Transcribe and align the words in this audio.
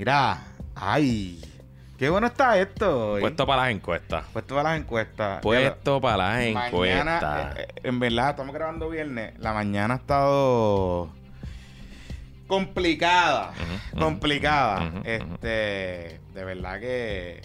Mira, 0.00 0.38
ay, 0.76 1.38
qué 1.98 2.08
bueno 2.08 2.26
está 2.28 2.58
esto. 2.58 3.12
hoy. 3.12 3.20
Puesto 3.20 3.46
para 3.46 3.64
las 3.64 3.72
encuestas. 3.72 4.24
Puesto 4.32 4.54
para 4.54 4.70
las 4.70 4.80
encuestas. 4.80 5.42
Puesto 5.42 6.00
para 6.00 6.16
las 6.16 6.36
Mañana, 6.54 6.66
encuestas. 6.68 7.56
eh, 7.58 7.66
eh, 7.68 7.80
en 7.82 8.00
verdad, 8.00 8.30
estamos 8.30 8.54
grabando 8.54 8.88
viernes. 8.88 9.38
La 9.38 9.52
mañana 9.52 9.92
ha 9.92 9.96
estado 9.98 11.10
complicada. 12.46 13.52
Complicada. 13.94 14.90
este, 15.04 16.18
de 16.32 16.44
verdad 16.46 16.80
que 16.80 17.42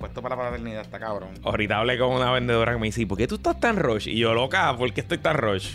puesto 0.00 0.22
para 0.22 0.34
la 0.34 0.42
paternidad 0.42 0.80
está 0.82 0.98
cabrón. 0.98 1.34
Ahorita 1.44 1.78
hablé 1.78 1.96
con 2.00 2.10
una 2.10 2.32
vendedora 2.32 2.72
que 2.72 2.78
me 2.80 2.86
dice, 2.86 3.06
¿por 3.06 3.16
qué 3.16 3.28
tú 3.28 3.36
estás 3.36 3.60
tan 3.60 3.76
rush? 3.76 4.08
Y 4.08 4.18
yo, 4.18 4.34
loca, 4.34 4.76
¿por 4.76 4.92
qué 4.92 5.02
estoy 5.02 5.18
tan 5.18 5.36
rush? 5.36 5.68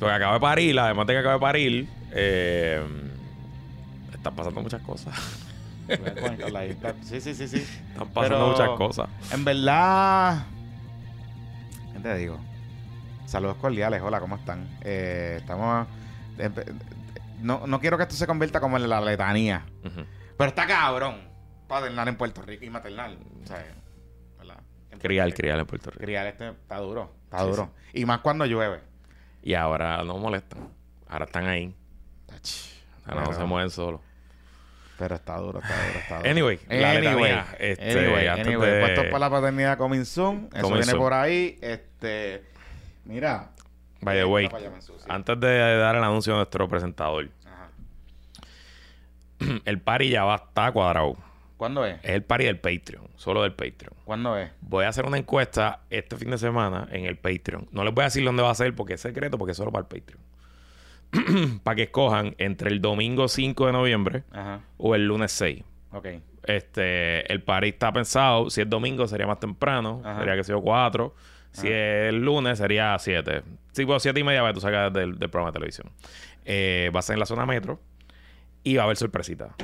Porque 0.00 0.14
acabo 0.14 0.32
de 0.32 0.40
parir, 0.40 0.78
además 0.80 1.06
de 1.06 1.12
que 1.12 1.18
acabo 1.18 1.34
de 1.34 1.40
parir, 1.40 1.88
eh, 2.12 2.82
están 4.28 4.36
pasando 4.36 4.62
muchas 4.62 4.82
cosas. 4.82 5.14
Sí, 7.02 7.20
sí, 7.20 7.34
sí, 7.34 7.46
sí. 7.48 7.56
Están 7.58 8.08
pasando 8.08 8.22
Pero- 8.22 8.48
muchas 8.48 8.68
cosas. 8.70 9.08
En 9.32 9.44
verdad, 9.44 10.44
¿qué 11.92 12.00
te 12.00 12.16
digo? 12.16 12.38
Saludos 13.26 13.56
cordiales, 13.56 14.02
hola, 14.02 14.20
¿cómo 14.20 14.36
están? 14.36 14.68
Eh, 14.82 15.36
estamos... 15.40 15.86
No, 17.40 17.66
no 17.66 17.80
quiero 17.80 17.96
que 17.96 18.04
esto 18.04 18.14
se 18.16 18.26
convierta 18.26 18.60
como 18.60 18.76
en 18.78 18.88
la 18.88 19.00
letanía, 19.00 19.64
pero 20.36 20.48
está 20.48 20.66
cabrón 20.66 21.16
paternal 21.68 22.08
en 22.08 22.16
Puerto 22.16 22.42
Rico 22.42 22.64
y 22.64 22.70
maternal, 22.70 23.18
o 23.44 23.46
sea, 23.46 23.64
¿verdad? 24.38 24.58
Criar, 25.00 25.32
criar 25.34 25.58
en 25.60 25.66
Puerto 25.66 25.90
Rico. 25.90 26.02
Criar 26.02 26.26
este 26.26 26.48
está 26.48 26.78
duro, 26.78 27.12
está 27.24 27.40
Sí, 27.40 27.46
duro. 27.50 27.70
Y 27.92 28.04
más 28.06 28.20
cuando 28.20 28.46
llueve. 28.46 28.80
Y 29.42 29.54
ahora 29.54 30.02
no 30.02 30.16
molestan. 30.18 30.68
Ahora 31.08 31.26
están 31.26 31.46
ahí. 31.46 31.74
Ahora 33.06 33.24
no 33.24 33.32
se 33.32 33.44
mueven 33.44 33.70
solos. 33.70 34.00
Pero 34.98 35.14
está 35.16 35.36
duro, 35.36 35.58
está 35.60 35.74
duro, 35.86 35.98
está 35.98 36.16
duro. 36.18 36.30
Anyway, 36.30 36.58
la 36.68 36.94
letanía, 36.94 37.46
este, 37.58 37.90
anyway, 37.90 38.26
anyway, 38.28 38.70
de- 38.70 38.80
puestos 38.80 39.04
para 39.06 39.18
la 39.18 39.30
paternidad 39.30 39.76
coming 39.78 40.04
soon. 40.04 40.48
Eso 40.52 40.62
Coming 40.62 40.72
viene 40.78 40.84
soon. 40.92 40.98
por 41.00 41.12
ahí. 41.12 41.58
Este, 41.60 42.42
mira. 43.04 43.50
By 44.00 44.16
the 44.18 44.24
way, 44.24 44.48
antes 45.08 45.40
de 45.40 45.76
dar 45.78 45.96
el 45.96 46.04
anuncio 46.04 46.32
de 46.32 46.36
nuestro 46.38 46.68
presentador, 46.68 47.28
Ajá. 47.44 47.68
el 49.64 49.80
party 49.80 50.10
ya 50.10 50.24
va 50.24 50.34
a 50.34 50.36
estar 50.36 50.72
cuadrado. 50.72 51.16
¿Cuándo 51.56 51.86
es? 51.86 51.96
Es 52.02 52.10
el 52.10 52.22
party 52.22 52.44
del 52.44 52.58
Patreon, 52.58 53.08
solo 53.16 53.42
del 53.42 53.52
Patreon. 53.52 53.94
¿Cuándo 54.04 54.36
es? 54.36 54.50
Voy 54.60 54.84
a 54.84 54.88
hacer 54.88 55.06
una 55.06 55.16
encuesta 55.16 55.80
este 55.88 56.16
fin 56.16 56.30
de 56.30 56.36
semana 56.38 56.86
en 56.92 57.06
el 57.06 57.16
Patreon. 57.16 57.66
No 57.72 57.82
les 57.82 57.94
voy 57.94 58.02
a 58.02 58.06
decir 58.06 58.22
dónde 58.24 58.42
va 58.42 58.50
a 58.50 58.54
ser 58.54 58.74
porque 58.74 58.94
es 58.94 59.00
secreto, 59.00 59.38
porque 59.38 59.52
es 59.52 59.56
solo 59.56 59.72
para 59.72 59.82
el 59.82 59.88
Patreon. 59.88 60.20
para 61.62 61.74
que 61.76 61.82
escojan 61.84 62.34
entre 62.38 62.70
el 62.70 62.80
domingo 62.80 63.28
5 63.28 63.66
de 63.66 63.72
noviembre 63.72 64.24
Ajá. 64.32 64.60
o 64.78 64.94
el 64.94 65.06
lunes 65.06 65.32
6. 65.32 65.62
Ok. 65.92 66.06
Este, 66.44 67.30
el 67.32 67.42
party 67.42 67.68
está 67.68 67.92
pensado, 67.92 68.50
si 68.50 68.60
es 68.60 68.70
domingo 68.70 69.06
sería 69.08 69.26
más 69.26 69.40
temprano, 69.40 70.00
Ajá. 70.04 70.18
sería 70.20 70.36
que 70.36 70.44
sea 70.44 70.56
4. 70.56 71.14
Si 71.52 71.68
es 71.68 72.08
el 72.10 72.22
lunes 72.22 72.58
sería 72.58 72.96
7. 72.98 73.42
Sí, 73.72 73.86
pues 73.86 74.02
7 74.02 74.20
y 74.20 74.24
media, 74.24 74.46
que 74.46 74.52
tú 74.52 74.60
sacas 74.60 74.92
del, 74.92 75.18
del 75.18 75.30
programa 75.30 75.50
de 75.50 75.54
televisión. 75.54 75.90
Eh, 76.44 76.90
va 76.94 77.00
a 77.00 77.02
ser 77.02 77.14
en 77.14 77.20
la 77.20 77.26
zona 77.26 77.46
metro 77.46 77.80
y 78.62 78.76
va 78.76 78.82
a 78.82 78.84
haber 78.84 78.96
sorpresita. 78.96 79.54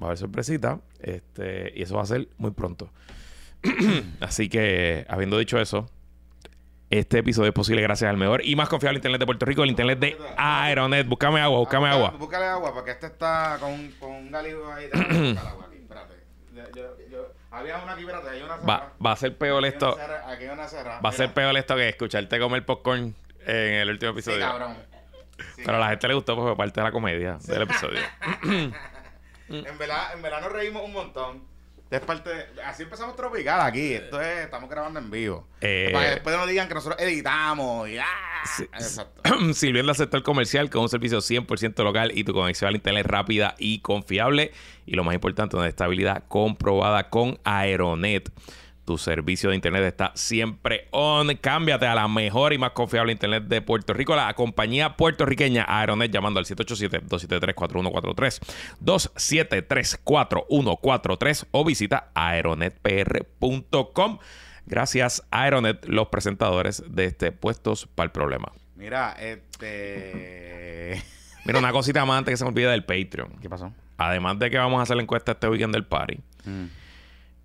Va 0.00 0.02
a 0.02 0.04
haber 0.06 0.18
sorpresita. 0.18 0.80
Este, 1.00 1.72
y 1.74 1.82
eso 1.82 1.96
va 1.96 2.02
a 2.02 2.06
ser 2.06 2.28
muy 2.38 2.52
pronto. 2.52 2.90
Así 4.20 4.48
que, 4.48 5.04
habiendo 5.08 5.38
dicho 5.38 5.58
eso, 5.58 5.90
este 6.90 7.18
episodio 7.18 7.48
es 7.48 7.54
posible 7.54 7.82
gracias 7.82 8.08
al 8.08 8.16
mejor 8.16 8.44
y 8.44 8.54
más 8.56 8.68
confiable 8.68 8.98
internet 8.98 9.18
de 9.20 9.26
Puerto 9.26 9.44
Rico, 9.46 9.62
el 9.64 9.70
internet 9.70 9.98
de 9.98 10.16
Aeronet. 10.36 11.06
Búscame 11.06 11.40
agua, 11.40 11.58
búscame 11.58 11.88
agua. 11.88 12.10
Búscale 12.18 12.44
agua, 12.46 12.72
porque 12.72 12.92
este 12.92 13.06
está 13.06 13.56
con, 13.60 13.90
con 13.98 14.10
un 14.12 14.30
galigo 14.30 14.70
ahí. 14.72 14.86
Déjame 14.92 15.30
buscar 15.32 15.48
agua 15.48 15.64
aquí, 15.66 15.76
espérate. 15.78 16.14
Yo- 16.54 16.62
yo- 16.74 17.08
yo- 17.10 17.28
había 17.50 17.78
una 17.78 17.92
aquí, 17.92 18.02
espérate, 18.02 18.28
hay 18.30 18.42
una 18.42 18.56
cerrada. 18.58 18.78
Va, 18.78 18.92
va 19.04 19.12
a 19.12 19.16
ser 19.16 19.36
peor 19.36 19.64
Aquí 19.64 19.74
hay 19.74 19.78
una 19.78 19.86
esto. 19.88 19.96
cerrada, 19.96 20.32
Aquí 20.32 20.44
hay 20.44 20.50
una 20.50 20.68
cerrada. 20.68 21.00
Va 21.00 21.08
a 21.08 21.12
ser 21.12 21.32
peor 21.32 21.56
esto 21.56 21.74
que 21.76 21.88
escucharte 21.88 22.38
comer 22.38 22.64
popcorn 22.64 23.14
en 23.46 23.74
el 23.74 23.90
último 23.90 24.12
Sí, 24.12 24.18
episodio. 24.18 24.40
cabrón. 24.46 24.76
Sí, 25.54 25.62
Pero 25.64 25.76
a 25.76 25.80
la 25.80 25.88
gente 25.90 26.08
le 26.08 26.14
gustó 26.14 26.34
porque 26.34 26.48
fue 26.50 26.56
parte 26.56 26.80
de 26.80 26.84
la 26.84 26.92
comedia 26.92 27.38
del 27.46 27.62
episodio. 27.62 28.00
En 29.48 29.78
verdad, 29.78 30.12
en 30.14 30.22
verdad 30.22 30.40
nos 30.40 30.50
reímos 30.50 30.82
un 30.84 30.92
montón. 30.92 31.44
Es 31.90 32.00
parte 32.00 32.30
de- 32.30 32.62
así 32.64 32.82
empezamos 32.82 33.14
tropical 33.14 33.60
aquí. 33.60 33.92
Esto 33.92 34.20
es, 34.20 34.38
estamos 34.44 34.68
grabando 34.68 34.98
en 34.98 35.08
vivo. 35.10 35.46
Eh, 35.60 35.90
Para 35.92 36.04
que 36.06 36.10
después 36.14 36.36
no 36.36 36.46
digan 36.46 36.66
que 36.66 36.74
nosotros 36.74 37.00
editamos 37.00 37.88
y 37.88 37.98
¡ah! 37.98 38.04
Sí. 38.56 38.64
Exacto. 38.64 39.22
Sirviendo 39.54 39.90
al 39.92 39.96
sector 39.96 40.22
comercial 40.24 40.68
con 40.68 40.82
un 40.82 40.88
servicio 40.88 41.18
100% 41.20 41.84
local 41.84 42.10
y 42.14 42.24
tu 42.24 42.32
conexión 42.32 42.68
al 42.68 42.74
internet 42.76 43.06
rápida 43.06 43.54
y 43.58 43.78
confiable. 43.80 44.52
Y 44.84 44.94
lo 44.96 45.04
más 45.04 45.14
importante, 45.14 45.56
una 45.56 45.68
estabilidad 45.68 46.24
comprobada 46.28 47.08
con 47.08 47.38
Aeronet. 47.44 48.30
Tu 48.86 48.96
servicio 48.98 49.50
de 49.50 49.56
internet 49.56 49.82
está 49.84 50.12
siempre 50.14 50.86
on. 50.92 51.34
Cámbiate 51.36 51.86
a 51.86 51.94
la 51.96 52.06
mejor 52.06 52.52
y 52.52 52.58
más 52.58 52.70
confiable 52.70 53.10
internet 53.12 53.42
de 53.44 53.60
Puerto 53.60 53.92
Rico. 53.92 54.14
La 54.14 54.32
compañía 54.34 54.96
puertorriqueña 54.96 55.64
Aeronet 55.68 56.12
llamando 56.12 56.38
al 56.38 56.46
787-273-4143. 56.46 58.40
273-4143 58.84 61.46
o 61.50 61.64
visita 61.64 62.10
aeronetpr.com. 62.14 64.18
Gracias 64.66 65.24
Aeronet, 65.30 65.84
los 65.86 66.06
presentadores 66.08 66.82
de 66.88 67.06
este 67.06 67.32
Puestos 67.32 67.86
para 67.92 68.04
el 68.06 68.12
Problema. 68.12 68.52
Mira, 68.76 69.16
este. 69.18 71.02
Mira, 71.44 71.58
una 71.58 71.72
cosita 71.72 72.04
más 72.04 72.18
antes 72.18 72.32
que 72.32 72.36
se 72.36 72.44
me 72.44 72.50
olvide 72.50 72.68
del 72.70 72.84
Patreon. 72.84 73.38
¿Qué 73.40 73.48
pasó? 73.48 73.72
Además 73.98 74.38
de 74.38 74.50
que 74.50 74.58
vamos 74.58 74.78
a 74.78 74.82
hacer 74.82 74.94
la 74.96 75.02
encuesta 75.02 75.32
este 75.32 75.48
weekend 75.48 75.72
del 75.74 75.86
party, 75.86 76.18
Mm. 76.44 76.66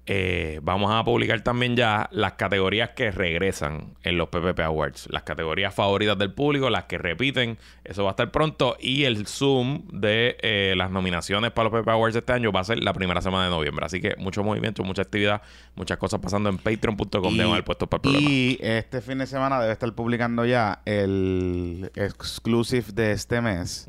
Eh, 0.07 0.59
vamos 0.63 0.91
a 0.91 1.03
publicar 1.03 1.41
también 1.41 1.75
ya 1.75 2.09
las 2.11 2.33
categorías 2.33 2.89
que 2.91 3.11
regresan 3.11 3.93
en 4.03 4.17
los 4.17 4.29
PPP 4.29 4.59
Awards. 4.61 5.07
Las 5.11 5.23
categorías 5.23 5.73
favoritas 5.73 6.17
del 6.17 6.33
público, 6.33 6.69
las 6.69 6.85
que 6.85 6.97
repiten. 6.97 7.57
Eso 7.83 8.03
va 8.03 8.09
a 8.09 8.13
estar 8.13 8.31
pronto. 8.31 8.77
Y 8.79 9.03
el 9.03 9.27
Zoom 9.27 9.87
de 9.91 10.37
eh, 10.41 10.73
las 10.75 10.89
nominaciones 10.89 11.51
para 11.51 11.69
los 11.69 11.79
PPP 11.79 11.89
Awards 11.89 12.15
este 12.15 12.33
año 12.33 12.51
va 12.51 12.61
a 12.61 12.63
ser 12.63 12.83
la 12.83 12.93
primera 12.93 13.21
semana 13.21 13.45
de 13.45 13.51
noviembre. 13.51 13.85
Así 13.85 14.01
que 14.01 14.15
mucho 14.17 14.43
movimiento, 14.43 14.83
mucha 14.83 15.03
actividad, 15.03 15.41
muchas 15.75 15.97
cosas 15.97 16.19
pasando 16.19 16.49
en 16.49 16.57
patreon.com 16.57 17.37
de 17.37 17.51
el 17.51 17.63
puesto 17.63 17.87
para 17.87 17.99
el 17.99 18.01
programa. 18.01 18.29
y 18.29 18.57
este 18.61 19.01
fin 19.01 19.19
de 19.19 19.27
semana 19.27 19.59
debe 19.59 19.73
estar 19.73 19.93
publicando 19.93 20.45
ya 20.45 20.81
el 20.85 21.91
exclusive 21.95 22.85
de 22.93 23.11
este 23.11 23.41
mes, 23.41 23.87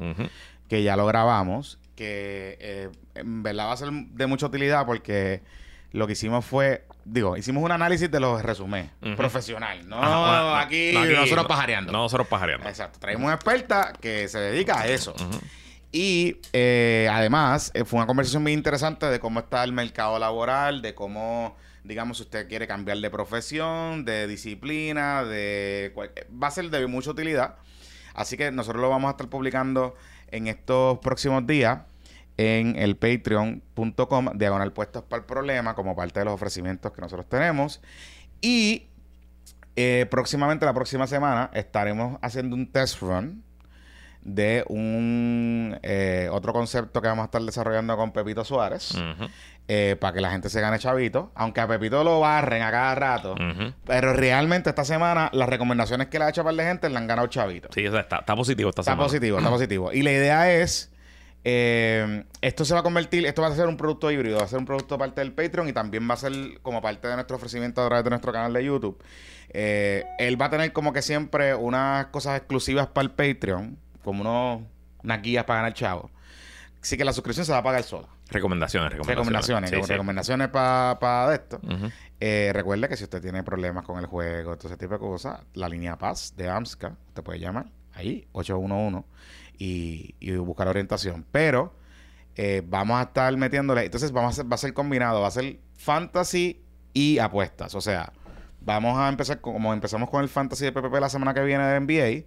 que 0.68 0.82
ya 0.82 0.96
lo 0.96 1.06
grabamos, 1.06 1.78
que 1.94 2.58
eh, 2.60 2.88
en 3.14 3.42
verdad 3.42 3.66
va 3.66 3.72
a 3.72 3.76
ser 3.76 3.90
de 3.90 4.26
mucha 4.26 4.46
utilidad 4.46 4.84
porque 4.86 5.42
lo 5.92 6.06
que 6.06 6.14
hicimos 6.14 6.44
fue, 6.44 6.84
digo, 7.04 7.36
hicimos 7.36 7.62
un 7.62 7.70
análisis 7.72 8.10
de 8.10 8.19
los 8.20 8.42
resumés, 8.42 8.91
Ujú. 9.03 9.14
profesional, 9.16 9.86
no, 9.88 9.97
Ajá, 10.03 10.19
bueno, 10.19 10.42
no, 10.50 10.56
aquí, 10.56 10.91
no, 10.94 11.00
aquí 11.00 11.12
nosotros 11.14 11.42
no- 11.44 11.48
pajareando. 11.48 11.92
No, 11.92 11.98
nosotros 11.98 12.26
pajareando. 12.28 12.69
Exacto, 12.69 12.98
traemos 12.98 13.25
una 13.25 13.34
experta 13.34 13.92
que 14.00 14.26
se 14.28 14.38
dedica 14.38 14.81
a 14.81 14.86
eso. 14.88 15.14
Y 15.94 16.38
eh, 16.54 17.08
además 17.12 17.70
eh, 17.75 17.84
fue 17.84 17.98
una 17.98 18.06
conversación 18.06 18.42
muy 18.42 18.52
interesante 18.52 19.06
de 19.06 19.20
cómo 19.20 19.41
está 19.41 19.62
el 19.64 19.72
mercado 19.72 20.19
laboral, 20.19 20.81
de 20.81 20.94
cómo, 20.94 21.54
digamos, 21.84 22.16
si 22.16 22.22
usted 22.22 22.48
quiere 22.48 22.66
cambiar 22.66 22.97
de 22.98 23.10
profesión, 23.10 24.06
de 24.06 24.26
disciplina, 24.26 25.22
de 25.25 25.91
cual- 25.94 26.10
va 26.42 26.47
a 26.48 26.50
ser 26.50 26.70
de 26.70 26.86
mucha 26.86 27.10
utilidad. 27.10 27.56
Así 28.14 28.38
que 28.38 28.50
nosotros 28.50 28.81
lo 28.81 28.88
vamos 28.88 29.08
a 29.08 29.12
estar 29.12 29.28
publicando 29.28 29.94
en 30.31 30.47
estos 30.47 30.98
próximos 31.00 31.47
días 31.47 31.81
en 32.37 32.76
el 32.76 32.97
patreon.com 32.97 34.31
diagonal 34.34 34.72
puestos 34.72 35.03
para 35.04 35.20
el 35.20 35.26
problema 35.26 35.75
como 35.75 35.94
parte 35.94 36.20
de 36.20 36.25
los 36.25 36.34
ofrecimientos 36.34 36.93
que 36.93 37.00
nosotros 37.00 37.28
tenemos. 37.28 37.81
Y 38.41 38.87
eh, 39.76 40.06
próximamente, 40.10 40.65
la 40.66 40.75
próxima 40.75 41.06
semana, 41.06 41.50
estaremos 41.54 42.19
haciendo 42.22 42.56
un 42.56 42.70
test 42.70 43.00
run 43.00 43.43
de 44.25 44.62
un 44.69 45.76
eh, 45.82 46.28
otro 46.31 46.53
concepto 46.53 47.03
que 47.03 47.09
vamos 47.09 47.22
a 47.22 47.26
estar 47.26 47.43
desarrollando 47.43 47.96
con 47.96 48.12
Pepito 48.12 48.44
Suárez 48.44 48.94
eh, 49.67 49.96
para 50.00 50.12
que 50.14 50.20
la 50.20 50.31
gente 50.31 50.49
se 50.49 50.61
gane 50.61 50.78
chavito. 50.78 51.32
Aunque 51.35 51.61
a 51.61 51.67
Pepito 51.67 52.05
lo 52.05 52.20
barren 52.20 52.62
a 52.62 52.70
cada 52.70 52.94
rato. 52.94 53.35
Pero 53.85 54.12
realmente 54.12 54.70
esta 54.70 54.85
semana 54.85 55.28
las 55.32 55.49
recomendaciones 55.49 56.06
que 56.06 56.20
le 56.20 56.26
ha 56.26 56.28
hecho 56.28 56.44
para 56.44 56.55
la 56.55 56.62
gente 56.64 56.88
le 56.88 56.96
han 56.99 57.08
ganado 57.08 57.26
chavito. 57.26 57.69
Sí, 57.73 57.85
o 57.87 57.90
sea, 57.90 58.00
está, 58.02 58.19
está 58.19 58.37
positivo 58.37 58.69
esta 58.70 58.82
Está 58.82 58.93
semana. 58.93 59.06
positivo, 59.08 59.38
está 59.38 59.50
positivo. 59.50 59.93
Y 59.93 60.02
la 60.02 60.12
idea 60.12 60.52
es, 60.52 60.91
eh, 61.44 62.24
esto 62.40 62.64
se 62.64 62.74
va 62.74 62.80
a 62.80 62.82
convertir, 62.82 63.26
esto 63.26 63.42
va 63.42 63.48
a 63.48 63.54
ser 63.56 63.66
un 63.66 63.76
producto 63.76 64.10
híbrido, 64.10 64.38
va 64.38 64.44
a 64.44 64.48
ser 64.48 64.58
un 64.58 64.64
producto 64.66 64.96
parte 64.98 65.20
del 65.20 65.32
Patreon 65.32 65.68
y 65.68 65.72
también 65.72 66.08
va 66.08 66.14
a 66.14 66.16
ser 66.18 66.32
como 66.62 66.80
parte 66.80 67.08
de 67.08 67.14
nuestro 67.14 67.36
ofrecimiento 67.36 67.82
a 67.82 67.86
través 67.88 68.04
de 68.04 68.10
nuestro 68.10 68.32
canal 68.32 68.52
de 68.52 68.64
YouTube. 68.64 69.02
Eh, 69.50 70.04
él 70.18 70.40
va 70.40 70.46
a 70.46 70.50
tener 70.50 70.72
como 70.72 70.92
que 70.92 71.02
siempre 71.02 71.54
unas 71.54 72.06
cosas 72.06 72.36
exclusivas 72.38 72.86
para 72.88 73.04
el 73.04 73.10
Patreon, 73.10 73.76
como 74.04 74.20
unos, 74.22 74.62
unas 75.02 75.22
guías 75.22 75.44
para 75.44 75.60
ganar 75.60 75.74
chavo. 75.74 76.10
Así 76.80 76.96
que 76.96 77.04
la 77.04 77.12
suscripción 77.12 77.46
se 77.46 77.52
va 77.52 77.58
a 77.58 77.62
pagar 77.62 77.82
sola. 77.84 78.08
Recomendaciones, 78.30 78.90
recomendaciones. 78.92 79.16
Recomendaciones, 79.16 79.70
Sí, 79.70 79.76
como 79.76 79.86
sí. 79.86 79.92
recomendaciones 79.92 80.48
para 80.48 81.34
esto. 81.34 81.60
Ujú. 81.62 81.90
Eh, 82.18 82.50
recuerde 82.54 82.88
que 82.88 82.96
si 82.96 83.04
usted 83.04 83.20
tiene 83.20 83.42
problemas 83.42 83.84
con 83.84 83.98
el 83.98 84.06
juego, 84.06 84.56
todo 84.56 84.68
ese 84.68 84.76
tipo 84.76 84.94
de 84.94 85.00
cosas, 85.00 85.40
la 85.54 85.68
línea 85.68 85.98
Paz 85.98 86.34
de 86.36 86.48
AMSCA, 86.48 86.96
usted 87.08 87.22
puede 87.22 87.40
llamar 87.40 87.66
ahí, 87.94 88.26
811, 88.32 89.04
y, 89.62 90.14
y 90.20 90.32
buscar 90.37 90.67
orientación. 90.69 91.25
Pero 91.31 91.75
eh, 92.35 92.62
vamos 92.67 92.99
a 92.99 93.03
estar 93.03 93.37
metiéndole. 93.37 93.85
Entonces 93.85 94.11
vamos 94.12 94.31
a 94.31 94.32
hacer- 94.41 94.50
va 94.50 94.55
a 94.56 94.59
ser 94.59 94.73
combinado, 94.75 95.20
va 95.20 95.29
a 95.29 95.31
ser 95.31 95.59
fantasy 95.76 96.62
y 96.93 97.19
apuestas. 97.19 97.75
O 97.75 97.81
sea, 97.81 98.12
vamos 98.61 98.99
a 98.99 99.09
empezar, 99.09 99.41
como 99.41 99.73
empezamos 99.73 100.09
con 100.11 100.23
el 100.23 100.29
fantasy 100.29 100.64
de 100.64 100.73
PPP 100.73 100.94
la 101.00 101.09
semana 101.09 101.35
que 101.35 101.43
viene 101.44 101.64
de 101.64 101.81
NBA, 101.81 102.26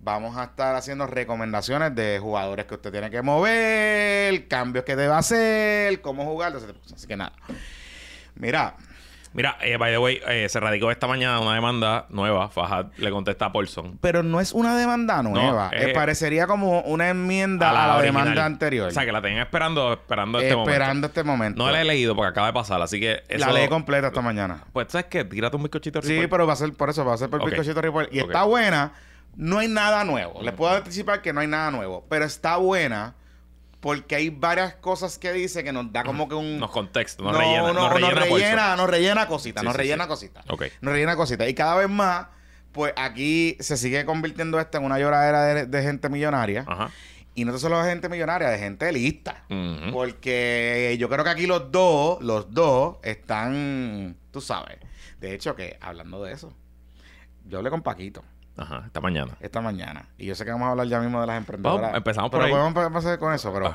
vamos 0.00 0.36
a 0.36 0.44
estar 0.44 0.74
haciendo 0.74 1.06
recomendaciones 1.06 1.94
de 1.94 2.18
jugadores 2.20 2.64
que 2.66 2.74
usted 2.74 2.90
tiene 2.90 3.10
que 3.10 3.22
mover, 3.22 4.48
cambios 4.48 4.84
que 4.84 4.96
debe 4.96 5.12
hacer, 5.14 6.00
cómo 6.00 6.24
jugar. 6.24 6.54
Así 6.94 7.06
que 7.06 7.16
nada. 7.16 7.32
Mira, 8.34 8.76
Mira, 9.34 9.56
eh, 9.62 9.76
by 9.78 9.90
the 9.92 9.98
way, 9.98 10.20
eh, 10.28 10.46
se 10.48 10.60
radicó 10.60 10.90
esta 10.90 11.06
mañana 11.06 11.40
una 11.40 11.54
demanda 11.54 12.06
nueva. 12.10 12.48
Fajad 12.48 12.86
le 12.96 13.10
contesta 13.10 13.46
a 13.46 13.52
Paulson. 13.52 13.98
pero 14.00 14.22
no 14.22 14.40
es 14.40 14.52
una 14.52 14.76
demanda 14.76 15.22
nueva. 15.22 15.70
eh, 15.72 15.90
Eh, 15.90 15.92
parecería 15.94 16.46
como 16.46 16.80
una 16.82 17.08
enmienda 17.08 17.70
a 17.70 17.96
la, 17.96 18.02
demanda 18.02 18.44
anterior. 18.44 18.88
O 18.88 18.90
sea, 18.90 19.04
que 19.06 19.12
la 19.12 19.22
tenían 19.22 19.40
esperando, 19.42 19.92
esperando 19.94 20.38
este 20.38 20.54
momento. 20.54 20.70
esperando 20.70 21.06
este 21.06 21.22
momento. 21.24 21.64
No 21.64 21.70
la 21.70 21.80
he 21.80 21.84
leído 21.84 22.14
porque 22.14 22.28
acaba 22.28 22.48
de 22.48 22.52
pasar, 22.52 22.82
así 22.82 23.00
que 23.00 23.22
eso... 23.28 23.46
La 23.46 23.52
leí 23.52 23.68
completa 23.68 24.08
esta 24.08 24.20
mañana. 24.20 24.64
Pues, 24.72 24.88
¿sabes 24.90 25.06
qué? 25.06 25.24
Tírate 25.24 25.56
un 25.56 25.62
bizcochito 25.62 26.02
Sí, 26.02 26.08
Ripple. 26.08 26.28
pero 26.28 26.46
va 26.46 26.52
a 26.52 26.56
ser 26.56 26.72
por 26.74 26.90
eso, 26.90 27.04
va 27.04 27.14
a 27.14 27.16
ser 27.16 27.30
por 27.30 27.40
Ok. 27.40 27.48
Bizcochito 27.50 27.80
Report. 27.80 28.12
Y 28.12 28.18
está 28.20 28.42
buena. 28.44 28.92
No 29.34 29.58
hay 29.60 29.68
nada 29.68 30.04
nuevo. 30.04 30.42
Les 30.42 30.52
puedo 30.52 30.74
anticipar 30.76 31.22
que 31.22 31.32
no 31.32 31.40
hay 31.40 31.46
nada 31.46 31.70
nuevo. 31.70 32.04
Pero 32.10 32.26
está 32.26 32.56
buena 32.58 33.14
porque 33.82 34.14
hay 34.14 34.30
varias 34.30 34.76
cosas 34.76 35.18
que 35.18 35.32
dice 35.32 35.64
que 35.64 35.72
nos 35.72 35.92
da 35.92 36.04
como 36.04 36.28
que 36.28 36.36
un... 36.36 36.60
Nos 36.60 36.70
contexto, 36.70 37.24
nos 37.24 37.36
rellena. 37.36 37.62
no, 37.62 37.72
nos 37.74 37.92
rellena, 37.92 38.14
Paulson. 38.20 38.38
rellena, 38.38 38.76
nos 38.76 38.88
rellena 38.88 39.26
cositas, 39.26 39.60
Sí, 39.60 39.64
nos 39.66 39.74
sí, 39.74 39.78
rellena 39.78 40.04
sí. 40.04 40.08
cositas. 40.08 40.44
Ok. 40.48 40.62
Nos 40.80 40.92
rellena 40.94 41.16
cositas. 41.16 41.48
Y 41.48 41.54
cada 41.54 41.74
vez 41.74 41.88
más, 41.88 42.28
pues 42.70 42.92
aquí 42.96 43.56
se 43.58 43.76
sigue 43.76 44.04
convirtiendo 44.04 44.60
esto 44.60 44.78
en 44.78 44.84
una 44.84 45.00
lloradera 45.00 45.42
de, 45.46 45.66
de 45.66 45.82
gente 45.82 46.08
millonaria. 46.08 46.64
Ajá. 46.68 46.90
Y 47.34 47.44
no 47.44 47.58
solo 47.58 47.82
de 47.82 47.90
gente 47.90 48.08
millonaria, 48.08 48.50
de 48.50 48.58
gente 48.60 48.92
lista. 48.92 49.42
Porque 49.92 50.96
yo 51.00 51.08
creo 51.08 51.24
que 51.24 51.30
aquí 51.30 51.46
los 51.48 51.72
dos, 51.72 52.22
los 52.22 52.54
dos 52.54 52.98
están, 53.02 54.16
tú 54.30 54.40
sabes. 54.40 54.78
De 55.20 55.34
hecho, 55.34 55.56
que 55.56 55.76
hablando 55.80 56.22
de 56.22 56.34
eso, 56.34 56.52
yo 57.48 57.58
hablé 57.58 57.70
con 57.70 57.82
Paquito 57.82 58.22
Ajá, 58.56 58.82
esta 58.86 59.00
mañana. 59.00 59.32
esta 59.40 59.60
mañana. 59.60 60.04
Y 60.18 60.26
yo 60.26 60.34
sé 60.34 60.44
que 60.44 60.50
vamos 60.50 60.66
a 60.66 60.70
hablar 60.72 60.86
ya 60.86 61.00
mismo 61.00 61.20
de 61.20 61.26
las 61.26 61.38
emprendedoras. 61.38 61.80
Vamos, 61.82 61.96
empezamos 61.96 62.30
por 62.30 62.40
pero 62.40 62.46
ahí. 62.56 62.62
podemos 62.62 62.86
empezar 62.86 63.18
con 63.18 63.32
eso, 63.34 63.52
pero... 63.52 63.74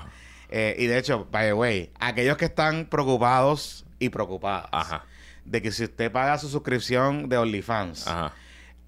Eh, 0.50 0.76
y 0.80 0.86
de 0.86 0.98
hecho, 0.98 1.28
by 1.32 1.48
the 1.48 1.54
way, 1.54 1.92
aquellos 2.00 2.38
que 2.38 2.46
están 2.46 2.86
preocupados 2.86 3.86
y 4.00 4.10
preocupadas 4.10 4.68
Ajá. 4.72 5.04
de 5.44 5.62
que 5.62 5.72
si 5.72 5.84
usted 5.84 6.10
paga 6.12 6.38
su 6.38 6.48
suscripción 6.48 7.28
de 7.28 7.38
OnlyFans, 7.38 8.08
Ajá. 8.08 8.32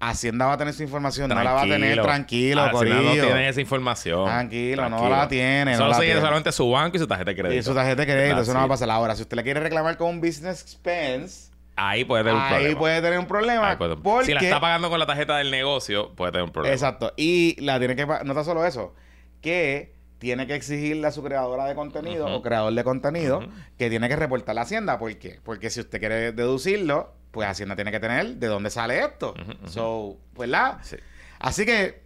Hacienda 0.02 0.46
va 0.46 0.54
a 0.54 0.56
tener 0.56 0.72
su 0.72 0.82
información, 0.82 1.28
no 1.28 1.34
la 1.42 1.52
va 1.52 1.60
a 1.62 1.66
tener 1.66 2.00
tranquilo, 2.00 2.62
Hacienda 2.62 2.72
corillo. 2.78 3.02
no 3.02 3.26
tiene 3.26 3.48
esa 3.50 3.60
información. 3.60 4.24
Tranquilo, 4.24 4.88
no 4.88 5.08
la 5.10 5.28
tiene, 5.28 5.72
no 5.72 5.76
Solo 5.76 5.88
la 5.90 5.94
sigue 5.96 6.06
tiene. 6.06 6.20
solamente 6.22 6.52
su 6.52 6.70
banco 6.70 6.96
y 6.96 7.00
su 7.00 7.06
tarjeta 7.06 7.30
de 7.32 7.36
crédito. 7.36 7.60
Y 7.60 7.62
su 7.62 7.74
tarjeta 7.74 8.00
de 8.00 8.06
crédito, 8.06 8.40
eso 8.40 8.54
no 8.54 8.60
va 8.60 8.64
a 8.64 8.68
pasar 8.68 8.88
ahora. 8.88 9.14
Si 9.14 9.20
usted 9.20 9.36
le 9.36 9.42
quiere 9.42 9.60
reclamar 9.60 9.98
con 9.98 10.08
un 10.08 10.20
business 10.22 10.62
expense, 10.62 11.49
Ahí 11.76 12.04
puede 12.04 12.24
tener 12.24 12.36
un 12.36 12.42
ahí 12.42 12.50
problema. 12.54 12.78
puede 12.78 13.02
tener 13.02 13.18
un 13.18 13.26
problema. 13.26 13.70
Ahí 13.70 13.76
puede- 13.76 13.96
porque, 13.96 14.26
Si 14.26 14.34
la 14.34 14.40
está 14.40 14.60
pagando 14.60 14.90
con 14.90 14.98
la 14.98 15.06
tarjeta 15.06 15.36
del 15.38 15.50
negocio, 15.50 16.14
puede 16.14 16.32
tener 16.32 16.44
un 16.44 16.52
problema. 16.52 16.74
Exacto. 16.74 17.12
Y 17.16 17.56
la 17.62 17.78
tiene 17.78 17.96
que 17.96 18.04
no 18.06 18.34
tan 18.34 18.44
solo 18.44 18.64
eso, 18.66 18.94
que 19.40 19.94
tiene 20.18 20.46
que 20.46 20.54
exigirle 20.54 21.06
a 21.06 21.12
su 21.12 21.22
creadora 21.22 21.64
de 21.64 21.74
contenido 21.74 22.26
o 22.26 22.42
creador 22.42 22.74
de 22.74 22.84
contenido 22.84 23.40
que 23.78 23.88
tiene 23.88 24.06
que 24.08 24.16
reportar 24.16 24.54
la 24.54 24.62
Hacienda. 24.62 24.98
¿Por 24.98 25.16
qué? 25.16 25.40
Porque 25.42 25.70
si 25.70 25.80
usted 25.80 25.98
quiere 25.98 26.32
deducirlo, 26.32 27.14
pues 27.30 27.48
Hacienda 27.48 27.74
tiene 27.76 27.90
que 27.90 28.00
tener 28.00 28.26
de 28.36 28.46
dónde 28.48 28.68
sale 28.68 28.98
esto. 29.00 29.32
So, 29.66 30.18
¿verdad? 30.38 30.78
Sí. 30.82 30.96
Así 31.38 31.64
que 31.64 32.02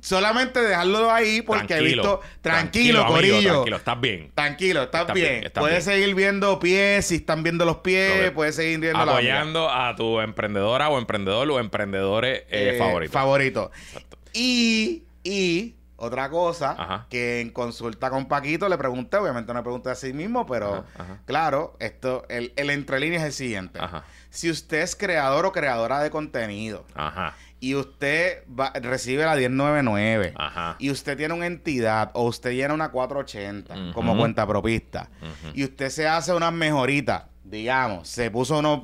solamente 0.00 0.60
dejarlo 0.60 1.10
ahí 1.10 1.42
porque 1.42 1.64
he 1.74 1.76
Tranquilo. 1.78 2.02
visto. 2.02 2.20
Tranquilo, 2.40 3.00
amigo, 3.00 3.14
corillo. 3.14 3.50
Tranquilo, 3.52 3.76
estás 3.76 4.00
bien. 4.00 4.32
Tranquilo, 4.34 4.82
estás 4.84 5.00
Está 5.02 5.12
bien. 5.14 5.52
puedes 5.54 5.84
bien. 5.86 5.96
seguir 5.96 6.14
viendo 6.14 6.58
pies, 6.60 7.06
si 7.06 7.16
están 7.16 7.42
viendo 7.42 7.64
los 7.64 7.78
pies, 7.78 8.30
puedes 8.32 8.56
seguir 8.56 8.80
viendo 8.80 9.04
la 9.04 9.12
Apoyando 9.12 9.70
a 9.70 9.94
tu 9.96 10.20
emprendedora 10.20 10.88
o 10.88 10.98
emprendedor 10.98 11.50
o 11.50 11.58
emprendedores 11.58 12.40
eh, 12.50 12.72
eh, 12.74 12.78
favoritos. 12.78 13.12
favorito. 13.12 13.70
Exacto. 13.88 14.18
Y, 14.32 15.04
y 15.22 15.74
otra 15.96 16.28
cosa 16.28 16.72
Ajá. 16.76 17.06
que 17.08 17.40
en 17.40 17.50
consulta 17.50 18.10
con 18.10 18.26
Paquito 18.26 18.68
le 18.68 18.76
pregunté, 18.76 19.16
obviamente 19.16 19.52
no 19.52 19.60
le 19.60 19.62
pregunté 19.62 19.90
a 19.90 19.94
sí 19.94 20.12
mismo, 20.12 20.44
pero 20.44 20.74
Ajá, 20.74 20.84
ajá. 20.98 21.18
claro, 21.24 21.76
esto, 21.78 22.26
el, 22.28 22.52
el 22.56 22.70
entre 22.70 22.98
líneas 23.00 23.22
es 23.22 23.26
el 23.28 23.32
siguiente. 23.32 23.78
Ajá. 23.80 24.04
Si 24.30 24.50
usted 24.50 24.82
es 24.82 24.96
creador 24.96 25.46
o 25.46 25.52
creadora 25.52 26.00
de 26.02 26.10
contenido 26.10 26.84
Ajá. 26.94 27.36
Y 27.64 27.74
usted 27.74 28.42
va- 28.48 28.72
recibe 28.74 29.24
la 29.24 29.34
1099 29.36 30.34
Ajá. 30.36 30.76
y 30.78 30.90
usted 30.90 31.16
tiene 31.16 31.32
una 31.34 31.46
entidad 31.46 32.10
o 32.14 32.24
usted 32.24 32.50
llena 32.52 32.74
una 32.74 32.90
480 32.90 33.74
Ujú. 33.74 33.92
como 33.92 34.16
cuenta 34.16 34.46
propista 34.46 35.08
y 35.54 35.64
usted 35.64 35.88
se 35.88 36.06
hace 36.06 36.32
unas 36.34 36.52
mejoritas, 36.52 37.24
digamos, 37.42 38.06
se 38.08 38.30
puso 38.30 38.58
unos 38.58 38.80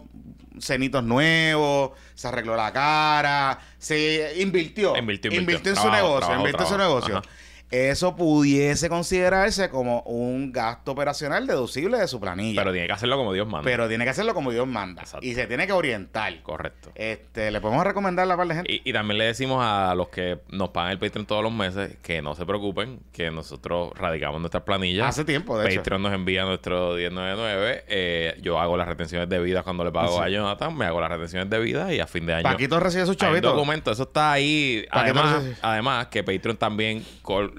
cenitos 0.59 1.03
nuevos, 1.05 1.91
se 2.15 2.29
arregló 2.29 2.57
la 2.57 2.73
cara, 2.73 3.59
se 3.79 4.35
invirtió, 4.41 4.97
Invirtió, 4.97 5.31
invirtió. 5.33 5.71
en 5.71 5.77
su 5.77 5.83
Trabajo, 5.83 5.97
negocio, 5.97 6.19
trabajo, 6.21 6.41
invirtió 6.41 6.67
en 6.67 6.73
su 6.73 6.79
negocio. 6.79 7.17
Ajá. 7.19 7.29
Eso 7.71 8.17
pudiese 8.17 8.89
considerarse 8.89 9.71
como 9.71 10.01
un 10.03 10.53
gasto 10.53 10.93
operacional 10.93 11.47
deducible 11.47 11.99
de 11.99 12.09
su 12.09 12.19
planilla. 12.21 12.61
Pero 12.61 12.73
tiene 12.73 12.87
que 12.89 12.93
hacerlo 12.93 13.17
como 13.17 13.33
Dios 13.33 13.47
manda. 13.47 13.65
Pero 13.65 13.89
tiene 13.89 14.05
que 14.05 14.11
hacerlo 14.11 14.35
como 14.35 14.51
Dios 14.51 14.67
manda. 14.67 15.03
Exacto. 15.03 15.25
Y 15.27 15.35
se 15.35 15.47
tiene 15.47 15.67
que 15.67 15.73
orientar. 15.73 16.43
Correcto. 16.43 16.91
Este, 16.95 17.51
le 17.51 17.61
podemos 17.61 17.85
recomendar 17.85 18.27
la 18.27 18.37
par 18.37 18.49
de 18.49 18.55
gente. 18.57 18.73
Y, 18.73 18.83
y 18.85 18.93
también 18.93 19.19
le 19.19 19.25
decimos 19.27 19.63
a 19.65 19.95
los 19.95 20.09
que 20.09 20.41
nos 20.51 20.71
pagan 20.71 20.93
el 20.93 20.99
Patreon 20.99 21.27
todos 21.27 21.43
los 21.43 21.53
meses 21.53 21.97
que 22.03 22.21
no 22.23 22.35
se 22.35 22.45
preocupen, 22.45 23.01
que 23.13 23.31
nosotros 23.31 23.93
radicamos 23.97 24.41
nuestras 24.41 24.65
planillas. 24.65 25.07
Hace 25.09 25.25
tiempo, 25.25 25.59
de 25.59 25.69
hecho. 25.71 25.81
Patreon 25.81 26.03
nos 26.03 26.13
envía 26.13 26.45
nuestro 26.45 26.95
1099. 26.95 27.85
Eh, 27.89 28.37
yo 28.43 28.59
hago 28.59 28.77
las 28.77 28.89
retenciones 28.89 29.29
de 29.29 29.39
vida 29.41 29.63
cuando 29.63 29.85
le 29.85 29.93
pago 29.93 30.17
Sí. 30.17 30.23
a 30.25 30.29
Jonathan. 30.29 30.77
Me 30.77 30.87
hago 30.87 31.01
las 31.01 31.11
retenciones 31.11 31.49
de 31.49 31.59
vida 31.61 31.93
y 31.95 32.01
a 32.01 32.07
fin 32.07 32.27
de 32.27 32.35
año. 32.35 32.43
Paquito 32.43 32.81
recibe 32.81 33.05
un 33.05 33.15
chavitos. 33.15 33.53
documento, 33.55 33.91
eso 33.93 34.03
está 34.05 34.33
ahí. 34.33 34.85
Además, 34.91 35.45
además, 35.63 36.07
que 36.09 36.25
Patreon 36.25 36.57
también, 36.57 37.05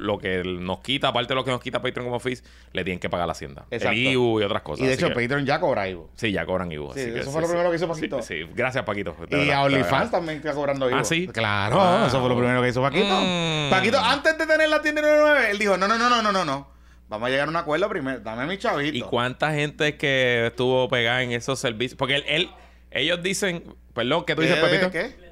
lo 0.02 0.18
que 0.18 0.44
nos 0.44 0.80
quita, 0.80 1.10
aparte 1.10 1.30
de 1.30 1.36
lo 1.36 1.44
que 1.46 1.52
nos 1.52 1.62
quita 1.62 1.82
Patreon 1.82 2.08
como 2.08 2.20
fees, 2.20 2.44
le 2.74 2.84
tienen 2.84 3.00
que 3.00 3.10
pagar 3.10 3.28
la 3.28 3.32
hacienda. 3.34 3.66
Exacto. 3.72 3.92
El 3.98 4.08
IBU 4.08 4.42
y 4.42 4.44
otras 4.44 4.62
cosas. 4.64 4.84
Y 4.84 4.88
de 4.88 4.94
hecho, 4.96 5.08
que- 5.10 5.14
Patreon 5.16 5.46
ya 5.46 5.60
cobra 5.60 5.88
Ivo. 5.88 6.10
Sí, 6.16 6.32
ya 6.32 6.46
cobran 6.46 6.72
IBU. 6.72 6.94
Sí, 6.94 7.00
así 7.02 7.12
que 7.12 7.20
eso 7.20 7.32
fue 7.32 7.42
lo 7.42 7.48
primero 7.48 7.70
que 7.70 7.76
hizo 7.78 7.88
Paquito. 7.88 8.22
Sí, 8.22 8.42
gracias, 8.54 8.84
Paquito. 8.84 9.16
Y 9.30 9.36
verdad, 9.36 9.54
a 9.56 9.62
OnlyFans 9.64 10.12
también 10.12 10.38
está 10.38 10.54
cobrando 10.54 10.90
Ivo. 10.90 11.00
¿Ah, 11.00 11.04
sí? 11.04 11.28
Claro, 11.28 11.78
Ah, 11.80 12.06
eso 12.08 12.20
fue 12.20 12.30
lo 12.30 12.38
primero 12.38 12.62
que 12.62 12.70
hizo 12.70 12.82
Paquito. 12.82 13.08
Mm. 13.22 13.70
Paquito, 13.70 14.00
antes 14.00 14.38
de 14.38 14.46
tener 14.46 14.68
la 14.70 14.82
tienda 14.82 15.02
99, 15.02 15.52
él 15.52 15.58
dijo, 15.60 15.78
no, 15.78 15.88
no, 15.88 15.98
no, 15.98 16.10
no, 16.10 16.22
no, 16.22 16.32
no, 16.32 16.44
no. 16.46 16.72
Vamos 17.10 17.28
a 17.28 17.30
llegar 17.30 17.48
a 17.48 17.50
un 17.50 17.56
acuerdo 17.58 17.90
primero. 17.90 18.20
Dame 18.22 18.46
mi 18.46 18.58
chavito. 18.58 18.98
¿Y 18.98 19.02
cuánta 19.02 19.52
gente 19.54 19.98
que 19.98 20.48
estuvo 20.48 20.88
pegada 20.88 21.22
en 21.24 21.32
esos 21.34 21.60
servicios? 21.60 21.98
Porque 21.98 22.16
él, 22.16 22.24
él- 22.28 22.50
ellos 22.90 23.22
dicen, 23.22 23.64
perdón, 23.94 24.24
¿qué 24.26 24.34
tú 24.36 24.42
dices. 24.42 24.58
Pepito? 24.58 24.90
¿Qué? 24.92 25.31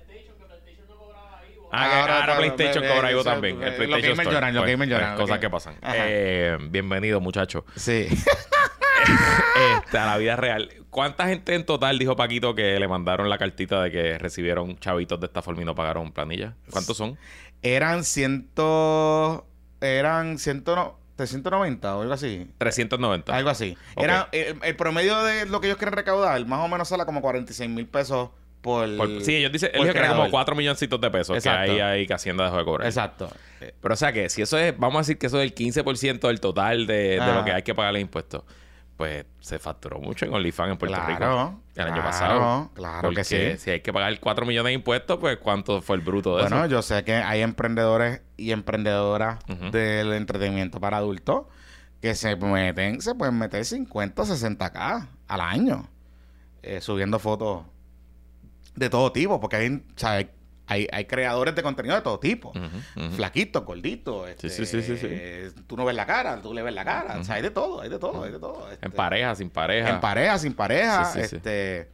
Ah, 1.72 1.88
que 1.90 1.96
Ahora 2.00 2.20
ahora, 2.22 2.38
PlayStation 2.38 2.84
cobra 2.88 3.12
eso, 3.12 3.24
también. 3.24 3.62
El 3.62 3.70
los 3.70 3.76
PlayStation 3.76 4.12
Store. 4.20 4.32
lloran, 4.36 4.54
los 4.54 4.64
Pues, 4.64 4.72
gamers 4.72 4.92
lloran, 4.92 5.10
pues, 5.16 5.22
Cosas 5.22 5.36
ok. 5.38 5.42
que 5.42 5.50
pasan. 5.50 5.76
Eh, 5.84 6.58
bienvenido, 6.70 7.20
muchacho. 7.20 7.66
Sí. 7.76 8.08
Este, 9.78 9.98
a 9.98 10.06
la 10.06 10.18
vida 10.18 10.36
real. 10.36 10.70
¿Cuánta 10.90 11.28
gente 11.28 11.56
en 11.56 11.66
total 11.66 11.98
dijo 12.00 12.16
Paquito 12.16 12.56
que 12.56 12.80
le 12.80 12.88
mandaron 12.88 13.30
la 13.30 13.38
cartita 13.38 13.82
de 13.84 13.92
que 13.92 14.18
recibieron 14.18 14.78
chavitos 14.80 15.20
de 15.20 15.26
esta 15.28 15.42
forma 15.42 15.62
y 15.62 15.66
no 15.66 15.76
pagaron 15.76 16.12
planilla? 16.12 16.56
¿Cuántos 16.72 16.98
son? 16.98 17.18
eran 17.62 18.04
ciento... 18.04 19.48
Eran 19.82 20.38
ciento... 20.38 20.76
no- 20.76 21.00
390 21.18 21.98
o 21.98 22.02
algo 22.02 22.14
así. 22.14 22.50
390. 22.58 23.36
Algo 23.36 23.50
así. 23.50 23.76
Ok. 23.96 24.04
Era, 24.04 24.30
el, 24.32 24.58
el 24.64 24.76
promedio 24.78 25.22
de 25.24 25.46
lo 25.48 25.60
que 25.60 25.68
ellos 25.68 25.78
quieren 25.78 25.94
recaudar, 25.94 26.46
más 26.46 26.60
o 26.64 26.70
menos 26.70 26.88
sale 26.88 27.04
como 27.06 27.22
46 27.22 27.70
mil 27.70 27.88
pesos 27.88 28.30
por... 28.62 28.96
Por- 28.98 29.22
sí, 29.22 29.36
ellos 29.36 29.52
dicen, 29.52 29.70
él 29.74 29.82
dijo 29.82 29.94
que 29.94 30.00
era 30.00 30.08
como 30.10 30.20
creador. 30.22 30.32
4 30.32 30.56
milloncitos 30.56 31.00
de 31.02 31.10
pesos 31.12 31.38
Exacto. 31.38 31.66
que 31.74 31.82
hay 31.84 32.00
ahí 32.00 32.08
que 32.08 32.14
Hacienda 32.14 32.46
dejó 32.46 32.58
de 32.58 32.66
cobrar. 32.66 32.88
Exacto. 32.88 33.30
Pero 33.82 33.94
o 33.94 33.98
sea 33.98 34.12
que 34.14 34.30
si 34.30 34.42
eso 34.42 34.58
es, 34.58 34.78
vamos 34.78 34.96
a 34.98 35.00
decir 35.00 35.18
que 35.18 35.28
eso 35.28 35.40
es 35.42 35.52
el 35.52 35.56
15% 35.56 36.20
del 36.28 36.40
total 36.40 36.86
de, 36.88 37.20
de 37.20 37.34
lo 37.34 37.44
que 37.46 37.52
hay 37.52 37.64
que 37.64 37.74
pagar 37.76 37.94
de 37.94 38.00
impuestos, 38.02 38.44
pues 38.98 39.26
se 39.40 39.60
facturó 39.60 40.00
mucho 40.00 40.26
en 40.26 40.34
OnlyFans 40.34 40.72
en 40.74 40.78
Puerto 40.78 40.98
Claro, 40.98 41.14
Rico. 41.14 41.62
El 41.76 41.88
año 41.88 42.04
pasado. 42.04 42.72
claro 42.74 43.02
Porque 43.08 43.22
que 43.22 43.24
sí. 43.24 43.58
Si 43.58 43.70
hay 43.72 43.80
que 43.80 43.94
pagar 43.94 44.20
4 44.20 44.46
millones 44.46 44.72
de 44.72 44.74
impuestos, 44.74 45.18
pues 45.20 45.38
¿cuánto 45.38 45.82
fue 45.82 45.96
el 45.96 46.02
bruto 46.02 46.36
de 46.36 46.42
Bueno, 46.44 46.58
eso? 46.58 46.66
yo 46.66 46.82
sé 46.82 47.06
que 47.06 47.14
hay 47.16 47.42
emprendedores 47.42 48.22
y 48.36 48.52
emprendedoras 48.52 49.40
del 49.72 50.12
entretenimiento 50.12 50.82
para 50.82 50.98
adultos 50.98 51.46
que 52.02 52.14
se 52.16 52.36
meten, 52.36 53.00
se 53.02 53.16
pueden 53.16 53.38
meter 53.38 53.64
50, 53.64 54.24
60k 54.24 55.08
al 55.30 55.42
año 55.42 55.90
eh, 56.62 56.82
subiendo 56.82 57.20
fotos 57.20 57.64
de 58.80 58.90
todo 58.90 59.12
tipo, 59.12 59.40
porque 59.40 59.58
hay, 59.58 59.84
hay, 60.68 60.88
hay, 60.92 61.06
creadores 61.06 61.54
de 61.56 61.62
contenido 61.62 61.96
de 61.96 62.02
todo 62.02 62.20
tipo. 62.20 62.50
Ujú, 62.50 63.06
ujú. 63.06 63.16
Flaquitos, 63.16 63.66
gorditos. 63.66 64.30
Este, 64.30 64.50
sí, 64.50 64.66
sí, 64.66 64.82
sí, 64.82 64.98
sí. 64.98 65.62
Tú 65.68 65.76
no 65.76 65.84
ves 65.86 65.96
la 65.96 66.06
cara, 66.06 66.42
tú 66.42 66.54
le 66.54 66.62
ves 66.62 66.74
la 66.74 66.86
cara. 66.86 67.18
O 67.20 67.24
sea, 67.24 67.36
hay 67.36 67.42
de 67.42 67.52
todo, 67.52 67.82
hay 67.82 67.90
de 67.90 68.00
todo, 68.00 68.24
hay 68.24 68.32
de 68.32 68.40
todo. 68.40 68.68
En 68.68 68.74
este, 68.74 68.90
pareja, 68.90 69.36
sin 69.36 69.50
pareja. 69.50 69.90
En 69.90 70.00
pareja, 70.00 70.40
sin 70.40 70.54
pareja. 70.54 71.06
Sí, 71.06 71.20
sí, 71.26 71.36
este, 71.36 71.90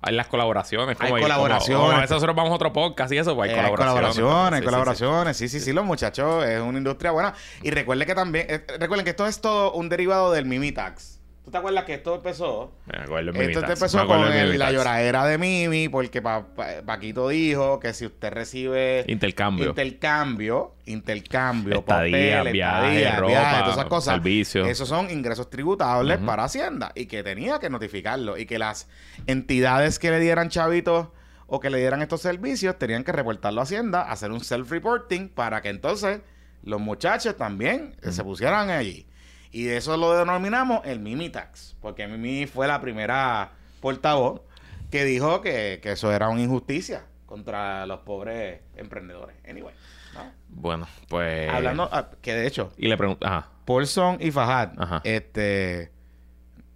Hay 0.00 0.14
las 0.14 0.26
colaboraciones. 0.28 0.96
Hay 1.00 1.10
como 1.10 1.20
colaboraciones. 1.22 1.78
como 1.80 1.92
a 1.92 1.96
veces 2.00 2.10
nosotros 2.12 2.34
vamos 2.34 2.52
a 2.52 2.54
otro 2.54 2.72
podcast 2.72 3.12
y 3.12 3.18
eso, 3.18 3.34
pues 3.36 3.50
hay 3.50 3.54
Eh, 3.56 3.70
colaboraciones. 3.70 4.16
colaboraciones, 4.16 4.52
hay 4.52 4.52
Sí, 4.52 4.56
sí, 4.56 4.60
sí. 4.60 4.64
colaboraciones. 4.64 5.36
Sí, 5.36 5.48
sí, 5.48 5.60
sí, 5.60 5.72
los 5.72 5.84
muchachos 5.84 6.44
es 6.44 6.60
una 6.60 6.78
industria 6.78 7.10
buena. 7.10 7.34
Y 7.62 7.70
recuerden 7.70 8.06
que 8.08 8.14
también, 8.14 8.46
eh, 8.48 8.64
recuerden 8.78 9.04
que 9.04 9.10
esto 9.10 9.26
es 9.26 9.40
todo 9.40 9.72
un 9.74 9.88
derivado 9.88 10.32
del 10.32 10.46
Mimi 10.46 10.72
Tax. 10.72 11.20
¿Tú 11.44 11.50
te 11.50 11.58
acuerdas 11.58 11.84
que 11.84 11.94
esto 11.94 12.14
empezó? 12.14 12.72
Me 12.86 13.00
acuerdo 13.02 13.30
en 13.32 13.50
Esto 13.50 13.62
te 13.64 13.72
empezó 13.72 13.98
acuerdo 13.98 14.26
con 14.26 14.32
el- 14.32 14.56
la 14.60 14.70
lloradera 14.70 15.26
de 15.26 15.38
Mimi, 15.38 15.88
porque 15.88 16.22
Pa- 16.22 16.46
Pa- 16.54 16.82
Paquito 16.86 17.28
dijo 17.30 17.80
que 17.80 17.92
si 17.92 18.06
usted 18.06 18.32
recibe 18.32 19.04
Intercambio. 19.08 19.70
intercambio, 19.70 20.74
intercambio, 20.86 21.80
Estadía, 21.80 22.38
papel, 22.38 22.52
viaje, 22.52 22.86
estadía, 23.02 23.16
ropa, 23.16 23.26
viaje, 23.32 23.58
todas 23.60 23.72
esas 23.76 23.84
cosas, 23.86 24.14
servicios. 24.14 24.68
esos 24.68 24.88
son 24.88 25.10
ingresos 25.10 25.50
tributables 25.50 26.18
para 26.18 26.44
Hacienda 26.44 26.92
y 26.94 27.06
que 27.06 27.24
tenía 27.24 27.58
que 27.58 27.68
notificarlo 27.70 28.38
y 28.38 28.46
que 28.46 28.60
las 28.60 28.88
entidades 29.26 29.98
que 29.98 30.10
le 30.12 30.20
dieran 30.20 30.48
chavitos 30.48 31.08
o 31.48 31.58
que 31.58 31.70
le 31.70 31.78
dieran 31.78 32.02
estos 32.02 32.20
servicios 32.22 32.78
tenían 32.78 33.02
que 33.02 33.10
reportarlo 33.10 33.60
a 33.60 33.64
Hacienda, 33.64 34.02
hacer 34.02 34.30
un 34.30 34.40
self-reporting 34.40 35.28
para 35.28 35.60
que 35.60 35.70
entonces 35.70 36.20
los 36.62 36.80
muchachos 36.80 37.36
también 37.36 37.96
se 38.00 38.22
pusieran 38.22 38.70
allí. 38.70 39.06
Y 39.52 39.64
de 39.64 39.76
eso 39.76 39.96
lo 39.96 40.16
denominamos 40.16 40.80
el 40.84 40.98
Mimi 40.98 41.28
Tax, 41.28 41.76
porque 41.80 42.08
Mimi 42.08 42.46
fue 42.46 42.66
la 42.66 42.80
primera 42.80 43.50
portavoz 43.80 44.40
que 44.90 45.04
dijo 45.04 45.40
que, 45.42 45.78
que 45.82 45.92
eso 45.92 46.10
era 46.12 46.28
una 46.30 46.40
injusticia 46.40 47.04
contra 47.26 47.86
los 47.86 48.00
pobres 48.00 48.60
emprendedores. 48.76 49.36
Anyway, 49.48 49.74
¿no? 50.14 50.20
Bueno, 50.48 50.86
pues. 51.08 51.50
hablando, 51.50 51.88
ah, 51.92 52.10
que 52.20 52.34
de 52.34 52.46
hecho, 52.46 52.72
Y 52.76 52.88
le 52.88 52.96
pregunto. 52.96 53.26
Ajá. 53.26 53.48
Paulson 53.64 54.18
y 54.20 54.30
Fajad, 54.30 54.72
Ajá. 54.78 55.00
este, 55.04 55.92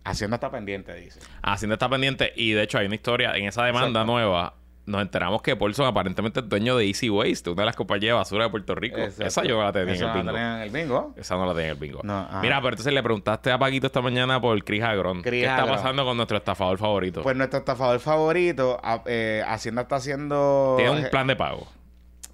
Hacienda 0.05 0.37
está 0.37 0.51
pendiente, 0.51 0.95
dice. 0.95 1.21
Hacienda 1.43 1.75
está 1.75 1.89
pendiente 1.89 2.33
y 2.37 2.53
de 2.53 2.63
hecho 2.63 2.79
hay 2.79 2.87
una 2.87 2.95
historia 2.95 3.37
en 3.37 3.47
esa 3.47 3.65
demanda 3.65 4.01
Exacto. 4.01 4.13
nueva. 4.13 4.55
Nos 4.87 5.03
enteramos 5.03 5.43
que 5.43 5.57
Paulson 5.57 5.87
aparentemente 5.87 6.39
es 6.39 6.49
dueño 6.49 6.77
de 6.77 6.87
Easy 6.87 7.11
Waste, 7.11 7.51
una 7.51 7.63
de 7.63 7.67
las 7.67 7.75
compañías 7.75 8.11
de 8.11 8.13
basura 8.13 8.45
de 8.45 8.51
Puerto 8.51 8.75
Rico. 8.77 8.99
Exacto. 8.99 9.27
Esa 9.27 9.45
yo 9.45 9.61
la 9.61 9.73
tenía 9.73 9.95
en 9.95 10.01
el 10.01 10.07
no 10.07 10.15
bingo. 10.15 10.25
la 10.25 10.33
tenía 10.33 10.57
en 10.57 10.63
el 10.63 10.71
bingo. 10.71 11.15
Esa 11.17 11.37
no 11.37 11.47
la 11.47 11.53
tenía 11.53 11.67
en 11.67 11.73
el 11.73 11.79
bingo. 11.79 12.01
No. 12.05 12.29
Mira, 12.41 12.57
pero 12.59 12.69
entonces 12.69 12.93
le 12.93 13.03
preguntaste 13.03 13.51
a 13.51 13.59
Paquito 13.59 13.89
esta 13.89 14.01
mañana 14.01 14.41
por 14.41 14.63
Chris. 14.63 14.85
Chris 14.85 15.23
¿Qué 15.25 15.45
está 15.45 15.67
pasando 15.67 16.05
con 16.05 16.17
nuestro 16.17 16.37
estafador 16.37 16.79
favorito? 16.79 17.23
Pues 17.23 17.37
nuestro 17.37 17.59
estafador 17.59 17.99
favorito, 17.99 18.81
eh, 19.07 19.43
Hacienda 19.47 19.83
está 19.83 19.97
haciendo... 19.97 20.75
Tiene 20.77 20.93
un 20.93 21.05
eh, 21.05 21.09
plan 21.09 21.27
de 21.27 21.35
pago. 21.35 21.67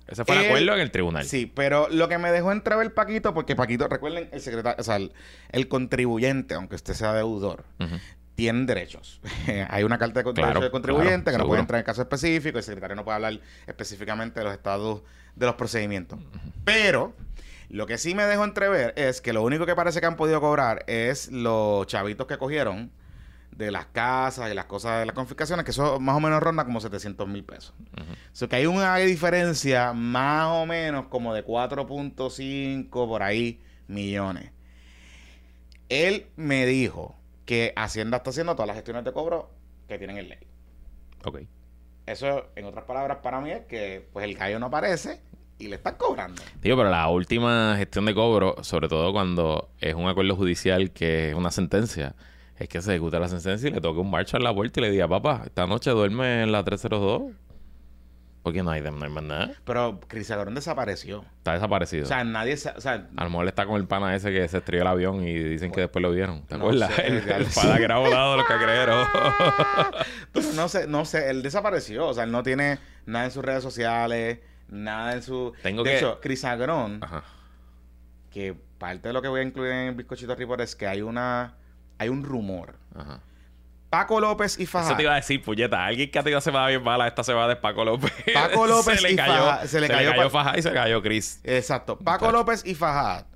Ese 0.06 0.26
fue 0.26 0.38
el 0.38 0.44
acuerdo 0.44 0.74
en 0.74 0.80
el 0.80 0.90
tribunal. 0.90 1.24
Sí, 1.24 1.50
pero 1.54 1.88
lo 1.90 2.06
que 2.08 2.18
me 2.18 2.30
dejó 2.30 2.52
entrever 2.52 2.92
Paquito, 2.92 3.32
porque 3.32 3.56
Paquito, 3.56 3.88
recuerden, 3.88 4.28
el 4.30 4.40
secretario, 4.42 4.78
o 4.78 4.82
sea, 4.82 4.96
el, 4.96 5.12
el 5.52 5.68
contribuyente, 5.68 6.54
aunque 6.54 6.74
usted 6.74 6.92
sea 6.92 7.14
deudor. 7.14 7.64
Tienen 8.34 8.66
derechos. 8.66 9.20
Hay 9.68 9.84
una 9.84 9.98
carta 9.98 10.22
de 10.22 10.24
Claro, 10.24 10.36
derechos 10.36 10.62
del 10.62 10.70
contribuyente 10.70 11.24
claro, 11.24 11.38
que 11.38 11.38
no 11.38 11.46
puede 11.48 11.60
entrar 11.60 11.78
en 11.78 11.84
caso 11.84 12.02
específico, 12.02 12.58
el 12.58 12.64
secretario 12.64 12.96
no 12.96 13.04
puede 13.04 13.16
hablar 13.16 13.40
específicamente 13.66 14.40
de 14.40 14.44
los 14.44 14.54
estados 14.54 15.02
de 15.36 15.46
los 15.46 15.54
procedimientos. 15.54 16.18
Pero 16.64 17.14
lo 17.68 17.86
que 17.86 17.98
sí 17.98 18.14
me 18.14 18.24
dejó 18.24 18.44
entrever 18.44 18.92
es 18.96 19.20
que 19.20 19.32
lo 19.32 19.42
único 19.42 19.66
que 19.66 19.74
parece 19.74 20.00
que 20.00 20.06
han 20.06 20.16
podido 20.16 20.40
cobrar 20.40 20.84
es 20.86 21.30
los 21.30 21.86
chavitos 21.86 22.26
que 22.26 22.38
cogieron 22.38 22.90
de 23.50 23.70
las 23.70 23.86
casas 23.86 24.50
y 24.50 24.54
las 24.54 24.64
cosas 24.64 25.00
de 25.00 25.06
las 25.06 25.14
confiscaciones, 25.14 25.64
que 25.64 25.72
eso 25.72 26.00
más 26.00 26.16
o 26.16 26.20
menos 26.20 26.42
ronda 26.42 26.64
como 26.64 26.80
700 26.80 27.28
mil 27.28 27.44
pesos. 27.44 27.74
Ujú. 28.00 28.12
O 28.12 28.34
sea, 28.34 28.48
que 28.48 28.56
hay 28.56 28.66
una 28.66 28.96
diferencia 28.96 29.92
más 29.92 30.48
o 30.48 30.66
menos 30.66 31.06
como 31.06 31.34
de 31.34 31.44
4.5 31.44 32.88
por 32.90 33.22
ahí 33.22 33.60
millones. 33.88 34.50
Él 35.88 36.26
me 36.36 36.64
dijo 36.64 37.14
que 37.44 37.72
Hacienda 37.76 38.18
está 38.18 38.30
haciendo 38.30 38.54
todas 38.54 38.68
las 38.68 38.76
gestiones 38.76 39.04
de 39.04 39.12
cobro 39.12 39.50
que 39.88 39.98
tienen 39.98 40.18
en 40.18 40.28
ley. 40.28 40.38
Ok. 41.24 41.40
Eso, 42.06 42.46
en 42.56 42.64
otras 42.64 42.84
palabras, 42.84 43.18
para 43.22 43.40
mí 43.40 43.50
es 43.50 43.62
que 43.66 44.08
pues 44.12 44.24
el 44.24 44.34
gallo 44.34 44.58
no 44.58 44.66
aparece 44.66 45.20
y 45.58 45.68
le 45.68 45.76
están 45.76 45.96
cobrando. 45.96 46.42
Digo, 46.60 46.76
pero 46.76 46.90
la 46.90 47.08
última 47.08 47.76
gestión 47.76 48.04
de 48.06 48.14
cobro, 48.14 48.56
sobre 48.62 48.88
todo 48.88 49.12
cuando 49.12 49.70
es 49.80 49.94
un 49.94 50.08
acuerdo 50.08 50.34
judicial 50.34 50.90
que 50.90 51.30
es 51.30 51.34
una 51.34 51.50
sentencia, 51.50 52.16
es 52.56 52.68
que 52.68 52.80
se 52.80 52.92
ejecuta 52.92 53.18
la 53.20 53.28
sentencia 53.28 53.68
y 53.68 53.72
le 53.72 53.80
toque 53.80 54.00
un 54.00 54.10
marcha 54.10 54.36
en 54.36 54.44
la 54.44 54.54
puerta 54.54 54.80
y 54.80 54.82
le 54.82 54.90
diga, 54.90 55.08
papá, 55.08 55.42
esta 55.46 55.66
noche 55.66 55.90
duerme 55.90 56.42
en 56.42 56.52
la 56.52 56.64
302. 56.64 57.32
Porque 58.42 58.62
no 58.64 58.70
hay, 58.72 58.80
no 58.82 59.04
hay 59.04 59.10
más 59.10 59.22
nada. 59.22 59.52
Pero 59.64 60.00
Cris 60.08 60.28
Agorón 60.32 60.54
desapareció. 60.56 61.24
Está 61.38 61.52
desaparecido. 61.54 62.02
O 62.04 62.08
sea, 62.08 62.24
nadie... 62.24 62.56
sa- 62.56 62.74
O 62.76 62.80
sea, 62.80 63.08
a 63.16 63.24
lo 63.24 63.30
mejor 63.30 63.46
está 63.46 63.66
con 63.66 63.76
el 63.80 63.86
pana 63.86 64.16
ese 64.16 64.32
que 64.32 64.48
se 64.48 64.58
estrelló 64.58 64.82
el 64.82 64.88
avión 64.88 65.22
y 65.22 65.32
dicen 65.32 65.70
que 65.70 65.82
después 65.82 66.02
lo 66.02 66.10
vieron. 66.10 66.44
¿Te 66.46 66.58
No 66.58 66.64
acuerdas? 66.64 66.92
sé, 66.94 67.06
el, 67.06 67.22
pana 67.54 67.76
que 67.78 67.84
era 67.84 67.98
volado 67.98 68.32
de 68.32 68.36
los 68.38 68.46
cacreros. 68.46 69.06
pero 70.32 70.46
no 70.54 70.68
sé, 70.68 70.86
no 70.88 71.04
sé, 71.04 71.30
él 71.30 71.42
desapareció. 71.42 72.08
O 72.08 72.14
sea, 72.14 72.24
él 72.24 72.32
no 72.32 72.42
tiene 72.42 72.78
nada 73.06 73.26
en 73.26 73.30
sus 73.30 73.44
redes 73.44 73.62
sociales, 73.62 74.40
nada 74.68 75.12
en 75.14 75.22
su... 75.22 75.52
Tengo 75.62 75.84
de 75.84 75.90
que- 75.90 75.96
hecho, 75.98 76.18
Cris 76.20 76.44
Agrón, 76.44 76.98
Ajá. 77.02 77.22
que 78.30 78.54
parte 78.78 79.08
de 79.08 79.14
lo 79.14 79.22
que 79.22 79.28
voy 79.28 79.40
a 79.40 79.44
incluir 79.44 79.70
en 79.72 79.88
el 79.90 79.94
bizcochito 79.94 80.34
report 80.34 80.62
es 80.62 80.74
que 80.74 80.86
hay 80.88 81.02
una... 81.02 81.54
Hay 81.98 82.08
un 82.08 82.24
rumor. 82.24 82.74
Ajá. 82.94 83.20
Paco 83.92 84.20
López 84.20 84.58
y 84.58 84.62
Eso 84.62 84.72
Fajardo. 84.72 84.96
te 84.96 85.02
iba 85.02 85.12
a 85.12 85.16
decir, 85.16 85.42
puñeta. 85.42 85.84
Alguien 85.84 86.10
que 86.10 86.18
ha 86.18 86.22
tenido 86.22 86.40
semana 86.40 86.66
bien 86.68 86.82
mala, 86.82 87.06
esta 87.06 87.22
semana 87.22 87.52
es 87.52 87.58
Paco 87.58 87.84
López. 87.84 88.10
Paco 88.32 88.66
López 88.66 88.96
se 88.96 89.02
le 89.02 89.12
y 89.12 89.16
cayó, 89.16 89.32
Faja- 89.34 89.66
se 89.66 89.80
le 89.82 89.88
cayó, 89.88 90.30
Faja 90.30 90.58
y 90.58 90.62
se 90.62 90.72
cayó 90.72 91.02
Chris. 91.02 91.40
Exacto. 91.44 91.98
Paco 91.98 92.24
Muchacho. 92.24 92.38
López 92.38 92.62
y 92.64 92.74
Fajad 92.74 93.26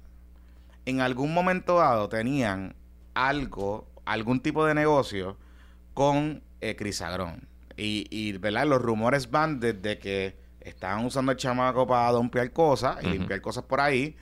en 0.86 1.02
algún 1.02 1.34
momento 1.34 1.76
dado 1.76 2.08
tenían 2.08 2.74
algo, 3.12 3.86
algún 4.06 4.40
tipo 4.40 4.64
de 4.64 4.74
negocio 4.74 5.36
con 5.94 6.42
eh, 6.62 6.74
Cris 6.74 7.02
Agrón. 7.02 7.46
Y, 7.76 8.06
y, 8.10 8.32
¿verdad? 8.38 8.66
Los 8.66 8.80
rumores 8.80 9.30
van 9.30 9.60
desde 9.60 9.98
que 9.98 10.38
estaban 10.60 11.04
usando 11.04 11.32
el 11.32 11.38
chamaco 11.38 11.86
para 11.86 12.10
dompear 12.12 12.50
cosas 12.52 12.96
y 13.02 13.08
limpiar 13.08 13.40
cosas 13.42 13.64
por 13.64 13.80
ahí. 13.80 14.16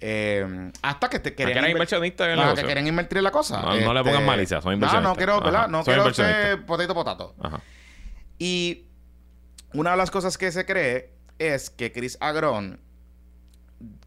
Eh, 0.00 0.70
hasta 0.82 1.08
que 1.08 1.18
te 1.18 1.30
Que 1.30 1.36
querían 1.44 1.58
eran 1.58 1.70
inversionistas 1.70 2.28
en 2.28 2.36
que 2.84 2.90
invertir 2.90 3.18
en 3.18 3.24
la 3.24 3.30
cosa. 3.30 3.60
Este, 3.72 3.80
No, 3.80 3.86
no 3.86 3.94
le 3.94 4.04
pongan 4.04 4.24
malicia, 4.26 4.60
son 4.60 4.70
No, 4.70 4.74
inversionistas. 4.74 5.12
no 5.12 5.16
quiero, 5.16 5.40
¿verdad? 5.40 5.60
Ajá, 5.62 5.68
No 5.68 5.84
quiero 5.84 6.12
ser 6.14 6.66
potato 6.66 6.94
potato. 6.94 7.34
Ajá. 7.42 7.60
Y 8.38 8.84
una 9.72 9.92
de 9.92 9.96
las 9.96 10.10
cosas 10.10 10.36
que 10.38 10.52
se 10.52 10.66
cree 10.66 11.10
es 11.38 11.70
que 11.70 11.92
Chris 11.92 12.18
Agrón, 12.20 12.80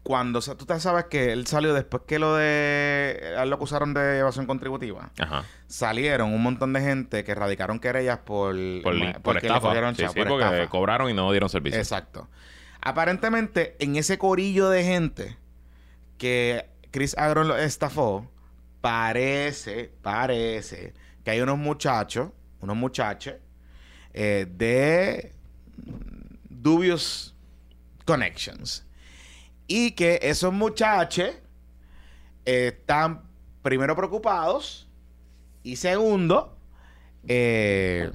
cuando 0.02 0.40
sa- 0.40 0.56
tú 0.56 0.66
te 0.66 0.78
sabes 0.80 1.04
que 1.06 1.32
él 1.32 1.46
salió 1.46 1.74
después 1.74 2.02
que 2.06 2.18
lo 2.18 2.34
de. 2.34 3.34
lo 3.46 3.54
acusaron 3.56 3.92
de 3.94 4.18
evasión 4.18 4.46
contributiva, 4.46 5.10
Ajá. 5.18 5.44
salieron 5.68 6.32
un 6.32 6.42
montón 6.42 6.72
de 6.72 6.80
gente 6.80 7.22
que 7.24 7.34
radicaron 7.34 7.78
querellas 7.78 8.18
por. 8.18 8.54
Por, 8.82 8.94
ma- 8.94 9.12
por 9.14 9.22
porque 9.22 9.46
estafa. 9.46 9.60
cogieron 9.68 9.94
Sí, 9.94 10.02
chavo, 10.02 10.12
sí, 10.14 10.18
por 10.20 10.28
porque 10.28 10.44
estafa. 10.44 10.70
cobraron 10.70 11.10
y 11.10 11.14
no 11.14 11.30
dieron 11.30 11.48
servicio. 11.48 11.78
Exacto. 11.78 12.28
Aparentemente, 12.80 13.76
en 13.78 13.96
ese 13.96 14.16
corillo 14.18 14.70
de 14.70 14.82
gente 14.84 15.36
que 16.20 16.68
Chris 16.90 17.16
Agron 17.16 17.48
lo 17.48 17.56
estafó, 17.56 18.30
parece, 18.82 19.90
parece 20.02 20.92
que 21.24 21.30
hay 21.30 21.40
unos 21.40 21.56
muchachos, 21.56 22.28
unos 22.60 22.76
muchachos 22.76 23.36
eh, 24.12 24.46
de 24.54 25.32
dubious 26.50 27.34
connections. 28.04 28.86
Y 29.66 29.92
que 29.92 30.18
esos 30.20 30.52
muchachos 30.52 31.30
eh, 32.44 32.76
están 32.78 33.22
primero 33.62 33.96
preocupados 33.96 34.86
y 35.62 35.76
segundo, 35.76 36.54
eh, 37.28 38.12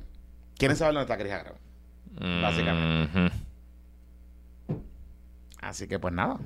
quieren 0.60 0.78
saber 0.78 0.94
dónde 0.94 1.12
está 1.12 1.18
Chris 1.18 1.34
Agron. 1.34 1.58
básicamente. 2.44 3.32
Así 5.60 5.88
que 5.88 5.98
pues 5.98 6.14
nada. 6.14 6.40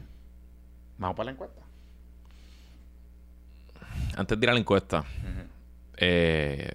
Vamos 1.00 1.16
para 1.16 1.26
la 1.26 1.32
encuesta. 1.32 1.62
Antes 4.16 4.40
de 4.40 4.46
ir 4.46 4.50
a 4.50 4.54
la 4.54 4.60
encuesta, 4.60 5.04
eh, 5.98 6.70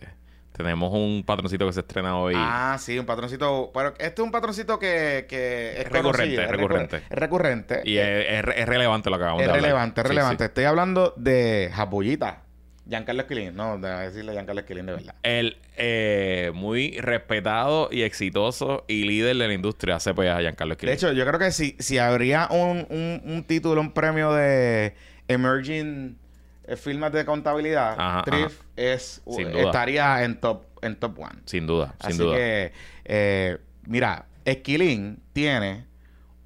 tenemos 0.52 0.90
un 0.92 1.22
patroncito 1.26 1.66
que 1.66 1.72
se 1.74 1.80
estrena 1.80 2.16
hoy. 2.16 2.34
Ah, 2.36 2.76
sí, 2.80 2.98
un 2.98 3.04
patroncito. 3.06 3.70
Pero 3.74 3.88
este 3.98 4.22
es 4.22 4.24
un 4.24 4.30
patroncito 4.30 4.78
que, 4.78 5.26
que 5.28 5.72
es, 5.80 5.86
Es 5.86 5.92
recurrente, 5.92 6.34
es 6.42 6.48
recurre- 6.50 6.56
recurrente. 6.56 6.96
Es 6.96 7.18
recurrente. 7.18 7.82
y 7.84 7.96
es, 7.98 8.26
es 8.30 8.42
re- 8.44 8.60
es 8.62 8.66
relevante 8.68 9.10
lo 9.10 9.18
que 9.18 9.24
acabamos 9.24 9.42
es 9.42 9.46
de 9.46 9.50
hablar. 9.52 9.62
relevante, 9.62 10.00
es 10.00 10.04
Sí, 10.06 10.08
relevante. 10.08 10.44
sí. 10.44 10.48
Estoy 10.48 10.64
hablando 10.64 11.12
de 11.16 11.70
Japullita. 11.74 12.43
Giancarlo 12.88 13.22
Esquilín. 13.22 13.54
No, 13.56 13.78
de 13.78 13.88
decirle 13.88 14.32
Giancarlo 14.32 14.60
Esquilín 14.60 14.86
de 14.86 14.92
verdad. 14.92 15.14
El 15.22 15.56
eh, 15.76 16.50
muy 16.54 16.98
respetado 17.00 17.88
y 17.90 18.02
exitoso 18.02 18.84
y 18.88 19.04
líder 19.04 19.36
de 19.36 19.48
la 19.48 19.54
industria 19.54 19.98
CPA, 19.98 20.40
Giancarlo 20.40 20.74
De 20.74 20.74
Esquilín. 20.74 20.94
hecho, 20.94 21.12
yo 21.12 21.24
creo 21.26 21.38
que 21.38 21.50
si, 21.52 21.76
si 21.78 21.98
habría 21.98 22.48
un, 22.50 22.86
un, 22.90 23.22
un 23.24 23.44
título, 23.44 23.80
un 23.80 23.92
premio 23.92 24.32
de 24.34 24.94
Emerging 25.28 26.18
eh, 26.66 26.76
Filmes 26.76 27.12
de 27.12 27.24
Contabilidad, 27.24 27.94
Ajá, 27.98 28.22
Thrift 28.24 28.60
es, 28.76 29.22
estaría 29.26 30.22
en 30.24 30.38
top, 30.40 30.64
en 30.82 30.96
top 30.96 31.18
one. 31.18 31.40
sin 31.46 31.66
duda, 31.66 31.94
sin 32.00 32.10
Así 32.10 32.18
duda. 32.18 32.36
que, 32.36 32.72
eh, 33.04 33.58
mira, 33.86 34.26
Esquilín 34.44 35.20
tiene 35.32 35.86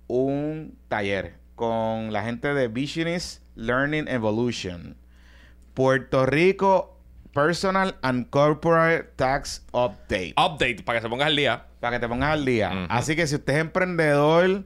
un 0.07 0.79
taller 0.89 1.35
con 1.57 2.13
la 2.13 2.23
gente 2.23 2.55
de 2.55 2.69
Visionist 2.69 3.43
Learning 3.57 4.07
Evolution. 4.09 4.97
Puerto 5.79 6.27
Rico 6.27 6.99
Personal 7.33 7.95
and 8.03 8.31
Corporate 8.31 9.13
Tax 9.15 9.65
Update. 9.71 10.35
Update, 10.37 10.83
para 10.83 10.99
que 10.99 11.05
se 11.05 11.09
pongas 11.09 11.29
al 11.29 11.37
día. 11.37 11.67
Para 11.79 11.97
que 11.97 12.01
te 12.01 12.09
pongas 12.09 12.33
al 12.33 12.45
día. 12.45 12.87
Así 12.89 13.15
que 13.15 13.29
si 13.29 13.37
usted 13.37 13.55
es 13.55 13.61
emprendedor 13.61 14.65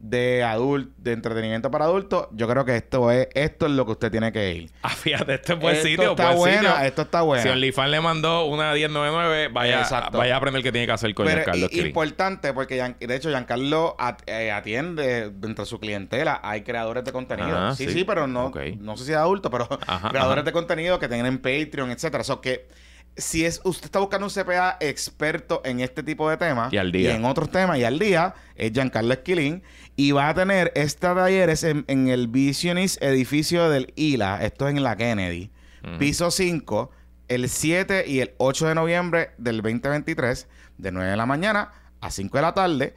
de 0.00 0.44
adulto, 0.44 0.92
de 0.98 1.12
entretenimiento 1.12 1.70
para 1.72 1.86
adultos, 1.86 2.28
yo 2.32 2.46
creo 2.46 2.64
que 2.64 2.76
esto 2.76 3.10
es, 3.10 3.26
esto 3.34 3.66
es 3.66 3.72
lo 3.72 3.84
que 3.84 3.92
usted 3.92 4.10
tiene 4.12 4.30
que 4.32 4.52
ir. 4.54 4.70
Ah, 4.82 4.90
fíjate, 4.90 5.34
este 5.34 5.52
es 5.54 5.58
buen 5.58 5.74
Esto 5.74 5.88
sitio. 5.88 6.10
está 6.10 6.26
buen 6.26 6.38
buena, 6.38 6.72
sitio. 6.72 6.86
esto 6.86 7.02
está 7.02 7.22
buena. 7.22 7.42
Si 7.42 7.48
OnlyFans 7.48 7.90
le 7.90 8.00
mandó 8.00 8.44
una 8.46 8.72
1099, 8.74 9.48
vaya, 9.48 9.80
Exacto. 9.80 10.18
vaya 10.18 10.34
a 10.34 10.36
aprender 10.38 10.62
qué 10.62 10.70
tiene 10.72 10.86
que 10.86 10.92
hacer 10.92 11.12
con 11.14 11.26
Pero 11.26 11.38
Giancarlo 11.38 11.66
Esquilín. 11.66 11.86
importante 11.88 12.52
porque 12.54 12.76
Gian- 12.78 12.96
de 12.98 13.14
hecho 13.16 13.28
Giancarlo 13.28 13.96
eh, 14.26 14.50
atiende 14.52 15.30
dentro 15.30 15.64
de 15.64 15.66
su 15.68 15.78
clientela 15.80 16.40
hay 16.44 16.62
creadores 16.62 17.04
de 17.04 17.12
contenido. 17.12 17.56
Ah, 17.58 17.74
sí, 17.76 17.86
sí. 17.86 17.92
sí, 17.92 18.04
pero 18.04 18.26
no, 18.26 18.52
no 18.78 18.96
sé 18.96 19.04
si 19.04 19.10
es 19.12 19.18
adulto, 19.18 19.50
pero 19.50 19.68
Ajá, 19.86 20.10
creadores 20.10 20.42
ajá. 20.42 20.44
de 20.44 20.52
contenido 20.52 20.98
que 20.98 21.08
tienen 21.08 21.38
Patreon, 21.38 21.90
etcétera. 21.90 22.20
O 22.20 22.24
sea, 22.24 22.36
que 22.40 22.68
si 23.16 23.44
es 23.44 23.60
usted 23.64 23.86
está 23.86 23.98
buscando 23.98 24.26
un 24.26 24.32
CPA 24.32 24.76
experto 24.80 25.60
en 25.64 25.80
este 25.80 26.02
tipo 26.02 26.30
de 26.30 26.36
temas 26.36 26.72
Y 26.72 26.76
al 26.76 26.92
día. 26.92 27.14
en 27.14 27.24
otros 27.24 27.50
temas 27.50 27.78
y 27.78 27.84
al 27.84 27.98
día 27.98 28.34
es 28.54 28.72
Giancarlo 28.72 29.12
Esquilín 29.12 29.62
y 29.96 30.12
va 30.12 30.28
a 30.28 30.34
tener 30.34 30.70
este 30.76 31.00
talleres 31.00 31.64
en, 31.64 31.84
en 31.88 32.08
el 32.08 32.28
Visionis 32.28 32.98
edificio 33.00 33.68
del 33.68 33.92
ILA, 33.96 34.44
esto 34.44 34.68
es 34.68 34.76
en 34.76 34.82
la 34.84 34.96
Kennedy, 34.96 35.50
piso 35.98 36.30
5, 36.30 36.90
el 37.26 37.48
7 37.48 38.04
y 38.06 38.20
el 38.20 38.32
8 38.38 38.68
de 38.68 38.74
noviembre 38.76 39.30
del 39.38 39.56
2023, 39.56 40.46
de 40.78 40.92
9 40.92 41.10
de 41.10 41.16
la 41.16 41.26
mañana 41.26 41.72
a 42.00 42.10
5 42.12 42.36
de 42.38 42.42
la 42.42 42.54
tarde. 42.54 42.94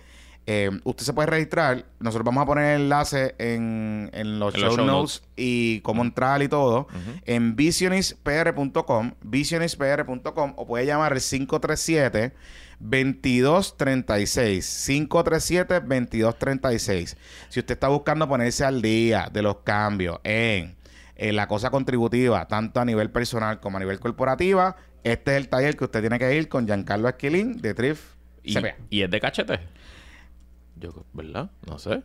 Eh, 0.47 0.69
usted 0.83 1.05
se 1.05 1.13
puede 1.13 1.27
registrar. 1.27 1.85
Nosotros 1.99 2.25
vamos 2.25 2.43
a 2.43 2.45
poner 2.45 2.75
el 2.75 2.81
enlace 2.83 3.35
en, 3.37 4.09
en 4.13 4.39
los, 4.39 4.55
En 4.55 4.61
show, 4.61 4.69
los 4.69 4.77
show 4.77 4.85
notes, 4.85 5.23
y 5.35 5.81
cómo 5.81 6.01
entrar 6.01 6.41
y 6.41 6.47
todo 6.47 6.87
en 7.25 7.55
visionispr.com, 7.55 9.13
visionispr.com 9.21 10.53
o 10.57 10.67
puede 10.67 10.85
llamar 10.85 11.13
al 11.13 11.21
537 11.21 12.33
2236 12.79 14.83
537 14.87 15.79
2236. 15.81 17.17
Si 17.49 17.59
usted 17.59 17.73
está 17.73 17.89
buscando 17.89 18.27
ponerse 18.27 18.65
al 18.65 18.81
día 18.81 19.29
de 19.31 19.43
los 19.43 19.57
cambios 19.57 20.19
en, 20.23 20.75
en 21.15 21.35
la 21.35 21.47
cosa 21.47 21.69
contributiva, 21.69 22.47
tanto 22.47 22.79
a 22.79 22.85
nivel 22.85 23.11
personal 23.11 23.59
como 23.59 23.77
a 23.77 23.79
nivel 23.79 23.99
corporativa, 23.99 24.75
este 25.03 25.31
es 25.31 25.37
el 25.37 25.49
taller 25.49 25.77
que 25.77 25.83
usted 25.83 26.01
tiene 26.01 26.17
que 26.17 26.35
ir 26.35 26.49
con 26.49 26.65
Giancarlo 26.65 27.07
Esquilín 27.07 27.61
de 27.61 27.75
Trif 27.75 28.15
¿Y, 28.43 28.57
y 28.89 29.03
es 29.03 29.11
de 29.11 29.21
cachete. 29.21 29.59
Yo, 30.81 31.05
¿verdad? 31.13 31.51
No 31.67 31.79
sé. 31.79 32.03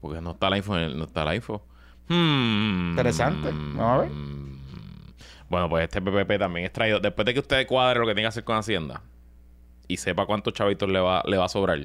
Porque 0.00 0.20
no 0.20 0.32
está 0.32 0.50
la 0.50 0.56
info. 0.56 0.76
No 0.76 1.04
está 1.04 1.24
la 1.24 1.34
info. 1.34 1.64
Hmm. 2.08 2.90
Interesante. 2.90 3.50
Vamos 3.50 3.80
a 3.80 3.98
ver. 3.98 4.10
Bueno, 5.48 5.68
pues 5.68 5.84
este 5.84 6.00
PPP 6.00 6.38
también 6.38 6.66
es 6.66 6.72
traído. 6.72 6.98
Después 6.98 7.24
de 7.26 7.34
que 7.34 7.40
usted 7.40 7.66
cuadre 7.66 8.00
lo 8.00 8.06
que 8.06 8.14
tiene 8.14 8.22
que 8.22 8.28
hacer 8.28 8.44
con 8.44 8.56
Hacienda 8.56 9.02
y 9.86 9.98
sepa 9.98 10.26
cuántos 10.26 10.54
chavitos 10.54 10.88
le 10.88 10.98
va, 10.98 11.22
le 11.26 11.36
va 11.36 11.44
a 11.44 11.48
sobrar, 11.48 11.78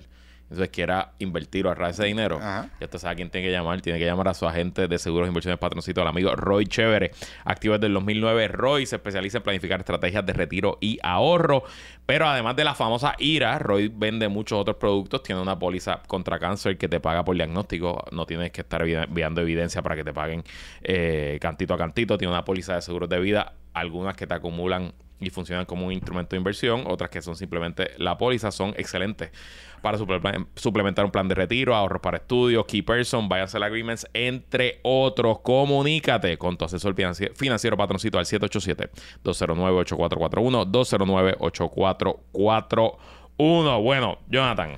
entonces 0.50 0.70
quiera 0.70 1.13
invertir 1.20 1.68
o 1.68 1.70
ahorrar 1.70 1.91
ese 1.91 2.06
dinero, 2.06 2.38
Ajá. 2.38 2.70
ya 2.79 2.86
usted 2.86 2.98
sabe 2.98 3.13
a 3.13 3.15
quién 3.18 3.29
tiene 3.29 3.48
que 3.48 3.51
llamar. 3.51 3.82
Tiene 3.82 4.00
que 4.00 4.06
llamar 4.06 4.27
a 4.29 4.34
su 4.34 4.48
agente 4.48 4.88
de 4.88 4.98
seguros 4.98 5.27
e 5.27 5.29
inversiones 5.29 5.60
patroncito, 5.60 6.01
el 6.01 6.08
amigo 6.08 6.36
Roy 6.36 6.65
Chévere. 6.65 7.12
Activo 7.46 7.75
desde 7.75 7.86
el 7.86 7.94
2009. 7.94 8.48
Roy 8.48 8.88
se 8.88 8.96
especializa 8.96 9.38
en 9.38 9.44
planificar 9.44 9.79
estrategias 9.79 10.25
de 10.25 10.34
retiro 10.34 10.79
y 10.82 10.98
ahorro. 11.03 11.63
Pero 12.08 12.27
además 12.27 12.56
de 12.56 12.63
la 12.63 12.74
famosa 12.74 13.13
IRA, 13.20 13.60
Roy 13.60 13.91
vende 13.94 14.27
muchos 14.27 14.58
otros 14.60 14.77
productos. 14.77 15.22
Tiene 15.22 15.39
una 15.39 15.60
póliza 15.60 16.01
contra 16.08 16.39
cáncer 16.39 16.79
que 16.79 16.89
te 16.89 17.00
paga 17.00 17.24
por 17.24 17.36
diagnóstico. 17.36 18.03
No 18.12 18.25
tienes 18.25 18.51
que 18.51 18.62
estar 18.62 18.82
enviando 18.82 19.41
evidencia 19.41 19.84
para 19.84 19.96
que 19.96 20.03
te 20.03 20.13
paguen 20.13 20.44
eh, 20.82 21.38
cantito 21.39 21.75
a 21.75 21.77
cantito. 21.77 22.18
Tiene 22.18 22.34
una 22.34 22.44
póliza 22.44 22.74
de 22.74 22.82
seguros 22.82 23.08
de 23.08 23.20
vida. 23.20 23.53
Algunas 23.74 24.15
que 24.15 24.25
te 24.25 24.34
acumulan 24.34 24.94
y 25.20 25.30
funcionan 25.30 25.66
como 25.66 25.86
un 25.86 25.92
instrumento 25.94 26.32
de 26.32 26.38
inversión. 26.38 26.84
Otras 26.88 27.10
que 27.10 27.22
son 27.22 27.36
simplemente 27.36 27.92
la 27.98 28.18
póliza. 28.18 28.52
Son 28.52 28.74
excelentes 28.78 29.32
para 29.82 29.98
suple- 29.98 30.48
suplementar 30.56 31.06
un 31.06 31.12
plan 31.12 31.28
de 31.28 31.36
retiro, 31.36 31.76
ahorros 31.76 32.02
para 32.02 32.18
estudios, 32.18 32.66
key 32.66 32.82
person, 32.82 33.30
sell 33.48 33.64
agreements, 33.64 34.08
entre 34.14 34.80
otros. 34.84 35.40
Comunícate 35.40 36.38
con 36.38 36.58
tu 36.58 36.66
asesor 36.66 36.96
financi- 36.96 37.34
financiero 37.36 37.78
patroncito 37.78 38.18
al 38.20 38.26
787-209-8441, 38.26 40.66
209-8441. 42.38 43.82
Bueno, 43.84 44.20
Jonathan, 44.30 44.78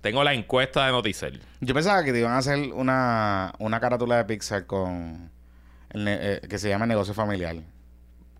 tengo 0.00 0.24
la 0.24 0.34
encuesta 0.34 0.86
de 0.86 0.92
Noticel. 0.92 1.40
Yo 1.60 1.74
pensaba 1.74 2.02
que 2.04 2.12
te 2.12 2.20
iban 2.20 2.32
a 2.32 2.38
hacer 2.38 2.72
una, 2.72 3.52
una 3.58 3.80
carátula 3.80 4.16
de 4.18 4.24
Pixar 4.24 4.66
con 4.66 5.30
eh, 5.92 6.40
que 6.48 6.58
se 6.58 6.68
llama 6.68 6.86
Negocio 6.86 7.14
Familiar. 7.14 7.56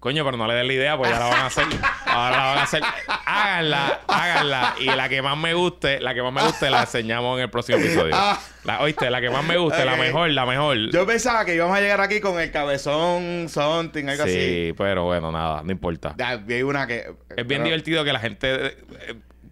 Coño, 0.00 0.24
pero 0.24 0.38
no 0.38 0.46
le 0.46 0.54
den 0.54 0.66
la 0.66 0.72
idea, 0.72 0.96
pues 0.96 1.10
ya 1.10 1.18
la 1.18 1.26
van 1.26 1.40
a 1.40 1.46
hacer. 1.46 1.66
Ahora 2.06 2.36
la 2.36 2.44
van 2.46 2.58
a 2.58 2.62
hacer. 2.62 2.82
Háganla, 3.26 4.00
háganla. 4.08 4.74
Y 4.80 4.86
la 4.86 5.08
que 5.10 5.20
más 5.20 5.36
me 5.36 5.52
guste, 5.52 6.00
la 6.00 6.14
que 6.14 6.22
más 6.22 6.32
me 6.32 6.42
guste, 6.42 6.70
la 6.70 6.80
enseñamos 6.80 7.36
en 7.36 7.44
el 7.44 7.50
próximo 7.50 7.78
episodio. 7.78 8.14
Ah. 8.16 8.40
La, 8.64 8.80
Oíste, 8.80 9.10
la 9.10 9.20
que 9.20 9.28
más 9.28 9.44
me 9.44 9.58
guste, 9.58 9.84
la 9.84 9.96
mejor, 9.96 10.30
la 10.30 10.46
mejor. 10.46 10.90
Yo 10.90 11.06
pensaba 11.06 11.44
que 11.44 11.54
íbamos 11.54 11.76
a 11.76 11.80
llegar 11.82 12.00
aquí 12.00 12.20
con 12.20 12.40
el 12.40 12.50
cabezón, 12.50 13.48
something, 13.50 14.06
algo 14.06 14.22
así. 14.22 14.32
Sí, 14.32 14.74
pero 14.76 15.04
bueno, 15.04 15.30
nada, 15.30 15.62
no 15.62 15.70
importa. 15.70 16.14
Ya, 16.16 16.36
vi 16.36 16.62
una 16.62 16.86
que... 16.86 17.14
Es 17.36 17.46
bien 17.46 17.62
divertido 17.62 18.02
que 18.02 18.12
la 18.14 18.20
gente. 18.20 18.66
eh, 18.66 18.76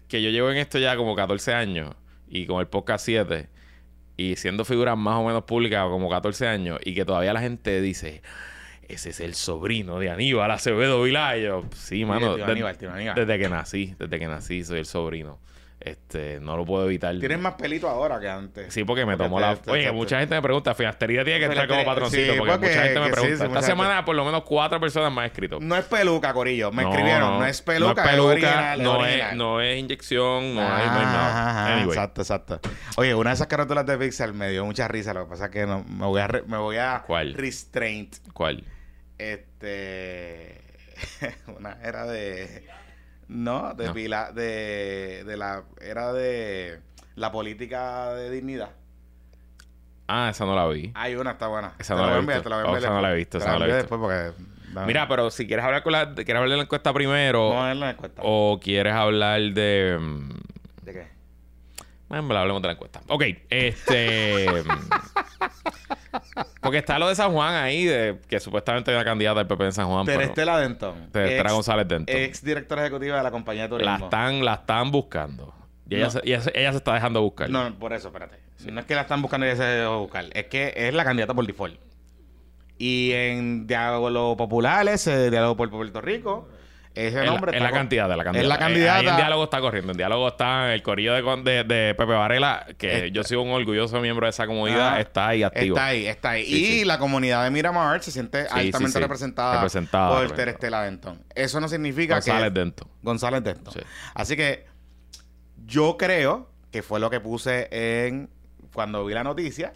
que 0.07 0.23
yo 0.23 0.31
llevo 0.31 0.49
en 0.49 0.57
esto 0.57 0.79
ya 0.79 0.95
como 0.95 1.15
14 1.15 1.53
años 1.53 1.91
y 2.27 2.47
con 2.47 2.59
el 2.59 2.67
podcast 2.67 3.05
7 3.05 3.47
y 4.17 4.35
siendo 4.35 4.65
figuras 4.65 4.97
más 4.97 5.15
o 5.15 5.23
menos 5.23 5.43
públicas 5.43 5.83
como 5.83 6.09
14 6.09 6.47
años 6.47 6.79
y 6.83 6.95
que 6.95 7.05
todavía 7.05 7.31
la 7.33 7.39
gente 7.39 7.79
dice. 7.81 8.21
Ese 8.89 9.11
es 9.11 9.19
el 9.19 9.35
sobrino 9.35 9.99
de 9.99 10.09
Aníbal 10.09 10.49
Acevedo 10.51 11.03
Vilayo. 11.03 11.63
Sí, 11.75 12.03
mano. 12.05 12.35
tío 12.35 12.45
de- 12.45 12.51
Aníbal, 12.51 12.77
tío 12.77 12.91
Aníbal. 12.91 13.15
Desde 13.15 13.37
que 13.39 13.47
nací, 13.47 13.95
desde 13.99 14.19
que 14.19 14.27
nací 14.27 14.63
soy 14.63 14.79
el 14.79 14.85
sobrino. 14.85 15.39
Este, 15.79 16.41
no 16.41 16.57
lo 16.57 16.65
puedo 16.65 16.85
evitar. 16.87 17.17
Tienes 17.19 17.39
más 17.39 17.53
pelito 17.53 17.87
ahora 17.87 18.19
que 18.19 18.27
antes. 18.27 18.73
Sí, 18.73 18.83
porque 18.83 19.05
me 19.05 19.15
Porque 19.15 19.29
tomó 19.29 19.37
te- 19.37 19.41
la... 19.45 19.55
te- 19.55 19.71
Oye, 19.71 19.83
te- 19.85 19.91
mucha 19.93 20.19
gente 20.19 20.35
me 20.35 20.41
pregunta, 20.41 20.75
Finastería 20.75 21.23
tiene 21.23 21.39
que 21.39 21.45
estar 21.45 21.67
como 21.69 21.85
patroncito, 21.85 22.33
sí, 22.33 22.37
porque, 22.37 22.51
porque- 22.51 22.67
mucha 22.67 22.83
gente 22.83 22.99
me 22.99 23.05
sí, 23.05 23.11
pregunta. 23.13 23.37
sí, 23.37 23.45
Esta 23.45 23.61
semana 23.61 24.03
por 24.03 24.15
lo 24.15 24.25
menos 24.25 24.43
cuatro 24.43 24.77
personas 24.81 25.13
me 25.13 25.21
han 25.21 25.27
escrito. 25.27 25.59
No 25.61 25.77
es 25.77 25.85
peluca, 25.85 26.33
Corillo. 26.33 26.69
Me 26.73 26.83
No, 26.83 26.89
escribieron. 26.89 27.29
no. 27.29 27.39
No, 27.39 27.45
es 27.45 27.61
peluca, 27.61 27.93
no 27.93 28.01
es, 28.01 28.05
es 28.07 28.11
peluca, 28.11 28.29
original, 28.33 28.77
es 28.79 28.83
no, 28.83 28.97
original. 28.97 29.29
es, 29.31 29.37
no 29.37 29.61
es 29.61 29.79
inyección, 29.79 30.55
no, 30.55 30.61
hay, 30.61 30.85
no 30.87 30.93
hay 30.99 31.05
nada. 31.05 31.73
Anyway, 31.75 31.87
Exacto, 31.89 32.21
exacto. 32.23 32.59
Oye, 32.97 33.15
una 33.15 33.29
de 33.29 33.35
esas 33.35 33.47
carátulas 33.47 33.85
de 33.85 33.97
Pixar 33.97 34.33
me 34.33 34.49
dio 34.49 34.65
mucha 34.65 34.85
risa. 34.89 35.13
Lo 35.13 35.23
que 35.25 35.29
pasa 35.29 35.45
es 35.45 35.51
que 35.51 35.65
no, 35.65 35.85
me 35.85 36.05
voy 36.07 36.19
a, 36.19 36.27
re- 36.27 36.43
me 36.45 36.57
voy 36.57 36.75
a 36.75 37.03
¿Cuál? 37.07 37.35
restraint. 37.35 38.17
¿cuál? 38.33 38.65
Este. 39.19 40.59
una 41.57 41.77
era 41.83 42.05
de. 42.05 42.67
No, 43.27 43.73
de 43.75 43.85
No. 43.87 43.93
pila. 43.93 44.31
De, 44.31 45.23
de 45.25 45.37
la. 45.37 45.63
Era 45.81 46.11
de. 46.13 46.79
La 47.15 47.31
política 47.31 48.13
de 48.13 48.29
dignidad. 48.31 48.71
Ah, 50.07 50.29
esa 50.31 50.45
no 50.45 50.55
la 50.55 50.65
vi. 50.67 50.91
Hay 50.95 51.15
una, 51.15 51.31
está 51.31 51.47
buena. 51.47 51.73
Esa 51.77 51.93
Te 51.95 52.01
no 52.01 52.07
la 52.07 52.07
la 52.07 52.13
a 52.13 52.15
he 52.17 52.19
enviar, 52.21 52.37
visto. 52.39 52.49
la 52.49 52.55
Oh, 52.65 52.77
esa 52.77 52.89
no 52.89 53.01
la 53.01 53.11
he 53.11 53.15
visto, 53.15 53.37
esa 53.37 53.51
no 53.53 53.59
la 53.59 53.67
he 53.67 53.77
visto. 53.77 53.99
porque. 53.99 54.31
dame- 54.73 54.87
Mira, 54.87 55.07
pero 55.07 55.29
si 55.29 55.45
quieres 55.45 55.63
hablar 55.65 55.83
con 55.83 55.91
la... 55.91 56.15
¿Quieres 56.15 56.35
hablar 56.35 56.49
de 56.49 56.57
la 56.57 56.63
encuesta 56.63 56.93
primero? 56.93 57.53
No, 57.53 57.69
él 57.69 57.79
no 57.79 57.87
encuesta. 57.89 58.21
¿O 58.25 58.59
quieres 58.63 58.93
hablar 58.93 59.39
de... 59.41 59.97
mm, 59.99 60.29
¿De 60.83 60.93
qué? 60.93 61.07
Bueno, 62.09 62.35
hablemos 62.37 62.61
de 62.61 62.67
la 62.67 62.73
encuesta. 62.73 63.01
Ok, 63.07 63.23
este... 63.49 64.47
porque 66.61 66.79
está 66.79 66.99
lo 66.99 67.07
de 67.07 67.15
San 67.15 67.31
Juan 67.31 67.53
ahí, 67.53 67.85
de 67.85 68.19
que 68.27 68.39
supuestamente 68.39 68.93
una 68.93 69.05
candidata 69.05 69.39
del 69.39 69.47
PP 69.47 69.65
en 69.65 69.71
San 69.73 69.87
Juan. 69.87 70.05
Terestela 70.05 70.59
Denton. 70.59 71.09
Terestela 71.11 71.51
González 71.51 71.87
Denton. 71.87 72.15
Ex 72.15 72.43
directora 72.43 72.81
ejecutiva 72.83 73.17
de 73.17 73.23
la 73.23 73.31
compañía 73.31 73.63
de 73.63 73.69
turismo. 73.69 73.97
la 73.97 74.03
están, 74.05 74.43
la 74.43 74.53
están 74.55 74.91
buscando. 74.91 75.53
Y 75.87 75.95
ella, 75.95 76.05
No. 76.05 76.11
se, 76.11 76.19
ella, 76.23 76.41
se- 76.41 76.59
ella 76.59 76.71
se 76.71 76.77
está 76.77 76.93
dejando 76.93 77.21
buscar. 77.21 77.49
No, 77.49 77.73
por 77.77 77.93
eso, 77.93 78.07
espérate. 78.09 78.37
No 78.71 78.79
es 78.81 78.85
que 78.85 78.95
la 78.95 79.01
están 79.01 79.21
buscando 79.21 79.45
y 79.45 79.49
ella 79.49 79.57
se 79.57 79.63
dejó 79.63 79.99
buscar. 79.99 80.25
Es 80.33 80.45
que 80.45 80.73
es 80.75 80.93
la 80.93 81.03
candidata 81.03 81.33
por 81.33 81.45
default. 81.47 81.79
Y 82.77 83.11
en 83.13 83.67
Diálogo 83.67 84.35
Populares, 84.37 85.05
eh, 85.07 85.29
Diálogo 85.29 85.55
por 85.57 85.69
Puerto 85.69 86.01
Rico, 86.01 86.47
ese 87.07 87.25
nombre 87.25 87.55
es 87.55 87.61
la 87.61 87.69
con- 87.69 87.79
candidata, 87.79 88.15
la 88.15 88.23
candidata. 88.23 88.41
Es 88.43 88.47
la 88.49 88.57
candidata. 88.59 88.99
Ahí 88.99 89.07
en 89.07 89.15
diálogo 89.15 89.43
está 89.45 89.59
corriendo. 89.61 89.91
En 89.91 89.97
diálogo 89.97 90.27
está 90.27 90.73
el 90.73 90.81
corillo 90.83 91.13
de, 91.13 91.21
de, 91.43 91.63
de 91.63 91.95
Pepe 91.95 92.11
Varela, 92.13 92.65
que 92.77 92.95
Está- 92.95 93.07
yo 93.07 93.23
soy 93.23 93.37
un 93.37 93.49
orgulloso 93.51 93.99
miembro 94.01 94.25
de 94.25 94.31
esa 94.31 94.45
comunidad, 94.47 94.95
Ah, 94.95 94.99
está 95.01 95.27
ahí 95.29 95.43
activo. 95.43 95.75
Está 95.75 95.85
ahí, 95.87 96.05
está 96.07 96.29
ahí. 96.31 96.45
Sí, 96.45 96.51
y 96.55 96.65
sí. 96.79 96.85
la 96.85 96.97
comunidad 96.99 97.43
de 97.43 97.51
Miramar 97.51 98.01
se 98.03 98.11
siente 98.11 98.43
Sí, 98.43 98.47
altamente 98.51 98.99
representada, 98.99 99.53
Representada, 99.55 100.09
por 100.09 100.15
representada. 100.21 100.45
Terestela 100.45 100.83
Denton. 100.83 101.23
Eso 101.35 101.59
no 101.59 101.67
significa 101.67 102.15
González 102.15 102.51
que... 102.53 102.59
Denton. 102.59 102.87
González 103.01 103.43
Denton. 103.43 103.73
Sí. 103.73 103.79
Así 104.13 104.35
que 104.35 104.65
yo 105.65 105.97
creo 105.97 106.49
que 106.71 106.81
fue 106.83 106.99
lo 106.99 107.09
que 107.09 107.19
puse 107.19 107.67
en... 107.71 108.29
Cuando 108.73 109.03
vi 109.05 109.13
la 109.15 109.23
noticia, 109.23 109.73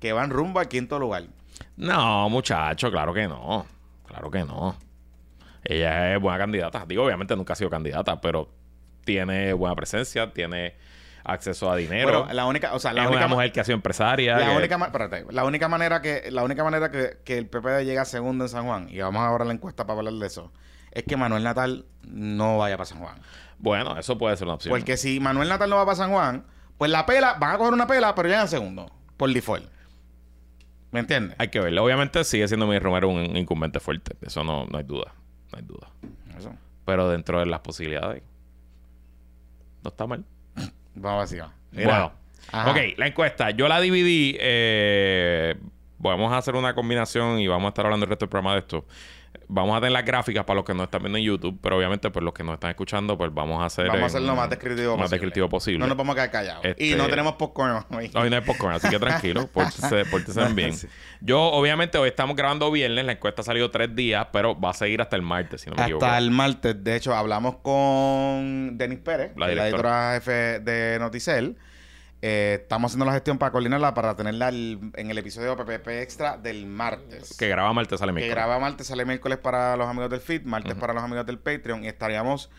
que 0.00 0.12
van 0.12 0.30
rumbo 0.30 0.60
al 0.60 0.68
quinto 0.68 0.98
lugar. 0.98 1.24
No, 1.76 2.28
muchacho, 2.28 2.90
claro 2.90 3.14
que 3.14 3.26
no. 3.26 3.66
Claro 4.06 4.30
que 4.30 4.40
no. 4.44 4.76
Ella 5.64 6.14
es 6.14 6.20
buena 6.20 6.38
candidata. 6.38 6.84
Digo, 6.86 7.04
obviamente 7.04 7.34
nunca 7.36 7.52
ha 7.52 7.56
sido 7.56 7.70
candidata, 7.70 8.20
pero 8.20 8.48
tiene 9.04 9.52
buena 9.52 9.74
presencia, 9.74 10.32
tiene 10.32 10.74
acceso 11.24 11.70
a 11.70 11.76
dinero. 11.76 12.26
La 12.32 12.46
única, 12.46 12.74
o 12.74 12.78
sea, 12.78 12.92
la 12.92 13.02
es 13.02 13.08
única 13.08 13.26
una 13.26 13.34
mujer 13.34 13.52
que 13.52 13.60
ha 13.60 13.64
sido 13.64 13.74
empresaria. 13.76 14.38
La 14.38 14.50
que- 14.50 14.56
única, 14.56 14.76
espérate, 14.76 15.26
la 15.30 15.44
única 15.44 15.68
manera 15.68 16.00
que 16.00 16.30
la 16.30 16.42
única 16.44 16.64
manera 16.64 16.90
que, 16.90 17.18
que 17.24 17.36
el 17.38 17.46
PPD 17.46 17.84
llega 17.84 18.04
segundo 18.04 18.44
en 18.44 18.48
San 18.48 18.64
Juan, 18.66 18.88
y 18.90 18.98
vamos 19.00 19.20
ahora 19.22 19.44
a 19.44 19.46
la 19.46 19.52
encuesta 19.52 19.86
para 19.86 19.98
hablar 19.98 20.14
de 20.14 20.26
eso, 20.26 20.52
es 20.92 21.02
que 21.04 21.16
Manuel 21.16 21.42
Natal 21.44 21.84
no 22.06 22.58
vaya 22.58 22.76
para 22.76 22.86
San 22.86 23.00
Juan. 23.00 23.18
Bueno, 23.58 23.98
eso 23.98 24.16
puede 24.16 24.36
ser 24.36 24.46
una 24.46 24.54
opción. 24.54 24.70
Porque 24.70 24.96
si 24.96 25.20
Manuel 25.20 25.48
Natal 25.48 25.68
no 25.68 25.76
va 25.76 25.84
para 25.84 25.96
San 25.96 26.10
Juan, 26.10 26.44
pues 26.78 26.90
la 26.90 27.04
pela, 27.04 27.34
van 27.38 27.54
a 27.54 27.58
coger 27.58 27.74
una 27.74 27.86
pela, 27.86 28.14
pero 28.14 28.28
llegan 28.28 28.48
segundo, 28.48 28.90
por 29.16 29.30
default. 29.32 29.68
¿Me 30.90 31.00
entiendes? 31.00 31.36
Hay 31.38 31.48
que 31.48 31.60
verlo. 31.60 31.84
Obviamente 31.84 32.24
sigue 32.24 32.48
siendo 32.48 32.66
mi 32.66 32.78
Romero 32.78 33.08
un 33.10 33.36
incumbente 33.36 33.80
fuerte. 33.80 34.16
Eso 34.22 34.42
no, 34.44 34.64
no 34.66 34.78
hay 34.78 34.84
duda. 34.84 35.12
No 35.52 35.58
hay 35.58 35.64
duda. 35.64 35.88
Eso. 36.36 36.52
Pero 36.84 37.08
dentro 37.08 37.38
de 37.40 37.46
las 37.46 37.60
posibilidades, 37.60 38.22
no 39.82 39.90
está 39.90 40.06
mal. 40.06 40.24
Vamos 40.94 41.24
así, 41.24 41.38
va. 41.38 41.52
Bueno. 41.72 42.12
Ajá. 42.50 42.70
Ok, 42.70 42.78
la 42.96 43.06
encuesta. 43.06 43.50
Yo 43.50 43.68
la 43.68 43.80
dividí. 43.80 44.36
eh, 44.40 45.54
vamos 45.98 46.32
a 46.32 46.38
hacer 46.38 46.54
una 46.54 46.74
combinación 46.74 47.40
y 47.40 47.48
vamos 47.48 47.66
a 47.66 47.68
estar 47.68 47.84
hablando 47.84 48.04
el 48.04 48.10
resto 48.10 48.24
del 48.24 48.30
programa 48.30 48.54
de 48.54 48.60
esto. 48.60 48.84
Vamos 49.48 49.76
a 49.76 49.80
tener 49.80 49.92
las 49.92 50.04
gráficas 50.04 50.44
para 50.44 50.56
los 50.56 50.64
que 50.64 50.74
no 50.74 50.84
están 50.84 51.02
viendo 51.02 51.18
en 51.18 51.24
YouTube, 51.24 51.58
pero 51.62 51.76
obviamente, 51.76 52.10
pues 52.10 52.24
los 52.24 52.34
que 52.34 52.42
nos 52.42 52.54
están 52.54 52.70
escuchando, 52.70 53.16
pues 53.16 53.32
vamos 53.32 53.62
a 53.62 53.66
hacer. 53.66 53.86
Vamos 53.86 54.02
a 54.02 54.06
hacerlo 54.06 54.26
lo 54.28 54.36
más 54.36 54.50
descriptivo 54.50 54.96
más 54.96 55.02
posible. 55.04 55.10
descriptivo 55.16 55.48
posible. 55.48 55.78
No 55.78 55.86
nos 55.86 55.96
vamos 55.96 56.12
a 56.12 56.16
quedar 56.16 56.30
callados. 56.30 56.64
Y 56.64 56.68
Este- 56.68 56.96
no 56.96 57.06
tenemos 57.08 57.34
popcorn 57.34 57.84
hoy. 57.90 58.10
Hoy 58.14 58.30
no 58.30 58.36
hay 58.36 58.42
popcorn, 58.42 58.74
así 58.74 58.88
que 58.88 58.98
tranquilo, 58.98 59.46
pórtense, 59.52 60.04
pórtense 60.06 60.52
bien. 60.54 60.74
Sí. 60.74 60.88
Yo, 61.20 61.40
obviamente, 61.40 61.98
hoy 61.98 62.08
estamos 62.08 62.36
grabando 62.36 62.70
viernes, 62.70 63.04
la 63.04 63.12
encuesta 63.12 63.42
ha 63.42 63.44
salido 63.44 63.70
tres 63.70 63.94
días, 63.94 64.26
pero 64.32 64.58
va 64.58 64.70
a 64.70 64.74
seguir 64.74 65.00
hasta 65.00 65.16
el 65.16 65.22
martes, 65.22 65.60
si 65.60 65.70
no 65.70 65.76
me 65.76 65.82
equivoco. 65.82 66.04
Hasta 66.04 66.18
el 66.18 66.30
martes, 66.30 66.82
de 66.84 66.96
hecho, 66.96 67.14
hablamos 67.14 67.56
con 67.62 68.76
Denis 68.78 68.98
Pérez, 68.98 69.32
La 69.36 69.50
es 69.50 69.56
la 69.56 69.64
directora. 69.66 70.14
editora 70.14 70.14
jefe 70.14 70.60
de 70.60 70.98
Noticel. 70.98 71.56
Eh, 72.20 72.58
estamos 72.62 72.90
haciendo 72.90 73.04
la 73.04 73.12
gestión 73.12 73.38
para 73.38 73.52
coordinarla 73.52 73.94
para 73.94 74.16
tenerla 74.16 74.48
el- 74.48 74.90
en 74.96 75.10
el 75.10 75.18
episodio 75.18 75.56
PPP 75.56 76.02
Extra 76.02 76.36
del 76.36 76.66
martes. 76.66 77.36
Que 77.38 77.48
graba 77.48 77.72
martes, 77.72 78.00
sale 78.00 78.10
que 78.10 78.16
miércoles. 78.16 78.34
graba 78.34 78.58
martes, 78.58 78.86
sale 78.88 79.04
miércoles 79.04 79.38
para 79.38 79.76
los 79.76 79.86
amigos 79.88 80.10
del 80.10 80.20
feed, 80.20 80.42
martes 80.42 80.74
para 80.74 80.92
los 80.92 81.02
amigos 81.02 81.26
del 81.26 81.38
Patreon. 81.38 81.84
Y 81.84 81.88
estaríamos 81.88 82.50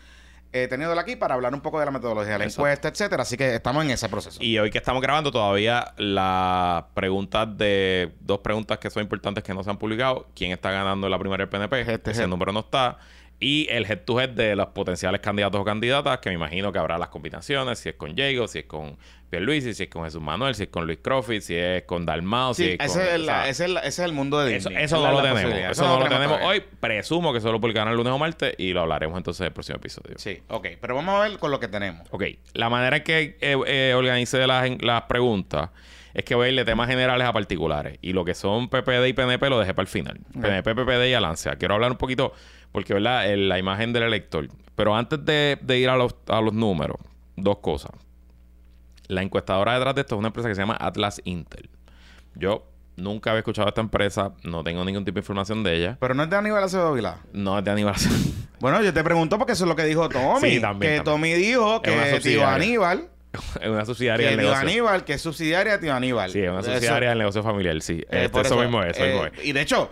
eh, 0.52 0.66
teniéndola 0.66 1.02
aquí 1.02 1.14
para 1.14 1.34
hablar 1.34 1.54
un 1.54 1.60
poco 1.60 1.78
de 1.78 1.84
la 1.84 1.92
metodología 1.92 2.32
de 2.32 2.38
la 2.40 2.44
Exacto. 2.46 2.62
encuesta, 2.62 2.88
etcétera. 2.88 3.22
Así 3.22 3.36
que 3.36 3.54
estamos 3.54 3.84
en 3.84 3.90
ese 3.92 4.08
proceso. 4.08 4.42
Y 4.42 4.58
hoy 4.58 4.70
que 4.70 4.78
estamos 4.78 5.00
grabando 5.00 5.30
todavía 5.30 5.92
las 5.96 6.84
preguntas 6.94 7.46
de... 7.56 8.14
Dos 8.18 8.40
preguntas 8.40 8.78
que 8.78 8.90
son 8.90 9.02
importantes 9.04 9.44
que 9.44 9.54
no 9.54 9.62
se 9.62 9.70
han 9.70 9.76
publicado. 9.78 10.26
¿Quién 10.34 10.50
está 10.50 10.72
ganando 10.72 11.08
la 11.08 11.18
primera 11.20 11.44
del 11.46 11.48
PNP? 11.50 11.98
To 11.98 12.10
Ese 12.10 12.26
número 12.26 12.50
no 12.52 12.60
está. 12.60 12.98
Y 13.42 13.66
el 13.70 13.86
head 13.90 14.00
to 14.04 14.20
head 14.20 14.28
de 14.28 14.54
los 14.54 14.66
potenciales 14.68 15.20
candidatos 15.22 15.58
o 15.60 15.64
candidatas, 15.64 16.18
que 16.18 16.28
me 16.28 16.34
imagino 16.34 16.70
que 16.72 16.78
habrá 16.78 16.98
las 16.98 17.08
combinaciones, 17.08 17.78
si 17.78 17.88
es 17.88 17.94
con 17.94 18.14
Diego, 18.14 18.46
si 18.46 18.58
es 18.58 18.64
con 18.66 18.98
Pierluisi, 19.30 19.72
si 19.72 19.84
es 19.84 19.88
con 19.88 20.04
Jesús 20.04 20.20
Manuel, 20.20 20.54
si 20.54 20.64
es 20.64 20.68
con 20.68 20.84
Luis 20.86 20.98
Crawford, 21.02 21.40
si 21.40 21.54
es 21.56 21.84
con 21.84 22.04
Dalmao, 22.04 22.52
si 22.52 22.64
Sí, 22.64 22.70
es 22.72 22.76
con... 22.78 22.86
ese, 22.86 23.08
es 23.08 23.14
o 23.14 23.18
la- 23.24 23.32
sea, 23.42 23.48
ese 23.48 23.64
es 23.64 23.70
la- 23.70 23.80
ese 23.80 23.88
es 23.88 23.98
el 24.00 24.12
mundo 24.12 24.38
de 24.40 24.52
Disney. 24.54 24.76
eso 24.84 24.98
no 24.98 25.06
es 25.08 25.12
lo 25.14 25.22
tenemos. 25.22 25.70
Eso 25.70 25.86
no 25.86 26.00
lo 26.00 26.04
tenemos 26.08 26.26
todavía. 26.38 26.48
hoy. 26.48 26.62
Presumo 26.80 27.32
que 27.32 27.40
solo 27.40 27.58
publicarán 27.60 27.88
el 27.92 27.96
lunes 27.96 28.12
o 28.12 28.18
martes 28.18 28.54
y 28.58 28.72
lo 28.74 28.82
hablaremos 28.82 29.16
entonces 29.16 29.40
en 29.40 29.46
el 29.46 29.52
próximo 29.54 29.76
episodio. 29.76 30.16
Sí, 30.18 30.38
ok. 30.48 30.66
Pero 30.78 30.94
vamos 30.96 31.14
a 31.14 31.26
ver 31.26 31.38
con 31.38 31.50
lo 31.50 31.58
que 31.60 31.68
tenemos. 31.68 32.06
Ok, 32.10 32.24
la 32.52 32.68
manera 32.68 32.98
en 32.98 33.02
que 33.04 33.38
eh, 33.40 33.56
eh, 33.66 33.94
organicé 33.96 34.46
las, 34.46 34.68
las 34.82 35.02
preguntas 35.02 35.70
es 36.12 36.24
que 36.24 36.34
voy 36.34 36.48
a 36.48 36.50
ir 36.50 36.56
de 36.56 36.64
temas 36.64 36.88
generales 36.88 37.26
a 37.26 37.32
particulares. 37.32 37.96
Y 38.02 38.12
lo 38.12 38.24
que 38.24 38.34
son 38.34 38.68
PPD 38.68 39.06
y 39.06 39.12
PNP 39.12 39.48
lo 39.48 39.60
dejé 39.60 39.72
para 39.72 39.84
el 39.84 39.88
final. 39.88 40.18
PNP, 40.38 40.74
PPD 40.74 41.08
y 41.08 41.14
Alancia. 41.14 41.54
Quiero 41.54 41.74
hablar 41.74 41.92
un 41.92 41.98
poquito, 41.98 42.32
porque 42.72 42.94
¿verdad? 42.94 43.30
El- 43.30 43.48
la 43.48 43.58
imagen 43.58 43.92
del 43.92 44.04
elector. 44.04 44.48
Pero 44.76 44.96
antes 44.96 45.24
de, 45.24 45.58
de 45.60 45.78
ir 45.78 45.88
a 45.88 45.96
los, 45.96 46.14
a 46.28 46.40
los 46.40 46.52
números, 46.54 46.96
dos 47.36 47.58
cosas. 47.58 47.90
La 49.08 49.22
encuestadora 49.22 49.74
detrás 49.74 49.94
de 49.94 50.02
esto 50.02 50.14
es 50.14 50.18
una 50.18 50.28
empresa 50.28 50.48
que 50.48 50.54
se 50.54 50.60
llama 50.62 50.76
Atlas 50.80 51.20
Intel. 51.24 51.68
Yo 52.34 52.66
nunca 52.96 53.30
había 53.30 53.40
escuchado 53.40 53.66
de 53.66 53.70
esta 53.70 53.80
empresa, 53.80 54.32
no 54.44 54.62
tengo 54.62 54.84
ningún 54.84 55.04
tipo 55.04 55.16
de 55.16 55.20
información 55.20 55.64
de 55.64 55.74
ella. 55.76 55.96
Pero 56.00 56.14
no 56.14 56.22
es 56.22 56.30
de 56.30 56.36
Aníbal 56.36 56.62
Acevedo 56.62 56.92
Vilá. 56.94 57.18
No 57.32 57.58
es 57.58 57.64
de 57.64 57.70
aniversario. 57.70 58.16
Bueno, 58.60 58.82
yo 58.82 58.92
te 58.92 59.02
pregunto 59.02 59.38
porque 59.38 59.54
eso 59.54 59.64
es 59.64 59.68
lo 59.70 59.74
que 59.74 59.84
dijo 59.84 60.06
Tommy. 60.10 60.50
Sí, 60.50 60.60
también, 60.60 60.92
que 60.92 60.96
también. 60.98 61.04
Tommy 61.04 61.32
dijo 61.32 61.80
que 61.80 62.20
tío. 62.22 62.46
Aníbal, 62.46 63.08
es 63.62 63.68
una 63.70 63.86
subsidiaria 63.86 64.28
que 64.28 64.36
del 64.36 64.40
tío 64.40 64.48
negocio. 64.50 64.68
Aníbal, 64.68 65.04
que 65.06 65.14
es 65.14 65.22
subsidiaria 65.22 65.72
de 65.72 65.78
tío 65.78 65.94
Aníbal. 65.94 66.30
Sí, 66.30 66.40
es 66.42 66.50
una 66.50 66.60
Eso- 66.60 66.70
subsidiaria 66.72 67.08
del 67.08 67.18
negocio 67.20 67.42
familiar, 67.42 67.80
sí. 67.80 67.94
eh, 68.02 68.06
Este, 68.10 68.28
por 68.28 68.44
eso, 68.44 68.58
mismo 68.58 68.82
es, 68.82 68.90
eso 68.98 69.02
eh, 69.06 69.12
mismo 69.12 69.24
es. 69.24 69.44
Y 69.46 69.52
de 69.54 69.62
hecho, 69.62 69.90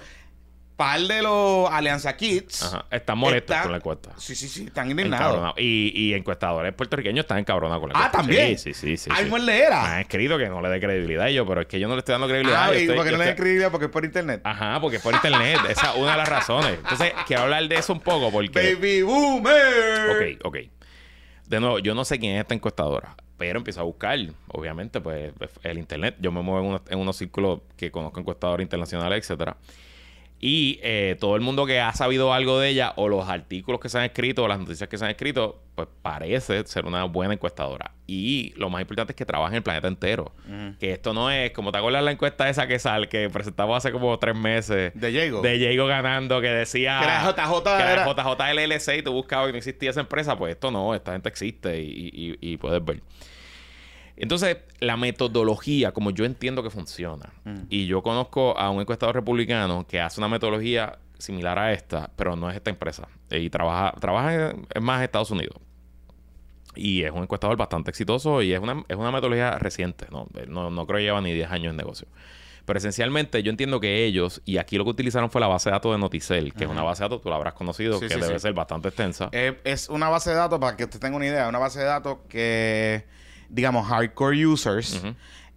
par 0.78 1.00
de 1.00 1.22
los 1.22 1.68
Alianza 1.70 2.16
Kids. 2.16 2.62
Ajá. 2.62 2.84
Están 2.90 3.18
molestos 3.18 3.56
con 3.62 3.72
la 3.72 3.78
encuesta. 3.78 4.10
Sí, 4.16 4.36
sí, 4.36 4.48
sí, 4.48 4.66
están 4.66 4.88
indignados. 4.90 5.52
Y, 5.58 5.92
y 5.92 6.14
encuestadores 6.14 6.72
puertorriqueños 6.72 7.24
están 7.24 7.38
encabronados 7.38 7.80
con 7.80 7.90
la 7.90 7.96
Ah, 7.98 8.06
encuesta. 8.06 8.18
también. 8.18 8.56
Sí, 8.56 8.72
sí, 8.72 8.80
sí. 8.80 8.96
sí, 8.96 9.10
Ay, 9.12 9.24
sí. 9.24 9.30
Me 9.30 9.62
han 9.64 9.98
escrito 10.00 10.38
que 10.38 10.48
no 10.48 10.62
le 10.62 10.68
dé 10.68 10.78
credibilidad 10.78 11.24
a 11.24 11.28
ellos, 11.30 11.44
pero 11.48 11.62
es 11.62 11.66
que 11.66 11.80
yo 11.80 11.88
no 11.88 11.94
le 11.96 11.98
estoy 11.98 12.12
dando 12.12 12.28
credibilidad. 12.28 12.62
Ah, 12.62 12.68
Yo 12.68 12.74
y 12.74 12.82
estoy- 12.82 12.94
porque 12.96 13.10
yo 13.10 13.16
no 13.18 13.24
le 13.24 13.30
estoy- 13.30 13.44
escribía 13.48 13.70
porque 13.70 13.86
es 13.86 13.90
por 13.90 14.04
internet. 14.04 14.40
Ajá, 14.44 14.80
porque 14.80 14.98
es 14.98 15.02
por 15.02 15.12
internet. 15.14 15.58
Esa 15.68 15.90
es 15.90 15.96
una 15.98 16.12
de 16.12 16.16
las 16.18 16.28
razones. 16.28 16.74
Entonces, 16.78 17.12
quiero 17.26 17.42
hablar 17.42 17.66
de 17.66 17.74
eso 17.74 17.92
un 17.92 18.00
poco 18.00 18.30
porque... 18.30 18.74
Baby 18.74 19.02
Boomer. 19.02 20.36
Ok, 20.38 20.44
ok. 20.46 20.56
De 21.46 21.60
nuevo, 21.60 21.78
yo 21.80 21.94
no 21.94 22.04
sé 22.04 22.18
quién 22.20 22.36
es 22.36 22.42
esta 22.42 22.54
encuestadora, 22.54 23.16
pero 23.36 23.58
empiezo 23.58 23.80
a 23.80 23.84
buscar, 23.84 24.18
obviamente, 24.48 25.00
pues 25.00 25.32
el 25.64 25.78
internet. 25.78 26.14
Yo 26.20 26.30
me 26.30 26.42
muevo 26.42 26.60
en 26.60 26.66
unos, 26.66 26.82
en 26.88 26.98
unos 26.98 27.16
círculos 27.16 27.60
que 27.76 27.90
conozco 27.90 28.20
encuestadores 28.20 28.64
internacionales, 28.64 29.18
etcétera. 29.24 29.56
Y 30.40 30.78
eh, 30.82 31.16
todo 31.18 31.34
el 31.34 31.40
mundo 31.40 31.66
que 31.66 31.80
ha 31.80 31.92
sabido 31.94 32.32
algo 32.32 32.60
de 32.60 32.68
ella, 32.68 32.92
o 32.96 33.08
los 33.08 33.28
artículos 33.28 33.80
que 33.80 33.88
se 33.88 33.98
han 33.98 34.04
escrito, 34.04 34.44
o 34.44 34.48
las 34.48 34.60
noticias 34.60 34.88
que 34.88 34.96
se 34.96 35.04
han 35.04 35.10
escrito, 35.10 35.60
pues 35.74 35.88
parece 36.00 36.64
ser 36.66 36.86
una 36.86 37.02
buena 37.04 37.34
encuestadora. 37.34 37.92
Y 38.06 38.52
lo 38.56 38.70
más 38.70 38.80
importante 38.80 39.12
es 39.12 39.16
que 39.16 39.24
trabaja 39.26 39.50
en 39.50 39.56
el 39.56 39.62
planeta 39.64 39.88
entero. 39.88 40.32
Que 40.78 40.92
esto 40.92 41.12
no 41.12 41.28
es, 41.30 41.50
como 41.50 41.72
te 41.72 41.78
acuerdas 41.78 42.04
la 42.04 42.12
encuesta 42.12 42.48
esa 42.48 42.68
que 42.68 42.78
sale, 42.78 43.08
que 43.08 43.28
presentamos 43.30 43.76
hace 43.76 43.90
como 43.90 44.16
tres 44.18 44.36
meses. 44.36 44.92
De 44.94 45.10
Diego. 45.10 45.42
De 45.42 45.58
Diego 45.58 45.86
ganando, 45.86 46.40
que 46.40 46.48
decía. 46.48 46.98
Que 47.00 47.04
era 47.06 47.22
JJ, 47.32 47.62
que 47.64 47.82
era 47.82 47.92
era- 47.92 48.06
JJ 48.06 48.52
LLC 48.54 48.98
y 48.98 49.02
tú 49.02 49.12
buscabas 49.12 49.48
y 49.48 49.52
no 49.52 49.58
existía 49.58 49.90
esa 49.90 50.00
empresa. 50.00 50.38
Pues 50.38 50.52
esto 50.54 50.70
no, 50.70 50.94
esta 50.94 51.12
gente 51.12 51.28
existe 51.28 51.80
y, 51.82 52.10
y- 52.12 52.38
y 52.52 52.56
puedes 52.58 52.84
ver. 52.84 53.00
Entonces, 54.20 54.58
la 54.80 54.96
metodología, 54.96 55.92
como 55.92 56.10
yo 56.10 56.24
entiendo 56.24 56.62
que 56.62 56.70
funciona, 56.70 57.32
y 57.70 57.86
yo 57.86 58.02
conozco 58.02 58.58
a 58.58 58.70
un 58.70 58.80
encuestador 58.80 59.14
republicano 59.14 59.86
que 59.86 60.00
hace 60.00 60.20
una 60.20 60.28
metodología 60.28 60.98
similar 61.18 61.58
a 61.58 61.72
esta, 61.72 62.10
pero 62.16 62.36
no 62.36 62.50
es 62.50 62.56
esta 62.56 62.70
empresa. 62.70 63.08
Y 63.30 63.48
trabaja, 63.50 63.94
trabaja 64.00 64.50
en, 64.50 64.66
en 64.74 64.82
más 64.82 65.02
Estados 65.02 65.30
Unidos. 65.30 65.56
Y 66.74 67.02
es 67.02 67.10
un 67.10 67.22
encuestador 67.22 67.56
bastante 67.56 67.90
exitoso 67.90 68.40
y 68.42 68.52
es 68.52 68.60
una, 68.60 68.84
es 68.88 68.96
una 68.96 69.10
metodología 69.10 69.58
reciente. 69.58 70.06
¿no? 70.10 70.26
No, 70.46 70.70
no 70.70 70.86
creo 70.86 70.98
que 70.98 71.04
lleva 71.04 71.20
ni 71.20 71.32
10 71.32 71.50
años 71.50 71.70
en 71.72 71.76
negocio. 71.76 72.06
Pero 72.64 72.78
esencialmente 72.78 73.42
yo 73.42 73.50
entiendo 73.50 73.80
que 73.80 74.04
ellos, 74.04 74.42
y 74.44 74.58
aquí 74.58 74.76
lo 74.76 74.84
que 74.84 74.90
utilizaron 74.90 75.30
fue 75.30 75.40
la 75.40 75.46
base 75.48 75.70
de 75.70 75.72
datos 75.72 75.90
de 75.92 75.98
Noticel, 75.98 76.52
que 76.52 76.64
es 76.64 76.70
una 76.70 76.82
base 76.82 77.02
de 77.02 77.08
datos, 77.08 77.22
tú 77.22 77.30
la 77.30 77.36
habrás 77.36 77.54
conocido, 77.54 77.94
Sí, 77.98 78.06
que 78.08 78.14
sí, 78.14 78.20
debe 78.20 78.34
sí. 78.34 78.40
ser 78.40 78.52
bastante 78.52 78.88
extensa. 78.88 79.30
Eh, 79.32 79.58
es 79.64 79.88
una 79.88 80.08
base 80.10 80.30
de 80.30 80.36
datos, 80.36 80.58
para 80.58 80.76
que 80.76 80.84
usted 80.84 81.00
tenga 81.00 81.16
una 81.16 81.26
idea, 81.26 81.48
una 81.48 81.58
base 81.58 81.78
de 81.78 81.86
datos 81.86 82.18
que, 82.28 83.06
digamos, 83.48 83.86
hardcore 83.86 84.46
users, 84.46 85.02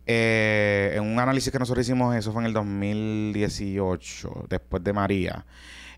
eh, 0.05 0.93
en 0.95 1.03
un 1.03 1.19
análisis 1.19 1.51
que 1.51 1.59
nosotros 1.59 1.85
hicimos, 1.85 2.15
eso 2.15 2.31
fue 2.31 2.41
en 2.41 2.47
el 2.47 2.53
2018, 2.53 4.45
después 4.49 4.83
de 4.83 4.93
María, 4.93 5.45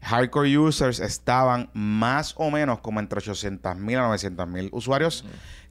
hardcore 0.01 0.57
users 0.57 0.99
estaban 0.99 1.69
más 1.73 2.33
o 2.37 2.51
menos 2.51 2.79
como 2.79 2.99
entre 2.99 3.19
800 3.19 3.77
mil 3.77 3.97
a 3.97 4.01
900 4.01 4.47
mil 4.47 4.69
usuarios, 4.71 5.25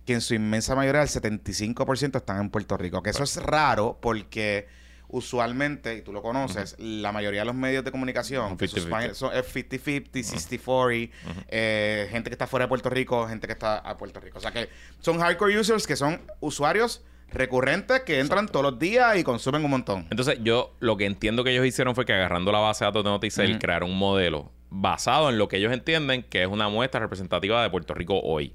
que 0.06 0.14
en 0.14 0.20
su 0.20 0.34
inmensa 0.34 0.74
mayoría, 0.74 1.02
el 1.02 1.08
75% 1.08 2.16
están 2.16 2.40
en 2.40 2.50
Puerto 2.50 2.76
Rico, 2.76 3.02
que 3.02 3.10
eso 3.10 3.22
es 3.22 3.36
raro 3.36 3.98
porque 4.00 4.66
usualmente, 5.12 5.96
y 5.96 6.02
tú 6.02 6.12
lo 6.12 6.20
conoces, 6.22 6.74
la 6.78 7.12
mayoría 7.12 7.42
de 7.42 7.46
los 7.46 7.54
medios 7.54 7.84
de 7.84 7.92
comunicación 7.92 8.48
Son 8.48 8.56
que 8.58 8.66
sus 8.66 8.86
50-50. 8.86 8.90
páginas 8.90 9.16
son- 9.16 9.32
es 9.36 9.46
50-50, 9.46 10.10
60-40, 10.10 11.10
eh, 11.48 12.08
gente 12.10 12.30
que 12.30 12.34
está 12.34 12.46
fuera 12.48 12.64
de 12.64 12.68
Puerto 12.68 12.90
Rico, 12.90 13.28
gente 13.28 13.46
que 13.46 13.52
está 13.52 13.78
a 13.78 13.96
Puerto 13.96 14.18
Rico. 14.20 14.38
O 14.38 14.40
sea 14.40 14.50
que 14.50 14.68
son 15.00 15.20
hardcore 15.20 15.58
users 15.60 15.86
que 15.86 15.94
son 15.96 16.20
usuarios 16.40 17.02
recurrentes 17.30 18.00
que 18.00 18.20
entran 18.20 18.46
todos 18.48 18.62
los 18.64 18.78
días 18.78 19.16
y 19.16 19.24
consumen 19.24 19.64
un 19.64 19.70
montón. 19.70 20.06
Entonces, 20.10 20.38
yo 20.42 20.74
lo 20.80 20.96
que 20.98 21.06
entiendo 21.06 21.44
que 21.44 21.50
ellos 21.52 21.64
hicieron 21.66 21.94
fue 21.94 22.04
que 22.04 22.12
agarrando 22.12 22.52
la 22.52 22.58
base 22.58 22.84
de 22.84 22.88
datos 22.88 23.04
de 23.04 23.10
Noticel, 23.10 23.58
crearon 23.58 23.90
un 23.90 23.96
modelo 23.98 24.50
basado 24.68 25.30
en 25.30 25.38
lo 25.38 25.48
que 25.48 25.56
ellos 25.58 25.72
entienden 25.72 26.22
que 26.24 26.42
es 26.42 26.48
una 26.48 26.68
muestra 26.68 27.00
representativa 27.00 27.62
de 27.62 27.70
Puerto 27.70 27.94
Rico 27.94 28.20
hoy. 28.20 28.54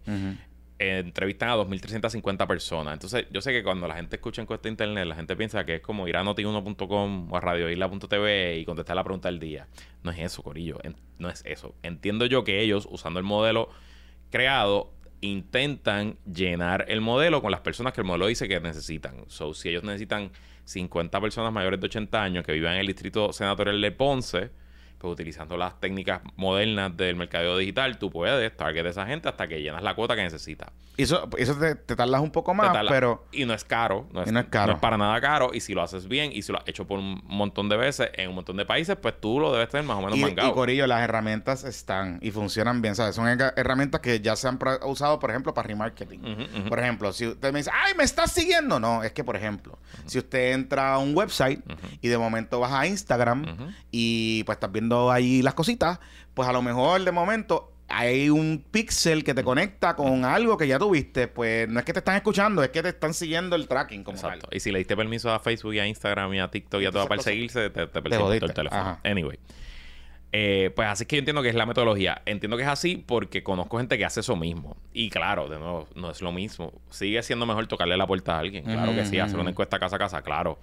Entrevistan 0.80 1.50
a 1.50 1.56
2.350 1.56 2.48
personas. 2.48 2.94
Entonces, 2.94 3.26
yo 3.32 3.42
sé 3.42 3.52
que 3.52 3.64
cuando 3.64 3.88
la 3.88 3.96
gente 3.96 4.18
escucha 4.18 4.42
encuesta 4.42 4.64
de 4.64 4.72
internet, 4.72 5.06
la 5.08 5.16
gente 5.16 5.36
piensa 5.36 5.66
que 5.66 5.76
es 5.76 5.82
como 5.82 6.08
ir 6.08 6.16
a 6.18 6.24
noti1.com 6.24 7.32
o 7.32 7.36
a 7.38 7.40
radioisla.tv 7.40 8.58
y 8.60 8.66
contestar 8.66 8.96
la 8.96 9.04
pregunta 9.04 9.28
del 9.30 9.40
día. 9.40 9.68
No 10.04 10.12
es 10.12 10.20
eso, 10.20 10.44
Corillo. 10.44 10.78
En- 10.84 10.96
no 11.20 11.30
es 11.30 11.42
eso. 11.46 11.74
Entiendo 11.84 12.26
yo 12.26 12.44
que 12.44 12.62
ellos, 12.62 12.88
usando 12.92 13.20
el 13.20 13.26
modelo 13.26 13.70
creado, 14.30 14.94
intentan 15.22 16.18
llenar 16.32 16.86
el 16.90 17.02
modelo 17.02 17.42
con 17.42 17.52
las 17.52 17.62
personas 17.62 17.94
que 17.94 18.02
el 18.02 18.08
modelo 18.08 18.28
dice 18.28 18.48
que 18.48 18.60
necesitan. 18.60 19.24
So, 19.28 19.54
si 19.54 19.70
ellos 19.70 19.84
necesitan 19.84 20.32
50 20.66 21.20
personas 21.22 21.52
mayores 21.52 21.80
de 21.80 21.86
80 21.88 22.22
años 22.22 22.44
que 22.46 22.52
vivan 22.52 22.74
en 22.74 22.82
el 22.82 22.88
distrito 22.88 23.34
senatorial 23.34 23.82
de 23.82 23.92
Ponce, 23.92 24.52
pues 25.00 25.12
utilizando 25.14 25.58
las 25.58 25.80
técnicas 25.80 26.22
modernas 26.36 26.96
del 26.98 27.16
mercadeo 27.16 27.58
digital, 27.58 27.98
tú 28.00 28.10
puedes 28.10 28.56
target 28.58 28.86
a 28.86 28.90
esa 28.90 29.06
gente 29.06 29.30
hasta 29.30 29.48
que 29.48 29.62
llenas 29.62 29.84
la 29.84 29.94
cuota 29.96 30.16
que 30.16 30.24
necesitas. 30.24 30.70
Eso, 30.98 31.30
eso 31.38 31.54
te, 31.56 31.76
te 31.76 31.96
tardas 31.96 32.22
un 32.22 32.32
poco 32.32 32.56
más, 32.56 32.76
pero... 32.90 33.28
Y 33.32 33.46
no 33.46 33.54
es 33.54 33.64
caro. 33.64 34.08
No 34.12 34.24
es, 34.24 34.30
Y 34.30 34.32
no 34.32 34.40
es 34.40 34.48
caro. 34.48 34.80
para 34.80 34.98
nada 34.98 35.22
caro. 35.22 35.52
Y 35.54 35.60
si 35.60 35.76
lo 35.76 35.84
haces 35.84 36.08
bien 36.08 36.32
y 36.34 36.42
si 36.42 36.52
lo 36.52 36.58
has 36.58 36.68
hecho 36.68 36.88
por 36.88 36.98
un 36.98 37.22
montón 37.26 37.70
de 37.70 37.78
veces 37.78 38.10
en 38.16 38.30
un 38.30 38.36
montón 38.36 38.58
de 38.58 38.66
países, 38.66 38.96
pues 39.00 39.14
tú 39.22 39.40
lo 39.40 39.54
debes 39.54 39.70
tener 39.70 39.86
más 39.86 39.98
o 39.98 40.02
menos 40.02 40.18
Y, 40.18 40.22
mangado. 40.22 40.50
y, 40.50 40.54
Corillo, 40.54 40.88
las 40.88 41.02
herramientas 41.04 41.64
están 41.66 42.18
y 42.24 42.32
funcionan 42.32 42.82
bien, 42.82 42.96
¿sabes? 42.96 43.14
Son 43.14 43.28
herramientas 43.28 44.02
que 44.02 44.20
ya 44.22 44.36
se 44.36 44.48
han 44.48 44.58
usado, 44.86 45.20
por 45.20 45.30
ejemplo, 45.30 45.54
para 45.54 45.68
remarketing. 45.68 46.66
Por 46.68 46.80
ejemplo, 46.80 47.14
si 47.14 47.28
usted 47.28 47.54
me 47.54 47.60
dice, 47.60 47.70
¡ay, 47.72 47.94
me 47.96 48.04
estás 48.04 48.32
siguiendo! 48.32 48.80
No, 48.80 49.04
es 49.04 49.12
que, 49.12 49.24
por 49.24 49.36
ejemplo, 49.36 49.78
si 50.08 50.18
usted 50.18 50.54
entra 50.54 50.94
a 50.96 50.98
un 50.98 51.16
website 51.16 51.62
y 52.02 52.08
de 52.08 52.18
momento 52.18 52.60
vas 52.60 52.72
a 52.74 52.88
Instagram 52.88 53.46
y 53.92 54.44
pues 54.46 54.56
estás 54.56 54.72
viendo 54.72 54.87
ahí 55.12 55.42
las 55.42 55.54
cositas, 55.54 56.00
pues 56.34 56.48
a 56.48 56.54
lo 56.54 56.62
mejor 56.62 57.04
de 57.04 57.12
momento 57.12 57.72
hay 57.90 58.30
un 58.30 58.64
pixel 58.70 59.24
que 59.24 59.34
te 59.34 59.44
conecta 59.44 59.96
con 59.96 60.26
algo 60.26 60.58
que 60.58 60.68
ya 60.68 60.78
tuviste. 60.78 61.28
Pues 61.28 61.70
no 61.70 61.80
es 61.80 61.86
que 61.86 61.94
te 61.94 62.00
están 62.00 62.16
escuchando, 62.16 62.64
es 62.64 62.70
que 62.70 62.84
te 62.84 62.90
están 62.90 63.14
siguiendo 63.14 63.56
el 63.56 63.68
tracking 63.68 64.04
como 64.04 64.18
Exacto. 64.18 64.48
tal. 64.48 64.58
Y 64.58 64.60
si 64.60 64.72
le 64.72 64.80
diste 64.80 64.96
permiso 64.96 65.32
a 65.32 65.40
Facebook 65.40 65.74
y 65.76 65.80
a 65.80 65.88
Instagram 65.88 66.34
y 66.34 66.40
a 66.40 66.50
TikTok 66.50 66.82
y 66.82 66.86
a 66.86 66.92
todo 66.92 67.08
para 67.08 67.22
seguirse, 67.22 67.70
te, 67.70 67.88
te 67.88 68.02
todo 68.02 68.34
el 68.34 68.54
teléfono. 68.54 68.82
Ajá. 68.82 69.00
Anyway. 69.04 69.40
Eh, 70.34 70.72
pues 70.76 70.88
así 70.90 71.04
es 71.04 71.08
que 71.08 71.16
yo 71.16 71.20
entiendo 71.20 71.42
que 71.42 71.50
es 71.50 71.56
la 71.56 71.66
metodología. 71.66 72.22
Entiendo 72.26 72.58
que 72.58 72.64
es 72.64 72.70
así 72.70 73.04
porque 73.06 73.44
conozco 73.44 73.78
gente 73.78 73.98
que 73.98 74.06
hace 74.06 74.20
eso 74.20 74.36
mismo. 74.36 74.76
Y 74.94 75.10
claro, 75.10 75.48
de 75.48 75.58
nuevo, 75.58 75.88
no 75.96 76.12
es 76.12 76.22
lo 76.22 76.32
mismo. 76.32 76.74
Sigue 76.90 77.24
siendo 77.24 77.46
mejor 77.46 77.68
tocarle 77.68 77.96
la 77.96 78.06
puerta 78.06 78.36
a 78.36 78.40
alguien. 78.40 78.66
Claro 78.66 78.94
que 78.94 79.06
sí, 79.06 79.20
hacer 79.20 79.36
una 79.36 79.44
ujú. 79.44 79.52
encuesta 79.52 79.80
casa 79.80 79.96
a 79.96 80.00
casa, 80.00 80.22
claro. 80.22 80.60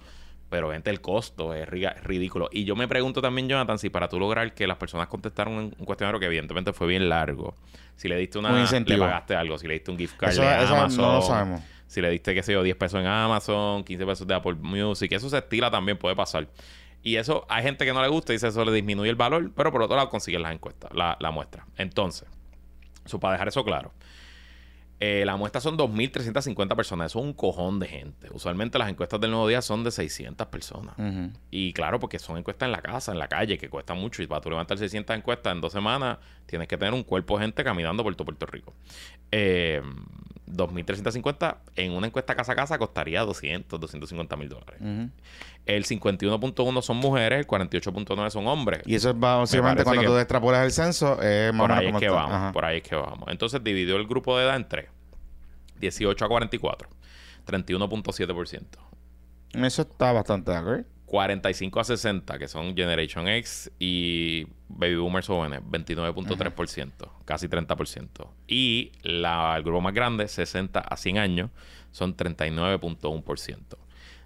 Pero 0.49 0.71
gente, 0.71 0.89
el 0.91 1.01
costo 1.01 1.53
es 1.53 1.67
ri- 1.67 1.93
ridículo. 2.03 2.49
Y 2.51 2.65
yo 2.65 2.75
me 2.75 2.87
pregunto 2.87 3.21
también, 3.21 3.49
Jonathan, 3.49 3.79
si 3.79 3.89
para 3.89 4.07
tú 4.07 4.19
lograr 4.19 4.53
que 4.53 4.67
las 4.67 4.77
personas 4.77 5.07
contestaran 5.07 5.53
un, 5.53 5.69
cuestionario 5.71 6.19
que 6.19 6.27
evidentemente 6.27 6.71
fue 6.71 6.87
bien 6.87 7.09
largo, 7.09 7.55
si 7.95 8.07
le 8.07 8.15
diste 8.17 8.37
una... 8.37 8.49
Un 8.49 8.55
le 8.55 8.61
incentivo. 8.61 8.99
pagaste 9.05 9.35
algo, 9.35 9.57
si 9.57 9.67
le 9.67 9.73
diste 9.73 9.91
un 9.91 9.97
gift 9.97 10.15
card 10.17 10.31
Eso, 10.31 10.41
de 10.43 10.63
eso 10.63 10.75
Amazon, 10.75 10.97
no 11.05 11.13
lo 11.15 11.21
sabemos. 11.23 11.61
si 11.87 11.99
le 12.01 12.09
diste, 12.11 12.33
qué 12.35 12.43
sé 12.43 12.53
yo, 12.53 12.61
10 12.61 12.75
pesos 12.77 12.99
en 12.99 13.07
Amazon, 13.07 13.83
15 13.83 14.05
pesos 14.05 14.27
de 14.27 14.33
Apple 14.35 14.53
Music, 14.55 15.11
eso 15.13 15.29
se 15.29 15.37
estila 15.39 15.71
también, 15.71 15.97
puede 15.97 16.15
pasar. 16.15 16.47
Y 17.01 17.17
eso, 17.17 17.45
hay 17.49 17.63
gente 17.63 17.83
que 17.85 17.93
no 17.93 18.01
le 18.01 18.07
gusta 18.07 18.31
y 18.31 18.35
dice 18.35 18.47
eso 18.47 18.63
le 18.65 18.71
disminuye 18.71 19.09
el 19.09 19.15
valor, 19.15 19.51
pero 19.55 19.71
por 19.71 19.81
otro 19.81 19.95
lado 19.95 20.09
consiguen 20.09 20.41
las 20.43 20.53
encuestas, 20.53 20.91
la, 20.93 21.17
la 21.19 21.31
muestra. 21.31 21.65
Entonces, 21.77 22.27
eso 23.05 23.19
para 23.19 23.33
dejar 23.33 23.47
eso 23.47 23.63
claro. 23.63 23.91
Eh, 24.99 25.23
la 25.25 25.35
muestra 25.35 25.59
son 25.59 25.77
2.350 25.77 26.75
personas, 26.75 27.11
eso 27.11 27.19
es 27.19 27.25
un 27.25 27.33
cojón 27.33 27.79
de 27.79 27.87
gente. 27.87 28.29
Usualmente 28.31 28.77
las 28.77 28.89
encuestas 28.89 29.19
del 29.19 29.31
Nuevo 29.31 29.47
Día 29.47 29.61
son 29.61 29.83
de 29.83 29.91
600 29.91 30.47
personas. 30.47 30.95
Y 31.51 31.73
claro, 31.73 31.99
porque 31.99 32.17
son 32.17 32.37
encuestas 32.37 32.67
en 32.67 32.71
la 32.71 32.81
casa, 32.81 33.11
en 33.11 33.19
la 33.19 33.27
calle, 33.27 33.57
que 33.57 33.69
cuesta 33.69 33.93
mucho. 33.93 34.23
Y 34.23 34.27
para 34.27 34.41
tú 34.41 34.49
levantar 34.49 34.77
600 34.77 35.17
encuestas 35.17 35.53
en 35.53 35.61
dos 35.61 35.73
semanas, 35.73 36.19
tienes 36.45 36.67
que 36.67 36.77
tener 36.77 36.93
un 36.93 37.03
cuerpo 37.03 37.37
de 37.37 37.45
gente 37.45 37.63
caminando 37.63 38.03
por 38.03 38.15
todo 38.15 38.25
Puerto 38.25 38.45
Rico. 38.45 38.73
Eh, 39.31 39.81
2.350 40.47 41.57
en 41.75 41.91
una 41.93 42.07
encuesta 42.07 42.35
casa 42.35 42.51
a 42.51 42.55
casa 42.55 42.77
costaría 42.77 43.21
200, 43.21 43.79
250 43.79 44.35
mil 44.37 44.49
dólares. 44.49 44.79
El 45.65 45.85
51.1 45.85 46.81
son 46.83 46.97
mujeres, 46.97 47.39
el 47.39 47.47
48.9 47.47 48.29
son 48.29 48.47
hombres. 48.47 48.81
Y 48.85 48.95
eso 48.95 49.09
es 49.09 49.19
básicamente 49.19 49.83
cuando 49.83 50.01
que- 50.01 50.07
tú 50.07 50.17
extrapolas 50.17 50.63
el 50.65 50.71
censo, 50.71 51.19
es 51.21 51.51
más 51.53 51.63
o 51.65 51.67
por 51.67 51.71
ahí 51.71 51.87
es 51.87 51.95
que 51.97 52.09
vamos, 52.09 52.31
Ajá. 52.35 52.51
por 52.51 52.65
ahí 52.65 52.77
es 52.77 52.83
que 52.83 52.95
vamos. 52.95 53.27
Entonces 53.29 53.63
dividió 53.63 53.95
el 53.95 54.05
grupo 54.07 54.37
de 54.37 54.45
edad 54.45 54.55
en 54.55 54.67
tres. 54.67 54.89
18 55.79 56.23
a 56.25 56.27
44, 56.27 56.89
31.7%. 57.45 58.61
Eso 59.53 59.81
está 59.83 60.11
bastante 60.11 60.51
¿ok? 60.51 60.85
45 61.05 61.79
a 61.79 61.83
60, 61.83 62.39
que 62.39 62.47
son 62.47 62.75
Generation 62.75 63.27
X 63.27 63.71
y 63.79 64.45
Baby 64.67 64.95
Boomers 64.95 65.27
jóvenes, 65.27 65.61
29.3%, 65.69 67.09
casi 67.25 67.47
30%. 67.47 68.27
Y 68.47 68.91
la, 69.03 69.55
el 69.55 69.63
grupo 69.63 69.81
más 69.81 69.93
grande, 69.93 70.27
60 70.27 70.79
a 70.79 70.97
100 70.97 71.17
años, 71.19 71.51
son 71.91 72.15
39.1%. 72.17 73.57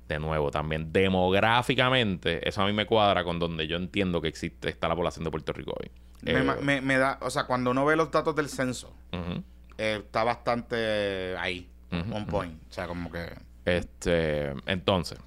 De 0.07 0.17
nuevo, 0.19 0.49
también 0.49 0.91
demográficamente, 0.91 2.47
eso 2.47 2.61
a 2.63 2.65
mí 2.65 2.73
me 2.73 2.85
cuadra 2.87 3.23
con 3.23 3.37
donde 3.37 3.67
yo 3.67 3.77
entiendo 3.77 4.21
que 4.21 4.27
existe, 4.27 4.69
está 4.69 4.87
la 4.87 4.95
población 4.95 5.23
de 5.23 5.31
Puerto 5.31 5.53
Rico 5.53 5.75
hoy. 5.79 5.91
Me, 6.23 6.39
Eh, 6.39 6.43
ma- 6.43 6.55
me- 6.55 6.81
me 6.81 6.97
da, 6.97 7.19
o 7.21 7.29
sea, 7.29 7.43
cuando 7.45 7.71
uno 7.71 7.85
ve 7.85 7.95
los 7.95 8.09
datos 8.09 8.35
del 8.35 8.49
censo, 8.49 8.91
eh, 9.77 10.01
está 10.03 10.23
bastante 10.23 11.35
ahí, 11.37 11.69
Ujú, 11.91 12.15
on 12.15 12.25
point. 12.25 12.59
O 12.69 12.73
sea, 12.73 12.87
como 12.87 13.11
que. 13.11 13.27
Este, 13.65 14.49
entonces, 14.65 15.19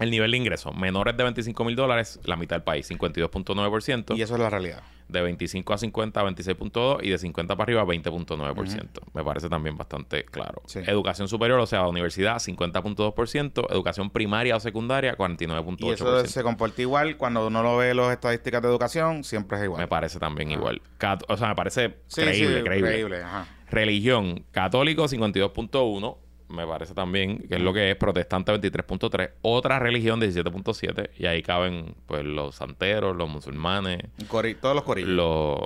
el 0.00 0.10
nivel 0.10 0.30
de 0.32 0.36
ingreso, 0.38 0.72
menores 0.72 1.16
de 1.16 1.22
25 1.22 1.64
mil 1.64 1.76
dólares, 1.76 2.18
la 2.24 2.34
mitad 2.36 2.56
del 2.56 2.62
país, 2.64 2.90
52.9%. 2.90 4.16
Y 4.16 4.22
eso 4.22 4.34
es 4.34 4.40
la 4.40 4.50
realidad. 4.50 4.82
De 5.08 5.20
25 5.22 5.72
a 5.74 5.78
50, 5.78 6.22
26.2 6.22 6.98
y 7.02 7.10
de 7.10 7.18
50 7.18 7.56
para 7.56 7.64
arriba, 7.64 7.84
20.9%. 7.84 8.88
Me 9.12 9.24
parece 9.24 9.48
también 9.48 9.76
bastante 9.76 10.24
claro. 10.24 10.62
Sí. 10.66 10.78
Educación 10.86 11.26
superior, 11.28 11.58
o 11.58 11.66
sea, 11.66 11.86
universidad, 11.88 12.36
50.2%. 12.36 13.66
Educación 13.70 14.10
primaria 14.10 14.56
o 14.56 14.60
secundaria, 14.60 15.12
Y 15.12 15.16
49.8%. 15.16 15.92
eso 15.94 16.26
se 16.26 16.42
comporta 16.42 16.80
igual 16.80 17.16
cuando 17.16 17.46
uno 17.46 17.62
lo 17.62 17.76
ve 17.76 17.92
las 17.94 18.12
estadísticas 18.12 18.62
de 18.62 18.68
educación, 18.68 19.24
siempre 19.24 19.58
es 19.58 19.64
igual. 19.64 19.80
Me 19.80 19.88
parece 19.88 20.18
también 20.20 20.50
igual. 20.52 20.80
Cat- 20.98 21.24
o 21.28 21.36
sea, 21.36 21.48
me 21.48 21.54
parece 21.56 21.96
Sí, 22.06 22.22
creíble, 22.22 22.58
sí, 22.58 22.64
creíble. 22.64 22.88
creíble, 22.90 23.22
ajá. 23.22 23.46
Religión, 23.70 24.44
católico 24.52 25.08
52.1, 25.08 26.16
me 26.50 26.66
parece 26.66 26.94
también 26.94 27.38
que 27.48 27.54
es 27.56 27.60
lo 27.60 27.72
que 27.72 27.90
es, 27.92 27.96
protestante 27.96 28.52
23.3, 28.52 29.30
otra 29.42 29.78
religión 29.78 30.20
17.7 30.20 31.10
y 31.18 31.26
ahí 31.26 31.42
caben 31.42 31.94
pues 32.06 32.24
los 32.24 32.56
santeros, 32.56 33.16
los 33.16 33.28
musulmanes, 33.28 34.02
Cori- 34.28 34.58
todos 34.60 34.74
los 34.74 34.84
corillos. 34.84 35.10
los 35.10 35.58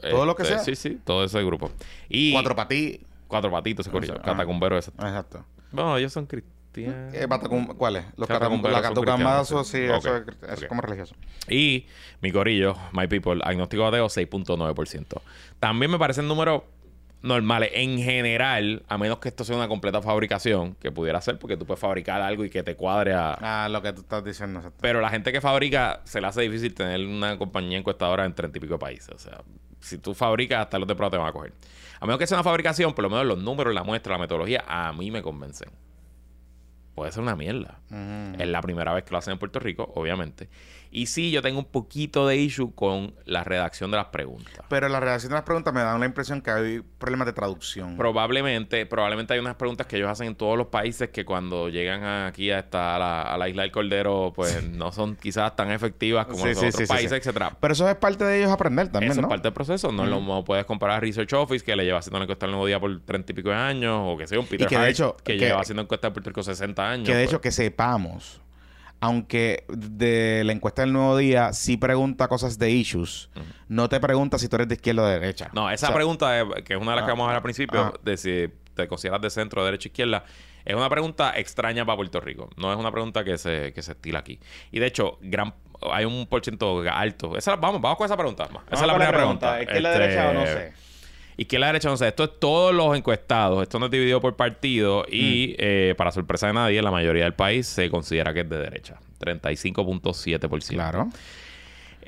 Todo 0.00 0.24
lo 0.26 0.34
que 0.36 0.44
sea. 0.44 0.58
Sí, 0.60 0.74
sí, 0.76 0.98
todo 1.04 1.24
ese 1.24 1.42
grupo. 1.44 1.70
Y 2.08 2.32
Cuatro 2.32 2.54
para 2.56 2.68
ti. 2.68 3.00
cuatro 3.26 3.50
patitos 3.50 3.86
ese 3.86 3.92
corillo, 3.92 4.14
catacumberos 4.22 4.86
ese. 4.86 4.90
Exacto. 4.96 5.44
Bueno, 5.70 5.96
ellos 5.98 6.12
son 6.12 6.24
cristianos. 6.26 6.54
Eh, 7.12 7.26
¿Cuáles? 7.76 8.04
Los 8.16 8.28
Catacumberos 8.28 8.80
Catacumberos, 8.80 9.48
sí, 9.48 9.54
cristianos, 9.54 10.04
eso, 10.04 10.16
es, 10.16 10.24
eso 10.52 10.62
es 10.62 10.68
como 10.68 10.80
religioso. 10.80 11.16
Y 11.48 11.86
mi 12.20 12.30
corillo, 12.30 12.76
My 12.92 13.08
People, 13.08 13.40
agnóstico 13.42 13.84
ateo, 13.86 14.06
6.9%. 14.06 15.20
También 15.58 15.90
me 15.90 15.98
parecen 15.98 16.28
números 16.28 16.62
normales. 17.22 17.70
En 17.74 17.98
general, 17.98 18.82
a 18.88 18.98
menos 18.98 19.18
que 19.18 19.28
esto 19.28 19.44
sea 19.44 19.56
una 19.56 19.68
completa 19.68 20.00
fabricación, 20.02 20.74
que 20.74 20.92
pudiera 20.92 21.20
ser 21.20 21.38
porque 21.38 21.56
tú 21.56 21.66
puedes 21.66 21.80
fabricar 21.80 22.20
algo 22.20 22.44
y 22.44 22.50
que 22.50 22.62
te 22.62 22.76
cuadre 22.76 23.14
a... 23.14 23.32
Ah, 23.40 23.68
lo 23.68 23.82
que 23.82 23.92
tú 23.92 24.02
estás 24.02 24.24
diciendo. 24.24 24.72
Pero 24.80 25.00
la 25.00 25.10
gente 25.10 25.32
que 25.32 25.40
fabrica, 25.40 26.00
se 26.04 26.20
le 26.20 26.26
hace 26.26 26.42
difícil 26.42 26.74
tener 26.74 27.04
una 27.06 27.38
compañía 27.38 27.78
encuestadora 27.78 28.24
en 28.24 28.34
treinta 28.34 28.58
y 28.58 28.60
pico 28.60 28.74
de 28.74 28.78
países. 28.78 29.10
O 29.14 29.18
sea, 29.18 29.42
si 29.80 29.98
tú 29.98 30.14
fabricas, 30.14 30.60
hasta 30.60 30.78
los 30.78 30.86
de 30.86 30.94
prueba 30.94 31.10
te 31.10 31.16
van 31.16 31.28
a 31.28 31.32
coger. 31.32 31.52
A 32.00 32.06
menos 32.06 32.18
que 32.18 32.26
sea 32.26 32.36
una 32.36 32.44
fabricación, 32.44 32.94
por 32.94 33.02
lo 33.02 33.10
menos 33.10 33.26
los 33.26 33.38
números, 33.38 33.74
la 33.74 33.82
muestra, 33.82 34.12
la 34.12 34.18
metodología, 34.18 34.64
a 34.66 34.92
mí 34.92 35.10
me 35.10 35.22
convencen. 35.22 35.70
Puede 36.94 37.12
ser 37.12 37.22
una 37.22 37.36
mierda. 37.36 37.78
Es 38.38 38.48
la 38.48 38.60
primera 38.60 38.92
vez 38.92 39.04
que 39.04 39.12
lo 39.12 39.18
hacen 39.18 39.32
en 39.32 39.38
Puerto 39.38 39.60
Rico, 39.60 39.92
obviamente. 39.94 40.48
Y 40.90 41.06
sí, 41.06 41.30
yo 41.30 41.42
tengo 41.42 41.58
un 41.58 41.66
poquito 41.66 42.26
de 42.26 42.36
issue 42.36 42.72
con 42.74 43.14
la 43.26 43.44
redacción 43.44 43.90
de 43.90 43.98
las 43.98 44.06
preguntas. 44.06 44.64
Pero 44.68 44.88
la 44.88 45.00
redacción 45.00 45.30
de 45.30 45.34
las 45.36 45.44
preguntas 45.44 45.74
me 45.74 45.80
da 45.80 45.98
la 45.98 46.06
impresión 46.06 46.40
que 46.40 46.50
hay 46.50 46.80
problemas 46.98 47.26
de 47.26 47.32
traducción. 47.34 47.96
Probablemente, 47.96 48.86
probablemente 48.86 49.34
hay 49.34 49.40
unas 49.40 49.54
preguntas 49.56 49.86
que 49.86 49.96
ellos 49.96 50.08
hacen 50.10 50.28
en 50.28 50.34
todos 50.34 50.56
los 50.56 50.68
países 50.68 51.10
que 51.10 51.24
cuando 51.24 51.68
llegan 51.68 52.04
aquí 52.26 52.50
a, 52.50 52.60
esta, 52.60 52.96
a, 52.96 52.98
la, 52.98 53.22
a 53.22 53.38
la 53.38 53.48
isla 53.48 53.62
del 53.62 53.70
Cordero, 53.72 54.32
pues 54.34 54.62
no 54.68 54.90
son 54.92 55.14
quizás 55.16 55.54
tan 55.56 55.70
efectivas 55.70 56.26
como 56.26 56.38
Sí, 56.42 56.48
los 56.50 56.58
sí, 56.58 56.66
otros 56.66 56.88
países, 56.88 57.12
etcétera. 57.12 57.56
Pero 57.60 57.72
eso 57.72 57.88
es 57.88 57.96
parte 57.96 58.24
de 58.24 58.38
ellos 58.38 58.50
aprender 58.50 58.88
también, 58.88 59.12
Eso 59.12 59.20
¿no? 59.20 59.28
es 59.28 59.30
parte 59.30 59.48
del 59.48 59.52
proceso. 59.54 59.92
No 59.92 60.06
lo 60.06 60.20
no 60.20 60.44
puedes 60.44 60.64
comparar 60.64 60.96
a 60.96 61.00
Research 61.00 61.32
Office, 61.34 61.64
que 61.64 61.76
le 61.76 61.84
lleva 61.84 61.98
haciendo 61.98 62.20
encuesta 62.22 62.46
al 62.46 62.52
nuevo 62.52 62.66
día 62.66 62.80
por 62.80 63.00
treinta 63.02 63.32
y 63.32 63.34
pico 63.34 63.50
de 63.50 63.54
años, 63.56 64.00
o 64.04 64.16
que 64.16 64.26
sea 64.26 64.40
un 64.40 64.46
Peter 64.46 64.66
que 64.66 64.74
de 64.76 64.80
Hart, 64.82 64.90
hecho- 64.90 65.16
que, 65.22 65.34
que- 65.36 65.38
lleva 65.46 65.60
haciendo 65.60 65.82
encuestas 65.82 66.08
en 66.08 66.12
Puerto 66.14 66.30
Rico 66.30 66.42
60 66.42 66.90
años. 66.90 67.06
Que 67.06 67.14
de 67.14 67.24
pues. 67.24 67.30
hecho 67.32 67.40
que 67.40 67.50
sepamos, 67.52 68.40
aunque 69.00 69.64
de 69.68 70.42
la 70.44 70.52
encuesta 70.52 70.82
del 70.82 70.92
Nuevo 70.92 71.16
Día 71.16 71.52
sí 71.52 71.76
pregunta 71.76 72.28
cosas 72.28 72.58
de 72.58 72.70
issues, 72.70 73.30
no 73.68 73.88
te 73.88 74.00
pregunta 74.00 74.38
si 74.38 74.48
tú 74.48 74.56
eres 74.56 74.68
de 74.68 74.74
izquierda 74.74 75.02
o 75.02 75.06
de 75.06 75.20
derecha. 75.20 75.50
No, 75.52 75.70
esa 75.70 75.86
O 75.86 75.88
sea, 75.90 75.94
pregunta, 75.96 76.30
de- 76.32 76.64
que 76.64 76.74
es 76.74 76.80
una 76.80 76.92
de 76.92 76.96
las 76.96 77.04
que 77.04 77.10
Ah, 77.10 77.14
vamos 77.14 77.24
a 77.24 77.28
ver 77.28 77.36
al 77.36 77.42
principio, 77.42 77.80
ah. 77.80 78.00
de 78.02 78.16
si 78.16 78.48
te 78.74 78.88
consideras 78.88 79.20
de 79.20 79.30
centro, 79.30 79.64
derecha, 79.64 79.88
izquierda, 79.88 80.24
es 80.64 80.74
una 80.74 80.88
pregunta 80.90 81.32
extraña 81.36 81.84
para 81.86 81.96
Puerto 81.96 82.20
Rico. 82.20 82.50
No 82.56 82.72
es 82.72 82.78
una 82.78 82.90
pregunta 82.92 83.24
que 83.24 83.38
se, 83.38 83.72
que 83.72 83.82
se 83.82 83.92
estila 83.92 84.18
aquí. 84.18 84.38
Y 84.70 84.78
de 84.80 84.86
hecho, 84.86 85.18
gran 85.22 85.54
hay 85.92 86.04
un 86.04 86.26
por 86.26 86.42
ciento 86.42 86.82
alto. 86.90 87.36
Esa, 87.36 87.54
vamos, 87.56 87.80
vamos 87.80 87.96
con 87.98 88.04
esa 88.04 88.16
pregunta. 88.16 88.48
Esa 88.70 88.80
es 88.82 88.86
la 88.86 88.94
primera 88.94 89.12
pregunta. 89.16 89.62
¿Izquierda 89.62 89.88
o 89.90 89.92
Este, 89.92 90.02
derecha 90.02 90.30
o 90.30 90.32
no 90.34 90.44
sé? 90.46 90.72
Izquierda 91.38 91.68
derecha, 91.68 91.88
no 91.88 91.96
sé. 91.96 92.08
Esto 92.08 92.24
es 92.24 92.30
todos 92.38 92.74
los 92.74 92.94
encuestados. 92.96 93.62
Esto 93.62 93.78
no 93.78 93.86
es 93.86 93.90
dividido 93.92 94.20
por 94.20 94.36
partido. 94.36 95.04
Y 95.10 95.52
Mm. 95.52 95.54
eh, 95.58 95.94
para 95.96 96.12
sorpresa 96.12 96.48
de 96.48 96.52
nadie, 96.52 96.82
la 96.82 96.90
mayoría 96.90 97.24
del 97.24 97.34
país 97.34 97.66
se 97.66 97.88
considera 97.88 98.34
que 98.34 98.40
es 98.40 98.48
de 98.50 98.58
derecha. 98.58 98.98
35.7%. 99.20 100.74
Claro. 100.74 101.08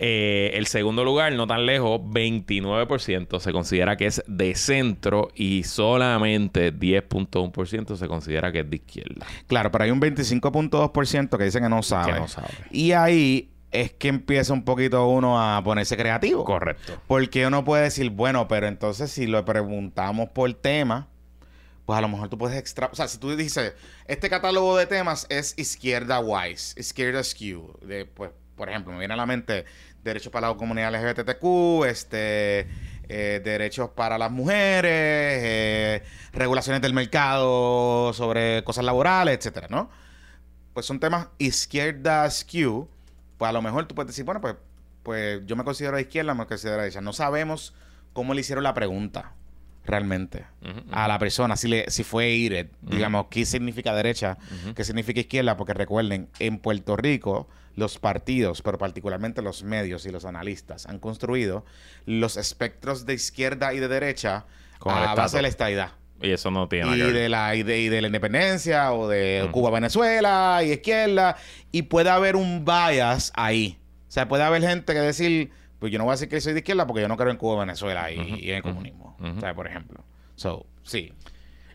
Eh, 0.03 0.53
el 0.55 0.67
segundo 0.67 1.05
lugar, 1.05 1.33
no 1.35 1.47
tan 1.47 1.67
lejos, 1.67 2.01
29% 2.03 3.39
se 3.39 3.53
considera 3.53 3.97
que 3.97 4.07
es 4.07 4.23
de 4.27 4.55
centro 4.55 5.29
y 5.35 5.63
solamente 5.65 6.73
10.1% 6.73 7.97
se 7.97 8.09
considera 8.09 8.51
que 8.51 8.61
es 8.61 8.71
de 8.71 8.77
izquierda. 8.77 9.27
Claro, 9.47 9.71
pero 9.71 9.85
hay 9.85 9.91
un 9.91 10.01
25.2% 10.01 11.37
que 11.37 11.45
dicen 11.45 11.63
que 11.65 11.69
no 11.69 11.83
sabe. 11.83 12.15
Que 12.15 12.19
no 12.19 12.29
sabe. 12.29 12.49
Y 12.71 12.93
ahí 12.93 13.51
es 13.73 13.93
que 13.93 14.09
empieza 14.09 14.53
un 14.53 14.65
poquito 14.65 15.07
uno 15.07 15.41
a 15.41 15.63
ponerse 15.63 15.97
creativo. 15.97 16.45
Correcto. 16.45 17.01
Porque 17.07 17.47
uno 17.47 17.65
puede 17.65 17.85
decir, 17.85 18.11
bueno, 18.11 18.49
pero 18.49 18.67
entonces 18.67 19.11
si 19.11 19.27
lo 19.27 19.45
preguntamos 19.45 20.31
por 20.31 20.53
tema, 20.55 21.09
pues 21.87 21.99
a 21.99 22.03
lo 22.03 22.09
mejor 22.09 22.29
tú 22.29 22.39
puedes 22.39 22.59
extra... 22.59 22.89
O 22.93 22.95
sea, 22.95 23.09
si 23.09 23.19
tú 23.19 23.37
dices, 23.37 23.75
este 24.07 24.29
catálogo 24.29 24.77
de 24.77 24.87
temas 24.87 25.27
es 25.29 25.59
izquierda 25.59 26.21
wise, 26.21 26.79
izquierda 26.79 27.23
skew, 27.23 27.79
de, 27.83 28.07
pues, 28.07 28.31
por 28.57 28.69
ejemplo, 28.69 28.93
me 28.93 28.99
viene 28.99 29.15
a 29.15 29.17
la 29.17 29.27
mente 29.27 29.65
derechos 30.03 30.33
para 30.33 30.49
la 30.49 30.57
comunidad 30.57 30.93
LGBTQ, 30.93 31.85
este, 31.87 32.69
eh, 33.09 33.41
derechos 33.43 33.91
para 33.91 34.19
las 34.19 34.31
mujeres, 34.31 34.83
eh, 34.85 36.03
regulaciones 36.33 36.83
del 36.83 36.93
mercado 36.93 38.13
sobre 38.13 38.65
cosas 38.65 38.85
laborales, 38.85 39.39
etcétera, 39.39 39.69
¿no? 39.71 39.91
Pues 40.75 40.87
son 40.87 41.01
temas 41.01 41.29
izquierda 41.39 42.31
skew 42.31 42.89
pues 43.41 43.49
a 43.49 43.53
lo 43.55 43.63
mejor 43.63 43.87
tú 43.87 43.95
puedes 43.95 44.09
decir, 44.09 44.27
bueno, 44.27 44.43
pues, 44.43 44.55
pues 45.03 45.41
yo 45.47 45.57
me 45.57 45.65
considero 45.65 45.97
de 45.97 46.03
izquierda, 46.03 46.35
me 46.35 46.45
considero 46.45 46.77
de 46.77 46.83
derecha. 46.83 47.01
No 47.01 47.15
sabemos 47.15 47.73
cómo 48.13 48.35
le 48.35 48.43
hicieron 48.43 48.63
la 48.63 48.75
pregunta 48.75 49.33
realmente 49.87 50.45
a 50.93 51.09
la 51.09 51.19
persona, 51.19 51.57
si, 51.57 51.69
le, 51.69 51.91
si 51.91 52.05
fue 52.05 52.25
aided, 52.25 52.67
digamos, 52.83 53.29
qué 53.31 53.47
significa 53.47 53.95
derecha, 53.95 54.37
qué 54.77 54.85
significa 54.85 55.21
izquierda, 55.21 55.57
porque 55.57 55.73
recuerden, 55.73 56.29
en 56.39 56.59
Puerto 56.59 56.99
Rico 56.99 57.49
los 57.77 57.99
partidos, 57.99 58.61
pero 58.61 58.77
particularmente 58.77 59.41
los 59.41 59.65
medios 59.65 60.05
y 60.05 60.11
los 60.11 60.27
analistas, 60.27 60.85
han 60.85 60.99
construido 60.99 61.65
los 62.05 62.37
espectros 62.37 63.07
de 63.07 63.15
izquierda 63.15 63.73
y 63.73 63.79
de 63.79 63.89
derecha 63.89 64.45
a 64.81 65.15
base 65.15 65.39
de 65.39 65.43
la 65.43 65.49
estadidad. 65.49 65.93
Y 66.23 66.31
eso 66.31 66.51
no 66.51 66.69
tiene 66.69 66.97
y 66.97 67.01
de 67.01 67.29
la 67.29 67.55
y 67.55 67.63
de, 67.63 68.01
la 68.01 68.09
independencia 68.09 68.93
o 68.93 69.09
de 69.09 69.49
Cuba 69.53 69.71
Venezuela 69.71 70.61
y 70.63 70.73
izquierda 70.73 71.37
y 71.73 71.83
puede 71.83 72.11
haber 72.11 72.37
un 72.37 72.65
bias 72.65 73.33
ahí. 73.37 73.79
O 74.09 74.13
sea 74.13 74.29
puede 74.29 74.43
haber 74.43 74.63
gente 74.63 74.93
que 74.93 75.01
decir 75.01 75.51
pues 75.79 75.91
yo 75.91 75.99
no 75.99 76.05
voy 76.05 76.13
a 76.13 76.15
decir 76.15 76.29
que 76.29 76.41
soy 76.41 76.53
de 76.53 76.59
izquierda 76.59 76.87
porque 76.87 77.01
yo 77.01 77.09
no 77.09 77.17
creo 77.17 77.31
en 77.31 77.39
Cuba 77.39 77.61
Venezuela 77.61 78.11
y, 78.11 78.51
en 78.51 78.57
el 78.57 78.63
comunismo 78.63 79.17
o 79.19 79.41
sea 79.41 79.55
por 79.55 79.67
ejemplo. 79.67 80.05
So 80.37 80.67
sí. 80.83 81.13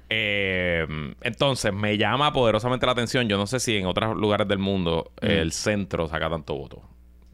Eh, 0.10 0.86
entonces 1.22 1.74
me 1.74 1.98
llama 1.98 2.32
poderosamente 2.32 2.86
la 2.86 2.92
atención 2.92 3.28
yo 3.28 3.38
no 3.38 3.48
sé 3.48 3.60
si 3.60 3.76
en 3.76 3.88
otros 3.88 4.16
lugares 4.16 4.48
del 4.48 4.60
mundo 4.60 5.12
el 5.22 5.52
centro 5.52 6.08
saca 6.08 6.30
tanto 6.30 6.54
voto 6.54 6.84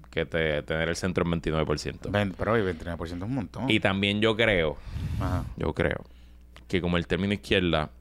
que 0.09 0.25
tener 0.25 0.89
el 0.89 0.95
centro 0.95 1.25
en 1.25 1.41
29%. 1.41 2.33
pero 2.37 2.53
hoy 2.53 2.61
29% 2.61 3.03
es 3.03 3.13
un 3.13 3.33
montón. 3.33 3.69
Y 3.69 3.79
también 3.79 4.19
yo 4.19 4.35
creo, 4.35 4.77
yo 5.57 5.73
creo 5.73 6.03
que 6.71 6.79
como 6.79 6.95
el 6.95 7.05
término 7.05 7.33
izquierda 7.33 7.91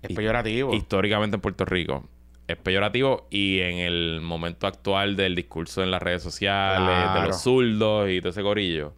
es 0.00 0.14
peyorativo. 0.14 0.72
Históricamente 0.72 1.34
en 1.34 1.40
Puerto 1.40 1.64
Rico 1.64 2.08
es 2.46 2.56
peyorativo 2.56 3.26
y 3.30 3.60
en 3.60 3.78
el 3.78 4.20
momento 4.20 4.68
actual 4.68 5.16
del 5.16 5.34
discurso 5.34 5.82
en 5.82 5.90
las 5.90 6.00
redes 6.00 6.22
sociales, 6.22 7.14
de 7.14 7.26
los 7.26 7.42
zurdos 7.42 8.08
y 8.08 8.20
todo 8.20 8.30
ese 8.30 8.42
gorillo, 8.42 8.94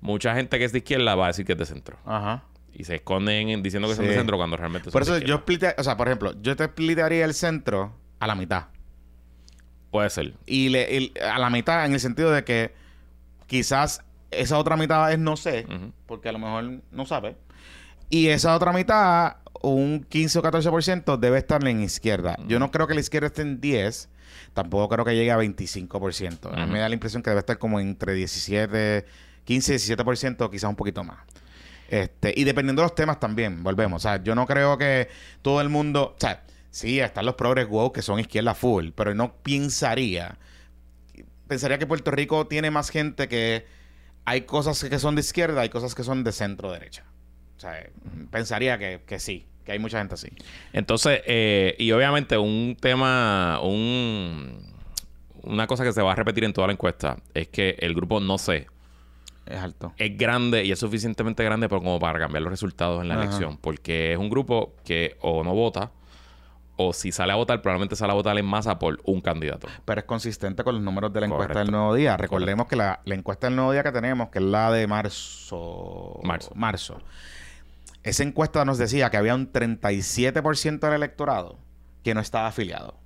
mucha 0.00 0.34
gente 0.34 0.58
que 0.58 0.64
es 0.64 0.72
de 0.72 0.78
izquierda 0.78 1.16
va 1.16 1.24
a 1.24 1.28
decir 1.28 1.44
que 1.44 1.52
es 1.52 1.58
de 1.58 1.66
centro. 1.66 1.98
Ajá. 2.04 2.44
Y 2.72 2.84
se 2.84 2.96
esconden 2.96 3.62
diciendo 3.62 3.88
que 3.88 3.96
son 3.96 4.06
de 4.06 4.14
centro 4.14 4.36
cuando 4.36 4.56
realmente 4.56 4.90
son 4.90 4.92
Por 4.92 5.02
eso 5.02 5.18
yo 5.18 5.34
expliqué, 5.34 5.74
o 5.76 5.82
sea, 5.82 5.96
por 5.96 6.06
ejemplo, 6.06 6.34
yo 6.40 6.54
te 6.54 6.64
explicaría 6.64 7.24
el 7.24 7.34
centro 7.34 7.92
a 8.20 8.28
la 8.28 8.36
mitad. 8.36 8.66
Puede 9.90 10.10
ser. 10.10 10.34
Y, 10.46 10.68
le, 10.68 11.12
a 11.20 11.38
la 11.38 11.50
mitad 11.50 11.84
en 11.84 11.92
el 11.92 12.00
sentido 12.00 12.30
de 12.30 12.44
que 12.44 12.72
quizás 13.46 14.04
esa 14.30 14.58
otra 14.58 14.76
mitad 14.76 15.12
es 15.12 15.18
no 15.18 15.36
sé, 15.36 15.66
porque 16.06 16.28
a 16.28 16.32
lo 16.32 16.38
mejor 16.38 16.80
no 16.90 17.06
sabe. 17.06 17.36
Y 18.14 18.28
esa 18.28 18.54
otra 18.54 18.72
mitad, 18.72 19.38
un 19.60 20.06
15 20.08 20.38
o 20.38 20.42
14%, 20.44 21.18
debe 21.18 21.38
estar 21.38 21.66
en 21.66 21.80
izquierda. 21.80 22.36
Yo 22.46 22.60
no 22.60 22.70
creo 22.70 22.86
que 22.86 22.94
la 22.94 23.00
izquierda 23.00 23.26
esté 23.26 23.42
en 23.42 23.60
10, 23.60 24.08
tampoco 24.52 24.88
creo 24.88 25.04
que 25.04 25.16
llegue 25.16 25.32
a 25.32 25.36
25%. 25.36 26.56
A 26.56 26.64
mí 26.64 26.72
me 26.74 26.78
da 26.78 26.88
la 26.88 26.94
impresión 26.94 27.24
que 27.24 27.30
debe 27.30 27.40
estar 27.40 27.58
como 27.58 27.80
entre 27.80 28.14
17, 28.14 29.04
15, 29.42 29.74
17%, 29.74 30.48
quizás 30.48 30.70
un 30.70 30.76
poquito 30.76 31.02
más. 31.02 31.18
Este, 31.88 32.32
y 32.36 32.44
dependiendo 32.44 32.82
de 32.82 32.84
los 32.86 32.94
temas 32.94 33.18
también, 33.18 33.64
volvemos. 33.64 34.04
O 34.04 34.08
sea, 34.08 34.22
yo 34.22 34.36
no 34.36 34.46
creo 34.46 34.78
que 34.78 35.08
todo 35.42 35.60
el 35.60 35.68
mundo. 35.68 36.14
O 36.16 36.20
sea, 36.20 36.44
sí, 36.70 37.00
están 37.00 37.26
los 37.26 37.34
progres 37.34 37.66
wow 37.66 37.92
que 37.92 38.00
son 38.00 38.20
izquierda 38.20 38.54
full, 38.54 38.90
pero 38.94 39.12
no 39.16 39.34
pensaría. 39.42 40.38
Pensaría 41.48 41.78
que 41.78 41.88
Puerto 41.88 42.12
Rico 42.12 42.46
tiene 42.46 42.70
más 42.70 42.90
gente 42.90 43.26
que. 43.26 43.66
Hay 44.24 44.42
cosas 44.42 44.84
que 44.84 45.00
son 45.00 45.16
de 45.16 45.22
izquierda, 45.22 45.62
hay 45.62 45.68
cosas 45.68 45.96
que 45.96 46.04
son 46.04 46.22
de 46.22 46.30
centro 46.30 46.70
derecha. 46.70 47.04
Sea, 47.64 47.86
pensaría 48.30 48.78
que, 48.78 49.18
sí, 49.18 49.46
que 49.64 49.72
hay 49.72 49.78
mucha 49.78 49.98
gente 49.98 50.14
así. 50.14 50.28
Entonces, 50.74 51.22
eh, 51.24 51.74
y 51.78 51.92
obviamente 51.92 52.36
un 52.36 52.76
tema, 52.78 53.58
un, 53.62 54.60
una 55.42 55.66
cosa 55.66 55.82
que 55.82 55.92
se 55.92 56.02
va 56.02 56.12
a 56.12 56.14
repetir 56.14 56.44
en 56.44 56.52
toda 56.52 56.66
la 56.66 56.74
encuesta 56.74 57.16
es 57.32 57.48
que 57.48 57.76
el 57.78 57.94
grupo 57.94 58.20
no 58.20 58.36
sé 58.36 58.66
es 59.46 59.58
alto. 59.58 59.94
Es 59.96 60.16
grande 60.18 60.64
y 60.64 60.72
es 60.72 60.78
suficientemente 60.78 61.42
grande 61.42 61.68
como 61.68 61.98
para 61.98 62.18
cambiar 62.18 62.42
los 62.42 62.50
resultados 62.50 63.00
en 63.00 63.08
la 63.08 63.14
elección. 63.14 63.56
Porque 63.56 64.12
es 64.12 64.18
un 64.18 64.28
grupo 64.28 64.74
que 64.84 65.16
o 65.20 65.42
no 65.42 65.54
vota 65.54 65.90
o 66.76 66.92
si 66.92 67.12
sale 67.12 67.32
a 67.32 67.36
votar, 67.36 67.62
probablemente 67.62 67.94
sale 67.94 68.12
a 68.12 68.14
votar 68.14 68.36
en 68.36 68.44
masa 68.44 68.78
por 68.78 69.00
un 69.04 69.20
candidato. 69.20 69.68
Pero 69.84 70.00
es 70.00 70.06
consistente 70.06 70.64
con 70.64 70.74
los 70.74 70.84
números 70.84 71.12
de 71.12 71.20
la 71.20 71.26
encuesta 71.26 71.60
del 71.60 71.70
Nuevo 71.70 71.94
Día. 71.94 72.16
Recordemos 72.16 72.66
que 72.66 72.76
la, 72.76 73.00
la, 73.04 73.14
encuesta 73.14 73.46
del 73.46 73.56
Nuevo 73.56 73.72
Día 73.72 73.82
que 73.82 73.92
tenemos, 73.92 74.28
que 74.28 74.38
es 74.38 74.44
la 74.44 74.70
de 74.70 74.86
marzo. 74.86 76.20
Marzo. 76.24 76.52
Marzo 76.54 76.98
esa 78.04 78.22
encuesta 78.22 78.64
nos 78.64 78.78
decía 78.78 79.10
que 79.10 79.16
había 79.16 79.34
un 79.34 79.52
37% 79.52 80.78
del 80.78 80.92
electorado 80.92 81.58
que 82.02 82.14
no 82.14 82.20
estaba 82.20 82.48
afiliado. 82.48 82.98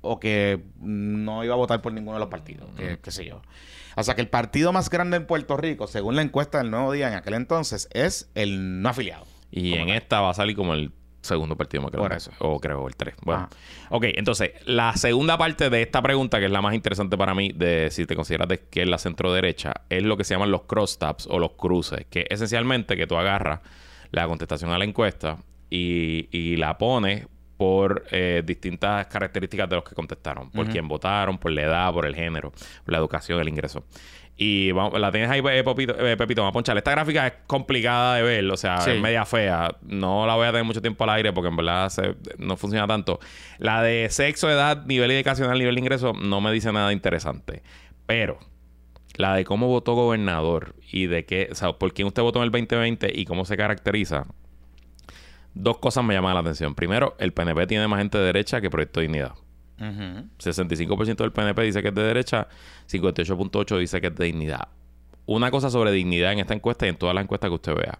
O 0.00 0.20
que 0.20 0.62
no 0.78 1.44
iba 1.44 1.54
a 1.54 1.56
votar 1.56 1.82
por 1.82 1.92
ninguno 1.92 2.14
de 2.14 2.20
los 2.20 2.28
partidos, 2.28 2.68
que, 2.76 2.98
qué 2.98 3.10
sé 3.10 3.24
yo. 3.24 3.42
O 3.96 4.02
sea 4.02 4.14
que 4.14 4.20
el 4.20 4.28
partido 4.28 4.72
más 4.72 4.90
grande 4.90 5.16
en 5.16 5.26
Puerto 5.26 5.56
Rico, 5.56 5.86
según 5.86 6.14
la 6.14 6.22
encuesta 6.22 6.58
del 6.58 6.70
Nuevo 6.70 6.92
Día 6.92 7.08
en 7.08 7.14
aquel 7.14 7.34
entonces, 7.34 7.88
es 7.92 8.30
el 8.34 8.80
no 8.82 8.88
afiliado. 8.88 9.26
Y 9.50 9.74
en 9.74 9.88
esta 9.88 10.20
va 10.20 10.30
a 10.30 10.34
salir 10.34 10.56
como 10.56 10.74
el 10.74 10.92
segundo 11.20 11.56
partido 11.56 11.82
más 11.82 11.90
grande. 11.90 12.08
Por 12.08 12.16
eso. 12.16 12.30
O 12.38 12.60
creo 12.60 12.86
el 12.86 12.96
3. 12.96 13.14
Bueno. 13.22 13.48
Ok, 13.90 14.04
entonces, 14.14 14.52
la 14.66 14.94
segunda 14.96 15.38
parte 15.38 15.70
de 15.70 15.82
esta 15.82 16.02
pregunta, 16.02 16.38
que 16.38 16.46
es 16.46 16.52
la 16.52 16.60
más 16.62 16.74
interesante 16.74 17.16
para 17.16 17.34
mí, 17.34 17.52
de 17.54 17.88
si 17.90 18.06
te 18.06 18.14
consideras 18.14 18.48
que 18.70 18.82
es 18.82 18.88
la 18.88 18.98
centro 18.98 19.32
derecha, 19.32 19.72
es 19.88 20.02
lo 20.02 20.16
que 20.16 20.24
se 20.24 20.34
llaman 20.34 20.50
los 20.50 20.62
crosstabs 20.62 21.26
o 21.28 21.38
los 21.38 21.52
cruces, 21.52 22.06
que 22.10 22.26
esencialmente 22.28 22.96
que 22.96 23.06
tú 23.06 23.16
agarras 23.16 23.60
la 24.14 24.26
contestación 24.26 24.70
a 24.70 24.78
la 24.78 24.84
encuesta 24.84 25.38
y, 25.70 26.56
la 26.56 26.78
pone 26.78 27.26
por 27.56 28.04
eh, 28.10 28.42
distintas 28.44 29.06
características 29.06 29.68
de 29.68 29.76
los 29.76 29.84
que 29.84 29.94
contestaron, 29.94 30.50
por 30.50 30.68
quién 30.68 30.86
votaron, 30.86 31.38
por 31.38 31.50
la 31.50 31.62
edad, 31.62 31.92
por 31.92 32.06
el 32.06 32.14
género, 32.14 32.50
por 32.50 32.92
la 32.92 32.98
educación, 32.98 33.40
el 33.40 33.48
ingreso. 33.48 33.84
Y 34.36 34.72
vamos, 34.72 34.98
la 34.98 35.12
tienes 35.12 35.30
ahí, 35.30 35.40
eh, 35.40 35.62
Pepito, 35.62 35.94
eh, 36.04 36.16
Pepito, 36.16 36.42
vamos 36.42 36.50
a 36.50 36.54
ponchar. 36.54 36.76
Esta 36.76 36.90
gráfica 36.90 37.26
es 37.26 37.32
complicada 37.46 38.16
de 38.16 38.22
ver, 38.22 38.50
o 38.50 38.56
sea, 38.56 38.78
es 38.78 39.00
media 39.00 39.24
fea. 39.24 39.76
No 39.82 40.26
la 40.26 40.34
voy 40.34 40.46
a 40.46 40.50
tener 40.50 40.64
mucho 40.64 40.82
tiempo 40.82 41.04
al 41.04 41.10
aire 41.10 41.32
porque 41.32 41.48
en 41.48 41.56
verdad 41.56 41.92
no 42.38 42.56
funciona 42.56 42.86
tanto. 42.88 43.20
La 43.58 43.82
de 43.82 44.08
sexo, 44.10 44.50
edad, 44.50 44.84
nivel 44.86 45.12
educacional, 45.12 45.58
nivel 45.58 45.76
de 45.76 45.80
ingreso, 45.80 46.12
no 46.14 46.40
me 46.40 46.50
dice 46.50 46.72
nada 46.72 46.92
interesante. 46.92 47.62
Pero 48.06 48.38
la 49.16 49.34
de 49.34 49.44
cómo 49.44 49.68
votó 49.68 49.94
gobernador 49.94 50.74
y 50.90 51.06
de 51.06 51.24
qué, 51.24 51.48
o 51.50 51.54
sea, 51.54 51.72
por 51.72 51.92
quién 51.92 52.08
usted 52.08 52.22
votó 52.22 52.40
en 52.40 52.46
el 52.46 52.50
2020 52.50 53.12
y 53.14 53.24
cómo 53.24 53.44
se 53.44 53.56
caracteriza, 53.56 54.26
dos 55.54 55.78
cosas 55.78 56.04
me 56.04 56.14
llaman 56.14 56.34
la 56.34 56.40
atención. 56.40 56.74
Primero, 56.74 57.14
el 57.18 57.32
PNP 57.32 57.66
tiene 57.66 57.88
más 57.88 57.98
gente 57.98 58.18
de 58.18 58.24
derecha 58.24 58.60
que 58.60 58.70
Proyecto 58.70 59.00
Dignidad. 59.00 59.34
65% 60.38 61.16
del 61.16 61.32
PNP 61.32 61.62
dice 61.62 61.82
que 61.82 61.88
es 61.88 61.94
de 61.94 62.02
derecha, 62.02 62.48
58.8% 62.88 63.78
dice 63.78 64.00
que 64.00 64.06
es 64.08 64.14
de 64.14 64.24
dignidad. 64.26 64.68
Una 65.26 65.50
cosa 65.50 65.70
sobre 65.70 65.90
dignidad 65.90 66.32
en 66.32 66.40
esta 66.40 66.54
encuesta 66.54 66.86
y 66.86 66.90
en 66.90 66.96
todas 66.96 67.14
las 67.14 67.24
encuestas 67.24 67.50
que 67.50 67.54
usted 67.54 67.74
vea. 67.74 67.98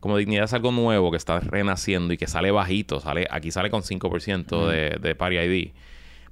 Como 0.00 0.16
dignidad 0.16 0.44
es 0.44 0.54
algo 0.54 0.72
nuevo 0.72 1.10
que 1.10 1.18
está 1.18 1.40
renaciendo 1.40 2.14
y 2.14 2.16
que 2.16 2.26
sale 2.26 2.50
bajito, 2.50 3.00
sale 3.00 3.26
aquí 3.30 3.50
sale 3.50 3.70
con 3.70 3.82
5% 3.82 4.66
de, 4.66 4.98
de 4.98 5.14
Party 5.14 5.38
ID. 5.38 5.72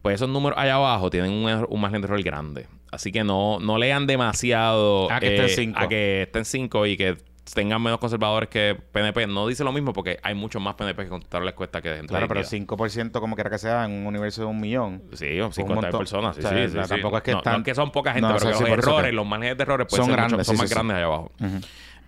Pues 0.00 0.16
esos 0.16 0.28
números 0.28 0.58
allá 0.58 0.76
abajo 0.76 1.10
tienen 1.10 1.32
un, 1.32 1.66
un 1.68 1.80
margen 1.80 2.00
de 2.00 2.06
error 2.06 2.22
grande. 2.22 2.66
Así 2.90 3.12
que 3.12 3.24
no, 3.24 3.58
no 3.60 3.78
lean 3.78 4.06
demasiado 4.06 5.10
a 5.12 5.20
que 5.20 5.36
estén 5.36 5.48
5 5.48 5.78
eh, 5.78 5.84
a 5.84 5.88
que 5.88 6.22
estén 6.22 6.44
cinco 6.44 6.86
y 6.86 6.96
que 6.96 7.16
tengan 7.54 7.82
menos 7.82 7.98
conservadores 7.98 8.48
que 8.48 8.76
PNP. 8.92 9.26
No 9.26 9.46
dice 9.46 9.64
lo 9.64 9.72
mismo 9.72 9.92
porque 9.92 10.18
hay 10.22 10.34
muchos 10.34 10.60
más 10.60 10.74
PNP 10.74 11.04
que 11.04 11.08
contestaron 11.08 11.44
la 11.44 11.52
encuesta 11.52 11.80
que 11.80 11.90
dentro 11.90 12.08
Claro, 12.08 12.28
pero 12.28 12.42
5% 12.42 13.20
como 13.20 13.34
quiera 13.34 13.50
que 13.50 13.58
sea 13.58 13.84
en 13.84 13.92
un 13.92 14.06
universo 14.06 14.42
de 14.42 14.46
un 14.48 14.60
millón. 14.60 15.02
Sí, 15.12 15.38
50 15.50 15.90
personas. 15.90 16.36
Sí, 16.36 16.42
sí, 16.42 16.68
sí, 16.68 16.88
tampoco 16.88 17.18
es 17.18 17.22
que 17.22 17.32
están... 17.32 17.62
que 17.62 17.74
son 17.74 17.90
poca 17.90 18.12
gente, 18.12 18.28
pero 18.28 18.58
que 18.58 18.64
los 18.64 18.70
errores, 18.70 19.14
los 19.14 19.26
márgenes 19.26 19.56
de 19.56 19.62
errores 19.62 19.86
son, 19.90 20.10
grandes, 20.10 20.46
son 20.46 20.56
más 20.56 20.70
grandes 20.70 20.96
allá 20.96 21.06
abajo. 21.06 21.32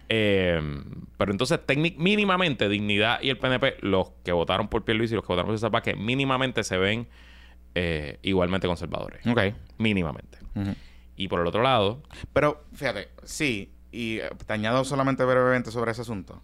eh, 0.09 0.61
pero 1.17 1.33
entonces, 1.33 1.61
mínimamente, 1.97 2.69
Dignidad 2.69 3.21
y 3.23 3.31
el 3.31 3.39
PNP, 3.39 3.77
los 3.81 4.11
que 4.25 4.33
votaron 4.33 4.69
por 4.69 4.85
Pierluisi 4.85 5.15
y 5.15 5.17
los 5.17 5.25
que 5.25 5.33
votaron 5.33 5.51
por 5.51 5.59
César 5.59 5.83
que 5.83 5.95
mínimamente 5.95 6.65
se 6.65 6.77
ven 6.79 7.09
eh, 7.75 8.19
igualmente 8.23 8.67
conservadores. 8.67 9.27
Ok. 9.27 9.41
Mínimamente. 9.79 10.39
Y 11.17 11.29
por 11.29 11.41
el 11.41 11.47
otro 11.47 11.63
lado. 11.63 12.03
Pero 12.33 12.65
fíjate, 12.75 13.09
sí, 13.25 13.73
y 13.93 14.19
eh, 14.19 14.31
te 14.47 14.53
añado 14.53 14.85
solamente 14.85 15.25
brevemente 15.25 15.71
sobre 15.71 15.93
ese 15.93 16.03
asunto. 16.03 16.41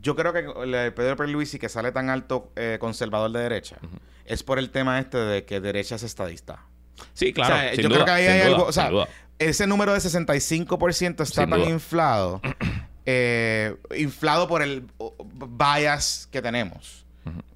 Yo 0.00 0.16
creo 0.16 0.32
que 0.32 0.40
el 0.40 0.92
Pedro 0.92 1.16
Perluisi 1.16 1.58
que 1.58 1.68
sale 1.68 1.92
tan 1.92 2.10
alto 2.10 2.52
eh, 2.56 2.78
conservador 2.80 3.30
de 3.30 3.40
derecha 3.40 3.76
es 4.24 4.42
por 4.42 4.58
el 4.58 4.70
tema 4.70 4.98
este 4.98 5.18
de 5.18 5.44
que 5.44 5.60
derecha 5.60 5.94
es 5.96 6.02
estadista. 6.02 6.64
Sí, 7.14 7.32
claro. 7.32 7.54
O 7.54 7.58
sea, 7.58 7.74
sin 7.74 7.82
yo 7.82 7.88
duda, 7.88 8.04
creo 8.04 8.06
que 8.06 8.10
ahí 8.12 8.26
hay 8.26 8.38
duda, 8.40 8.46
algo. 8.48 8.64
O 8.66 8.72
sea, 8.72 8.90
ese 9.38 9.66
número 9.66 9.92
de 9.92 9.98
65% 9.98 11.22
está 11.22 11.24
Sin 11.42 11.50
tan 11.50 11.60
duda. 11.60 11.70
inflado. 11.70 12.40
eh, 13.06 13.76
inflado 13.96 14.48
por 14.48 14.62
el 14.62 14.86
bias 15.48 16.28
que 16.30 16.40
tenemos. 16.42 17.03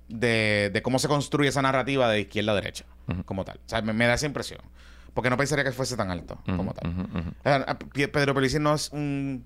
De, 0.09 0.70
de 0.72 0.82
cómo 0.82 0.98
se 0.98 1.09
construye 1.09 1.48
esa 1.50 1.62
narrativa 1.62 2.09
de 2.09 2.20
izquierda 2.20 2.52
a 2.52 2.54
derecha. 2.54 2.84
Como 3.24 3.44
tal. 3.44 3.56
O 3.59 3.68
sea, 3.68 3.82
me, 3.82 3.92
me 3.92 4.06
da 4.06 4.14
esa 4.14 4.26
impresión. 4.26 4.61
Porque 5.14 5.30
no 5.30 5.36
pensaría 5.36 5.64
que 5.64 5.72
fuese 5.72 5.96
tan 5.96 6.11
alto. 6.11 6.38
Como 6.44 6.72
tal. 6.74 6.90
O 7.40 7.42
sea, 7.42 7.78
Pedro 8.12 8.34
Pelici 8.34 8.59
no 8.59 8.74
es 8.74 8.90
un 8.92 9.44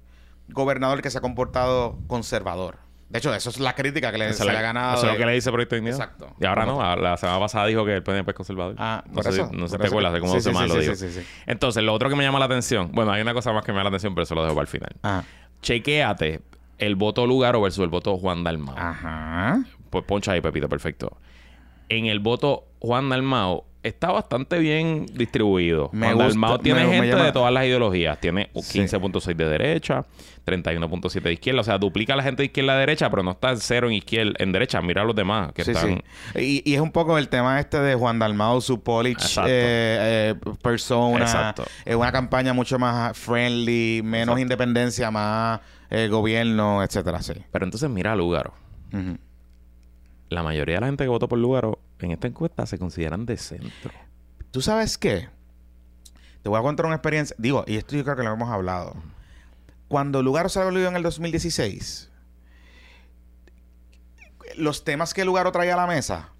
gobernador 0.48 1.00
que 1.02 1.10
se 1.10 1.18
ha 1.18 1.20
comportado 1.20 1.98
conservador. 2.06 2.78
De 3.08 3.18
hecho, 3.18 3.34
eso 3.34 3.50
es 3.50 3.60
la 3.60 3.74
crítica 3.74 4.10
que 4.10 4.16
le, 4.18 4.32
se 4.32 4.48
ha 4.48 4.62
ganado. 4.62 4.94
Eso 4.96 5.06
es 5.06 5.12
lo 5.12 5.18
que 5.18 5.26
le 5.26 5.32
dice 5.32 5.50
Proyecto 5.52 5.74
Dignidad. 5.76 5.96
Exacto. 5.98 6.34
Y 6.40 6.46
ahora 6.46 6.64
no. 6.64 6.96
La 6.96 7.16
semana 7.18 7.38
pasada 7.40 7.66
dijo 7.66 7.84
que 7.84 7.94
el 7.96 8.02
PNP 8.02 8.30
es 8.30 8.34
conservador. 8.36 8.74
Ah, 8.78 9.04
no 9.06 9.12
por 9.14 9.24
sé, 9.24 9.30
eso. 9.30 9.48
si- 9.50 9.56
no 9.56 9.68
sé 9.68 9.76
te 9.78 9.86
acuerdas 9.86 10.12
de 10.14 10.20
cómo 10.20 10.40
se 10.40 10.50
llama 10.52 10.66
lo 10.66 10.74
sí, 10.74 10.80
digo. 10.80 10.94
sí, 10.94 11.08
sí, 11.10 11.20
sí. 11.20 11.26
Entonces, 11.46 11.82
lo 11.82 11.92
otro 11.92 12.08
que 12.08 12.16
me 12.16 12.24
llama 12.24 12.38
la 12.38 12.46
atención. 12.46 12.90
Bueno, 12.92 13.12
hay 13.12 13.20
una 13.20 13.34
cosa 13.34 13.52
más 13.52 13.64
que 13.64 13.72
me 13.72 13.76
llama 13.78 13.84
la 13.84 13.96
atención, 13.96 14.14
pero 14.14 14.22
eso 14.24 14.34
lo 14.34 14.42
dejo 14.42 14.54
para 14.54 14.62
el 14.62 14.68
final. 14.68 14.90
Ah. 15.02 15.22
Chequéate 15.60 16.40
el 16.78 16.96
voto 16.96 17.26
Lugaro 17.26 17.60
versus 17.60 17.84
el 17.84 17.90
voto 17.90 18.16
Juan 18.16 18.44
Dalmao. 18.44 18.76
Ajá. 18.78 19.62
Pues 19.92 20.04
poncha 20.06 20.32
ahí, 20.32 20.40
Pepito, 20.40 20.68
perfecto. 20.68 21.18
En 21.90 22.06
el 22.06 22.18
voto 22.20 22.64
Juan 22.80 23.10
Dalmao 23.10 23.66
está 23.82 24.10
bastante 24.12 24.58
bien 24.58 25.04
distribuido. 25.12 25.90
Me 25.92 26.06
Juan 26.06 26.14
gusta- 26.14 26.28
Dalmao 26.28 26.58
tiene 26.60 26.80
me- 26.80 26.86
me 26.86 26.94
gente 26.94 27.08
llama- 27.10 27.24
de 27.26 27.32
todas 27.32 27.52
las 27.52 27.66
ideologías. 27.66 28.18
Tiene 28.20 28.48
Sí. 28.54 28.78
15.6 28.78 29.36
de 29.36 29.48
derecha, 29.48 30.06
31.7 30.46 31.28
de 31.28 31.34
izquierda. 31.34 31.60
O 31.60 31.64
sea, 31.64 31.76
duplica 31.78 32.14
a 32.14 32.16
la 32.16 32.22
gente 32.22 32.42
de 32.42 32.46
izquierda 32.46 32.72
a 32.74 32.76
derecha, 32.78 33.10
pero 33.10 33.22
no 33.22 33.32
está 33.32 33.50
en 33.50 33.58
cero 33.58 33.88
en 33.88 33.94
izquierda, 33.94 34.32
en 34.38 34.52
derecha. 34.52 34.80
Mira 34.80 35.02
a 35.02 35.04
los 35.04 35.14
demás 35.14 35.52
que 35.52 35.64
Sí, 35.64 35.72
están... 35.72 36.02
sí. 36.34 36.62
Y, 36.64 36.70
y 36.70 36.74
es 36.74 36.80
un 36.80 36.92
poco 36.92 37.18
el 37.18 37.28
tema 37.28 37.60
este 37.60 37.78
de 37.80 37.94
Juan 37.96 38.18
Dalmau, 38.18 38.60
su 38.62 38.74
Exacto. 38.74 39.50
eh, 39.50 40.32
eh, 40.32 40.34
persona. 40.62 41.18
Exacto. 41.24 41.64
Es 41.84 41.94
una 41.96 42.12
campaña 42.12 42.54
mucho 42.54 42.78
más 42.78 43.18
friendly, 43.18 44.00
menos 44.02 44.22
Exacto. 44.38 44.40
independencia, 44.40 45.10
más 45.10 45.60
eh, 45.90 46.08
gobierno, 46.08 46.82
etcétera. 46.82 47.20
Sí. 47.20 47.34
Pero 47.50 47.64
entonces 47.66 47.90
mira 47.90 48.12
a 48.12 48.16
Lugaro. 48.16 48.54
Ujú. 48.94 49.18
La 50.32 50.42
mayoría 50.42 50.76
de 50.76 50.80
la 50.80 50.86
gente 50.86 51.04
que 51.04 51.08
votó 51.08 51.28
por 51.28 51.38
Lugaro 51.38 51.78
en 51.98 52.10
esta 52.10 52.26
encuesta 52.26 52.66
se 52.66 52.78
consideran 52.78 53.26
de 53.26 53.36
centro. 53.36 53.92
¿Tú 54.50 54.60
sabes 54.62 54.96
qué? 54.98 55.28
Te 56.42 56.48
voy 56.48 56.58
a 56.58 56.62
contar 56.62 56.86
una 56.86 56.96
experiencia. 56.96 57.36
Digo, 57.38 57.64
y 57.66 57.76
esto 57.76 57.96
yo 57.96 58.02
creo 58.02 58.16
que 58.16 58.22
lo 58.22 58.32
hemos 58.32 58.50
hablado. 58.50 58.94
Cuando 59.88 60.22
Lugaro 60.22 60.48
salió 60.48 60.88
en 60.88 60.96
el 60.96 61.02
2016, 61.02 62.10
los 64.56 64.84
temas 64.84 65.12
que 65.14 65.24
Lugaro 65.24 65.52
traía 65.52 65.74
a 65.74 65.76
la 65.76 65.86
mesa 65.86 66.30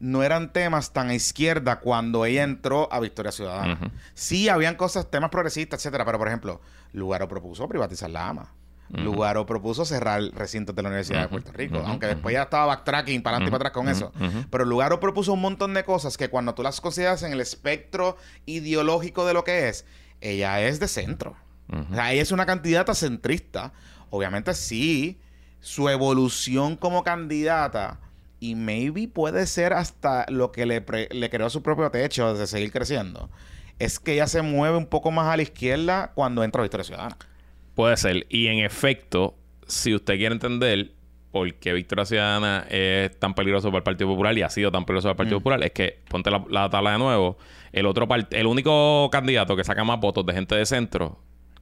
no 0.00 0.22
eran 0.22 0.52
temas 0.52 0.92
tan 0.92 1.10
a 1.10 1.14
izquierda 1.14 1.78
cuando 1.80 2.24
ella 2.24 2.42
entró 2.42 2.88
a 2.90 2.98
Victoria 3.00 3.30
Ciudadana. 3.30 3.92
Sí, 4.14 4.48
habían 4.48 4.74
cosas, 4.74 5.10
temas 5.10 5.30
progresistas, 5.30 5.78
etcétera, 5.78 6.06
pero 6.06 6.18
por 6.18 6.26
ejemplo, 6.26 6.60
Lugaro 6.92 7.28
propuso 7.28 7.68
privatizar 7.68 8.10
la 8.10 8.28
AMA. 8.28 8.50
Lugaro 8.92 9.46
propuso 9.46 9.84
cerrar 9.84 10.20
recintos 10.34 10.74
de 10.74 10.82
la 10.82 10.88
Universidad 10.88 11.22
de 11.22 11.28
Puerto 11.28 11.52
Rico, 11.52 11.80
aunque 11.86 12.06
después 12.06 12.32
ya 12.32 12.42
estaba 12.42 12.66
backtracking 12.66 13.22
para 13.22 13.36
adelante 13.36 13.48
y 13.48 13.52
para 13.58 13.68
atrás 13.68 13.72
con 13.72 13.88
eso. 13.88 14.12
Pero 14.50 14.64
Lugaro 14.64 14.98
propuso 14.98 15.32
un 15.32 15.40
montón 15.40 15.74
de 15.74 15.84
cosas 15.84 16.16
que 16.16 16.28
cuando 16.28 16.54
tú 16.54 16.62
las 16.64 16.80
consideras 16.80 17.22
en 17.22 17.32
el 17.32 17.40
espectro 17.40 18.16
ideológico 18.46 19.24
de 19.26 19.32
lo 19.34 19.44
que 19.44 19.68
es, 19.68 19.84
ella 20.20 20.60
es 20.60 20.80
de 20.80 20.88
centro. 20.88 21.36
O 21.90 21.94
sea, 21.94 22.12
ella 22.12 22.22
es 22.22 22.32
una 22.32 22.46
candidata 22.46 22.94
centrista. 22.94 23.72
Obviamente 24.10 24.54
sí, 24.54 25.20
su 25.60 25.88
evolución 25.88 26.74
como 26.76 27.04
candidata 27.04 28.00
y 28.40 28.54
maybe 28.56 29.06
puede 29.06 29.46
ser 29.46 29.72
hasta 29.72 30.26
lo 30.30 30.50
que 30.50 30.66
le, 30.66 30.80
pre- 30.80 31.08
le 31.12 31.30
creó 31.30 31.48
su 31.48 31.62
propio 31.62 31.90
techo 31.90 32.34
de 32.34 32.46
seguir 32.48 32.72
creciendo. 32.72 33.30
Es 33.78 34.00
que 34.00 34.14
ella 34.14 34.26
se 34.26 34.42
mueve 34.42 34.76
un 34.76 34.86
poco 34.86 35.10
más 35.10 35.28
a 35.28 35.36
la 35.36 35.42
izquierda 35.42 36.10
cuando 36.14 36.42
entra 36.42 36.60
a 36.60 36.64
Victoria 36.64 36.84
Ciudadana. 36.84 37.16
Puede 37.80 37.96
ser. 37.96 38.26
Y 38.28 38.46
en 38.48 38.58
efecto, 38.60 39.34
si 39.66 39.94
usted 39.94 40.16
quiere 40.16 40.34
entender 40.34 40.92
por 41.30 41.52
qué 41.54 41.72
Victoria 41.72 42.04
Ciudadana 42.04 42.66
es 42.68 43.16
tan 43.18 43.34
peligroso 43.34 43.68
para 43.68 43.78
el 43.78 43.84
Partido 43.84 44.08
Popular 44.10 44.36
y 44.36 44.42
ha 44.42 44.50
sido 44.50 44.72
tan 44.72 44.84
peligroso 44.84 45.06
para 45.08 45.12
el 45.12 45.16
Partido 45.16 45.38
Mm. 45.38 45.42
Popular, 45.42 45.62
es 45.64 45.70
que, 45.72 45.98
ponte 46.08 46.30
la, 46.30 46.44
la 46.50 46.68
tabla 46.70 46.92
de 46.92 46.98
nuevo, 46.98 47.38
el 47.72 47.86
otro 47.86 48.08
part- 48.08 48.26
el 48.32 48.46
único 48.46 49.08
candidato 49.12 49.54
que 49.56 49.62
saca 49.64 49.84
más 49.84 50.00
votos 50.00 50.26
de 50.26 50.32
gente 50.32 50.56
de 50.56 50.66
centro 50.66 51.18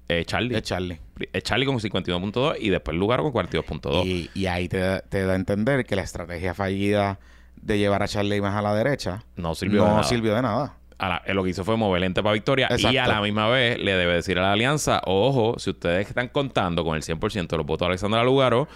es 0.09 0.25
Charlie. 0.27 0.57
Es 0.57 0.62
Charlie. 0.62 0.99
Es 1.35 1.43
Charlie 1.43 1.66
con 1.66 1.79
51.2 1.79 2.57
y 2.61 2.71
después 2.71 2.97
Lugar 2.97 3.21
con 3.21 3.31
42.2. 3.33 4.07
Y, 4.07 4.31
y 4.35 4.47
ahí 4.47 4.69
te, 4.69 4.79
da- 4.79 5.01
te 5.01 5.23
da 5.27 5.35
a 5.35 5.37
entender 5.37 5.85
que 5.85 5.97
la 5.97 6.03
estrategia 6.03 6.55
fallida 6.55 7.19
de 7.61 7.77
llevar 7.79 8.03
a 8.03 8.09
Charlie 8.09 8.41
más 8.41 8.55
a 8.55 8.62
la 8.62 8.75
derecha 8.75 9.25
No 9.37 9.55
sirvió 9.55 9.81
no 9.81 9.85
de 9.87 9.91
nada. 9.91 10.03
sirvió 10.05 10.35
de 10.35 10.43
nada. 10.43 10.79
A 10.99 11.09
la- 11.09 11.22
lo 11.34 11.44
que 11.44 11.51
hizo 11.51 11.64
fue 11.64 11.76
mover 11.76 12.01
lente 12.01 12.22
para 12.22 12.32
Victoria 12.32 12.68
y 12.76 12.96
a 12.96 13.07
la 13.07 13.20
misma 13.20 13.49
vez 13.49 13.78
le 13.78 13.92
debe 13.94 14.14
decir 14.14 14.38
a 14.38 14.42
la 14.42 14.53
alianza, 14.53 15.01
ojo, 15.05 15.55
si 15.59 15.70
ustedes 15.70 16.09
están 16.09 16.28
contando 16.28 16.84
con 16.84 16.96
el 16.96 17.03
100% 17.03 17.49
de 17.49 17.57
los 17.57 17.66
votos 17.66 17.86
de 17.86 17.90
Alexandra 17.90 18.22
Lugaro, 18.24 18.68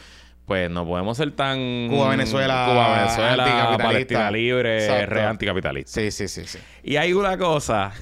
pues 0.46 0.68
no 0.70 0.84
podemos 0.86 1.16
ser 1.16 1.30
tan... 1.32 1.88
Cuba, 1.88 2.10
Venezuela, 2.10 2.66
Cuba, 2.68 2.96
Venezuela. 2.98 3.78
Palestina 3.80 4.30
libre, 4.30 5.06
re 5.06 5.22
anticapitalista. 5.24 6.00
Sí, 6.00 6.10
sí, 6.10 6.26
sí, 6.28 6.44
sí. 6.46 6.58
Y 6.82 6.96
hay 6.96 7.12
una 7.12 7.38
cosa... 7.38 7.92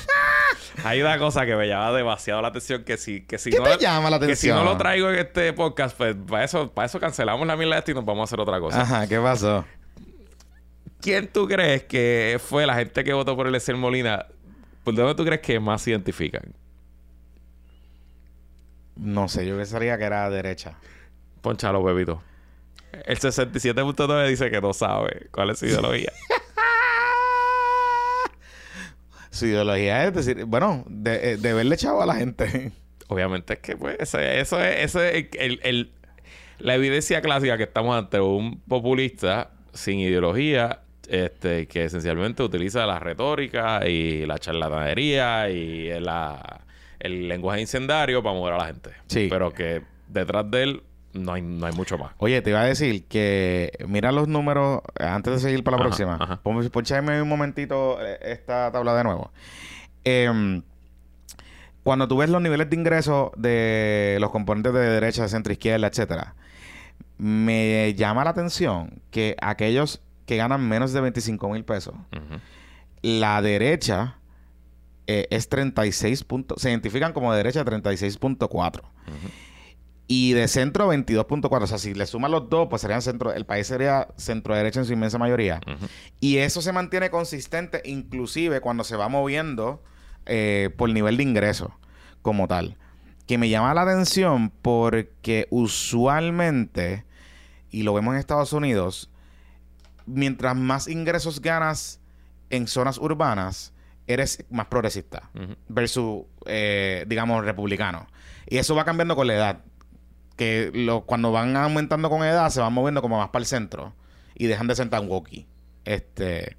hay 0.84 1.00
una 1.00 1.18
cosa 1.18 1.46
que 1.46 1.54
me 1.56 1.66
llama 1.68 1.92
demasiado 1.92 2.42
la 2.42 2.48
atención 2.48 2.84
que 2.84 2.96
si, 2.96 3.22
que 3.22 3.38
si 3.38 3.50
¿Qué 3.50 3.58
no... 3.58 3.64
te 3.64 3.78
llama 3.78 4.10
la 4.10 4.18
Que 4.18 4.36
si 4.36 4.48
no 4.48 4.54
atención? 4.54 4.64
lo 4.64 4.76
traigo 4.76 5.10
en 5.10 5.18
este 5.20 5.52
podcast, 5.52 5.96
pues 5.96 6.16
para 6.28 6.44
eso, 6.44 6.70
para 6.72 6.86
eso 6.86 7.00
cancelamos 7.00 7.46
la 7.46 7.78
esto 7.78 7.90
y 7.90 7.94
nos 7.94 8.04
vamos 8.04 8.22
a 8.22 8.24
hacer 8.24 8.40
otra 8.40 8.60
cosa. 8.60 8.82
Ajá, 8.82 9.06
¿qué 9.06 9.18
pasó? 9.18 9.64
¿Quién 11.00 11.28
tú 11.28 11.46
crees 11.46 11.84
que 11.84 12.40
fue 12.44 12.66
la 12.66 12.74
gente 12.74 13.04
que 13.04 13.12
votó 13.12 13.36
por 13.36 13.46
Eliezer 13.46 13.76
Molina? 13.76 14.26
¿Por 14.84 14.94
dónde 14.94 15.14
tú 15.14 15.24
crees 15.24 15.40
que 15.40 15.60
más 15.60 15.82
se 15.82 15.90
identifican? 15.90 16.54
No 18.96 19.28
sé, 19.28 19.46
yo 19.46 19.56
pensaría 19.56 19.98
que 19.98 20.04
era 20.04 20.28
derecha. 20.30 20.78
Ponchalo, 21.42 21.82
bebito. 21.82 22.22
El 23.04 23.18
67.9 23.18 24.28
dice 24.28 24.50
que 24.50 24.60
no 24.60 24.72
sabe 24.72 25.28
cuál 25.30 25.50
es 25.50 25.58
su 25.58 25.66
ideología. 25.66 26.12
Su 29.30 29.46
ideología 29.46 30.06
es 30.06 30.14
decir, 30.14 30.44
bueno, 30.46 30.82
de, 30.88 31.32
eh, 31.32 31.36
de 31.36 31.52
verle 31.52 31.76
chavo 31.76 32.00
a 32.02 32.06
la 32.06 32.14
gente. 32.14 32.72
Obviamente 33.08 33.52
es 33.54 33.58
que, 33.58 33.76
pues, 33.76 33.96
eso 34.00 34.18
es, 34.18 34.50
ese 34.50 35.18
es 35.18 35.26
el, 35.38 35.60
el- 35.62 35.92
la 36.58 36.74
evidencia 36.74 37.20
clásica 37.20 37.58
que 37.58 37.64
estamos 37.64 37.94
ante 37.98 38.18
un 38.18 38.60
populista 38.62 39.50
sin 39.74 39.98
ideología, 40.00 40.80
este, 41.10 41.66
que 41.66 41.84
esencialmente 41.84 42.42
utiliza 42.42 42.86
la 42.86 42.98
retórica 42.98 43.86
y 43.88 44.24
la 44.26 44.38
charlatanería 44.38 45.48
y 45.50 45.98
la, 46.00 46.60
el 46.98 47.28
lenguaje 47.28 47.60
incendario 47.60 48.22
para 48.22 48.34
mover 48.34 48.54
a 48.54 48.58
la 48.58 48.66
gente. 48.66 48.90
Sí. 49.06 49.28
Pero 49.30 49.52
que 49.52 49.82
detrás 50.08 50.50
de 50.50 50.62
él 50.62 50.82
no 51.12 51.32
hay, 51.32 51.42
no 51.42 51.66
hay 51.66 51.72
mucho 51.72 51.96
más. 51.96 52.12
Oye, 52.18 52.42
te 52.42 52.50
iba 52.50 52.60
a 52.60 52.64
decir 52.66 53.04
que 53.06 53.72
mira 53.88 54.12
los 54.12 54.28
números 54.28 54.80
antes 55.00 55.32
de 55.34 55.38
seguir 55.40 55.64
para 55.64 55.76
la 55.78 55.82
Ajá, 55.82 55.88
próxima. 55.88 56.18
ajá. 56.20 56.40
Pon- 56.42 56.68
Ponchame 56.70 57.22
un 57.22 57.28
momentito 57.28 57.98
eh, 58.04 58.18
esta 58.22 58.70
tabla 58.70 58.94
de 58.94 59.04
nuevo. 59.04 59.30
Em, 60.04 60.62
cuando 61.82 62.06
tú 62.08 62.16
ves 62.18 62.28
los 62.30 62.42
niveles 62.42 62.68
de 62.68 62.76
ingreso 62.76 63.32
de 63.36 64.18
los 64.20 64.30
componentes 64.30 64.72
de 64.72 64.80
derecha, 64.80 65.26
centro, 65.28 65.52
izquierda, 65.52 65.86
etcétera, 65.86 66.34
me 67.18 67.94
llama 67.94 68.24
la 68.24 68.30
atención 68.30 69.00
que 69.10 69.36
aquellos 69.40 70.02
que 70.26 70.36
ganan 70.36 70.68
menos 70.68 70.92
de 70.92 71.00
25 71.00 71.48
mil 71.48 71.64
pesos, 71.64 71.94
la 73.02 73.40
derecha 73.40 74.18
eh, 75.06 75.26
es 75.30 75.48
36 75.48 76.24
puntos, 76.24 76.60
se 76.60 76.70
identifican 76.70 77.12
como 77.12 77.32
de 77.32 77.38
derecha 77.38 77.64
36.4 77.64 78.82
y 80.08 80.32
de 80.32 80.46
centro 80.48 80.92
22.4, 80.92 81.62
o 81.62 81.66
sea, 81.66 81.78
si 81.78 81.94
le 81.94 82.06
suman 82.06 82.30
los 82.30 82.48
dos, 82.48 82.68
pues 82.70 82.82
serían 82.82 83.02
centro, 83.02 83.32
el 83.32 83.44
país 83.44 83.66
sería 83.66 84.08
centro 84.16 84.54
derecha 84.54 84.80
en 84.80 84.86
su 84.86 84.92
inmensa 84.92 85.18
mayoría. 85.18 85.60
Y 86.20 86.38
eso 86.38 86.62
se 86.62 86.72
mantiene 86.72 87.10
consistente 87.10 87.82
inclusive 87.84 88.60
cuando 88.60 88.84
se 88.84 88.96
va 88.96 89.08
moviendo 89.08 89.82
eh, 90.26 90.70
por 90.76 90.90
nivel 90.90 91.16
de 91.16 91.24
ingreso 91.24 91.76
como 92.22 92.46
tal. 92.46 92.76
Que 93.26 93.38
me 93.38 93.48
llama 93.48 93.74
la 93.74 93.82
atención 93.82 94.52
porque 94.62 95.48
usualmente, 95.50 97.04
y 97.70 97.82
lo 97.82 97.92
vemos 97.92 98.14
en 98.14 98.20
Estados 98.20 98.52
Unidos, 98.52 99.10
mientras 100.06 100.56
más 100.56 100.88
ingresos 100.88 101.40
ganas 101.40 102.00
en 102.50 102.66
zonas 102.66 102.98
urbanas, 102.98 103.72
eres 104.06 104.44
más 104.50 104.66
progresista 104.66 105.30
Ujú. 105.34 105.56
versus, 105.68 106.24
eh, 106.46 107.04
digamos, 107.08 107.44
republicano. 107.44 108.06
Y 108.46 108.58
eso 108.58 108.74
va 108.74 108.84
cambiando 108.84 109.16
con 109.16 109.26
la 109.26 109.34
edad. 109.34 109.64
Que 110.36 110.70
lo, 110.72 111.06
cuando 111.06 111.32
van 111.32 111.56
aumentando 111.56 112.10
con 112.10 112.22
edad, 112.22 112.50
se 112.50 112.60
van 112.60 112.72
moviendo 112.72 113.02
como 113.02 113.18
más 113.18 113.30
para 113.30 113.42
el 113.42 113.46
centro. 113.46 113.94
Y 114.34 114.46
dejan 114.46 114.66
de 114.66 114.76
ser 114.76 114.90
tan 114.90 115.08
wokey. 115.08 115.46
Este. 115.84 116.56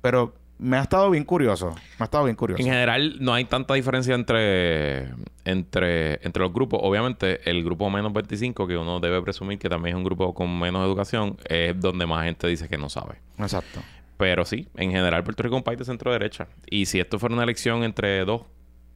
Pero 0.00 0.34
me 0.62 0.76
ha 0.76 0.82
estado 0.82 1.10
bien 1.10 1.24
curioso. 1.24 1.74
Me 1.98 2.00
ha 2.00 2.04
estado 2.04 2.24
bien 2.24 2.36
curioso. 2.36 2.62
En 2.62 2.68
general, 2.68 3.16
no 3.20 3.34
hay 3.34 3.44
tanta 3.44 3.74
diferencia 3.74 4.14
entre, 4.14 5.08
entre, 5.44 6.24
entre 6.24 6.42
los 6.42 6.52
grupos. 6.52 6.78
Obviamente, 6.82 7.40
el 7.50 7.64
grupo 7.64 7.90
menos 7.90 8.12
25, 8.12 8.66
que 8.68 8.76
uno 8.76 9.00
debe 9.00 9.20
presumir 9.22 9.58
que 9.58 9.68
también 9.68 9.96
es 9.96 9.98
un 9.98 10.04
grupo 10.04 10.32
con 10.32 10.56
menos 10.58 10.86
educación, 10.86 11.36
es 11.48 11.78
donde 11.80 12.06
más 12.06 12.24
gente 12.24 12.46
dice 12.46 12.68
que 12.68 12.78
no 12.78 12.88
sabe. 12.88 13.16
Exacto. 13.38 13.80
pero 14.16 14.44
sí, 14.44 14.68
en 14.76 14.92
general 14.92 15.24
Puerto 15.24 15.42
Rico 15.42 15.56
es 15.56 15.60
un 15.60 15.64
país 15.64 15.78
de 15.80 15.84
centro-derecha. 15.84 16.46
Y 16.70 16.86
si 16.86 17.00
esto 17.00 17.18
fuera 17.18 17.34
una 17.34 17.42
elección 17.42 17.82
entre 17.82 18.24
dos, 18.24 18.42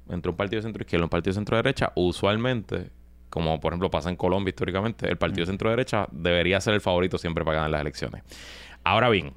entre 0.09 0.31
un 0.31 0.37
partido 0.37 0.61
de 0.61 0.69
centro-izquierda 0.69 1.03
y 1.03 1.07
un 1.07 1.11
partido 1.11 1.33
de 1.33 1.35
centro-derecha, 1.35 1.91
usualmente, 1.97 2.91
como 3.29 3.59
por 3.59 3.73
ejemplo 3.73 3.91
pasa 3.91 4.09
en 4.09 4.15
Colombia 4.15 4.51
históricamente, 4.51 5.09
el 5.09 5.17
partido 5.17 5.45
de 5.45 5.51
centro-derecha 5.51 6.07
debería 6.13 6.61
ser 6.61 6.75
el 6.75 6.81
favorito 6.81 7.19
siempre 7.19 7.45
para 7.45 7.57
ganar 7.57 7.71
las 7.71 7.81
elecciones. 7.81 8.23
Ahora 8.85 9.09
bien, 9.09 9.33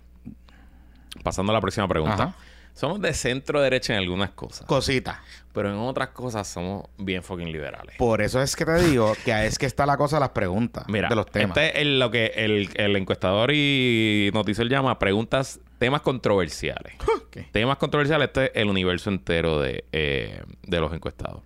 pasando 1.24 1.52
a 1.52 1.56
la 1.56 1.62
próxima 1.62 1.88
pregunta. 1.88 2.24
Ajá. 2.24 2.36
Somos 2.74 3.02
de 3.02 3.14
centro-derecha 3.14 3.94
en 3.94 4.00
algunas 4.00 4.30
cosas, 4.30 4.66
Cosita. 4.66 5.22
pero 5.52 5.70
en 5.70 5.76
otras 5.76 6.10
cosas 6.10 6.48
somos 6.48 6.86
bien 6.98 7.24
fucking 7.24 7.52
liberales. 7.52 7.96
Por 7.98 8.22
eso 8.22 8.42
es 8.42 8.56
que 8.56 8.64
te 8.64 8.76
digo 8.84 9.14
que 9.26 9.46
es 9.48 9.58
que 9.60 9.66
está 9.66 9.86
la 9.86 9.98
cosa 9.98 10.16
de 10.16 10.20
las 10.22 10.30
preguntas. 10.30 10.86
Mira, 10.88 11.10
de 11.10 11.16
los 11.16 11.26
temas. 11.26 11.58
este 11.58 11.72
es 11.72 11.82
el- 11.82 12.00
lo 12.00 12.10
que 12.10 12.28
el, 12.36 12.70
el 12.76 12.96
encuestador 12.96 13.52
y 13.54 14.30
noticiero 14.34 14.70
llama 14.70 14.98
preguntas, 14.98 15.60
temas 15.78 16.02
controversiales. 16.02 16.94
Temas 17.52 17.78
controversiales, 17.78 18.28
este 18.30 18.46
es 18.46 18.52
el 18.56 18.70
universo 18.70 19.10
entero 19.10 19.60
de, 19.62 19.86
eh, 19.92 20.42
de 20.64 20.80
los 20.80 20.92
encuestados. 20.94 21.42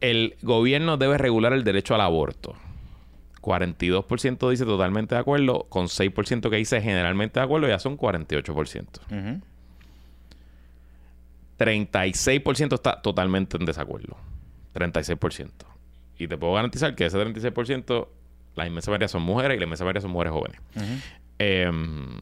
El 0.00 0.36
gobierno 0.42 0.96
debe 0.96 1.18
regular 1.18 1.52
el 1.52 1.64
derecho 1.64 1.94
al 1.94 2.00
aborto. 2.02 2.54
42% 3.46 4.50
dice 4.50 4.64
totalmente 4.64 5.14
de 5.14 5.20
acuerdo, 5.20 5.66
con 5.68 5.86
6% 5.86 6.50
que 6.50 6.56
dice 6.56 6.82
generalmente 6.82 7.38
de 7.38 7.44
acuerdo, 7.44 7.68
ya 7.68 7.78
son 7.78 7.96
48%. 7.96 9.00
Ujú. 9.06 9.40
36% 11.56 12.74
está 12.74 13.00
totalmente 13.00 13.56
en 13.56 13.64
desacuerdo. 13.64 14.16
36%. 14.74 15.50
Y 16.18 16.26
te 16.26 16.36
puedo 16.36 16.54
garantizar 16.54 16.96
que 16.96 17.06
ese 17.06 17.16
36%, 17.18 18.08
la 18.56 18.66
inmensa 18.66 18.90
mayoría 18.90 19.06
son 19.06 19.22
mujeres 19.22 19.56
y 19.56 19.60
la 19.60 19.64
inmensa 19.64 19.84
mayoría 19.84 20.02
son 20.02 20.10
mujeres 20.10 20.32
jóvenes. 20.32 20.60
Ujú. 20.74 20.84
Em, 21.38 22.18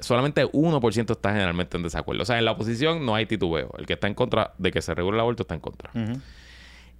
solamente 0.00 0.44
1% 0.46 1.12
está 1.12 1.30
generalmente 1.30 1.76
en 1.76 1.84
desacuerdo. 1.84 2.22
O 2.22 2.26
sea, 2.26 2.40
en 2.40 2.44
la 2.44 2.50
oposición 2.50 3.06
no 3.06 3.14
hay 3.14 3.26
titubeo. 3.26 3.72
El 3.78 3.86
que 3.86 3.92
está 3.92 4.08
en 4.08 4.14
contra 4.14 4.52
de 4.58 4.72
que 4.72 4.82
se 4.82 4.94
regule 4.94 5.16
el 5.16 5.20
aborto 5.20 5.44
está 5.44 5.54
en 5.54 5.60
contra. 5.60 5.90
Ujú. 5.94 6.20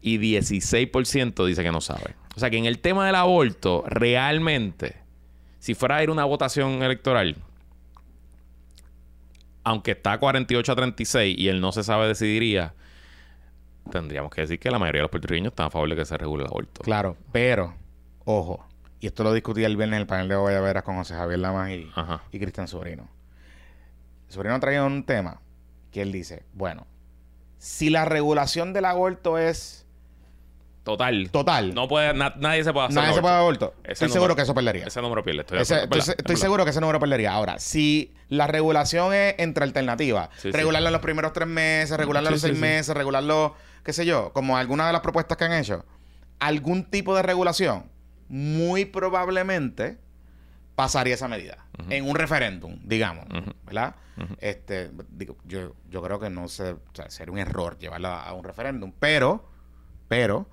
Y 0.03 0.19
16% 0.19 1.47
dice 1.47 1.63
que 1.63 1.73
no 1.73 1.81
sabe. 1.81 2.17
O 2.37 2.41
sea, 2.41 2.51
que 2.51 2.59
en 2.59 2.67
el 2.67 2.81
tema 2.81 3.07
del 3.07 3.15
aborto, 3.15 3.85
realmente, 3.87 4.97
si 5.59 5.75
fuera 5.75 5.97
a 5.97 6.03
ir 6.03 6.11
una 6.11 6.25
votación 6.25 6.83
electoral, 6.83 7.37
aunque 9.65 9.93
está 9.93 10.19
48 10.19 10.73
a 10.73 10.77
36 10.77 11.39
y 11.39 11.49
él 11.49 11.61
no 11.61 11.71
se 11.73 11.85
sabe 11.85 12.09
decidiría, 12.09 12.75
tendríamos 13.91 14.33
que 14.33 14.41
decir 14.43 14.59
que 14.59 14.71
la 14.71 14.79
mayoría 14.79 15.01
de 15.01 15.03
los 15.05 15.11
puertorriqueños 15.11 15.53
están 15.53 15.67
a 15.67 15.71
favor 15.71 15.89
de 15.89 15.97
que 15.97 16.05
se 16.05 16.17
regule 16.19 16.43
el 16.45 16.49
aborto. 16.49 16.83
Claro, 16.83 17.17
pero, 17.31 17.75
ojo, 18.25 18.67
y 19.01 19.07
esto 19.07 19.23
lo 19.23 19.33
discutí 19.33 19.63
el 19.65 19.77
viernes 19.77 19.97
en 19.97 20.01
el 20.03 20.07
panel 20.07 20.29
de 20.29 20.37
Guayaberas 20.37 20.83
con 20.83 20.97
José 20.97 21.15
Javier 21.15 21.39
Lamas 21.39 21.71
y, 21.71 21.91
Ajá. 21.95 22.23
y 22.33 22.39
Cristian 22.39 22.67
Sobrino. 22.67 23.09
Sobrino 24.29 24.59
traía 24.59 24.85
un 24.85 25.05
tema 25.05 25.41
que 25.91 26.03
él 26.03 26.11
dice, 26.11 26.45
bueno, 26.55 26.87
si 27.59 27.91
la 27.91 28.05
regulación 28.05 28.73
del 28.73 28.87
aborto 28.87 29.39
es 29.39 29.87
Total. 30.85 31.31
total, 31.31 31.75
No 31.75 31.87
puede, 31.87 32.13
na- 32.13 32.35
nadie 32.39 32.65
se 32.65 32.73
puede 32.73 32.87
hacer 32.89 32.97
nadie 33.01 33.15
se 33.15 33.21
puede 33.21 33.35
aborto. 33.37 33.67
aborto, 33.67 33.81
Ese 33.85 33.93
estoy 33.93 34.09
número- 34.09 34.13
seguro 34.21 34.37
que 34.37 34.43
eso 34.43 34.55
perdería. 34.55 34.87
Ese 34.87 35.01
número 35.01 35.23
pierde. 35.23 35.41
Estoy, 35.43 35.59
de 35.59 35.63
Ese- 35.63 35.75
acuerdo. 35.75 35.85
estoy, 35.87 36.01
Es 36.01 36.07
verdad, 36.09 36.21
estoy 36.21 36.35
es 36.35 36.41
seguro 36.41 36.65
que 36.65 36.71
ese 36.71 36.81
número 36.81 36.99
perdería. 36.99 37.33
Ahora, 37.33 37.59
si 37.61 38.15
la 38.29 38.47
regulación 38.49 39.15
es 39.15 39.37
entre 39.39 39.63
alternativas, 39.63 40.29
Sí, 40.37 40.51
sí. 40.51 40.51
regularlo 40.51 40.89
en 40.89 40.93
los 40.93 41.03
primeros 41.03 41.33
tres 41.33 41.47
meses, 41.47 41.97
regularlo 41.97 42.31
en 42.31 42.33
los 42.33 42.41
Sí, 42.41 42.49
seis 42.49 42.57
sí, 42.59 42.61
meses, 42.61 42.97
regularlo, 42.97 43.55
qué 43.85 43.93
sé 43.93 44.05
yo, 44.07 44.33
como 44.33 44.57
algunas 44.57 44.89
de 44.89 44.93
las 44.93 45.03
propuestas 45.03 45.39
que 45.39 45.45
han 45.45 45.53
hecho, 45.53 45.85
algún 46.41 46.85
tipo 46.91 47.15
de 47.15 47.23
regulación, 47.23 47.85
muy 48.29 48.85
probablemente 48.85 49.99
pasaría 50.75 51.15
esa 51.15 51.29
medida 51.29 51.59
en 51.91 52.09
un 52.09 52.17
referéndum, 52.17 52.79
digamos. 52.83 53.27
¿verdad? 53.65 53.95
Este, 54.41 54.91
digo, 55.11 55.37
yo, 55.45 55.75
yo 55.89 56.03
creo 56.03 56.19
que 56.19 56.29
no 56.29 56.49
se, 56.49 56.73
o 56.73 56.81
sea, 56.93 57.09
sería 57.09 57.33
un 57.33 57.39
error 57.39 57.79
llevarlo 57.79 58.09
a, 58.09 58.25
a 58.25 58.33
un 58.33 58.43
referéndum, 58.43 58.93
pero, 58.99 59.49
pero 60.09 60.49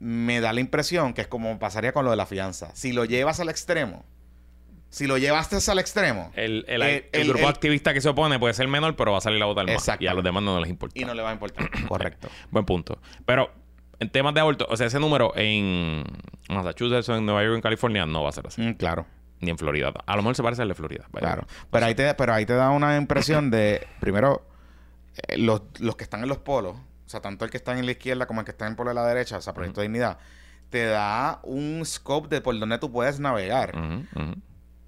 me 0.00 0.40
da 0.40 0.52
la 0.52 0.60
impresión 0.60 1.14
que 1.14 1.22
es 1.22 1.26
como 1.28 1.58
pasaría 1.58 1.92
con 1.92 2.04
lo 2.04 2.10
de 2.10 2.16
la 2.16 2.26
fianza. 2.26 2.70
Si 2.74 2.92
lo 2.92 3.04
llevas 3.04 3.40
al 3.40 3.48
extremo, 3.48 4.04
si 4.90 5.06
lo 5.08 5.18
llevaste 5.18 5.56
al 5.70 5.78
extremo 5.80 6.30
El, 6.36 6.64
el- 6.68 6.82
Eh, 6.82 7.08
el 7.12 7.22
el- 7.22 7.28
grupo 7.28 7.48
activista 7.48 7.92
que 7.92 8.00
se 8.00 8.08
opone 8.08 8.38
puede 8.38 8.54
ser 8.54 8.68
menor, 8.68 8.94
pero 8.96 9.12
va 9.12 9.18
a 9.18 9.20
salir 9.20 9.42
a 9.42 9.46
votar 9.46 9.66
más. 9.66 9.88
Y 9.98 10.06
a 10.06 10.14
los 10.14 10.22
demás 10.22 10.42
no 10.42 10.60
les 10.60 10.70
importa. 10.70 10.98
y 10.98 11.04
no 11.04 11.14
le 11.14 11.22
va 11.22 11.30
a 11.30 11.32
importar, 11.32 11.68
correcto. 11.88 12.28
Buen 12.50 12.64
punto. 12.64 12.98
Pero 13.26 13.50
en 13.98 14.10
temas 14.10 14.34
de 14.34 14.40
aborto, 14.40 14.66
o 14.68 14.76
sea, 14.76 14.86
ese 14.86 15.00
número 15.00 15.32
en 15.36 16.04
Massachusetts, 16.48 17.08
en 17.08 17.24
Nueva 17.26 17.42
York, 17.42 17.56
en 17.56 17.60
California, 17.62 18.06
no 18.06 18.22
va 18.22 18.28
a 18.28 18.32
ser 18.32 18.46
así. 18.46 18.60
Mm, 18.60 18.74
claro, 18.74 19.06
Ni 19.40 19.50
en 19.50 19.58
Florida. 19.58 19.92
A 20.06 20.16
lo 20.16 20.22
mejor 20.22 20.36
se 20.36 20.42
parece 20.42 20.62
al 20.62 20.68
de 20.68 20.74
Florida. 20.74 21.06
vaya. 21.10 21.26
claro. 21.26 21.46
Pero 21.70 21.86
ahí 21.86 21.94
te, 21.94 22.14
pero 22.14 22.32
ahí 22.34 22.46
te 22.46 22.54
da 22.54 22.70
una 22.70 22.96
impresión 22.96 23.50
de, 23.50 23.86
primero, 24.00 24.46
eh, 25.28 25.38
los, 25.38 25.62
los 25.80 25.96
que 25.96 26.04
están 26.04 26.22
en 26.22 26.28
los 26.28 26.38
polos, 26.38 26.76
o 27.06 27.08
sea, 27.08 27.20
tanto 27.20 27.44
el 27.44 27.50
que 27.50 27.56
está 27.56 27.78
en 27.78 27.84
la 27.84 27.92
izquierda 27.92 28.26
como 28.26 28.40
el 28.40 28.44
que 28.44 28.52
está 28.52 28.66
en 28.66 28.76
de 28.76 28.94
la 28.94 29.06
derecha, 29.06 29.36
o 29.36 29.42
sea, 29.42 29.52
Proyecto 29.52 29.80
de 29.80 29.88
Dignidad, 29.88 30.18
te 30.70 30.86
da 30.86 31.40
un 31.42 31.82
scope 31.84 32.28
de 32.28 32.40
por 32.40 32.58
dónde 32.58 32.78
tú 32.78 32.90
puedes 32.90 33.20
navegar. 33.20 33.74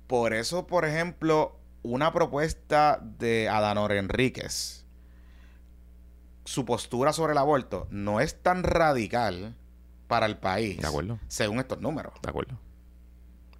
Por 0.06 0.32
eso, 0.32 0.66
por 0.66 0.84
ejemplo, 0.84 1.58
una 1.82 2.12
propuesta 2.12 3.00
de 3.02 3.48
Adanor 3.48 3.92
Enríquez, 3.92 4.84
su 6.44 6.64
postura 6.64 7.12
sobre 7.12 7.32
el 7.32 7.38
aborto 7.38 7.86
no 7.90 8.20
es 8.20 8.42
tan 8.42 8.62
radical 8.62 9.54
para 10.06 10.26
el 10.26 10.38
país. 10.38 10.80
De 10.80 10.86
acuerdo. 10.86 11.18
Según 11.28 11.58
estos 11.58 11.80
números. 11.80 12.14
De 12.22 12.30
acuerdo. 12.30 12.58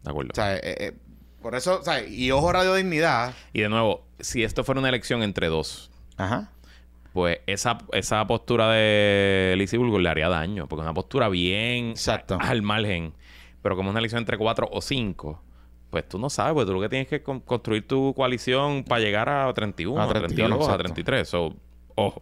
De 0.02 0.10
acuerdo. 0.10 0.30
O 0.32 0.34
sea, 0.34 0.56
eh, 0.56 0.60
eh, 0.62 0.96
por 1.42 1.54
eso, 1.54 1.80
o 1.80 1.82
sea, 1.82 2.04
y 2.06 2.30
ojo 2.30 2.52
Radio 2.52 2.74
Dignidad. 2.74 3.34
y 3.52 3.60
de 3.60 3.68
nuevo, 3.68 4.06
si 4.20 4.44
esto 4.44 4.64
fuera 4.64 4.80
una 4.80 4.88
elección 4.88 5.22
entre 5.22 5.48
dos, 5.48 5.90
Ajá. 6.16 6.50
Pues 7.16 7.38
esa, 7.46 7.78
esa 7.92 8.26
postura 8.26 8.70
de 8.70 9.54
Lizzie 9.56 9.78
Bulgo 9.78 9.98
le 9.98 10.10
haría 10.10 10.28
daño, 10.28 10.66
porque 10.68 10.82
es 10.82 10.84
una 10.84 10.92
postura 10.92 11.30
bien 11.30 11.88
Exacto. 11.88 12.36
al 12.38 12.60
margen. 12.60 13.14
Pero 13.62 13.74
como 13.74 13.88
es 13.88 13.92
una 13.92 14.00
elección 14.00 14.18
entre 14.20 14.36
cuatro 14.36 14.68
o 14.70 14.82
cinco, 14.82 15.42
pues 15.88 16.06
tú 16.06 16.18
no 16.18 16.28
sabes, 16.28 16.52
pues 16.52 16.66
tú 16.66 16.74
lo 16.74 16.80
que 16.82 16.90
tienes 16.90 17.08
que 17.08 17.22
con- 17.22 17.40
construir 17.40 17.88
tu 17.88 18.12
coalición 18.14 18.84
para 18.84 19.00
llegar 19.00 19.30
a 19.30 19.50
31, 19.54 19.98
A 19.98 20.04
a 20.04 20.08
31, 20.08 20.28
32, 20.58 20.60
a 20.60 20.72
exacto. 20.72 20.82
33. 20.84 21.26
So, 21.28 21.54
ojo. 21.94 22.20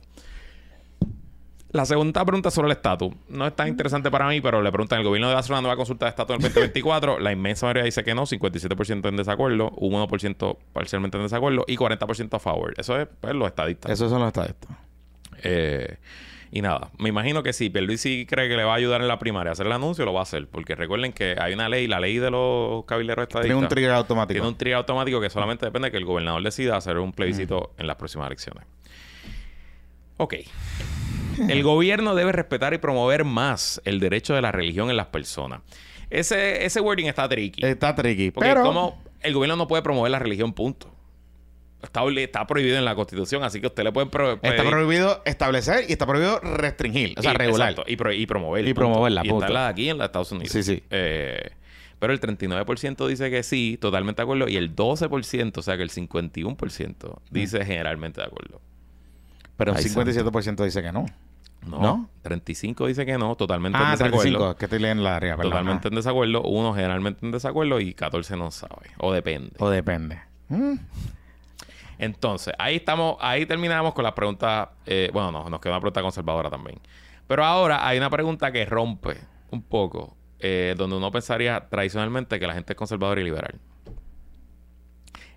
La 1.73 1.85
segunda 1.85 2.25
pregunta 2.25 2.53
sobre 2.53 2.67
el 2.69 2.73
estatus. 2.73 3.13
No 3.29 3.49
es 3.49 3.57
tan 3.57 3.67
interesante 3.67 4.09
para 4.09 4.29
mí, 4.29 4.41
pero 4.41 4.63
le 4.63 4.71
preguntan, 4.71 5.01
¿el 5.01 5.05
gobierno 5.05 5.27
debe 5.27 5.41
hacer 5.41 5.55
una 5.55 5.61
nueva 5.63 5.75
consulta 5.75 6.07
de 6.07 6.11
estatus 6.11 6.37
en 6.37 6.43
el 6.43 6.49
2024? 6.53 7.19
La 7.19 7.33
inmensa 7.33 7.67
mayoría 7.67 7.83
dice 7.83 8.05
que 8.05 8.15
no, 8.15 8.27
57% 8.27 9.09
en 9.09 9.17
desacuerdo, 9.17 9.71
un 9.71 9.93
1% 9.95 10.57
parcialmente 10.73 11.17
en 11.17 11.25
desacuerdo 11.25 11.65
y 11.67 11.77
40% 11.77 12.33
a 12.33 12.39
favor. 12.39 12.75
Eso 12.77 12.97
es 13.01 13.09
pues, 13.21 13.35
los 13.35 13.49
estadistas. 13.49 13.91
Esos 13.91 14.09
son 14.09 14.21
los 14.21 14.29
estadistas. 14.29 14.71
Eh, 15.45 15.97
y 16.51 16.63
nada, 16.63 16.91
me 16.99 17.09
imagino 17.09 17.43
que 17.43 17.53
si 17.53 17.69
Pierluisi 17.69 18.27
cree 18.27 18.49
que 18.49 18.57
le 18.57 18.63
va 18.63 18.75
a 18.75 18.77
ayudar 18.77 19.01
en 19.01 19.09
la 19.09 19.19
primaria 19.19 19.51
a 19.51 19.53
hacer 19.55 19.67
el 19.67 19.73
anuncio, 19.73 20.05
lo 20.05 20.13
va 20.13 20.21
a 20.21 20.23
hacer. 20.23 20.47
Porque 20.47 20.77
recuerden 20.77 21.13
que 21.13 21.35
hay 21.39 21.53
una 21.53 21.69
ley, 21.69 21.89
la 21.89 21.99
ley 21.99 22.19
de 22.19 22.31
los 22.31 22.85
cabilderos 22.85 23.25
estadistas. 23.25 23.49
Tiene 23.49 23.61
un 23.61 23.69
trigger 23.69 23.91
automático. 23.91 24.35
Tiene 24.35 24.49
un 24.49 24.57
trigger 24.57 24.77
automático 24.77 25.21
que 25.21 25.31
solamente 25.31 25.67
depende 25.67 25.89
de 25.89 25.91
que 25.91 25.97
el 25.99 26.05
gobernador 26.05 26.43
decida 26.43 26.77
hacer 26.77 26.99
un 26.99 27.13
plebiscito 27.13 27.75
en 27.77 27.89
las 27.89 27.97
próximas 27.97 28.29
elecciones. 28.29 28.65
Ok. 30.17 30.35
El 31.49 31.65
gobierno 31.65 32.15
debe 32.15 32.31
respetar 32.31 32.73
y 32.75 32.79
promover 32.79 33.25
más 33.25 33.83
el 33.85 33.99
derecho 33.99 34.35
de 34.37 34.41
la 34.41 34.53
religión 34.53 34.89
en 34.89 34.97
las 34.97 35.07
personas. 35.07 35.63
Ese, 36.09 36.65
ese 36.65 36.81
wording 36.81 37.07
está 37.07 37.29
tricky. 37.29 37.67
Está 37.67 37.93
tricky. 37.97 38.31
porque 38.31 38.49
pero 38.49 38.63
como 38.63 39.03
el 39.21 39.35
gobierno 39.35 39.57
no 39.57 39.67
puede 39.67 39.83
promover 39.83 40.13
la 40.13 40.21
religión, 40.21 40.53
punto. 40.53 40.94
Está, 41.85 42.03
está 42.17 42.47
prohibido 42.47 42.77
en 42.79 42.85
la 42.85 42.95
Constitución, 42.95 43.43
así 43.45 43.61
que 43.61 43.69
usted 43.69 43.85
le 43.85 43.93
puede 43.93 44.07
pro- 44.09 44.39
está 44.43 44.65
prohibido 44.65 45.23
establecer 45.25 45.85
y 45.89 45.93
está 45.93 46.07
prohibido 46.07 46.41
restringir. 46.41 47.15
O 47.19 47.23
sea, 47.23 47.33
y- 47.33 47.37
regular. 47.37 47.71
exacto, 47.71 47.91
y, 47.91 47.97
pro- 47.97 48.13
y 48.13 48.27
promover. 48.27 48.65
Y 48.65 48.69
Y 48.69 48.71
está 48.71 48.83
punto. 49.31 49.49
la 49.53 49.65
de 49.65 49.69
aquí 49.69 49.89
en 49.91 49.99
los 49.99 50.07
Estados 50.07 50.33
Unidos. 50.33 50.53
Sí, 50.53 50.63
sí. 50.63 50.83
Eh, 50.91 51.51
pero 51.99 52.13
el 52.13 52.21
39% 52.21 53.07
dice 53.07 53.31
que 53.31 53.43
sí, 53.43 53.79
totalmente 53.81 54.21
de 54.21 54.25
acuerdo. 54.25 54.49
Y 54.49 54.57
el 54.57 54.75
12%, 54.75 55.59
o 55.59 55.63
sea 55.63 55.77
que 55.77 55.83
el 55.83 55.91
51% 55.91 57.19
dice 57.31 57.65
generalmente 57.65 58.21
de 58.21 58.27
acuerdo. 58.27 58.61
Pero 59.57 59.73
Ay, 59.77 59.85
57% 59.85 60.65
dice 60.65 60.83
que 60.83 60.93
no. 60.93 61.07
No, 61.67 61.81
¿No? 61.81 62.11
35 62.21 62.89
dice 62.89 63.07
que 63.07 63.17
no, 63.17 63.37
totalmente 63.37 63.79
en 63.79 63.85
Ah, 63.85 63.91
desacuerdo. 63.93 64.19
35. 64.21 64.51
Es 64.51 64.57
que 64.57 64.65
estoy 64.67 64.79
leyendo 64.81 65.03
la 65.05 65.17
arriba, 65.17 65.37
perdón. 65.37 65.53
Totalmente 65.53 65.89
en 65.89 65.95
desacuerdo. 65.95 66.43
Uno 66.43 66.75
generalmente 66.75 67.25
en 67.25 67.33
desacuerdo 67.33 67.81
y 67.81 67.95
14 67.95 68.37
no 68.37 68.51
sabe. 68.51 68.91
O 68.99 69.13
depende. 69.15 69.53
O 69.59 69.71
depende. 69.71 70.21
Mm. 70.51 70.75
Entonces, 71.99 72.55
ahí 72.59 72.77
estamos, 72.77 73.17
ahí 73.21 73.47
terminamos 73.47 73.95
con 73.95 74.05
las 74.05 74.13
preguntas. 74.13 74.69
eh, 74.87 75.11
bueno, 75.13 75.31
no, 75.33 75.49
nos 75.49 75.61
queda 75.61 75.73
una 75.73 75.81
pregunta 75.81 76.03
conservadora 76.03 76.51
también. 76.51 76.79
Pero 77.27 77.45
ahora 77.45 77.87
hay 77.87 77.99
una 77.99 78.11
pregunta 78.11 78.53
que 78.53 78.65
rompe 78.67 79.17
un 79.51 79.63
poco, 79.63 80.17
eh, 80.41 80.75
donde 80.77 80.97
uno 80.97 81.11
pensaría 81.11 81.69
tradicionalmente 81.69 82.39
que 82.39 82.47
la 82.47 82.55
gente 82.55 82.73
es 82.73 82.77
conservadora 82.77 83.21
y 83.21 83.25
liberal. 83.25 83.59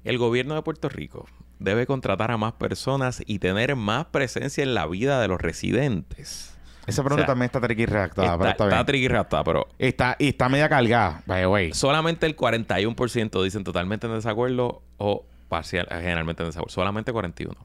El 0.04 0.18
gobierno 0.18 0.56
de 0.56 0.62
Puerto 0.62 0.90
Rico 0.90 1.26
debe 1.60 1.86
contratar 1.86 2.32
a 2.32 2.38
más 2.38 2.54
personas 2.54 3.22
y 3.26 3.40
tener 3.40 3.76
más 3.76 4.06
presencia 4.06 4.64
en 4.64 4.74
la 4.74 4.86
vida 4.88 5.20
de 5.22 5.28
los 5.28 5.42
residentes. 5.42 6.54
Esa 6.86 7.04
pregunta 7.04 7.24
O 7.24 7.26
sea, 7.26 7.34
también 7.34 7.48
está 7.48 7.60
tricky 7.60 7.86
redactada, 7.86 8.38
pero 8.38 8.50
Está, 8.50 8.52
está 8.52 8.64
bien. 8.66 8.74
está 8.78 8.86
tricky 8.86 9.08
redactada, 9.10 9.44
pero 9.44 9.68
Y 9.78 9.88
está, 9.88 10.16
y 10.20 10.28
está 10.30 10.48
media 10.50 10.70
cargada, 10.70 11.22
by 11.26 11.42
the 11.42 11.48
way. 11.48 11.74
solamente 11.74 12.26
el 12.26 12.38
41% 12.38 13.44
dicen 13.44 13.64
totalmente 13.66 14.08
en 14.08 14.14
desacuerdo 14.14 14.82
o 14.98 15.26
parcial, 15.48 15.88
generalmente 15.90 16.44
en 16.44 16.50
desacuerdo. 16.50 16.74
Solamente 16.74 17.12
41. 17.12 17.56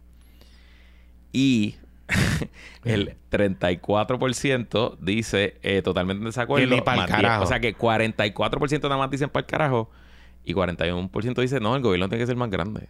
Y 1.32 1.76
el 2.84 3.16
34% 3.30 4.98
dice 5.00 5.56
eh, 5.62 5.82
totalmente 5.82 6.20
en 6.20 6.26
desacuerdo. 6.26 6.66
Ni 6.74 6.80
más 6.80 6.96
10. 6.96 7.06
carajo. 7.08 7.44
O 7.44 7.46
sea 7.46 7.60
que 7.60 7.76
44% 7.76 8.82
nada 8.82 8.96
más 8.98 9.10
dicen 9.10 9.30
para 9.30 9.42
el 9.42 9.46
carajo 9.46 9.90
y 10.44 10.54
41% 10.54 11.40
dice 11.40 11.60
no, 11.60 11.76
el 11.76 11.82
gobierno 11.82 12.08
tiene 12.08 12.22
que 12.22 12.26
ser 12.26 12.36
más 12.36 12.50
grande. 12.50 12.88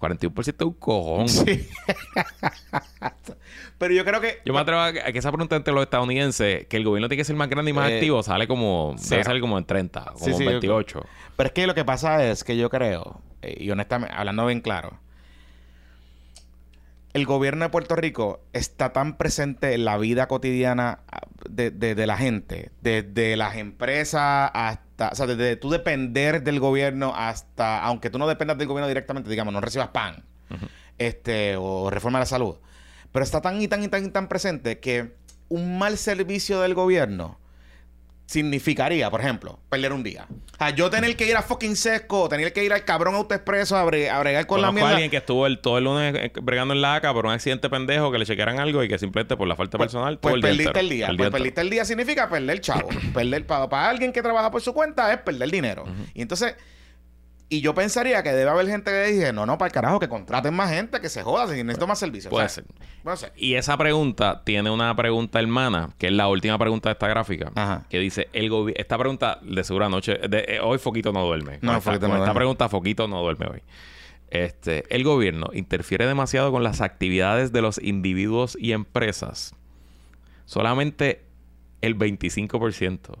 41% 0.00 0.48
es 0.48 0.60
un 0.66 0.72
cojón. 0.72 1.28
Sí. 1.28 1.44
pero 3.78 3.94
yo 3.94 4.04
creo 4.04 4.20
que... 4.20 4.38
Yo 4.46 4.54
me 4.54 4.60
atrevo 4.60 4.80
a 4.80 4.92
que, 4.92 5.00
a 5.00 5.12
que 5.12 5.18
esa 5.18 5.30
pregunta 5.30 5.56
entre 5.56 5.74
los 5.74 5.82
estadounidenses, 5.82 6.66
que 6.66 6.76
el 6.78 6.84
gobierno 6.84 7.08
tiene 7.08 7.20
que 7.20 7.24
ser 7.26 7.36
más 7.36 7.50
grande 7.50 7.70
y 7.70 7.74
más 7.74 7.90
Eh, 7.90 7.94
activo, 7.96 8.22
sale 8.22 8.48
como, 8.48 8.94
debe 9.10 9.24
salir 9.24 9.42
como 9.42 9.58
en 9.58 9.64
30, 9.64 10.04
como 10.14 10.18
Sí, 10.24 10.32
sí, 10.32 10.42
en 10.42 10.44
yo- 10.44 10.50
28. 10.52 11.06
Pero 11.36 11.46
es 11.48 11.52
que 11.52 11.66
lo 11.66 11.74
que 11.74 11.84
pasa 11.84 12.24
es 12.26 12.44
que 12.44 12.56
yo 12.56 12.70
creo, 12.70 13.20
eh, 13.28 13.29
y 13.42 13.70
honestamente, 13.70 14.14
hablando 14.16 14.46
bien 14.46 14.60
claro, 14.60 14.98
el 17.12 17.26
gobierno 17.26 17.64
de 17.64 17.70
Puerto 17.70 17.96
Rico 17.96 18.40
está 18.52 18.92
tan 18.92 19.16
presente 19.16 19.74
en 19.74 19.84
la 19.84 19.98
vida 19.98 20.28
cotidiana 20.28 21.00
ah, 21.10 21.22
de, 21.48 21.70
de- 21.72 21.94
de 21.96 22.06
la 22.06 22.16
gente, 22.16 22.70
desde 22.82 23.36
las 23.36 23.56
empresas 23.56 24.48
hasta, 24.54 25.08
o 25.08 25.14
sea, 25.16 25.26
desde 25.26 25.56
tú 25.56 25.70
depender 25.70 26.44
del 26.44 26.60
gobierno 26.60 27.12
hasta, 27.16 27.82
aunque 27.82 28.10
tú 28.10 28.18
no 28.18 28.28
dependas 28.28 28.58
del 28.58 28.68
gobierno 28.68 28.86
directamente, 28.86 29.28
digamos, 29.28 29.52
no 29.52 29.60
recibas 29.60 29.88
pan, 29.88 30.22
este, 30.98 31.56
o 31.56 31.90
reforma 31.90 32.18
de 32.18 32.22
la 32.22 32.26
salud, 32.26 32.56
pero 33.10 33.24
está 33.24 33.40
tan 33.40 33.60
y 33.60 33.66
tan 33.66 33.82
y 33.82 33.88
tan 33.88 34.04
y 34.04 34.10
tan 34.10 34.28
presente 34.28 34.78
que 34.78 35.14
un 35.48 35.78
mal 35.78 35.98
servicio 35.98 36.60
del 36.60 36.74
gobierno 36.74 37.39
significaría, 38.30 39.10
por 39.10 39.20
ejemplo, 39.20 39.58
perder 39.68 39.92
un 39.92 40.02
día. 40.04 40.26
O 40.54 40.56
sea, 40.56 40.70
yo 40.70 40.88
tener 40.88 41.16
que 41.16 41.28
ir 41.28 41.36
a 41.36 41.42
fucking 41.42 41.74
sesco, 41.74 42.28
tener 42.28 42.52
que 42.52 42.62
ir 42.64 42.72
al 42.72 42.84
cabrón 42.84 43.14
autoexpreso 43.16 43.76
a, 43.76 43.84
bre- 43.84 44.08
a 44.08 44.20
bregar 44.20 44.46
con 44.46 44.60
la 44.60 44.68
Conozco 44.68 44.70
a 44.70 44.72
mierda. 44.88 44.90
alguien 44.96 45.10
que 45.10 45.16
estuvo 45.16 45.46
el, 45.46 45.58
todo 45.58 45.78
el 45.78 45.84
lunes 45.84 46.14
eh, 46.16 46.32
bregando 46.40 46.72
en 46.74 46.80
la 46.80 46.94
ACA 46.94 47.12
por 47.12 47.26
un 47.26 47.32
accidente 47.32 47.68
pendejo 47.68 48.12
que 48.12 48.18
le 48.18 48.26
chequearan 48.26 48.60
algo 48.60 48.82
y 48.84 48.88
que 48.88 48.98
simplemente 48.98 49.36
por 49.36 49.48
la 49.48 49.56
falta 49.56 49.76
Pues, 49.78 49.88
personal 49.88 50.18
pues 50.18 50.32
todo 50.32 50.36
el 50.36 50.42
día 50.42 50.48
perdiste 50.50 50.68
entero. 50.68 50.80
el 50.80 50.88
día. 50.88 51.06
El 51.08 51.16
Pues 51.16 51.26
entero. 51.26 51.42
perdiste 51.42 51.60
el 51.60 51.70
día 51.70 51.84
significa 51.84 52.28
perder 52.28 52.60
chavo. 52.60 52.88
perder 53.12 53.46
para, 53.46 53.68
para 53.68 53.90
alguien 53.90 54.12
que 54.12 54.22
trabaja 54.22 54.50
por 54.50 54.60
su 54.62 54.72
cuenta 54.72 55.12
es 55.12 55.18
perder 55.18 55.50
dinero. 55.50 55.84
Y 56.14 56.22
entonces, 56.22 56.54
y 57.50 57.60
yo 57.60 57.74
pensaría 57.74 58.22
que 58.22 58.30
debe 58.32 58.48
haber 58.50 58.66
gente 58.68 58.90
que 58.90 59.06
dice, 59.12 59.32
no, 59.32 59.44
no, 59.44 59.58
para 59.58 59.66
el 59.66 59.72
carajo, 59.72 59.98
que 60.00 60.08
contraten 60.08 60.54
más 60.54 60.70
gente, 60.70 61.00
que 61.00 61.08
se 61.08 61.22
joda, 61.22 61.46
si 61.48 61.62
necesito 61.64 61.86
más 61.86 61.98
servicios. 61.98 62.30
Puede 62.30 62.46
O 62.46 62.48
sea, 62.48 62.62
ser. 62.64 62.72
No 63.04 63.16
sé. 63.16 63.32
Y 63.36 63.54
esa 63.54 63.76
pregunta 63.76 64.42
tiene 64.44 64.70
una 64.70 64.94
pregunta 64.96 65.40
hermana, 65.40 65.90
que 65.98 66.06
es 66.06 66.12
la 66.12 66.28
última 66.28 66.56
pregunta 66.58 66.88
de 66.88 66.92
esta 66.94 67.08
gráfica, 67.08 67.50
Ajá. 67.56 67.84
que 67.90 67.98
dice, 67.98 68.28
el 68.32 68.50
esta 68.76 68.96
pregunta 68.96 69.38
de 69.42 69.64
seguro 69.64 69.86
anoche, 69.86 70.14
de- 70.14 70.44
eh, 70.48 70.60
hoy 70.62 70.78
Foquito 70.78 71.12
no 71.12 71.24
duerme. 71.26 71.58
No, 71.60 71.72
esta- 71.72 71.80
Foquito 71.82 72.06
no 72.08 72.14
esta 72.14 72.18
duerme. 72.18 72.34
pregunta 72.34 72.68
Foquito 72.68 73.08
no 73.08 73.20
duerme 73.20 73.46
hoy. 73.46 73.62
Este, 74.30 74.84
el 74.94 75.02
gobierno 75.02 75.48
interfiere 75.52 76.06
demasiado 76.06 76.52
con 76.52 76.62
las 76.62 76.80
actividades 76.80 77.50
de 77.52 77.62
los 77.62 77.78
individuos 77.82 78.56
y 78.60 78.70
empresas. 78.72 79.56
Solamente 80.44 81.24
el 81.80 81.96
25% 81.96 83.18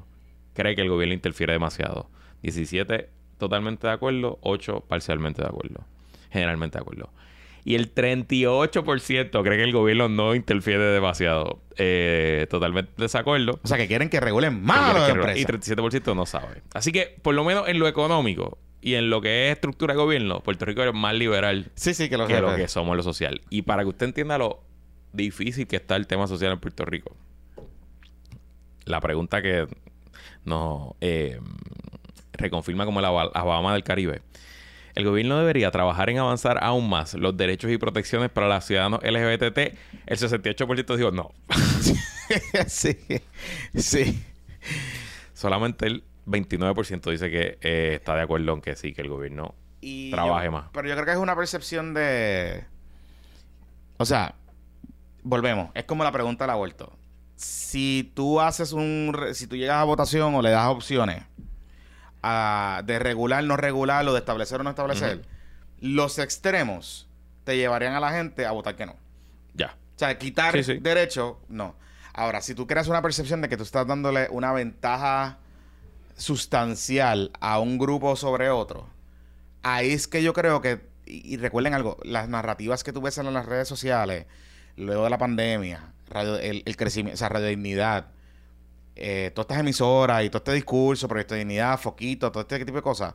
cree 0.54 0.76
que 0.76 0.82
el 0.82 0.88
gobierno 0.88 1.14
interfiere 1.14 1.52
demasiado. 1.52 2.08
17 2.42 3.10
totalmente 3.40 3.88
de 3.88 3.92
acuerdo, 3.92 4.38
8 4.42 4.84
parcialmente 4.86 5.42
de 5.42 5.48
acuerdo. 5.48 5.84
Generalmente 6.30 6.78
de 6.78 6.82
acuerdo. 6.82 7.10
Y 7.64 7.74
el 7.74 7.94
38% 7.94 9.42
cree 9.42 9.58
que 9.58 9.64
el 9.64 9.72
gobierno 9.72 10.08
no 10.08 10.34
interfiere 10.34 10.84
demasiado. 10.84 11.60
Eh, 11.76 12.46
totalmente 12.48 12.92
de 12.96 13.02
desacuerdo. 13.04 13.58
O 13.62 13.68
sea, 13.68 13.76
que 13.76 13.86
quieren 13.86 14.08
que 14.08 14.20
regulen 14.20 14.62
más 14.62 14.94
a 14.94 14.98
las 14.98 15.08
Y 15.08 15.12
empresas. 15.12 15.76
37% 15.76 16.14
no 16.14 16.26
sabe. 16.26 16.62
Así 16.72 16.92
que, 16.92 17.16
por 17.22 17.34
lo 17.34 17.44
menos 17.44 17.68
en 17.68 17.78
lo 17.78 17.88
económico 17.88 18.58
y 18.80 18.94
en 18.94 19.10
lo 19.10 19.20
que 19.20 19.48
es 19.48 19.54
estructura 19.54 19.94
de 19.94 20.00
gobierno, 20.00 20.40
Puerto 20.40 20.64
Rico 20.64 20.82
es 20.82 20.94
más 20.94 21.14
liberal 21.14 21.70
Sí, 21.74 21.92
sí, 21.94 22.08
que 22.08 22.16
lo 22.16 22.26
que 22.26 22.40
lo 22.40 22.54
que 22.56 22.68
somos 22.68 22.96
lo 22.96 23.02
social. 23.02 23.42
Y 23.50 23.62
para 23.62 23.82
que 23.82 23.88
usted 23.90 24.06
entienda 24.06 24.38
lo 24.38 24.62
difícil 25.12 25.66
que 25.66 25.76
está 25.76 25.96
el 25.96 26.06
tema 26.06 26.26
social 26.26 26.52
en 26.52 26.60
Puerto 26.60 26.84
Rico, 26.84 27.14
la 28.84 29.00
pregunta 29.00 29.42
que 29.42 29.66
nos 30.44 30.94
eh, 31.00 31.38
reconfirma 32.40 32.84
como 32.84 33.00
la 33.00 33.10
Ba- 33.10 33.30
Alabama 33.34 33.72
del 33.74 33.84
Caribe. 33.84 34.22
El 34.94 35.04
gobierno 35.04 35.38
debería 35.38 35.70
trabajar 35.70 36.10
en 36.10 36.18
avanzar 36.18 36.58
aún 36.64 36.88
más 36.88 37.14
los 37.14 37.36
derechos 37.36 37.70
y 37.70 37.78
protecciones 37.78 38.28
para 38.30 38.48
los 38.48 38.64
ciudadanos 38.64 39.00
LGBT. 39.04 39.58
El 40.06 40.18
68% 40.18 40.96
dijo 40.96 41.10
no. 41.12 41.30
sí, 42.66 42.96
sí. 43.76 44.22
Solamente 45.32 45.86
el 45.86 46.04
29% 46.26 47.10
dice 47.10 47.30
que 47.30 47.58
eh, 47.62 47.94
está 47.94 48.14
de 48.16 48.22
acuerdo 48.22 48.52
en 48.52 48.60
que 48.60 48.76
sí, 48.76 48.92
que 48.92 49.02
el 49.02 49.08
gobierno 49.08 49.54
Y 49.80 50.10
Trabaje 50.10 50.46
yo- 50.46 50.52
más. 50.52 50.64
Pero 50.72 50.88
yo 50.88 50.94
creo 50.94 51.06
que 51.06 51.12
es 51.12 51.18
una 51.18 51.36
percepción 51.36 51.94
de. 51.94 52.64
O 53.96 54.04
sea, 54.04 54.34
volvemos. 55.22 55.70
Es 55.74 55.84
como 55.84 56.04
la 56.04 56.12
pregunta 56.12 56.44
del 56.44 56.50
aborto. 56.50 56.92
Si 57.36 58.10
tú 58.14 58.40
haces 58.40 58.72
un. 58.72 59.16
Si 59.34 59.46
tú 59.46 59.56
llegas 59.56 59.76
a 59.76 59.84
votación 59.84 60.34
o 60.34 60.42
le 60.42 60.50
das 60.50 60.66
opciones 60.68 61.22
a- 62.22 62.82
de 62.84 62.98
regular, 62.98 63.42
no 63.44 63.56
regular, 63.56 64.06
o 64.06 64.12
de 64.12 64.18
establecer 64.18 64.60
o 64.60 64.64
no 64.64 64.70
establecer, 64.70 65.22
los 65.80 66.18
extremos 66.18 67.08
te 67.44 67.56
llevarían 67.56 67.94
a 67.94 68.00
la 68.00 68.10
gente 68.12 68.46
a 68.46 68.50
votar 68.52 68.76
que 68.76 68.86
no. 68.86 68.96
ya. 69.54 69.76
O 69.96 69.98
sea, 70.00 70.16
quitar 70.18 70.54
Sí, 70.56 70.64
sí. 70.64 70.78
derecho, 70.78 71.38
no. 71.48 71.74
Ahora, 72.14 72.40
si 72.40 72.54
tú 72.54 72.66
creas 72.66 72.88
una 72.88 73.02
percepción 73.02 73.40
de 73.42 73.48
que 73.48 73.56
tú 73.56 73.62
estás 73.62 73.86
dándole 73.86 74.28
una 74.30 74.52
ventaja 74.52 75.38
sustancial 76.16 77.30
a 77.40 77.58
un 77.60 77.78
grupo 77.78 78.16
sobre 78.16 78.50
otro, 78.50 78.88
ahí 79.62 79.90
es 79.92 80.06
que 80.08 80.22
yo 80.22 80.32
creo 80.32 80.60
que, 80.60 80.80
y, 81.06 81.34
y 81.34 81.36
recuerden 81.36 81.74
algo, 81.74 81.98
las 82.02 82.28
narrativas 82.28 82.84
que 82.84 82.92
tú 82.92 83.00
ves 83.00 83.18
en 83.18 83.32
las 83.32 83.46
redes 83.46 83.68
sociales, 83.68 84.26
luego 84.76 85.04
de 85.04 85.10
la 85.10 85.18
pandemia, 85.18 85.92
radio- 86.08 86.38
el, 86.38 86.62
el 86.66 86.76
crecimiento, 86.76 87.14
o 87.14 87.18
sea, 87.18 87.28
Radio 87.28 87.46
Dignidad, 87.48 88.06
eh, 89.00 89.30
todas 89.34 89.46
estas 89.46 89.58
emisoras 89.60 90.22
y 90.24 90.28
todo 90.30 90.38
este 90.38 90.52
discurso, 90.52 91.08
Proyecto 91.08 91.34
de 91.34 91.40
Dignidad, 91.40 91.78
Foquito, 91.78 92.30
todo 92.30 92.42
este 92.42 92.64
tipo 92.64 92.76
de 92.76 92.82
cosas, 92.82 93.14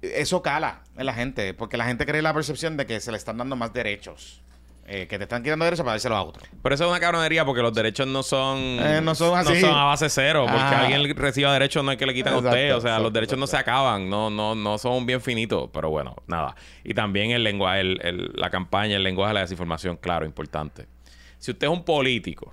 eso 0.00 0.42
cala 0.42 0.82
en 0.96 1.06
la 1.06 1.14
gente, 1.14 1.54
porque 1.54 1.76
la 1.76 1.84
gente 1.84 2.04
cree 2.06 2.22
la 2.22 2.34
percepción 2.34 2.76
de 2.76 2.86
que 2.86 2.98
se 3.00 3.10
le 3.12 3.16
están 3.18 3.36
dando 3.38 3.54
más 3.56 3.72
derechos. 3.72 4.40
eh, 4.84 5.06
que 5.06 5.16
te 5.16 5.22
están 5.24 5.44
quitando 5.44 5.64
derechos 5.64 5.84
para 5.84 5.92
dárselos 5.92 6.18
a 6.18 6.22
otros. 6.22 6.48
Pero 6.60 6.74
eso 6.74 6.84
es 6.84 6.90
una 6.90 6.98
cabronería 6.98 7.44
porque 7.44 7.62
los 7.62 7.72
derechos 7.72 8.04
no 8.08 8.24
son... 8.24 8.58
Eh, 8.58 9.00
no 9.00 9.14
son 9.14 9.38
así. 9.38 9.54
No 9.54 9.60
son 9.68 9.78
a 9.78 9.84
base 9.84 10.08
cero. 10.10 10.42
Porque 10.44 10.58
Ajá. 10.60 10.80
alguien 10.86 11.16
reciba 11.16 11.52
derechos 11.52 11.84
no 11.84 11.92
es 11.92 11.98
que 11.98 12.04
le 12.04 12.12
quitan 12.12 12.34
a 12.34 12.38
usted. 12.38 12.50
Exacto, 12.50 12.78
O 12.78 12.80
sea, 12.80 12.90
exacto, 12.90 13.02
los 13.04 13.12
derechos 13.12 13.38
no 13.38 13.46
se 13.46 13.52
exacto. 13.56 13.70
acaban. 13.70 14.10
No, 14.10 14.28
no, 14.28 14.56
no 14.56 14.78
son 14.78 15.06
bien 15.06 15.20
finitos. 15.20 15.70
Pero 15.72 15.88
bueno, 15.88 16.16
nada. 16.26 16.56
Y 16.82 16.94
también 16.94 17.30
el 17.30 17.44
lenguaje, 17.44 17.80
el- 17.80 18.00
el- 18.02 18.32
la 18.34 18.50
campaña, 18.50 18.96
el 18.96 19.04
lenguaje 19.04 19.28
de 19.30 19.34
la 19.34 19.40
desinformación, 19.42 19.96
claro, 19.98 20.26
importante. 20.26 20.88
Si 21.38 21.52
usted 21.52 21.68
es 21.68 21.72
un 21.72 21.84
político 21.84 22.52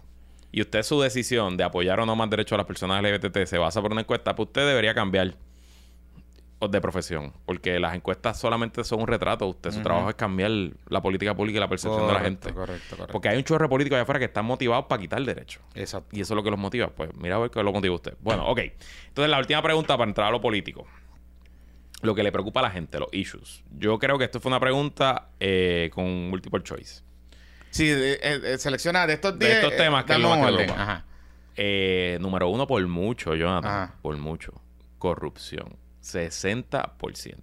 y 0.52 0.62
usted 0.62 0.84
su 0.84 1.00
decisión 1.00 1.58
de 1.58 1.64
apoyar 1.64 2.00
o 2.00 2.06
no 2.06 2.16
más 2.16 2.30
derechos 2.30 2.54
a 2.54 2.58
las 2.58 2.66
personas 2.66 3.04
LGBT 3.04 3.46
se 3.46 3.58
basa 3.58 3.82
por 3.82 3.92
una 3.92 4.02
encuesta, 4.02 4.36
pues 4.36 4.48
usted 4.48 4.68
debería 4.68 4.94
cambiar 4.94 5.36
de 6.68 6.82
profesión. 6.82 7.34
Porque 7.46 7.80
las 7.80 7.96
encuestas 7.96 8.40
solamente 8.40 8.84
son 8.84 9.02
un 9.02 9.08
retrato. 9.08 9.48
Usted, 9.48 9.72
su 9.72 9.82
trabajo 9.82 10.10
es 10.10 10.16
cambiar 10.16 10.52
la 10.90 11.02
política 11.02 11.34
pública 11.36 11.58
y 11.58 11.60
la 11.62 11.70
percepción 11.70 12.08
de 12.08 12.14
la 12.14 12.20
gente. 12.20 12.54
Correcto, 12.54 12.96
correcto. 12.96 13.14
Porque 13.14 13.30
hay 13.30 13.38
un 13.38 13.44
chorro 13.44 13.66
de 13.66 13.70
políticos 13.70 13.96
allá 13.96 14.04
afuera 14.04 14.20
que 14.20 14.26
están 14.26 14.46
motivados 14.46 14.86
para 14.86 15.02
quitar 15.02 15.24
derechos. 15.24 15.64
Exacto. 15.76 16.16
Y 16.16 16.22
eso 16.22 16.34
es 16.34 16.36
lo 16.36 16.44
que 16.44 16.52
los 16.52 16.60
motiva. 16.60 16.90
Pues 16.90 17.14
mira 17.16 17.38
a 17.38 17.40
ver 17.40 17.52
qué 17.52 17.64
lo 17.64 17.72
motiva 17.72 17.96
usted. 17.96 18.16
Bueno, 18.22 18.46
ok. 18.48 18.60
Entonces, 19.08 19.30
la 19.30 19.40
última 19.40 19.62
pregunta 19.62 19.98
para 19.98 20.10
entrar 20.10 20.28
a 20.28 20.32
lo 20.32 20.42
político. 20.42 20.86
Lo 22.02 22.16
que 22.16 22.24
le 22.24 22.32
preocupa 22.32 22.62
a 22.62 22.64
la 22.64 22.72
gente, 22.72 23.00
los 23.00 23.10
issues. 23.14 23.64
Yo 23.78 24.00
creo 24.00 24.18
que 24.18 24.26
esto 24.26 24.40
fue 24.40 24.50
una 24.50 24.60
pregunta 24.60 25.30
eh, 25.40 25.90
con 25.94 26.30
multiple 26.30 26.64
choice. 26.64 27.04
Sí, 27.72 27.90
eh, 27.90 28.20
eh, 28.22 28.42
eh, 28.44 28.58
selecciona 28.58 29.06
de 29.08 29.14
estos 29.14 29.38
De 29.38 29.46
10. 29.46 29.58
estos 29.60 29.76
temas 29.78 30.04
que 30.06 30.14
que 30.16 30.24
orden. 30.26 30.70
Ajá. 30.72 31.06
Eh, 31.56 32.18
número 32.22 32.48
uno, 32.50 32.66
por 32.68 32.86
mucho, 32.88 33.36
Jonathan. 33.36 33.70
Ajá. 33.72 33.96
Por 34.02 34.18
mucho. 34.18 34.54
Corrupción. 34.98 35.76
60%. 36.02 37.36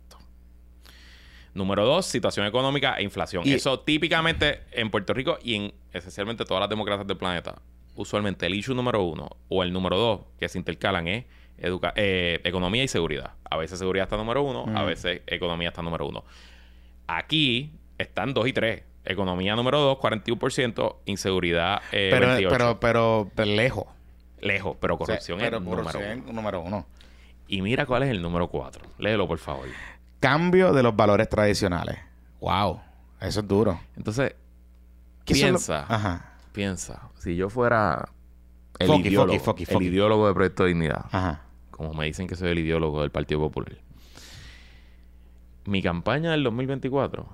Número 1.55 1.87
dos, 1.87 2.05
situación 2.07 2.47
económica 2.47 2.97
e 2.99 3.03
inflación. 3.03 3.43
Y- 3.47 3.55
Eso 3.55 3.81
típicamente 3.81 4.61
en 4.73 4.91
Puerto 4.91 5.15
Rico 5.15 5.39
y 5.43 5.55
en 5.55 5.75
esencialmente 5.93 6.45
todas 6.45 6.61
las 6.61 6.69
democracias 6.69 7.07
del 7.07 7.17
planeta. 7.17 7.57
Usualmente 7.95 8.45
el 8.47 8.55
issue 8.55 8.75
número 8.75 9.03
uno 9.03 9.29
o 9.49 9.63
el 9.63 9.73
número 9.73 9.97
dos 9.97 10.21
que 10.39 10.49
se 10.51 10.59
intercalan 10.59 11.09
es 11.09 11.25
educa- 11.59 11.95
eh, 11.97 12.41
economía 12.45 12.85
y 12.85 12.89
seguridad. 12.89 13.33
A 13.51 13.57
veces 13.57 13.79
seguridad 13.79 14.05
está 14.05 14.19
número 14.19 14.43
uno, 14.43 14.67
a 14.77 14.83
veces 14.85 15.23
economía 15.27 15.69
está 15.69 15.81
número 15.81 16.07
uno. 16.07 16.25
Aquí 17.07 17.73
están 17.97 18.35
dos 18.35 18.47
y 18.47 18.53
tres. 18.53 18.83
Economía 19.07 19.55
número 19.57 19.81
dos, 19.81 19.99
41%. 19.99 20.97
Inseguridad, 21.07 21.81
eh, 21.93 22.09
pero, 22.13 22.27
28%. 22.29 22.49
pero, 22.51 22.81
pero, 22.81 23.31
pero 23.35 23.51
lejos. 23.55 23.85
Lejos, 24.41 24.77
pero 24.81 24.95
O 24.95 24.99
sea, 24.99 25.07
corrupción 25.07 25.39
pero 25.39 25.57
es 25.59 25.63
número 25.63 25.83
uno. 25.83 26.33
número 26.33 26.61
uno. 26.61 26.87
Y 27.49 27.63
mira 27.63 27.87
cuál 27.87 28.03
es 28.03 28.11
el 28.11 28.21
número 28.21 28.49
cuatro. 28.49 28.85
Léelo, 28.99 29.27
por 29.27 29.39
favor. 29.39 29.67
Cambio 30.21 30.73
de 30.73 30.83
los 30.83 30.95
valores 30.97 31.29
tradicionales. 31.29 31.97
Wow. 32.41 32.81
Eso 33.21 33.41
es 33.41 33.49
duro. 33.49 33.81
Entonces, 33.97 34.35
¿Qué 35.25 35.35
son 35.35 35.53
los- 35.53 35.67
piensa, 35.67 35.87
Ajá. 35.89 36.33
piensa. 36.53 37.03
Si 37.19 37.35
yo 37.37 37.49
fuera 37.49 38.09
el 38.79 38.87
Foqui, 38.89 39.09
ideólogo, 39.09 39.39
Foqui, 39.41 39.65
Foqui, 39.65 39.87
el 39.87 39.93
ideólogo 39.95 40.27
de 40.29 40.35
Proyecto 40.35 40.65
de 40.65 40.69
Dignidad. 40.71 41.07
Ajá. 41.11 41.43
Como 41.71 41.95
me 41.95 42.07
dicen 42.07 42.27
que 42.27 42.35
soy 42.37 42.51
el 42.51 42.59
ideólogo 42.59 43.01
del 43.01 43.11
Partido 43.11 43.41
Popular. 43.41 43.77
Mi 45.65 45.83
campaña 45.83 46.31
del 46.33 46.45
2024 46.45 47.27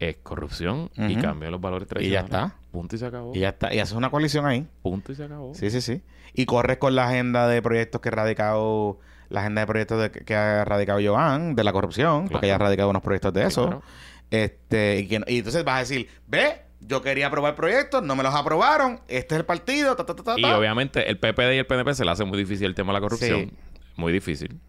es 0.00 0.16
corrupción 0.22 0.90
y 0.96 1.16
cambio 1.16 1.46
de 1.46 1.50
los 1.50 1.60
valores 1.60 1.86
Y 1.86 1.88
tradicionales. 1.88 2.30
ya 2.30 2.38
está. 2.46 2.56
Punto 2.70 2.94
y 2.96 2.98
se 2.98 3.06
acabó. 3.06 3.32
Y 3.34 3.40
ya 3.40 3.48
está. 3.50 3.74
Y 3.74 3.78
haces 3.80 3.94
una 3.94 4.10
coalición 4.10 4.46
ahí. 4.46 4.66
Punto 4.82 5.12
y 5.12 5.14
se 5.16 5.24
acabó. 5.24 5.54
Sí, 5.54 5.70
sí, 5.70 5.80
sí. 5.80 6.02
Y 6.34 6.46
corres 6.46 6.76
con 6.78 6.94
la 6.94 7.08
agenda 7.08 7.48
de 7.48 7.60
proyectos 7.62 8.00
que 8.00 8.08
ha 8.10 8.12
radicado, 8.12 8.98
la 9.28 9.40
agenda 9.40 9.62
de 9.62 9.66
proyectos 9.66 10.00
de- 10.00 10.10
que 10.10 10.34
ha 10.36 10.64
radicado 10.64 11.00
Joan, 11.04 11.54
de 11.56 11.64
la 11.64 11.72
corrupción, 11.72 12.28
porque 12.28 12.46
ella 12.46 12.54
ha 12.56 12.58
radicado 12.58 12.90
unos 12.90 13.02
proyectos 13.02 13.32
de 13.32 13.40
Sí, 13.42 13.46
eso. 13.48 13.62
claro. 13.66 13.82
Este, 14.30 14.98
y, 15.00 15.08
que- 15.08 15.22
y 15.26 15.38
entonces 15.38 15.64
vas 15.64 15.76
a 15.76 15.78
decir, 15.80 16.08
ve, 16.26 16.62
yo 16.80 17.02
quería 17.02 17.26
aprobar 17.28 17.54
proyectos, 17.56 18.02
no 18.04 18.14
me 18.14 18.22
los 18.22 18.34
aprobaron, 18.34 19.00
este 19.08 19.34
es 19.34 19.40
el 19.40 19.46
partido, 19.46 19.96
ta, 19.96 20.04
ta, 20.06 20.14
ta, 20.14 20.22
ta, 20.22 20.34
Y 20.38 20.44
obviamente 20.44 21.08
el 21.10 21.18
PPD 21.18 21.54
y 21.54 21.58
el 21.58 21.66
PNP 21.66 21.94
se 21.94 22.04
le 22.04 22.10
hace 22.10 22.24
muy 22.24 22.38
difícil 22.38 22.66
el 22.66 22.74
tema 22.74 22.92
de 22.92 22.98
la 22.98 23.00
corrupción. 23.00 23.40
Sí. 23.50 23.52
Muy 23.96 24.12
difícil. 24.12 24.60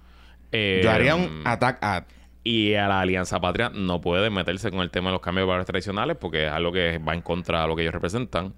Eh, 0.51 0.81
Yo 0.83 0.89
haría 0.91 1.13
un 1.15 1.43
attack 1.45 1.77
ad. 1.83 2.03
Y 2.43 2.73
a 2.75 2.87
la 2.87 3.01
Alianza 3.01 3.39
Patria 3.41 3.69
no 3.69 4.01
puede 4.01 4.29
meterse 4.29 4.71
con 4.71 4.79
el 4.79 4.91
tema 4.91 5.09
de 5.09 5.13
los 5.13 5.21
cambios 5.21 5.43
de 5.43 5.47
valores 5.49 5.67
tradicionales 5.67 6.17
porque 6.17 6.45
es 6.47 6.51
algo 6.51 6.71
que 6.71 6.97
va 6.99 7.13
en 7.13 7.21
contra 7.21 7.61
de 7.61 7.67
lo 7.67 7.75
que 7.75 7.81
ellos 7.83 7.93
representan. 7.93 8.53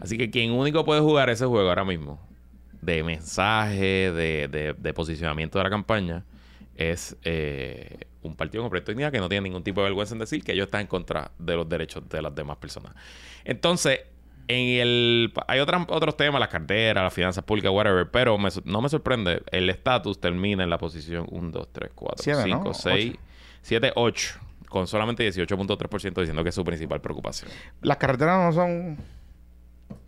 Así 0.00 0.18
que 0.18 0.30
quien 0.30 0.50
único 0.52 0.84
puede 0.84 1.00
jugar 1.00 1.30
ese 1.30 1.46
juego 1.46 1.68
ahora 1.68 1.84
mismo 1.84 2.20
de 2.82 3.02
mensaje, 3.02 4.10
de, 4.12 4.48
de- 4.48 4.74
de 4.76 4.94
posicionamiento 4.94 5.58
de 5.58 5.64
la 5.64 5.70
campaña, 5.70 6.24
es 6.74 7.16
eh, 7.24 8.06
un 8.22 8.34
partido 8.36 8.62
con 8.62 8.70
proyecto 8.70 8.94
que 8.94 9.18
no 9.20 9.28
tiene 9.28 9.42
ningún 9.48 9.62
tipo 9.62 9.80
de 9.80 9.86
vergüenza 9.86 10.14
en 10.14 10.20
decir 10.20 10.42
que 10.42 10.52
ellos 10.52 10.66
están 10.66 10.82
en 10.82 10.86
contra 10.86 11.30
de 11.38 11.56
los 11.56 11.68
derechos 11.68 12.08
de 12.08 12.22
las 12.22 12.34
demás 12.34 12.56
personas. 12.56 12.94
Entonces, 13.44 14.00
en 14.50 14.80
el 14.80 15.32
hay 15.46 15.60
otras, 15.60 15.86
otros 15.88 16.16
temas, 16.16 16.40
las 16.40 16.48
carteras, 16.48 17.04
las 17.04 17.14
finanzas 17.14 17.44
públicas, 17.44 17.70
whatever, 17.70 18.10
pero 18.10 18.36
me 18.36 18.50
no 18.64 18.82
me 18.82 18.88
sorprende. 18.88 19.42
El 19.52 19.70
estatus 19.70 20.20
termina 20.20 20.64
en 20.64 20.70
la 20.70 20.78
posición 20.78 21.26
1, 21.30 21.50
2, 21.50 21.68
3, 21.72 21.90
4, 21.94 22.16
Siete, 22.22 22.42
5, 22.44 22.64
¿no? 22.64 22.74
6, 22.74 23.14
7, 23.62 23.92
8, 23.94 24.40
con 24.68 24.88
solamente 24.88 25.28
18.3% 25.28 26.20
diciendo 26.20 26.42
que 26.42 26.48
es 26.48 26.54
su 26.54 26.64
principal 26.64 27.00
preocupación. 27.00 27.48
Las 27.80 27.98
carreteras 27.98 28.44
no 28.44 28.52
son 28.52 28.98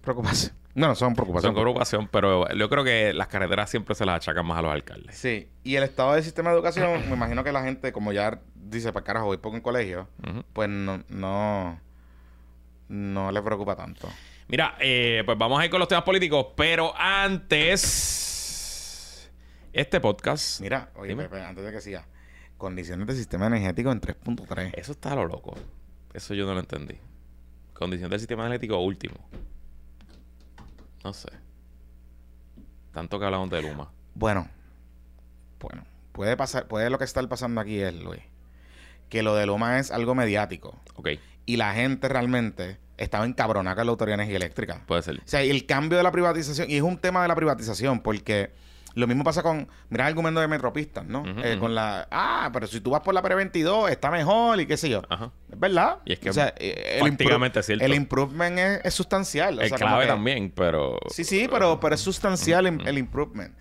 preocupación. 0.03 0.53
No, 0.74 0.86
no 0.86 0.95
son 0.95 1.14
preocupación. 1.14 1.53
Son 1.53 1.62
preocupación, 1.62 2.09
pero 2.11 2.49
yo 2.55 2.70
creo 2.70 2.82
que 2.82 3.12
las 3.12 3.26
carreteras 3.28 3.68
siempre 3.68 3.95
se 3.95 4.07
las 4.07 4.16
achacan 4.16 4.47
más 4.47 4.59
a 4.59 4.62
los 4.62 4.72
alcaldes. 4.72 5.14
Sí. 5.14 5.51
Y 5.64 5.76
el 5.76 5.82
estado 5.82 6.14
del 6.14 6.24
sistema 6.24 6.49
de 6.49 6.57
educación, 6.57 6.99
me 7.11 7.14
imagino 7.14 7.45
que 7.45 7.53
la 7.53 7.62
gente, 7.62 7.93
como 7.93 8.11
ya 8.11 8.40
dice, 8.55 8.90
para 8.90 9.05
carajo, 9.05 9.26
voy 9.26 9.36
poco 9.36 9.57
en 9.57 9.61
colegio, 9.61 10.09
pues 10.55 10.70
no, 10.70 11.05
no, 11.11 11.78
no 12.88 13.32
le 13.32 13.43
preocupa 13.43 13.76
tanto. 13.76 14.09
Mira, 14.49 14.76
eh, 14.80 15.22
pues 15.24 15.38
vamos 15.38 15.61
a 15.61 15.64
ir 15.64 15.70
con 15.70 15.78
los 15.80 15.88
temas 15.88 16.05
políticos, 16.05 16.49
pero 16.57 16.93
antes, 16.97 18.20
este 19.72 20.01
podcast, 20.01 20.61
Mira, 20.61 20.90
oye. 20.97 21.16
Pepe, 21.16 21.40
antes 21.40 21.64
de 21.64 21.72
que 21.72 21.80
siga, 21.80 22.07
condiciones 22.59 23.07
del 23.07 23.16
sistema 23.16 23.47
energético 23.47 23.90
en 23.93 24.01
3.3. 24.01 24.72
eso 24.74 24.93
está 24.93 25.12
a 25.12 25.16
lo 25.16 25.26
loco. 25.26 25.55
Eso 26.12 26.34
yo 26.34 26.45
no 26.47 26.53
lo 26.55 26.61
entendí. 26.61 26.99
Condición 27.72 28.11
del 28.11 28.20
sistema 28.20 28.43
energético 28.43 28.78
último. 28.78 29.16
No 31.03 31.12
sé. 31.12 31.30
Tanto 32.93 33.18
que 33.18 33.24
hablamos 33.24 33.49
de 33.51 33.62
Luma. 33.62 33.90
Bueno, 34.14 34.49
bueno, 35.59 35.84
puede 36.12 36.36
pasar, 36.36 36.68
puede 36.68 36.90
lo 36.90 36.99
que 36.99 37.05
está 37.05 37.26
pasando 37.26 37.61
aquí 37.61 37.80
es, 37.80 37.95
Luis, 37.95 38.20
que 39.09 39.22
lo 39.22 39.34
de 39.34 39.47
Luma 39.47 39.78
es 39.78 39.90
algo 39.90 40.14
mediático 40.14 40.78
Ok, 40.97 41.09
y 41.47 41.57
la 41.57 41.72
gente 41.72 42.09
realmente 42.09 42.78
estaba 42.97 43.24
encabronada 43.24 43.76
con 43.76 43.86
la 43.86 43.90
Autoridad 43.90 44.16
de 44.16 44.22
Energía 44.24 44.36
Eléctrica. 44.36 44.82
puede 44.86 45.03
ser. 45.03 45.16
O 45.16 45.22
sea, 45.24 45.45
y 45.45 45.51
el 45.51 45.66
cambio 45.66 45.97
de 45.99 46.05
la 46.05 46.12
privatización, 46.12 46.70
y 46.70 46.76
es 46.76 46.82
un 46.82 46.99
tema 46.99 47.22
de 47.22 47.28
la 47.28 47.34
privatización, 47.34 48.01
porque 48.01 48.51
lo 48.95 49.07
mismo 49.07 49.24
pasa 49.24 49.43
con, 49.43 49.68
mira 49.88 50.05
el 50.05 50.09
argumento 50.09 50.40
de 50.40 50.49
Metropistas, 50.49 51.07
¿no? 51.07 51.24
Eh. 51.43 51.57
Con 51.59 51.74
la, 51.74 52.07
ah, 52.11 52.51
pero 52.53 52.66
si 52.66 52.80
tú 52.80 52.90
vas 52.90 53.01
por 53.01 53.14
la 53.14 53.22
pre-22, 53.22 53.88
está 53.90 54.11
mejor 54.11 54.61
y 54.61 54.66
qué 54.66 54.76
sé 54.76 54.90
yo. 54.90 55.01
Ajá. 55.09 55.30
Es 55.51 55.59
verdad. 55.59 55.99
Y 56.05 56.12
es 56.12 56.18
que 56.18 56.28
o 56.28 56.32
sea, 56.34 56.53
eh, 56.59 56.97
el, 56.97 57.01
prácticamente 57.01 57.61
es 57.61 57.64
impro- 57.64 57.66
cierto. 57.66 57.84
el 57.86 57.95
improvement 57.95 58.59
es, 58.59 58.80
es 58.84 58.95
sustancial. 58.95 59.59
o 59.59 59.61
sea, 59.66 59.70
como 59.78 59.86
clave 59.88 60.05
que- 60.05 60.09
también, 60.11 60.53
pero... 60.55 60.99
Sí, 61.09 61.24
sí, 61.24 61.49
pero, 61.51 61.80
pero 61.80 61.95
es 61.95 62.01
sustancial 62.03 62.66
el 62.66 62.99
improvement. 62.99 63.55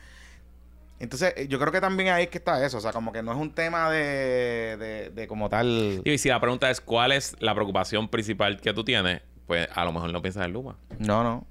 Entonces, 1.02 1.34
eh, 1.36 1.47
yo 1.47 1.60
creo 1.60 1.72
que 1.72 1.82
también 1.82 2.10
ahí 2.10 2.24
es 2.26 2.30
que 2.30 2.38
está 2.38 2.64
eso. 2.66 2.78
O 2.78 2.82
sea, 2.82 2.93
como 2.93 3.12
que 3.12 3.24
no 3.24 3.32
es 3.32 3.38
un 3.38 3.52
tema 3.54 3.89
de, 3.89 4.78
de, 4.78 5.10
de 5.10 5.28
como 5.28 5.49
tal. 5.49 6.02
Y 6.06 6.18
si 6.20 6.30
la 6.30 6.39
pregunta 6.39 6.70
es 6.70 6.80
cuál 6.80 7.12
es 7.12 7.36
la 7.39 7.54
preocupación 7.56 8.08
principal 8.08 8.62
que 8.62 8.72
tú 8.74 8.84
tienes, 8.84 9.22
pues 9.47 9.68
a 9.74 9.84
lo 9.84 9.91
mejor 9.91 10.12
no 10.14 10.22
piensas 10.22 10.45
en 10.45 10.54
Luma. 10.54 10.76
No, 10.99 11.24
no. 11.24 11.47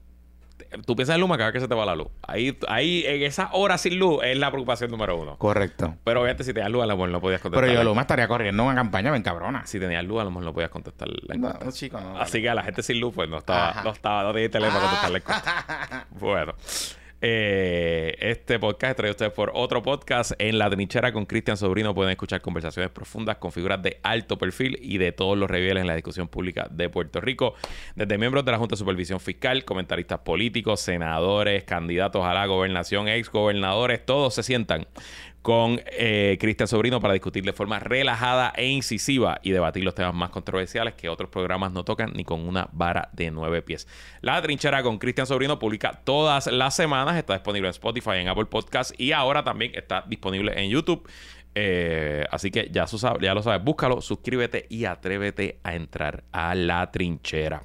Tú 0.87 0.95
piensas 0.95 1.15
en 1.17 1.21
Luma 1.21 1.37
cada 1.37 1.49
vez 1.49 1.55
que 1.55 1.61
se 1.61 1.67
te 1.69 1.75
va 1.75 1.85
la 1.85 1.97
luz. 1.97 2.07
Ahí, 2.23 2.57
ahí 2.69 3.03
en 3.05 3.23
esa 3.23 3.49
hora 3.53 3.77
sin 3.77 3.99
luz 3.99 4.21
es 4.23 4.39
la 4.39 4.51
preocupación 4.53 4.89
número 4.91 5.17
uno. 5.17 5.37
Correcto. 5.37 5.97
Pero 6.05 6.21
obviamente 6.21 6.45
si 6.45 6.53
tenías 6.55 6.71
luz 6.71 6.85
a 6.85 6.87
lo 6.87 6.95
mejor 6.97 7.09
no 7.09 7.21
podías 7.21 7.41
contestar. 7.41 7.67
Pero 7.69 7.77
yo 7.77 7.83
Luma 7.83 8.03
estaría 8.03 8.29
corriendo 8.29 8.63
una 8.63 8.77
campaña 8.77 9.11
bien 9.11 9.25
cabrona. 9.25 9.67
Si 9.67 9.81
tenías 9.81 10.05
luz 10.05 10.21
a 10.21 10.25
lo 10.25 10.31
mejor 10.31 10.45
no 10.45 10.53
podías 10.55 10.71
contestar 10.71 11.09
la 11.09 11.35
No, 11.35 11.73
chico, 11.73 12.01
no. 12.01 12.21
Así 12.21 12.41
que 12.41 12.49
a 12.49 12.55
la 12.55 12.63
gente 12.63 12.85
sin 12.85 13.01
luz 13.01 13.13
pues 13.15 13.29
no 13.29 13.39
estaba, 13.39 13.71
Ajá. 13.71 13.83
no 13.83 13.91
estaba, 13.91 14.23
no 14.23 14.33
tenía 14.33 14.49
teléfono 14.51 14.79
para 14.81 14.91
contestar 15.01 15.11
la 15.11 15.19
encuesta. 15.19 16.07
Bueno, 16.21 16.55
eh, 17.23 18.17
este 18.21 18.59
podcast 18.59 18.97
traído 18.97 19.13
ustedes 19.13 19.33
por 19.33 19.53
otro 19.55 19.83
podcast. 19.83 20.33
En 20.39 20.59
La 20.59 20.71
Trinchera 20.71 21.13
con 21.13 21.27
Cristian 21.27 21.57
Sobrino 21.57 21.95
pueden 21.95 22.13
escuchar 22.13 22.41
conversaciones 22.41 22.91
profundas 22.91 23.37
con 23.37 23.53
figuras 23.53 23.83
de 23.83 24.01
alto 24.03 24.39
perfil 24.39 24.79
y 24.81 24.99
de 24.99 25.13
todos 25.13 25.37
los 25.37 25.51
revieles 25.51 25.83
en 25.83 25.87
la 25.87 25.95
discusión 25.95 26.29
pública 26.29 26.67
de 26.71 26.89
Puerto 26.89 27.21
Rico. 27.21 27.55
Desde 27.95 28.17
miembros 28.17 28.45
de 28.45 28.53
la 28.53 28.59
Junta 28.59 28.75
de 28.75 28.79
Supervisión 28.79 29.21
Fiscal, 29.21 29.65
comentaristas 29.65 30.21
políticos, 30.21 30.81
senadores, 30.81 31.65
candidatos 31.65 32.25
a 32.25 32.33
la 32.33 32.47
gobernación, 32.47 33.09
ex 33.09 33.31
gobernadores, 33.31 34.05
todos 34.05 34.35
se 34.35 34.43
sientan 34.43 34.87
con 35.43 35.81
eh, 35.87 36.37
Cristian 36.39 36.69
Sobrino 36.69 37.01
para 37.01 37.15
discutir 37.15 37.45
de 37.45 37.53
forma 37.53 37.79
relajada 37.79 38.53
e 38.57 38.67
incisiva 38.67 39.41
y 39.43 39.53
debatir 39.53 39.85
los 39.85 39.95
temas 39.95 40.15
más 40.15 40.31
controversiales 40.31 40.95
que 40.95 41.09
otros 41.09 41.31
programas 41.31 41.73
no 41.73 41.85
tocan 41.85 42.13
ni 42.15 42.25
con 42.25 42.47
una 42.47 42.69
vara 42.73 43.09
de 43.13 43.31
nueve 43.31 43.63
pies. 43.63 43.89
La 44.21 44.41
trinchera 44.43 44.83
con 44.83 44.99
Cristian 44.99 45.27
Sobrino 45.27 45.59
publica 45.59 46.01
todas 46.05 46.47
las 46.47 46.77
semanas, 46.77 47.17
está 47.17 47.35
disponible 47.35 47.69
en 47.69 47.71
Spotify, 47.71 48.17
en 48.17 48.29
Apple 48.29 48.47
Podcast 48.47 48.93
y 49.01 49.13
ahora 49.13 49.43
también 49.43 49.73
está 49.75 50.05
disponible 50.07 50.53
en 50.63 50.71
YouTube. 50.71 51.09
Eh, 51.55 52.25
así 52.31 52.51
que 52.51 52.69
ya, 52.71 52.87
ya 53.21 53.35
lo 53.35 53.43
sabes, 53.43 53.65
búscalo, 53.65 54.01
suscríbete 54.01 54.67
y 54.69 54.85
atrévete 54.85 55.59
a 55.65 55.75
entrar 55.75 56.25
a 56.33 56.55
la 56.55 56.91
trinchera. 56.91 57.65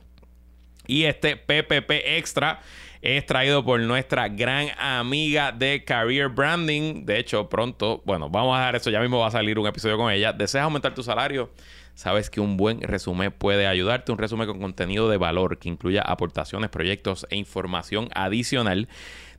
Y 0.87 1.03
este 1.03 1.35
PPP 1.35 1.91
Extra 2.17 2.61
es 3.05 3.23
traído 3.23 3.63
por 3.63 3.79
nuestra 3.81 4.27
gran 4.29 4.69
amiga 4.79 5.51
de 5.51 5.83
Career 5.83 6.27
Branding. 6.27 7.05
De 7.05 7.19
hecho, 7.19 7.47
pronto, 7.47 8.01
bueno, 8.03 8.31
vamos 8.31 8.57
a 8.57 8.61
dar 8.61 8.75
eso. 8.75 8.89
Ya 8.89 8.99
mismo 8.99 9.19
va 9.19 9.27
a 9.27 9.31
salir 9.31 9.59
un 9.59 9.67
episodio 9.67 9.95
con 9.95 10.11
ella. 10.11 10.33
¿Deseas 10.33 10.63
aumentar 10.63 10.95
tu 10.95 11.03
salario? 11.03 11.51
Sabes 11.93 12.31
que 12.31 12.41
un 12.41 12.57
buen 12.57 12.81
resumen 12.81 13.31
puede 13.31 13.67
ayudarte. 13.67 14.11
Un 14.11 14.17
resumen 14.17 14.47
con 14.47 14.59
contenido 14.59 15.07
de 15.07 15.17
valor 15.17 15.59
que 15.59 15.69
incluya 15.69 16.01
aportaciones, 16.01 16.71
proyectos 16.71 17.27
e 17.29 17.35
información 17.35 18.09
adicional. 18.15 18.89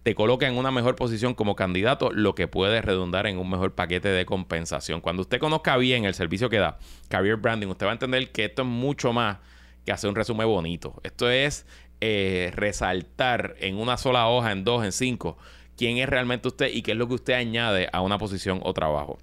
Te 0.05 0.15
coloca 0.15 0.47
en 0.47 0.57
una 0.57 0.71
mejor 0.71 0.95
posición 0.95 1.35
como 1.35 1.57
candidato, 1.57 2.13
lo 2.13 2.37
que 2.37 2.47
puede 2.47 2.81
redundar 2.83 3.27
en 3.27 3.37
un 3.37 3.51
mejor 3.51 3.75
paquete 3.75 4.11
de 4.11 4.27
compensación. 4.27 5.01
Cuando 5.01 5.23
usted 5.23 5.41
conozca 5.41 5.77
bien 5.77 6.05
el 6.05 6.15
servicio 6.15 6.49
que 6.49 6.59
da 6.59 6.79
Career 7.09 7.35
Branding, 7.35 7.67
usted 7.67 7.87
va 7.87 7.91
a 7.91 7.95
entender 7.95 8.31
que 8.31 8.45
esto 8.45 8.63
es 8.63 8.69
mucho 8.69 9.13
más 9.13 9.39
que 9.85 9.93
hacer 9.93 10.11
un 10.11 10.17
resumen 10.17 10.47
bonito. 10.47 11.01
Esto 11.03 11.31
es 11.31 11.67
eh, 12.01 12.53
resaltar 12.55 13.57
en 13.61 13.77
una 13.77 13.97
sola 13.97 14.29
hoja, 14.29 14.53
en 14.53 14.65
dos, 14.65 14.85
en 14.85 14.93
cinco, 14.93 15.37
quién 15.77 15.99
es 15.99 16.09
realmente 16.09 16.49
usted 16.49 16.71
y 16.73 16.83
qué 16.83 16.93
es 16.93 16.97
lo 16.97 17.09
que 17.09 17.15
usted 17.15 17.35
añade 17.35 17.89
a 17.93 18.01
una 18.01 18.19
posición 18.19 18.61
o 18.63 18.75
trabajo. 18.75 19.19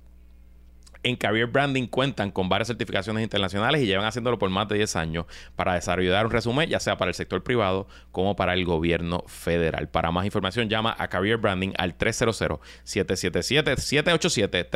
En 1.03 1.15
Career 1.17 1.47
Branding 1.47 1.87
cuentan 1.87 2.31
con 2.31 2.47
varias 2.47 2.69
certificaciones 2.69 3.21
internacionales 3.23 3.81
y 3.81 3.85
llevan 3.85 4.05
haciéndolo 4.05 4.39
por 4.39 4.49
más 4.49 4.69
de 4.69 4.77
10 4.77 4.95
años 4.95 5.25
para 5.55 5.73
desarrollar 5.73 6.25
un 6.25 6.31
resumen, 6.31 6.69
ya 6.69 6.79
sea 6.79 6.97
para 6.97 7.09
el 7.09 7.15
sector 7.15 7.43
privado 7.43 7.89
como 8.11 8.37
para 8.37 8.53
el 8.53 8.63
gobierno 8.63 9.25
federal. 9.27 9.89
Para 9.89 10.11
más 10.11 10.23
información, 10.25 10.69
llama 10.69 10.95
a 10.97 11.09
Career 11.09 11.35
Branding 11.37 11.73
al 11.77 11.97
300-777-787, 11.97 14.69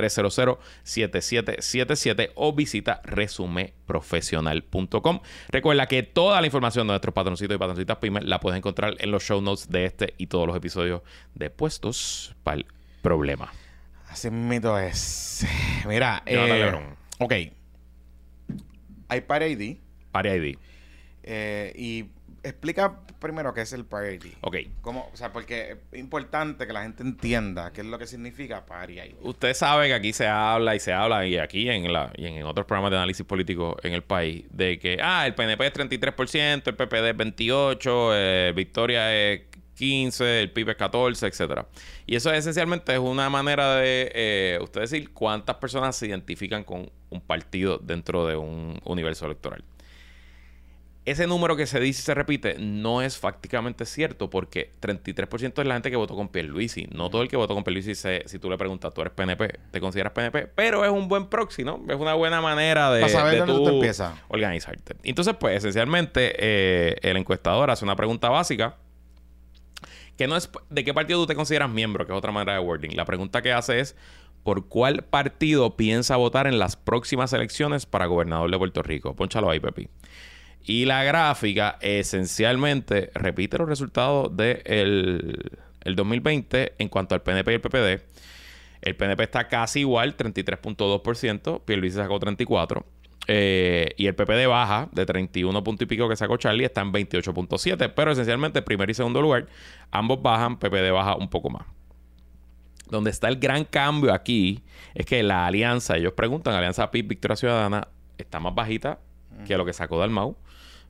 300-777-777 0.84 2.32
o 2.36 2.51
visita 2.53 2.99
resumeprofesional.com. 3.05 5.21
Recuerda 5.47 5.88
que 5.88 6.03
toda 6.03 6.41
la 6.41 6.47
información 6.47 6.88
de 6.88 6.91
nuestros 6.91 7.13
patroncitos 7.13 7.55
y 7.55 7.57
patroncitas 7.57 7.95
pymes 7.97 8.25
la 8.25 8.41
puedes 8.41 8.57
encontrar 8.57 8.95
en 8.99 9.11
los 9.11 9.23
show 9.23 9.41
notes 9.41 9.69
de 9.69 9.86
este 9.86 10.13
y 10.17 10.28
todos 10.28 10.45
los 10.45 10.57
episodios 10.57 11.03
de 11.36 11.49
Puestos 11.49 12.36
para 12.43 12.57
el 12.57 12.65
Problema. 13.01 13.49
Así 14.18 14.32
mito 14.32 14.80
es. 14.80 15.45
Mira, 15.88 16.24
eh, 16.26 16.36
Lebron. 16.36 16.97
ok. 17.20 17.34
Hay 19.09 19.22
Party 19.22 19.45
ID. 19.45 19.78
Party 20.11 20.30
ID. 20.30 20.57
eh, 21.22 21.72
y 21.76 22.05
explica 22.41 22.99
primero 23.20 23.53
qué 23.53 23.61
es 23.61 23.74
el 23.74 23.86
Party 23.86 24.15
ID. 24.15 24.34
Ok. 24.41 24.55
¿Cómo? 24.82 25.11
O 25.13 25.15
sea, 25.15 25.32
porque 25.32 25.78
es 25.91 25.99
importante 25.99 26.65
que 26.65 26.74
la 26.74 26.82
gente 26.82 27.03
entienda 27.03 27.72
qué 27.72 27.82
es 27.82 27.88
lo 27.88 27.99
que 27.99 28.07
significa 28.07 28.65
Party 28.65 28.99
ID. 28.99 29.13
Usted 29.22 29.53
sabe 29.53 29.86
que 29.86 29.93
aquí 29.93 30.11
se 30.13 30.26
habla 30.26 30.76
y 30.76 30.80
se 30.80 30.93
habla, 30.93 31.24
y 31.28 31.38
aquí 31.38 31.70
en 31.70 31.93
la 31.93 32.11
y 32.18 32.26
en 32.26 32.43
otros 32.43 32.65
programas 32.65 32.89
de 32.89 32.97
análisis 32.97 33.24
político 33.24 33.78
en 33.84 33.93
el 33.93 34.01
país, 34.01 34.45
de 34.49 34.80
que, 34.80 34.97
ah, 34.99 35.28
el 35.28 35.36
PNP 35.36 35.68
es 35.68 35.74
33%, 35.74 36.72
el 36.72 36.76
PPD 36.76 37.09
es 37.11 37.15
28%, 37.15 38.11
eh, 38.15 38.51
Victoria 38.55 39.13
es 39.15 39.41
15, 39.78 40.41
el 40.41 40.51
PIB 40.51 40.71
es 40.71 40.75
14, 40.75 41.28
etcétera. 41.28 41.67
Y 42.05 42.15
eso 42.15 42.34
esencialmente 42.34 42.93
es 42.93 42.99
una 42.99 43.30
manera 43.30 43.75
de 43.75 44.11
eh, 44.13 44.59
usted 44.61 44.82
decir 44.82 45.11
cuántas 45.11 45.57
personas 45.57 45.95
se 45.95 46.07
identifican 46.07 46.63
con 46.63 46.89
un 47.09 47.21
partido 47.21 47.78
dentro 47.78 48.25
de 48.28 48.36
un 48.36 48.80
universo 48.84 49.25
electoral 49.25 49.63
ese 51.07 51.25
número 51.25 51.55
que 51.55 51.65
se 51.65 51.80
dice 51.80 52.01
y 52.01 52.03
se 52.03 52.13
repite 52.13 52.57
no 52.59 53.01
es 53.01 53.17
fácticamente 53.17 53.86
cierto 53.86 54.30
porque 54.30 54.73
33% 54.82 55.61
es 55.61 55.65
la 55.65 55.75
gente 55.75 55.89
que 55.89 55.95
votó 55.95 56.17
con 56.17 56.28
Pierluisi. 56.28 56.89
No 56.91 57.09
todo 57.09 57.21
el 57.21 57.30
que 57.30 57.38
votó 57.38 57.53
con 57.53 57.63
Pierluisi, 57.63 57.95
se, 57.95 58.23
si 58.25 58.39
tú 58.39 58.49
le 58.49 58.57
preguntas, 58.57 58.93
tú 58.93 58.99
eres 58.99 59.13
PNP, 59.13 59.57
te 59.71 59.80
consideras 59.80 60.11
PNP, 60.11 60.47
pero 60.53 60.84
es 60.84 60.91
un 60.91 61.07
buen 61.07 61.28
proxy, 61.28 61.63
¿no? 61.63 61.82
Es 61.88 61.95
una 61.95 62.13
buena 62.13 62.41
manera 62.41 62.91
de, 62.91 63.07
saber 63.07 63.45
de 63.45 63.45
tú 63.45 63.82
organizarte. 64.28 64.97
Entonces, 65.03 65.34
pues, 65.39 65.55
esencialmente, 65.55 66.36
eh, 66.39 66.97
el 67.01 67.15
encuestador 67.15 67.71
hace 67.71 67.86
una 67.86 67.95
pregunta 67.95 68.28
básica 68.28 68.75
que 70.18 70.28
no 70.28 70.36
es 70.36 70.49
de 70.70 70.84
qué 70.84 70.93
partido 70.93 71.22
tú 71.22 71.28
te 71.28 71.36
consideras 71.36 71.70
miembro, 71.70 72.05
que 72.05 72.11
es 72.11 72.18
otra 72.18 72.32
manera 72.32 72.53
de 72.53 72.59
wording. 72.59 72.95
La 72.95 73.05
pregunta 73.05 73.41
que 73.41 73.53
hace 73.53 73.80
es 73.80 73.95
por 74.43 74.68
cuál 74.68 75.03
partido 75.03 75.76
piensa 75.78 76.15
votar 76.15 76.47
en 76.47 76.57
las 76.57 76.76
próximas 76.76 77.34
elecciones 77.34 77.86
para 77.86 78.05
gobernador 78.05 78.49
de 78.49 78.57
Puerto 78.57 78.82
Rico. 78.82 79.15
Pónchalo 79.15 79.49
ahí, 79.49 79.59
Pepi. 79.59 79.89
Y 80.63 80.86
la 80.86 81.03
gráfica 81.03 81.78
esencialmente 81.82 83.11
repite 83.13 83.57
los 83.57 83.70
resultados 83.70 84.36
del 84.36 84.63
de 84.63 85.51
el 85.84 85.95
2020 85.95 86.74
en 86.78 86.89
cuanto 86.89 87.15
al 87.15 87.22
PNP 87.22 87.51
y 87.51 87.55
el 87.55 87.61
PPD. 87.61 88.03
El 88.82 88.95
PNP 88.95 89.24
está 89.24 89.47
casi 89.47 89.82
igual, 89.82 90.15
33.2%. 90.18 91.61
Pierluisi 91.63 91.95
sacó 91.95 92.20
34%. 92.20 92.84
Eh, 93.28 93.93
y 93.97 94.07
el 94.07 94.15
PPD 94.15 94.47
baja 94.47 94.89
de 94.93 95.05
31 95.05 95.63
puntos 95.63 95.84
y 95.84 95.86
pico 95.86 96.07
que 96.07 96.15
sacó 96.15 96.38
Charlie, 96.38 96.65
está 96.65 96.82
en 96.82 96.93
28.7. 96.93 97.93
Pero 97.93 98.11
esencialmente, 98.11 98.61
primer 98.61 98.89
y 98.89 98.93
segundo 98.93 99.21
lugar, 99.21 99.47
ambos 99.91 100.21
bajan, 100.21 100.57
PPD 100.57 100.91
baja 100.91 101.15
un 101.15 101.30
poco 101.30 101.49
más. 101.49 101.65
Donde 102.89 103.09
está 103.09 103.28
el 103.28 103.38
gran 103.38 103.65
cambio 103.65 104.13
aquí 104.13 104.63
es 104.95 105.05
que 105.05 105.21
la 105.21 105.45
alianza, 105.45 105.97
ellos 105.97 106.13
preguntan, 106.13 106.53
Alianza 106.53 106.89
PIB 106.89 107.07
Victoria 107.09 107.36
Ciudadana, 107.36 107.89
está 108.17 108.39
más 108.39 108.55
bajita 108.55 108.99
que 109.45 109.57
lo 109.57 109.65
que 109.65 109.73
sacó 109.73 109.99
Dalmau 109.99 110.38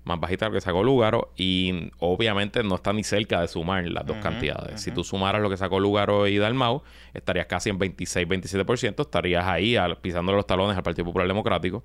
más 0.07 0.19
bajita 0.19 0.45
de 0.45 0.51
lo 0.51 0.55
que 0.55 0.61
sacó 0.61 0.83
Lugaro 0.83 1.31
y 1.35 1.91
obviamente 1.99 2.63
no 2.63 2.75
está 2.75 2.93
ni 2.93 3.03
cerca 3.03 3.41
de 3.41 3.47
sumar 3.47 3.85
las 3.87 4.05
dos 4.05 4.17
cantidades. 4.17 4.81
Si 4.81 4.91
tú 4.91 5.03
sumaras 5.03 5.41
lo 5.41 5.49
que 5.49 5.57
sacó 5.57 5.79
Lugaro 5.79 6.27
y 6.27 6.37
Dalmau, 6.37 6.81
estarías 7.13 7.45
casi 7.45 7.69
en 7.69 7.77
26-27%, 7.77 9.01
estarías 9.01 9.45
ahí 9.45 9.75
pisando 10.01 10.31
los 10.31 10.47
talones 10.47 10.75
al 10.75 10.83
Partido 10.83 11.05
Popular 11.05 11.27
Democrático. 11.27 11.83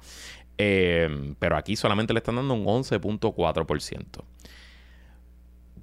Eh, 0.59 1.35
pero 1.39 1.57
aquí 1.57 1.77
solamente 1.77 2.13
le 2.13 2.19
están 2.19 2.37
dando 2.37 2.55
un 2.55 2.65
11.4%. 2.65 4.05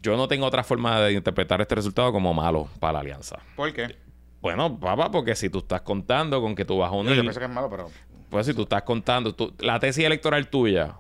Yo 0.02 0.16
no 0.16 0.28
tengo 0.28 0.46
otra 0.46 0.64
forma 0.64 1.02
de 1.02 1.14
interpretar 1.14 1.60
este 1.62 1.76
resultado 1.76 2.12
como 2.12 2.34
malo 2.34 2.70
para 2.80 2.94
la 2.94 3.00
alianza. 3.00 3.40
¿Por 3.56 3.74
qué? 3.74 3.98
Bueno, 4.42 4.80
papá, 4.80 5.12
porque 5.12 5.36
si 5.36 5.50
tú 5.50 5.60
estás 5.60 5.82
contando 5.82 6.42
con 6.42 6.56
que 6.56 6.64
tú 6.64 6.78
vas 6.78 6.90
a 6.90 6.96
unir... 6.96 7.16
Yo 7.16 7.22
pienso 7.22 7.40
que 7.40 7.46
es 7.46 7.52
malo, 7.52 7.70
pero... 7.70 7.90
Pues 8.30 8.46
si 8.46 8.54
tú 8.54 8.62
estás 8.62 8.84
contando... 8.84 9.36
la 9.60 9.80
tesis 9.80 10.06
electoral 10.06 10.48
tuya 10.48 10.96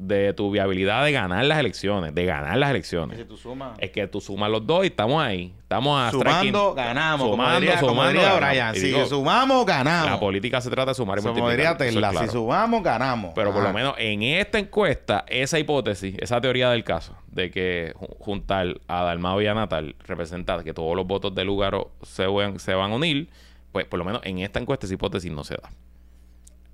de 0.00 0.32
tu 0.32 0.50
viabilidad 0.50 1.04
de 1.04 1.12
ganar 1.12 1.44
las 1.44 1.58
elecciones, 1.58 2.14
de 2.14 2.24
ganar 2.24 2.56
las 2.56 2.70
elecciones. 2.70 3.18
Si 3.18 3.24
tú 3.26 3.36
sumas. 3.36 3.78
Es 3.78 3.90
que 3.90 4.06
tú 4.06 4.20
sumas 4.20 4.50
los 4.50 4.66
dos 4.66 4.84
y 4.84 4.86
estamos 4.86 5.22
ahí. 5.22 5.52
Estamos 5.58 6.00
a 6.00 6.10
Sumando, 6.10 6.74
ganamos. 6.74 7.30
Sumando, 7.30 7.78
sumando. 7.78 8.20
Brian. 8.38 8.74
Si 8.74 8.92
sumamos, 9.06 9.66
ganamos. 9.66 10.10
La 10.10 10.18
política 10.18 10.60
se 10.62 10.70
trata 10.70 10.92
de 10.92 10.94
sumar 10.94 11.18
y 11.18 11.22
multiplicar. 11.22 11.76
Si 12.18 12.28
sumamos, 12.28 12.82
ganamos. 12.82 13.32
Pero 13.34 13.52
por 13.52 13.62
lo 13.62 13.72
menos 13.74 13.94
en 13.98 14.22
esta 14.22 14.58
encuesta, 14.58 15.24
esa 15.28 15.58
hipótesis, 15.58 16.16
esa 16.18 16.40
teoría 16.40 16.70
del 16.70 16.82
caso, 16.82 17.14
de 17.28 17.50
que 17.50 17.92
juntar 18.18 18.80
a 18.88 19.02
Dalmao 19.02 19.42
y 19.42 19.48
a 19.48 19.54
Natal 19.54 19.94
representa 20.06 20.64
que 20.64 20.72
todos 20.72 20.96
los 20.96 21.06
votos 21.06 21.34
del 21.34 21.46
lugar 21.46 21.76
se, 22.02 22.26
se 22.58 22.74
van 22.74 22.92
a 22.92 22.94
unir, 22.94 23.28
pues 23.70 23.84
por 23.84 23.98
lo 23.98 24.06
menos 24.06 24.22
en 24.24 24.38
esta 24.38 24.58
encuesta 24.60 24.86
esa 24.86 24.94
hipótesis 24.94 25.30
no 25.30 25.44
se 25.44 25.56
da. 25.56 25.70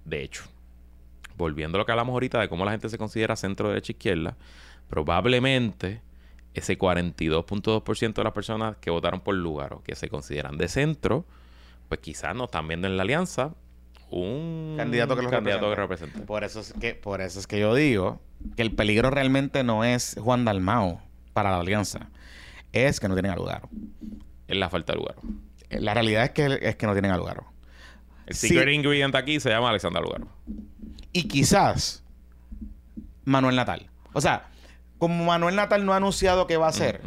De 0.04 0.22
hecho 0.22 0.44
volviendo 1.36 1.76
a 1.76 1.80
lo 1.80 1.86
que 1.86 1.92
hablamos 1.92 2.12
ahorita 2.12 2.40
de 2.40 2.48
cómo 2.48 2.64
la 2.64 2.70
gente 2.72 2.88
se 2.88 2.98
considera 2.98 3.36
centro 3.36 3.68
derecha 3.68 3.92
izquierda, 3.92 4.36
probablemente 4.88 6.02
ese 6.54 6.78
42.2% 6.78 8.14
de 8.14 8.24
las 8.24 8.32
personas 8.32 8.76
que 8.78 8.90
votaron 8.90 9.20
por 9.20 9.36
o 9.36 9.82
que 9.82 9.94
se 9.94 10.08
consideran 10.08 10.56
de 10.56 10.68
centro, 10.68 11.26
pues 11.88 12.00
quizás 12.00 12.34
no 12.34 12.44
están 12.44 12.66
viendo 12.66 12.86
en 12.86 12.96
la 12.96 13.02
alianza 13.02 13.54
un 14.10 14.74
candidato 14.76 15.16
que 15.16 15.22
los 15.22 15.30
candidato 15.30 15.74
represente. 15.74 16.20
Por 16.20 16.44
eso 16.44 16.60
es 16.60 16.72
que 16.80 16.94
por 16.94 17.20
eso 17.20 17.40
es 17.40 17.46
que 17.46 17.58
yo 17.58 17.74
digo 17.74 18.20
que 18.56 18.62
el 18.62 18.74
peligro 18.74 19.10
realmente 19.10 19.64
no 19.64 19.84
es 19.84 20.16
Juan 20.20 20.44
Dalmao 20.44 21.00
para 21.32 21.50
la 21.50 21.58
alianza, 21.58 22.08
es 22.72 23.00
que 23.00 23.08
no 23.08 23.14
tienen 23.14 23.32
a 23.32 23.36
Lugaro. 23.36 23.68
Es 24.48 24.56
la 24.56 24.70
falta 24.70 24.92
de 24.92 24.98
Lugaro. 24.98 25.20
La 25.70 25.92
realidad 25.92 26.24
es 26.24 26.30
que 26.30 26.58
es 26.62 26.76
que 26.76 26.86
no 26.86 26.92
tienen 26.92 27.10
a 27.10 27.16
Lugaro. 27.16 27.55
El 28.26 28.34
secret 28.34 28.68
ingredient 28.74 29.14
aquí 29.14 29.40
se 29.40 29.50
llama 29.50 29.70
Alexander 29.70 30.02
Lugaro 30.02 30.28
y 31.12 31.28
quizás 31.28 32.04
Manuel 33.24 33.56
Natal. 33.56 33.88
O 34.12 34.20
sea, 34.20 34.50
como 34.98 35.24
Manuel 35.24 35.56
Natal 35.56 35.86
no 35.86 35.92
ha 35.92 35.96
anunciado 35.96 36.46
qué 36.46 36.56
va 36.56 36.66
a 36.66 36.70
hacer, 36.70 37.00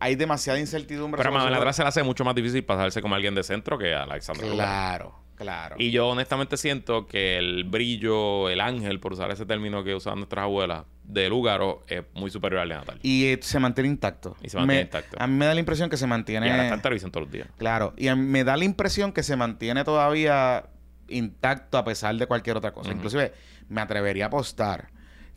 hay 0.00 0.16
demasiada 0.16 0.58
incertidumbre. 0.58 1.18
Pero 1.18 1.30
a 1.30 1.32
Manuel 1.32 1.52
Natal 1.52 1.74
se 1.74 1.82
le 1.82 1.88
hace 1.88 2.02
mucho 2.02 2.24
más 2.24 2.34
difícil 2.34 2.64
pasarse 2.64 3.00
como 3.00 3.14
alguien 3.14 3.34
de 3.34 3.42
centro 3.42 3.78
que 3.78 3.94
a 3.94 4.02
Alexander. 4.02 4.50
Claro, 4.50 5.14
claro. 5.44 5.76
Y 5.78 5.90
yo 5.90 6.08
honestamente 6.08 6.56
siento 6.56 7.06
que 7.06 7.38
el 7.38 7.64
brillo, 7.64 8.48
el 8.48 8.60
ángel, 8.60 9.00
por 9.00 9.12
usar 9.12 9.30
ese 9.30 9.46
término 9.46 9.84
que 9.84 9.94
usaban 9.94 10.18
nuestras 10.18 10.44
abuelas, 10.44 10.84
de 11.04 11.28
Lugaro 11.28 11.82
es 11.86 12.02
muy 12.14 12.30
superior 12.30 12.62
al 12.62 12.68
de 12.68 12.74
Natal. 12.74 12.98
Y 13.02 13.26
eh, 13.26 13.38
se 13.42 13.58
mantiene 13.60 13.90
intacto. 13.90 14.36
Y 14.42 14.48
se 14.48 14.56
mantiene 14.56 14.82
intacto. 14.82 15.16
A 15.20 15.26
mí 15.26 15.34
me 15.34 15.46
da 15.46 15.54
la 15.54 15.60
impresión 15.60 15.90
que 15.90 15.96
se 15.96 16.06
mantiene. 16.06 16.46
Y 16.46 16.50
ahora 16.50 16.64
está 16.64 16.74
en 16.74 16.82
televisión 16.82 17.10
todos 17.10 17.26
los 17.26 17.32
días. 17.32 17.48
Claro. 17.58 17.92
Y 17.96 18.08
me 18.14 18.44
da 18.44 18.56
la 18.56 18.64
impresión 18.64 19.12
que 19.12 19.22
se 19.22 19.36
mantiene 19.36 19.84
todavía 19.84 20.70
intacto 21.08 21.78
a 21.78 21.84
pesar 21.84 22.16
de 22.16 22.26
cualquier 22.26 22.56
otra 22.56 22.72
cosa. 22.72 22.92
Inclusive 22.92 23.32
me 23.68 23.80
atrevería 23.80 24.24
a 24.24 24.28
apostar 24.28 24.88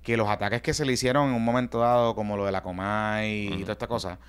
que 0.03 0.15
los 0.15 0.29
ataques 0.29 0.61
que 0.61 0.73
se 0.73 0.85
le 0.85 0.93
hicieron 0.93 1.29
en 1.29 1.35
un 1.35 1.43
momento 1.43 1.79
dado, 1.79 2.15
como 2.15 2.37
lo 2.37 2.45
de 2.45 2.51
la 2.51 2.63
Comay 2.63 3.47
y 3.47 3.61
toda 3.61 3.73
esta 3.73 3.87
cosa, 3.87 4.19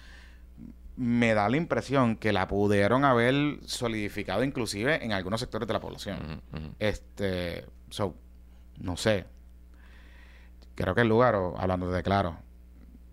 me 0.98 1.32
da 1.32 1.48
la 1.48 1.56
impresión 1.56 2.16
que 2.16 2.32
la 2.32 2.48
pudieron 2.48 3.04
haber 3.04 3.60
solidificado 3.64 4.42
inclusive 4.42 5.04
en 5.04 5.12
algunos 5.12 5.38
sectores 5.38 5.68
de 5.68 5.72
la 5.72 5.78
población. 5.80 6.42
Este, 6.80 7.64
so, 7.88 8.16
no 8.80 8.96
sé. 8.96 9.24
Creo 10.74 10.96
que 10.96 11.02
el 11.02 11.08
lugar, 11.08 11.36
hablando 11.56 11.88
de 11.88 12.02
claro, 12.02 12.38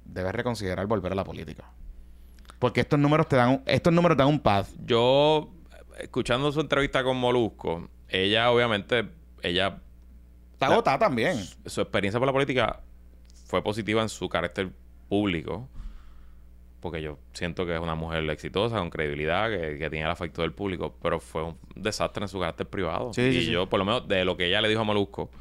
debes 0.03 0.33
reconsiderar 0.33 0.87
volver 0.87 1.11
a 1.11 1.15
la 1.15 1.23
política. 1.23 1.71
Porque 2.57 2.81
estos 2.81 2.97
números 2.97 3.27
te 3.27 3.35
dan, 3.35 3.61
estos 3.67 3.93
números 3.93 4.17
te 4.17 4.23
dan 4.23 4.31
un 4.31 4.39
paz. 4.39 4.73
Yo, 4.83 5.53
escuchando 5.99 6.51
su 6.51 6.61
entrevista 6.61 7.03
con 7.03 7.17
Molusco, 7.17 7.87
ella 8.09 8.49
obviamente, 8.49 9.07
ella... 9.43 9.79
Está 10.53 10.67
agotada 10.67 10.97
también. 10.97 11.37
Su 11.67 11.81
experiencia 11.81 12.19
por 12.19 12.25
la 12.25 12.33
política 12.33 12.81
fue 13.45 13.61
positiva 13.61 14.01
en 14.01 14.09
su 14.09 14.27
carácter 14.27 14.71
público. 15.07 15.69
Porque 16.85 17.01
yo 17.01 17.17
siento 17.33 17.65
que 17.65 17.73
es 17.73 17.81
una 17.81 17.95
mujer 17.95 18.29
exitosa, 18.29 18.77
con 18.77 18.91
credibilidad, 18.91 19.49
que, 19.49 19.79
que 19.79 19.89
tiene 19.89 20.05
el 20.05 20.11
afecto 20.11 20.43
del 20.43 20.51
público. 20.51 20.93
Pero 21.01 21.19
fue 21.19 21.41
un 21.41 21.57
desastre 21.75 22.25
en 22.25 22.27
su 22.27 22.39
carácter 22.39 22.67
privado. 22.67 23.09
y 23.17 23.45
yo, 23.47 23.65
por 23.67 23.79
lo 23.79 23.85
menos, 23.85 24.07
de 24.07 24.23
lo 24.23 24.37
que 24.37 24.45
ella 24.45 24.61
le 24.61 24.69
dijo 24.69 24.81
a 24.81 24.83
Molusco, 24.83 25.31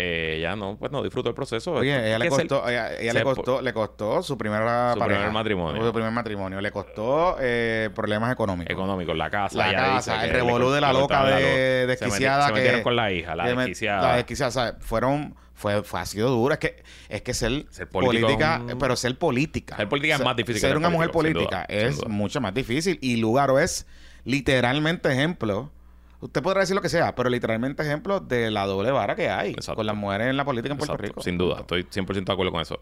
eh, 0.00 0.36
ella 0.38 0.54
no, 0.54 0.76
pues 0.78 0.92
no 0.92 1.02
disfrutó 1.02 1.28
el 1.28 1.34
proceso. 1.34 1.72
Oye, 1.72 2.06
ella, 2.06 2.20
le 2.20 2.28
costó, 2.28 2.68
ella, 2.68 3.12
le 3.12 3.22
costó, 3.24 3.60
le 3.60 3.72
costó 3.72 4.22
su 4.22 4.38
primera 4.38 4.94
su 4.94 5.00
primer 5.00 5.32
matrimonio. 5.32 5.84
Su 5.84 5.92
primer 5.92 6.12
matrimonio. 6.12 6.60
Le 6.60 6.70
costó 6.70 7.36
eh, 7.40 7.90
problemas 7.92 8.32
económicos. 8.32 8.70
Económicos, 8.70 9.16
la 9.16 9.28
casa. 9.28 9.58
La 9.58 9.72
casa, 9.74 10.24
el 10.24 10.30
revolú 10.30 10.70
de 10.70 10.80
la 10.80 10.92
loca 10.92 11.24
de, 11.24 11.88
desquiciada. 11.88 12.46
Se, 12.46 12.52
metieron 12.52 12.82
con 12.84 12.94
la 12.94 13.10
hija, 13.10 13.34
la 13.34 13.52
desquiciada. 13.52 14.02
La 14.10 14.16
desquiciada. 14.18 14.76
Fueron 14.78 15.34
fue, 15.54 15.82
fue, 15.82 15.98
ha 15.98 16.06
sido 16.06 16.30
duro. 16.30 16.54
Es 16.54 16.60
que, 16.60 16.84
es 17.08 17.22
que 17.22 17.34
ser, 17.34 17.66
política, 17.90 18.62
pero 18.78 18.94
ser 18.94 19.18
política. 19.18 19.76
Ser 19.78 19.88
política 19.88 20.14
es 20.14 20.24
más 20.24 20.36
difícil. 20.36 20.60
Ser 20.60 20.76
una 20.76 20.90
mujer 20.90 21.10
política 21.10 21.66
es 21.68 22.06
mucho 22.06 22.40
más 22.40 22.54
difícil. 22.54 23.00
Y 23.02 23.16
Lugaro 23.16 23.58
es 23.58 23.84
literalmente 24.22 25.10
ejemplo 25.10 25.72
Usted 26.20 26.42
podrá 26.42 26.60
decir 26.60 26.74
lo 26.74 26.82
que 26.82 26.88
sea, 26.88 27.14
pero 27.14 27.30
literalmente 27.30 27.82
ejemplo 27.82 28.18
de 28.18 28.50
la 28.50 28.66
doble 28.66 28.90
vara 28.90 29.14
que 29.14 29.28
hay 29.30 29.54
con 29.54 29.86
las 29.86 29.96
mujeres 29.96 30.28
en 30.28 30.36
la 30.36 30.44
política 30.44 30.72
en 30.72 30.78
Puerto 30.78 30.96
Rico. 30.96 31.22
Sin 31.22 31.38
duda, 31.38 31.60
estoy 31.60 31.84
100% 31.84 32.24
de 32.24 32.32
acuerdo 32.32 32.50
con 32.50 32.60
eso. 32.60 32.80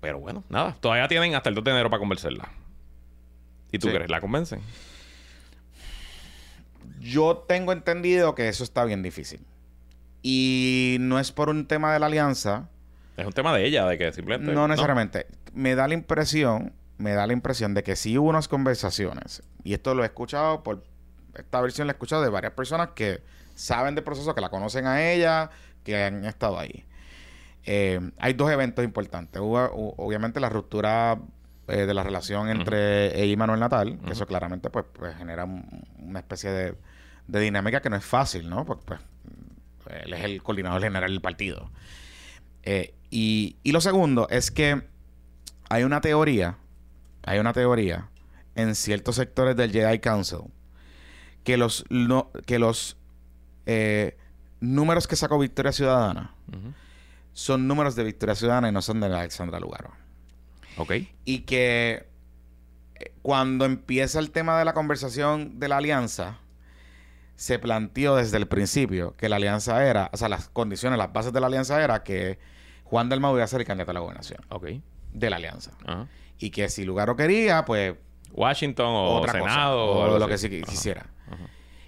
Pero 0.00 0.18
bueno, 0.18 0.44
nada, 0.48 0.76
todavía 0.80 1.06
tienen 1.08 1.34
hasta 1.34 1.50
el 1.50 1.54
2 1.54 1.64
de 1.64 1.70
enero 1.72 1.90
para 1.90 1.98
convencerla. 1.98 2.48
¿Y 3.70 3.78
tú 3.78 3.88
crees? 3.88 4.08
¿La 4.08 4.20
convencen? 4.20 4.60
Yo 7.00 7.44
tengo 7.46 7.72
entendido 7.72 8.34
que 8.34 8.48
eso 8.48 8.64
está 8.64 8.84
bien 8.84 9.02
difícil. 9.02 9.40
Y 10.22 10.96
no 11.00 11.18
es 11.18 11.30
por 11.30 11.50
un 11.50 11.66
tema 11.66 11.92
de 11.92 11.98
la 11.98 12.06
alianza. 12.06 12.70
Es 13.16 13.26
un 13.26 13.32
tema 13.32 13.54
de 13.54 13.66
ella, 13.66 13.86
de 13.86 13.98
que 13.98 14.12
simplemente. 14.12 14.52
No 14.52 14.66
necesariamente. 14.66 15.26
Me 15.52 15.74
da 15.74 15.86
la 15.86 15.94
impresión, 15.94 16.72
me 16.96 17.12
da 17.12 17.26
la 17.26 17.32
impresión 17.32 17.74
de 17.74 17.82
que 17.82 17.96
sí 17.96 18.16
hubo 18.16 18.28
unas 18.28 18.48
conversaciones. 18.48 19.42
Y 19.62 19.74
esto 19.74 19.94
lo 19.94 20.02
he 20.02 20.06
escuchado 20.06 20.62
por 20.62 20.82
esta 21.34 21.60
versión 21.60 21.86
la 21.86 21.92
he 21.92 21.94
escuchado 21.94 22.22
de 22.22 22.28
varias 22.30 22.52
personas 22.52 22.90
que 22.94 23.22
saben 23.54 23.94
del 23.94 24.04
proceso, 24.04 24.34
que 24.34 24.40
la 24.40 24.48
conocen 24.50 24.86
a 24.86 25.10
ella, 25.10 25.50
que 25.84 26.02
han 26.04 26.24
estado 26.24 26.58
ahí. 26.58 26.84
Eh, 27.64 28.00
hay 28.18 28.32
dos 28.34 28.50
eventos 28.50 28.84
importantes. 28.84 29.40
Hubo, 29.40 29.64
obviamente 29.96 30.40
la 30.40 30.48
ruptura 30.48 31.18
eh, 31.68 31.84
de 31.86 31.94
la 31.94 32.02
relación 32.02 32.48
entre 32.48 33.14
ella 33.22 33.32
y 33.32 33.36
Manuel 33.36 33.60
Natal, 33.60 33.98
que 34.06 34.12
eso 34.12 34.26
claramente 34.26 34.70
pues, 34.70 34.86
pues 34.92 35.16
genera 35.16 35.44
un- 35.44 35.84
una 35.98 36.20
especie 36.20 36.50
de, 36.50 36.74
de 37.26 37.40
dinámica 37.40 37.82
que 37.82 37.90
no 37.90 37.96
es 37.96 38.04
fácil, 38.04 38.48
¿no? 38.48 38.64
Porque 38.64 38.84
pues, 38.86 39.00
él 40.04 40.12
es 40.14 40.24
el 40.24 40.42
coordinador 40.42 40.80
general 40.82 41.10
del 41.10 41.20
partido. 41.20 41.70
Eh, 42.62 42.94
y, 43.10 43.56
y 43.62 43.72
lo 43.72 43.80
segundo 43.80 44.28
es 44.30 44.50
que 44.50 44.82
hay 45.68 45.84
una 45.84 46.00
teoría, 46.00 46.56
hay 47.24 47.38
una 47.38 47.52
teoría 47.52 48.08
en 48.54 48.74
ciertos 48.74 49.16
sectores 49.16 49.56
del 49.56 49.70
Jedi 49.72 49.98
Council 49.98 50.40
que 51.48 51.56
los, 51.56 51.86
no- 51.88 52.30
que 52.44 52.58
los 52.58 52.98
eh, 53.64 54.18
números 54.60 55.06
que 55.08 55.16
sacó 55.16 55.38
Victoria 55.38 55.72
Ciudadana 55.72 56.34
son 57.32 57.66
números 57.66 57.96
de 57.96 58.04
Victoria 58.04 58.34
Ciudadana 58.34 58.68
y 58.68 58.72
no 58.72 58.82
son 58.82 59.00
de 59.00 59.06
Alexandra 59.06 59.58
Lugaro. 59.58 59.90
Ok. 60.76 60.92
Y 61.24 61.38
que 61.46 62.06
eh, 62.96 63.12
cuando 63.22 63.64
empieza 63.64 64.18
el 64.18 64.30
tema 64.30 64.58
de 64.58 64.66
la 64.66 64.74
conversación 64.74 65.58
de 65.58 65.68
la 65.68 65.78
alianza, 65.78 66.36
se 67.36 67.58
planteó 67.58 68.16
desde 68.16 68.36
el 68.36 68.46
principio 68.46 69.16
que 69.16 69.30
la 69.30 69.36
alianza 69.36 69.86
era, 69.86 70.10
o 70.12 70.18
sea, 70.18 70.28
las 70.28 70.50
condiciones, 70.50 70.98
las 70.98 71.14
bases 71.14 71.32
de 71.32 71.40
la 71.40 71.46
alianza 71.46 71.82
era 71.82 72.02
que 72.02 72.38
Juan 72.84 73.08
del 73.08 73.20
Mau 73.20 73.34
iba 73.36 73.44
a 73.44 73.46
ser 73.46 73.60
el 73.62 73.66
candidato 73.66 73.92
a 73.92 73.94
la 73.94 74.00
gobernación 74.00 74.40
Ok. 74.50 74.66
de 75.14 75.30
la 75.30 75.36
alianza. 75.36 75.70
Ajá. 75.86 76.08
Y 76.38 76.50
que 76.50 76.68
si 76.68 76.84
Lugaro 76.84 77.16
quería, 77.16 77.64
pues 77.64 77.94
Washington 78.32 78.86
o 78.88 79.14
otra 79.20 79.32
Senado 79.32 79.94
cosa, 79.94 80.12
o 80.14 80.18
lo 80.18 80.28
que 80.28 80.36
sí 80.36 80.50
quisiera. 80.62 81.06
Ajá. 81.30 81.44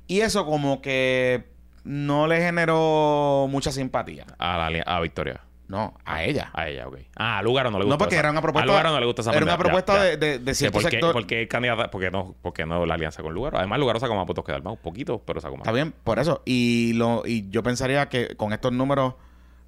Y 0.06 0.20
eso 0.20 0.44
como 0.46 0.80
que 0.82 1.44
no 1.84 2.26
le 2.26 2.40
generó 2.40 3.46
mucha 3.50 3.70
simpatía. 3.72 4.26
A, 4.38 4.56
la, 4.58 4.66
ali- 4.66 4.82
a 4.84 5.00
Victoria. 5.00 5.40
No, 5.68 5.94
a 6.04 6.24
ella. 6.24 6.50
A 6.52 6.68
ella, 6.68 6.88
ok. 6.88 6.96
Ah, 7.14 7.38
a 7.38 7.42
Lugaro 7.42 7.70
no 7.70 7.78
le 7.78 7.84
gusta. 7.84 7.94
No, 7.94 7.98
porque 7.98 8.16
esa- 8.16 8.22
era 8.22 8.30
una 8.32 8.42
propuesta. 8.42 8.64
A 8.64 8.66
Lugaro 8.74 8.90
no 8.90 8.98
le 8.98 9.06
gusta 9.06 9.22
esa 9.22 9.30
Era 9.30 9.42
una. 9.44 9.52
Ya, 9.52 9.58
propuesta 9.58 9.94
ya. 9.98 10.16
de, 10.16 10.38
de, 10.40 10.54
cierto 10.56 10.80
¿Por 10.80 10.84
qué, 10.84 10.90
sector. 10.90 11.12
por 11.12 11.26
qué 11.28 11.46
candidata? 11.46 11.92
Porque 11.92 12.10
no, 12.10 12.34
porque 12.42 12.66
no 12.66 12.84
la 12.86 12.94
alianza 12.94 13.22
con 13.22 13.32
Lugaro. 13.32 13.56
Además, 13.56 13.78
Lugaro 13.78 14.00
saca 14.00 14.12
más 14.14 14.26
votos 14.26 14.44
que 14.44 14.50
Dalmau. 14.50 14.78
Poquito, 14.78 15.22
pero 15.24 15.40
sacó 15.40 15.54
más. 15.56 15.60
Está 15.62 15.70
bien, 15.72 15.92
por 16.02 16.18
eso. 16.18 16.42
Y 16.44 16.92
lo 16.94 17.22
y 17.24 17.48
yo 17.50 17.62
pensaría 17.62 18.08
que 18.08 18.34
con 18.34 18.52
estos 18.52 18.72
números, 18.72 19.14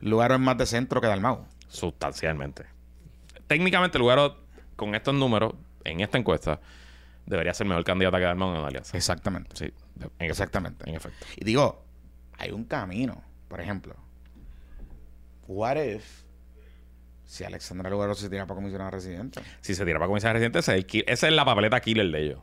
Lugaro 0.00 0.34
es 0.34 0.40
más 0.40 0.58
de 0.58 0.66
centro 0.66 1.00
que 1.00 1.06
Dalmau. 1.06 1.44
Sustancialmente. 1.68 2.64
Técnicamente, 3.46 3.96
Lugaro, 4.00 4.38
con 4.74 4.96
estos 4.96 5.14
números, 5.14 5.54
en 5.84 6.00
esta 6.00 6.18
encuesta, 6.18 6.58
debería 7.26 7.54
ser 7.54 7.66
mejor 7.66 7.84
candidata 7.84 8.18
que 8.18 8.24
Dalmau 8.24 8.50
en 8.52 8.58
una 8.58 8.68
alianza. 8.68 8.96
Exactamente. 8.96 9.50
Sí, 9.56 9.72
de- 9.94 10.06
en, 10.18 10.30
Exactamente. 10.30 10.88
en 10.88 10.96
efecto. 10.96 11.24
Y 11.36 11.44
digo, 11.44 11.84
hay 12.38 12.50
un 12.50 12.64
camino. 12.64 13.22
Por 13.48 13.60
ejemplo, 13.60 13.94
what 15.46 15.76
if 15.76 16.22
si 17.24 17.44
Alexandra 17.44 17.88
Lugaro 17.90 18.14
se 18.14 18.28
tira 18.28 18.46
para 18.46 18.56
comisionada 18.56 18.90
residente? 18.90 19.40
Si 19.60 19.74
se 19.74 19.84
tira 19.84 19.98
para 19.98 20.08
comisario 20.08 20.34
residente, 20.34 20.58
es 20.58 20.68
el 20.68 20.86
esa 21.06 21.28
es 21.28 21.32
la 21.34 21.44
papeleta 21.44 21.80
killer 21.80 22.10
de 22.10 22.20
ellos. 22.22 22.38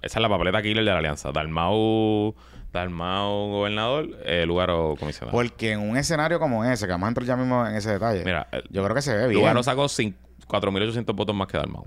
Esa 0.00 0.18
es 0.18 0.22
la 0.22 0.28
papeleta 0.28 0.62
killer 0.62 0.84
de 0.84 0.90
la 0.92 0.98
alianza. 0.98 1.32
Dalmau, 1.32 2.34
Dalmau 2.72 3.48
gobernador, 3.50 4.08
eh, 4.24 4.44
Lugaro 4.46 4.94
comisionado. 4.98 5.32
Porque 5.36 5.72
en 5.72 5.80
un 5.80 5.96
escenario 5.96 6.38
como 6.38 6.64
ese, 6.64 6.86
que 6.86 6.92
vamos 6.92 7.06
a 7.06 7.08
entrar 7.08 7.26
ya 7.26 7.36
mismo 7.36 7.66
en 7.66 7.74
ese 7.74 7.90
detalle, 7.90 8.24
Mira, 8.24 8.46
yo 8.70 8.84
creo 8.84 8.94
que 8.94 9.02
se 9.02 9.16
ve 9.16 9.26
bien. 9.26 9.40
Lugaro 9.40 9.62
sacó 9.64 9.86
cin- 9.86 10.14
4.800 10.46 11.14
votos 11.16 11.34
más 11.34 11.48
que 11.48 11.58
Dalmau. 11.58 11.86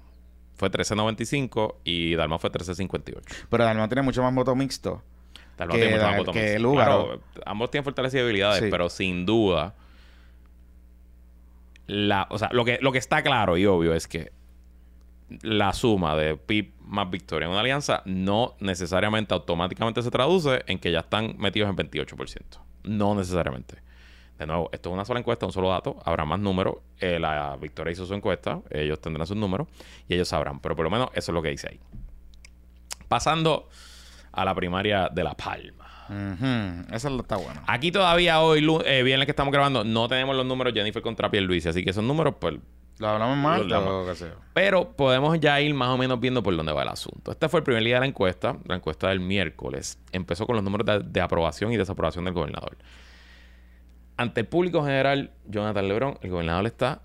Fue 0.62 0.70
13.95 0.70 1.78
y 1.84 2.14
Dalmau 2.14 2.38
fue 2.38 2.52
13.58. 2.52 3.46
Pero 3.50 3.64
Dalmau 3.64 3.88
tiene 3.88 4.04
mucho 4.04 4.22
más 4.22 4.32
voto 4.36 4.56
mixto. 4.56 5.02
Dalmau 5.58 5.76
tiene 5.76 5.96
mucho 5.96 6.04
más 6.06 6.16
que 6.36 6.40
mixtos. 6.40 6.62
Lugaro. 6.62 7.04
Claro, 7.08 7.22
ambos 7.48 7.72
tienen 7.72 7.84
fortalecidas 7.84 8.22
y 8.22 8.26
debilidades, 8.26 8.64
Sí. 8.64 8.68
pero 8.70 8.88
sin 8.88 9.26
duda, 9.26 9.74
la, 11.88 12.28
o 12.30 12.38
sea, 12.38 12.50
lo 12.52 12.64
que, 12.64 12.78
lo 12.80 12.92
que 12.92 13.00
está 13.00 13.24
claro 13.24 13.58
y 13.58 13.66
obvio 13.66 13.96
es 13.96 14.08
que 14.08 14.32
la 15.42 15.74
suma 15.74 16.16
de 16.16 16.36
PIB 16.38 16.74
más 16.86 17.10
victoria 17.10 17.46
en 17.46 17.52
una 17.54 17.62
alianza 17.62 18.04
no 18.06 18.54
necesariamente 18.60 19.34
automáticamente 19.34 20.02
se 20.04 20.12
traduce 20.12 20.64
en 20.68 20.78
que 20.78 20.92
ya 20.92 21.00
están 21.00 21.36
metidos 21.40 21.70
en 21.70 21.76
28%. 21.76 22.42
No 22.84 23.16
necesariamente. 23.16 23.78
De 24.42 24.48
nuevo, 24.48 24.70
esto 24.72 24.90
es 24.90 24.94
una 24.94 25.06
sola 25.06 25.20
encuesta, 25.20 25.46
un 25.46 25.52
solo 25.52 25.70
dato. 25.70 26.00
Habrá 26.04 26.26
más 26.26 26.40
números. 26.40 26.78
Eh, 27.00 27.20
la 27.20 27.56
Victoria 27.62 27.92
hizo 27.92 28.08
su 28.08 28.16
encuesta. 28.16 28.60
Ellos 28.72 29.00
tendrán 29.00 29.28
sus 29.28 29.38
números 29.38 29.68
y 30.08 30.16
ellos 30.16 30.30
sabrán. 30.30 30.60
Pero 30.62 30.76
por 30.76 30.84
lo 30.84 30.90
menos 30.90 31.10
eso 31.14 31.32
es 31.32 31.34
lo 31.36 31.44
que 31.44 31.50
dice 31.50 31.68
ahí. 31.70 31.80
Pasando 33.08 33.70
a 34.32 34.44
la 34.44 34.56
primaria 34.56 35.10
de 35.14 35.24
La 35.24 35.36
Palma. 35.36 36.08
Ujú, 36.10 36.92
Eso 36.96 37.20
está 37.20 37.36
bueno. 37.36 37.62
Aquí 37.68 37.92
todavía 37.92 38.42
hoy, 38.42 38.68
eh, 38.86 39.04
viernes 39.04 39.28
que 39.28 39.32
estamos 39.32 39.52
grabando, 39.54 39.84
no 39.84 40.08
tenemos 40.08 40.36
los 40.36 40.48
números 40.48 40.74
Jennifer 40.74 41.04
contra 41.04 41.30
Pierluisi. 41.30 41.70
Así 41.70 41.84
que 41.84 41.92
esos 41.92 42.04
números, 42.04 42.34
pues... 42.40 42.56
¿Lo 42.98 43.10
hablamos 43.10 43.38
más? 43.38 43.62
Lo 43.64 44.16
sé 44.16 44.26
yo? 44.30 44.36
Pero 44.56 44.94
podemos 44.94 45.40
ya 45.40 45.62
ir 45.62 45.76
más 45.76 45.90
o 45.90 46.00
menos 46.00 46.20
viendo 46.20 46.42
por 46.42 46.58
dónde 46.58 46.72
va 46.74 46.82
el 46.82 46.90
asunto. 46.90 47.30
Este 47.32 47.48
fue 47.48 47.60
el 47.60 47.64
primer 47.64 47.84
día 47.84 47.96
de 47.96 48.00
la 48.00 48.06
encuesta. 48.08 48.58
La 48.66 48.76
encuesta 48.76 49.10
del 49.10 49.20
miércoles. 49.20 50.00
Empezó 50.12 50.48
con 50.48 50.56
los 50.56 50.64
números 50.64 50.88
de, 50.88 51.00
de 51.08 51.22
aprobación 51.22 51.72
y 51.72 51.78
desaprobación 51.78 52.26
del 52.26 52.34
gobernador. 52.34 52.76
Ante 54.22 54.42
el 54.42 54.48
público 54.48 54.84
general, 54.84 55.32
Jonathan 55.48 55.88
Lebron, 55.88 56.20
el 56.22 56.30
gobernador 56.30 56.68
está 56.68 57.02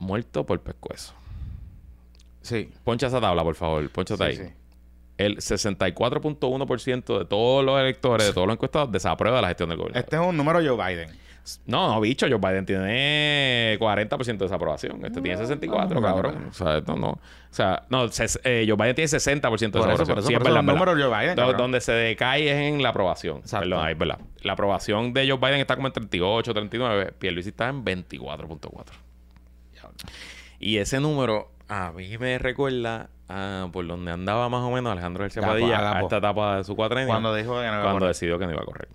muerto 0.00 0.44
por 0.44 0.60
pescuezo. 0.60 1.14
Sí. 2.42 2.68
Poncha 2.82 3.06
esa 3.06 3.20
tabla, 3.20 3.44
por 3.44 3.54
favor. 3.54 3.88
Ponchate 3.90 4.24
ahí. 4.24 4.36
sí, 4.36 4.42
sí. 4.42 4.52
El 5.18 5.36
64.1% 5.36 7.18
de 7.20 7.24
todos 7.26 7.64
los 7.64 7.80
electores, 7.80 8.26
de 8.26 8.32
todos 8.32 8.48
los 8.48 8.54
encuestados, 8.54 8.90
desaprueba 8.90 9.40
la 9.40 9.48
gestión 9.48 9.68
del 9.68 9.78
gobernador. 9.78 10.04
Este 10.04 10.16
es 10.16 10.22
un 10.22 10.36
número 10.36 10.58
Joe 10.58 10.76
Biden. 10.76 11.16
No, 11.66 11.88
no, 11.92 12.00
bicho, 12.00 12.26
Joe 12.28 12.38
Biden 12.38 12.66
tiene 12.66 13.76
40% 13.80 14.24
de 14.24 14.36
desaprobación. 14.36 15.04
Este 15.04 15.20
tiene 15.20 15.36
64, 15.38 16.00
no, 16.00 16.06
cabrón. 16.06 16.42
no. 16.44 16.48
O 16.48 16.52
sea, 16.52 16.78
esto 16.78 16.96
no. 16.96 17.08
O 17.10 17.20
sea, 17.50 17.84
no, 17.90 18.04
ses- 18.08 18.40
eh, 18.44 18.64
Joe 18.68 18.76
Biden 18.76 18.94
tiene 18.94 19.08
60% 19.08 19.78
de 19.78 19.80
Por 19.80 19.90
eso, 19.90 19.98
desaprobación. 19.98 20.06
por 20.06 20.18
eso, 20.18 20.28
Sí, 20.28 20.34
por 20.34 20.42
es 20.42 20.54
verdad, 20.54 20.62
números 20.62 20.94
Joe 21.00 21.20
Biden, 21.20 21.36
Do- 21.36 21.52
donde 21.54 21.80
se 21.80 21.92
decae 21.92 22.48
es 22.50 22.56
en 22.72 22.82
la 22.82 22.90
aprobación. 22.90 23.38
Exacto. 23.38 23.68
Perdón, 23.68 23.86
ahí 23.86 23.92
es 23.92 23.98
verdad. 23.98 24.18
La 24.42 24.52
aprobación 24.52 25.12
de 25.12 25.28
Joe 25.28 25.38
Biden 25.38 25.60
está 25.60 25.74
como 25.76 25.88
en 25.88 25.92
38, 25.94 26.52
39. 26.54 27.12
Pierluisi 27.18 27.48
está 27.50 27.68
en 27.68 27.84
24.4. 27.84 28.92
Y 30.60 30.78
ese 30.78 31.00
número 31.00 31.50
a 31.68 31.92
mí 31.92 32.16
me 32.18 32.38
recuerda 32.38 33.10
a 33.28 33.68
por 33.72 33.86
donde 33.86 34.10
andaba 34.10 34.48
más 34.48 34.62
o 34.62 34.70
menos 34.70 34.90
Alejandro 34.90 35.22
García 35.24 35.42
Padilla 35.42 35.92
a 35.98 36.00
esta 36.02 36.16
etapa 36.16 36.56
de 36.58 36.64
su 36.64 36.74
cuatrenio. 36.74 37.08
Cuando 37.08 37.34
dijo 37.34 37.60
que 37.60 37.66
no 37.66 37.74
iba 37.74 37.82
cuando 37.82 38.06
decidió 38.06 38.38
que 38.38 38.46
no 38.46 38.52
iba 38.52 38.62
a 38.62 38.64
correr. 38.64 38.88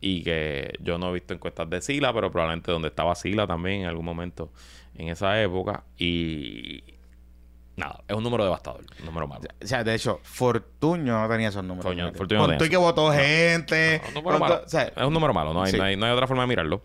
Y 0.00 0.22
que 0.22 0.74
yo 0.80 0.98
no 0.98 1.10
he 1.10 1.14
visto 1.14 1.34
encuestas 1.34 1.68
de 1.68 1.80
Sila, 1.80 2.12
pero 2.12 2.30
probablemente 2.30 2.70
donde 2.70 2.88
estaba 2.88 3.14
Sila 3.16 3.46
también 3.46 3.80
en 3.82 3.86
algún 3.88 4.04
momento 4.04 4.50
en 4.94 5.08
esa 5.08 5.40
época. 5.42 5.82
Y 5.98 6.84
nada, 7.76 8.02
es 8.06 8.14
un 8.16 8.22
número 8.22 8.44
devastador, 8.44 8.82
un 9.00 9.04
número 9.06 9.26
malo. 9.26 9.42
O 9.62 9.66
sea, 9.66 9.82
de 9.82 9.94
hecho, 9.94 10.20
Fortuño 10.22 11.20
no 11.20 11.28
tenía 11.28 11.48
esos 11.48 11.64
números. 11.64 11.84
Fortuño 12.16 12.38
no 12.38 12.46
tenía 12.56 12.68
que 12.70 12.76
votó 12.76 13.10
gente. 13.10 14.00
No, 14.02 14.08
un 14.08 14.14
número 14.14 14.38
con 14.38 14.48
malo. 14.48 14.60
to- 14.60 14.66
o 14.66 14.68
sea, 14.68 14.82
es 14.84 15.04
un 15.04 15.12
número 15.12 15.34
malo, 15.34 15.52
no 15.54 15.62
hay, 15.64 15.72
Sí. 15.72 15.76
no, 15.78 15.82
hay, 15.84 15.96
no 15.96 16.06
hay 16.06 16.12
otra 16.12 16.28
forma 16.28 16.44
de 16.44 16.48
mirarlo. 16.48 16.82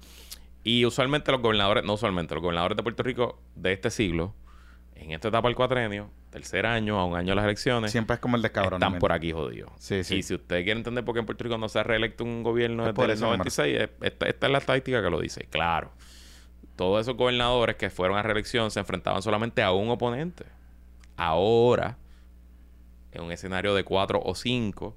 Y 0.63 0.83
usualmente 0.85 1.31
los 1.31 1.41
gobernadores, 1.41 1.83
no 1.83 1.93
usualmente, 1.93 2.33
los 2.33 2.41
gobernadores 2.41 2.75
de 2.75 2.81
Puerto 2.83 3.03
Rico 3.03 3.39
de 3.55 3.73
este 3.73 3.91
siglo, 3.91 4.33
en 4.99 5.11
esta 5.11 5.27
etapa 5.29 5.47
del 5.47 5.55
cuatrenio, 5.55 6.09
tercer 6.29 6.65
año, 6.65 6.99
a 6.99 7.05
un 7.05 7.15
año 7.15 7.29
de 7.29 7.35
las 7.35 7.45
elecciones, 7.45 7.91
siempre 7.91 8.15
es 8.15 8.19
como 8.19 8.35
el 8.35 8.41
de 8.41 8.51
cabrón. 8.51 8.81
están 8.81 8.99
por 8.99 9.11
aquí 9.11 9.31
jodidos. 9.31 9.71
Sí, 9.77 10.03
sí. 10.03 10.15
Y 10.17 10.23
si 10.23 10.35
usted 10.35 10.63
quiere 10.63 10.77
entender 10.79 11.03
por 11.05 11.13
qué 11.13 11.19
en 11.19 11.25
Puerto 11.25 11.43
Rico 11.43 11.57
no 11.57 11.69
se 11.69 11.79
ha 11.79 11.83
reelecto 11.83 12.23
un 12.23 12.43
gobierno 12.43 12.87
Es 12.87 12.93
desde 12.93 13.03
el 13.05 13.11
ese 13.11 13.21
número. 13.21 13.37
96, 13.43 13.79
es- 13.81 13.89
esta, 14.01 14.25
esta 14.27 14.45
es 14.47 14.51
la 14.51 14.57
estadística 14.57 15.01
que 15.01 15.09
lo 15.09 15.19
dice. 15.19 15.45
Claro, 15.49 15.91
todos 16.75 17.01
esos 17.01 17.15
gobernadores 17.17 17.75
que 17.75 17.89
fueron 17.89 18.17
a 18.17 18.21
reelección 18.23 18.69
se 18.71 18.79
enfrentaban 18.79 19.21
solamente 19.21 19.61
a 19.63 19.71
un 19.71 19.89
oponente. 19.89 20.45
Ahora, 21.15 21.97
en 23.11 23.23
un 23.23 23.31
escenario 23.31 23.73
de 23.73 23.83
cuatro 23.83 24.21
o 24.23 24.35
cinco, 24.35 24.95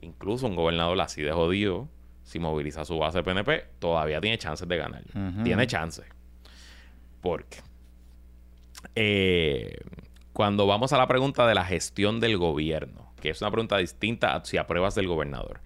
incluso 0.00 0.46
un 0.46 0.56
gobernador 0.56 0.98
así 1.00 1.22
de 1.22 1.32
jodido, 1.32 1.88
si 2.22 2.38
moviliza 2.38 2.84
su 2.84 2.98
base 2.98 3.22
PNP, 3.22 3.66
todavía 3.78 4.20
tiene 4.20 4.38
chances 4.38 4.66
de 4.68 4.76
ganar. 4.76 5.02
Tiene 5.44 5.66
chances. 5.66 6.06
Porque 7.20 7.58
eh, 8.94 9.78
cuando 10.32 10.66
vamos 10.66 10.92
a 10.92 10.98
la 10.98 11.06
pregunta 11.06 11.46
de 11.46 11.54
la 11.54 11.64
gestión 11.64 12.20
del 12.20 12.38
gobierno, 12.38 13.12
que 13.20 13.30
es 13.30 13.40
una 13.40 13.50
pregunta 13.50 13.76
distinta 13.78 14.34
a 14.34 14.44
si 14.44 14.56
apruebas 14.56 14.94
del 14.94 15.08
gobernador, 15.08 15.60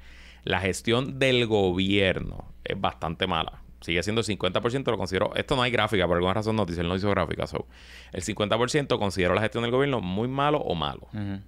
la 0.44 0.60
gestión 0.60 1.18
del 1.18 1.46
gobierno 1.46 2.52
es 2.64 2.80
bastante 2.80 3.26
mala. 3.26 3.62
Sigue 3.80 4.02
siendo 4.02 4.20
el 4.20 4.26
50%, 4.26 4.90
lo 4.90 4.96
considero. 4.96 5.34
Esto 5.34 5.56
no 5.56 5.62
hay 5.62 5.72
gráfica, 5.72 6.06
por 6.06 6.16
alguna 6.16 6.34
razón 6.34 6.54
no 6.54 6.64
dice, 6.64 6.82
él 6.82 6.88
no 6.88 6.94
hizo 6.94 7.10
gráfica. 7.10 7.46
so, 7.46 7.66
el 8.12 8.22
50% 8.22 8.98
considero 8.98 9.34
la 9.34 9.40
gestión 9.40 9.62
del 9.62 9.72
gobierno 9.72 10.00
muy 10.00 10.28
malo 10.28 10.58
o 10.58 10.74
malo. 10.74 11.08
Ujú. 11.12 11.40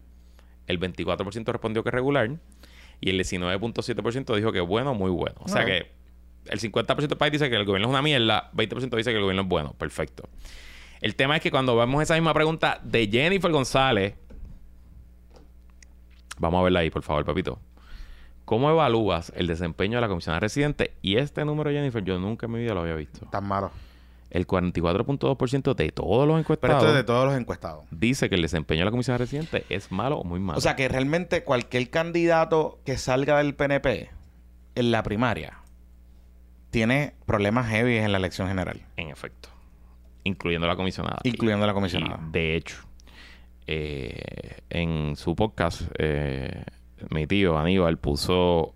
El 0.66 0.80
24% 0.80 1.44
respondió 1.46 1.84
que 1.84 1.90
regular. 1.90 2.30
Y 3.00 3.10
el 3.10 3.20
19.7% 3.20 4.34
dijo 4.36 4.52
que 4.52 4.60
bueno, 4.60 4.94
muy 4.94 5.10
bueno. 5.10 5.36
O 5.40 5.48
sea 5.48 5.64
que 5.64 5.90
el 6.46 6.60
50% 6.60 6.96
del 6.96 7.18
país 7.18 7.32
dice 7.32 7.50
que 7.50 7.56
el 7.56 7.64
gobierno 7.64 7.88
es 7.88 7.90
una 7.90 8.02
mierda, 8.02 8.50
20% 8.54 8.96
dice 8.96 9.10
que 9.10 9.16
el 9.16 9.22
gobierno 9.22 9.42
es 9.42 9.48
bueno. 9.48 9.74
Perfecto. 9.78 10.28
El 11.04 11.16
tema 11.16 11.36
es 11.36 11.42
que 11.42 11.50
cuando 11.50 11.76
vemos 11.76 12.02
esa 12.02 12.14
misma 12.14 12.32
pregunta 12.32 12.80
de 12.82 13.06
Jennifer 13.06 13.52
González, 13.52 14.14
vamos 16.38 16.60
a 16.60 16.62
verla 16.62 16.80
ahí, 16.80 16.88
por 16.88 17.02
favor, 17.02 17.26
papito. 17.26 17.58
¿Cómo 18.46 18.70
evalúas 18.70 19.30
el 19.36 19.46
desempeño 19.46 19.98
de 19.98 20.00
la 20.00 20.08
comisionada 20.08 20.40
residente? 20.40 20.94
Y 21.02 21.18
este 21.18 21.44
número, 21.44 21.70
Jennifer, 21.70 22.02
yo 22.02 22.18
nunca 22.18 22.46
en 22.46 22.52
mi 22.52 22.60
vida 22.60 22.72
lo 22.72 22.80
había 22.80 22.94
visto. 22.94 23.26
Tan 23.26 23.46
malo. 23.46 23.70
el 24.30 24.46
44.2% 24.46 25.74
de 25.74 25.92
todos 25.92 26.26
los 26.26 26.36
Pero 26.36 26.38
encuestados 26.38 26.76
esto 26.76 26.88
es 26.88 26.94
de 26.94 27.04
todos 27.04 27.26
los 27.26 27.34
encuestados. 27.38 27.84
dice 27.90 28.30
que 28.30 28.36
el 28.36 28.42
desempeño 28.42 28.80
de 28.80 28.84
la 28.86 28.90
comisión 28.90 29.18
residente 29.18 29.66
es 29.68 29.92
malo 29.92 30.16
o 30.16 30.24
muy 30.24 30.40
malo. 30.40 30.56
O 30.56 30.62
sea 30.62 30.74
que 30.74 30.88
realmente 30.88 31.44
cualquier 31.44 31.90
candidato 31.90 32.80
que 32.86 32.96
salga 32.96 33.36
del 33.36 33.54
PNP 33.54 34.08
en 34.74 34.90
la 34.90 35.02
primaria 35.02 35.58
tiene 36.70 37.14
problemas 37.26 37.68
heavy 37.68 37.98
en 37.98 38.10
la 38.10 38.16
elección 38.16 38.48
general, 38.48 38.86
en 38.96 39.10
efecto. 39.10 39.50
Incluyendo 40.24 40.66
la 40.66 40.76
comisionada. 40.76 41.18
incluyendo 41.24 41.66
la 41.66 41.72
Y, 41.72 41.74
comisionada. 41.74 42.20
de 42.30 42.56
hecho, 42.56 42.76
eh, 43.66 44.58
en 44.70 45.16
su 45.16 45.34
podcast, 45.36 45.82
eh, 45.98 46.64
mi 47.10 47.26
tío 47.26 47.58
Aníbal 47.58 47.98
puso 47.98 48.74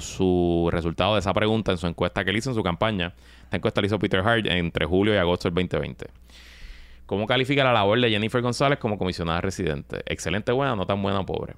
su 0.00 0.68
resultado 0.70 1.14
de 1.14 1.20
esa 1.20 1.32
pregunta 1.32 1.72
en 1.72 1.78
su 1.78 1.86
encuesta 1.86 2.22
que 2.24 2.30
él 2.30 2.36
hizo 2.36 2.50
en 2.50 2.56
su 2.56 2.62
campaña. 2.62 3.14
Esta 3.44 3.56
encuesta 3.56 3.80
la 3.80 3.86
hizo 3.86 3.98
Peter 3.98 4.20
Hart 4.20 4.46
entre 4.46 4.84
julio 4.86 5.14
y 5.14 5.16
agosto 5.16 5.48
del 5.48 5.54
2020. 5.54 6.06
¿Cómo 7.06 7.26
califica 7.26 7.64
la 7.64 7.72
labor 7.72 7.98
de 8.00 8.10
Jennifer 8.10 8.42
González 8.42 8.78
como 8.78 8.98
comisionada 8.98 9.40
residente? 9.40 10.02
Excelente, 10.06 10.52
buena, 10.52 10.76
no 10.76 10.84
tan 10.86 11.00
buena 11.02 11.24
pobre. 11.24 11.54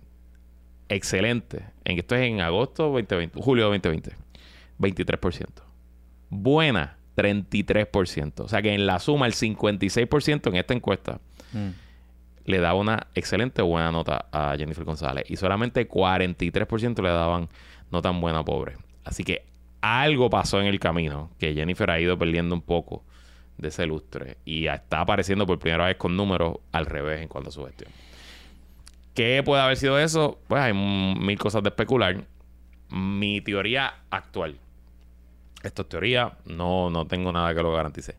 Excelente. 0.88 1.64
En 1.84 1.98
esto 1.98 2.14
es 2.14 2.22
en 2.22 2.40
agosto 2.40 2.84
2020, 2.90 3.40
julio 3.42 3.64
de 3.70 3.78
2020. 3.78 4.12
23%. 4.78 5.46
Buena, 6.30 6.96
33%. 7.20 8.40
O 8.44 8.48
sea 8.48 8.62
que 8.62 8.74
en 8.74 8.86
la 8.86 8.98
suma, 8.98 9.26
el 9.26 9.34
56% 9.34 10.48
en 10.50 10.56
esta 10.56 10.74
encuesta 10.74 11.20
Mm. 11.52 11.70
le 12.44 12.58
daba 12.60 12.78
una 12.78 13.08
excelente 13.14 13.60
buena 13.62 13.90
nota 13.90 14.26
a 14.32 14.54
Jennifer 14.56 14.84
González 14.84 15.24
y 15.28 15.36
solamente 15.36 15.88
43% 15.88 17.02
le 17.02 17.08
daban 17.08 17.48
no 17.90 18.00
tan 18.02 18.20
buena 18.20 18.40
o 18.40 18.44
pobre. 18.44 18.76
Así 19.04 19.24
que 19.24 19.44
algo 19.80 20.30
pasó 20.30 20.60
en 20.60 20.66
el 20.66 20.78
camino 20.78 21.30
que 21.38 21.54
Jennifer 21.54 21.90
ha 21.90 21.98
ido 22.00 22.16
perdiendo 22.18 22.54
un 22.54 22.62
poco 22.62 23.02
de 23.58 23.68
ese 23.68 23.84
lustre 23.86 24.36
y 24.44 24.66
está 24.68 25.00
apareciendo 25.00 25.44
por 25.46 25.58
primera 25.58 25.86
vez 25.86 25.96
con 25.96 26.16
números 26.16 26.58
al 26.72 26.86
revés 26.86 27.20
en 27.20 27.28
cuanto 27.28 27.48
a 27.50 27.52
su 27.52 27.64
gestión. 27.66 27.90
¿Qué 29.14 29.42
puede 29.44 29.60
haber 29.62 29.76
sido 29.76 29.98
eso? 29.98 30.38
Pues 30.46 30.62
hay 30.62 30.72
mil 30.72 31.38
cosas 31.38 31.62
de 31.62 31.68
especular. 31.70 32.22
Mi 32.90 33.40
teoría 33.40 33.92
actual, 34.10 34.56
esto 35.62 35.82
es 35.82 35.88
teoría, 35.88 36.32
no, 36.46 36.90
no 36.90 37.06
tengo 37.06 37.32
nada 37.32 37.54
que 37.54 37.62
lo 37.62 37.72
garantice, 37.72 38.16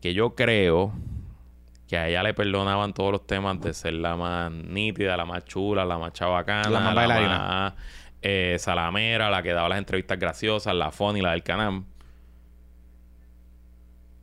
que 0.00 0.14
yo 0.14 0.34
creo 0.34 0.92
que 1.88 1.96
a 1.96 2.08
ella 2.08 2.22
le 2.22 2.34
perdonaban 2.34 2.92
todos 2.92 3.12
los 3.12 3.26
temas 3.26 3.60
de 3.60 3.72
ser 3.72 3.94
la 3.94 4.14
más 4.16 4.52
nítida, 4.52 5.16
la 5.16 5.24
más 5.24 5.44
chula, 5.46 5.84
la 5.86 5.96
más 5.98 6.12
chabacana, 6.12 6.68
La 6.68 6.80
más 6.80 6.94
bailarina. 6.94 7.38
más, 7.38 7.74
eh, 8.20 8.56
salamera, 8.58 9.30
la 9.30 9.42
que 9.42 9.52
daba 9.54 9.70
las 9.70 9.78
entrevistas 9.78 10.18
graciosas, 10.18 10.74
la 10.74 10.90
funny, 10.90 11.22
la 11.22 11.30
del 11.32 11.42
canal, 11.42 11.84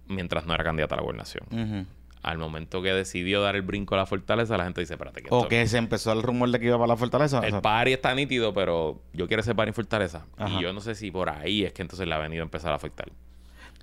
mientras 0.08 0.46
no 0.46 0.54
era 0.54 0.64
candidata 0.64 0.96
a 0.96 0.98
la 0.98 1.04
gobernación. 1.04 1.46
Ujú. 1.52 1.86
Al 2.26 2.40
momento 2.40 2.82
que 2.82 2.92
decidió 2.92 3.40
dar 3.42 3.56
el 3.56 3.62
brinco 3.62 3.94
a 3.94 4.00
la 4.00 4.06
fortaleza, 4.08 4.58
la 4.58 4.64
gente 4.64 4.82
dice, 4.82 4.94
espérate, 4.96 5.22
que 5.22 5.28
O 5.30 5.48
que 5.48 5.68
se 5.68 5.78
empezó 5.78 6.12
el 6.12 6.24
rumor 6.24 6.50
de 6.50 6.60
que 6.60 6.66
iba 6.66 6.76
para 6.78 6.88
la 6.88 6.98
fortaleza. 6.98 7.40
o 7.40 7.44
el 7.44 7.52
sea, 7.52 7.62
party 7.62 7.94
está 7.94 8.16
nítido, 8.16 8.52
pero 8.52 9.00
yo 9.14 9.28
quiero 9.28 9.44
ser 9.44 9.56
party 9.56 9.70
en 9.70 9.74
fortaleza. 9.76 10.26
Ajá. 10.38 10.50
Y 10.50 10.64
yo 10.64 10.74
no 10.74 10.82
sé 10.82 10.96
si 10.96 11.12
por 11.12 11.30
ahí 11.30 11.64
es 11.66 11.74
que 11.74 11.84
entonces 11.84 12.08
le 12.08 12.16
ha 12.16 12.18
venido 12.18 12.42
a 12.42 12.46
empezar 12.46 12.72
a 12.72 12.76
afectar. 12.78 13.12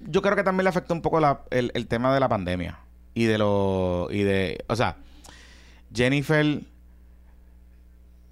yo 0.00 0.20
creo 0.22 0.34
que 0.34 0.42
también 0.42 0.64
le 0.64 0.70
afectó 0.70 0.92
un 0.92 1.02
poco 1.02 1.20
la- 1.20 1.42
el, 1.50 1.70
el 1.74 1.86
tema 1.86 2.12
de 2.12 2.18
la 2.18 2.28
pandemia. 2.28 2.80
Y 3.14 3.26
de 3.26 3.38
lo. 3.38 4.08
Y 4.10 4.22
de. 4.24 4.64
O 4.68 4.74
sea, 4.74 4.96
Jennifer. 5.94 6.62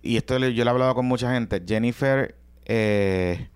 Y 0.03 0.17
esto 0.17 0.39
yo 0.39 0.65
lo 0.65 0.71
he 0.71 0.73
hablado 0.73 0.95
con 0.95 1.07
mucha 1.07 1.33
gente. 1.33 1.63
Jennifer, 1.67 2.35
eh, 2.65 3.49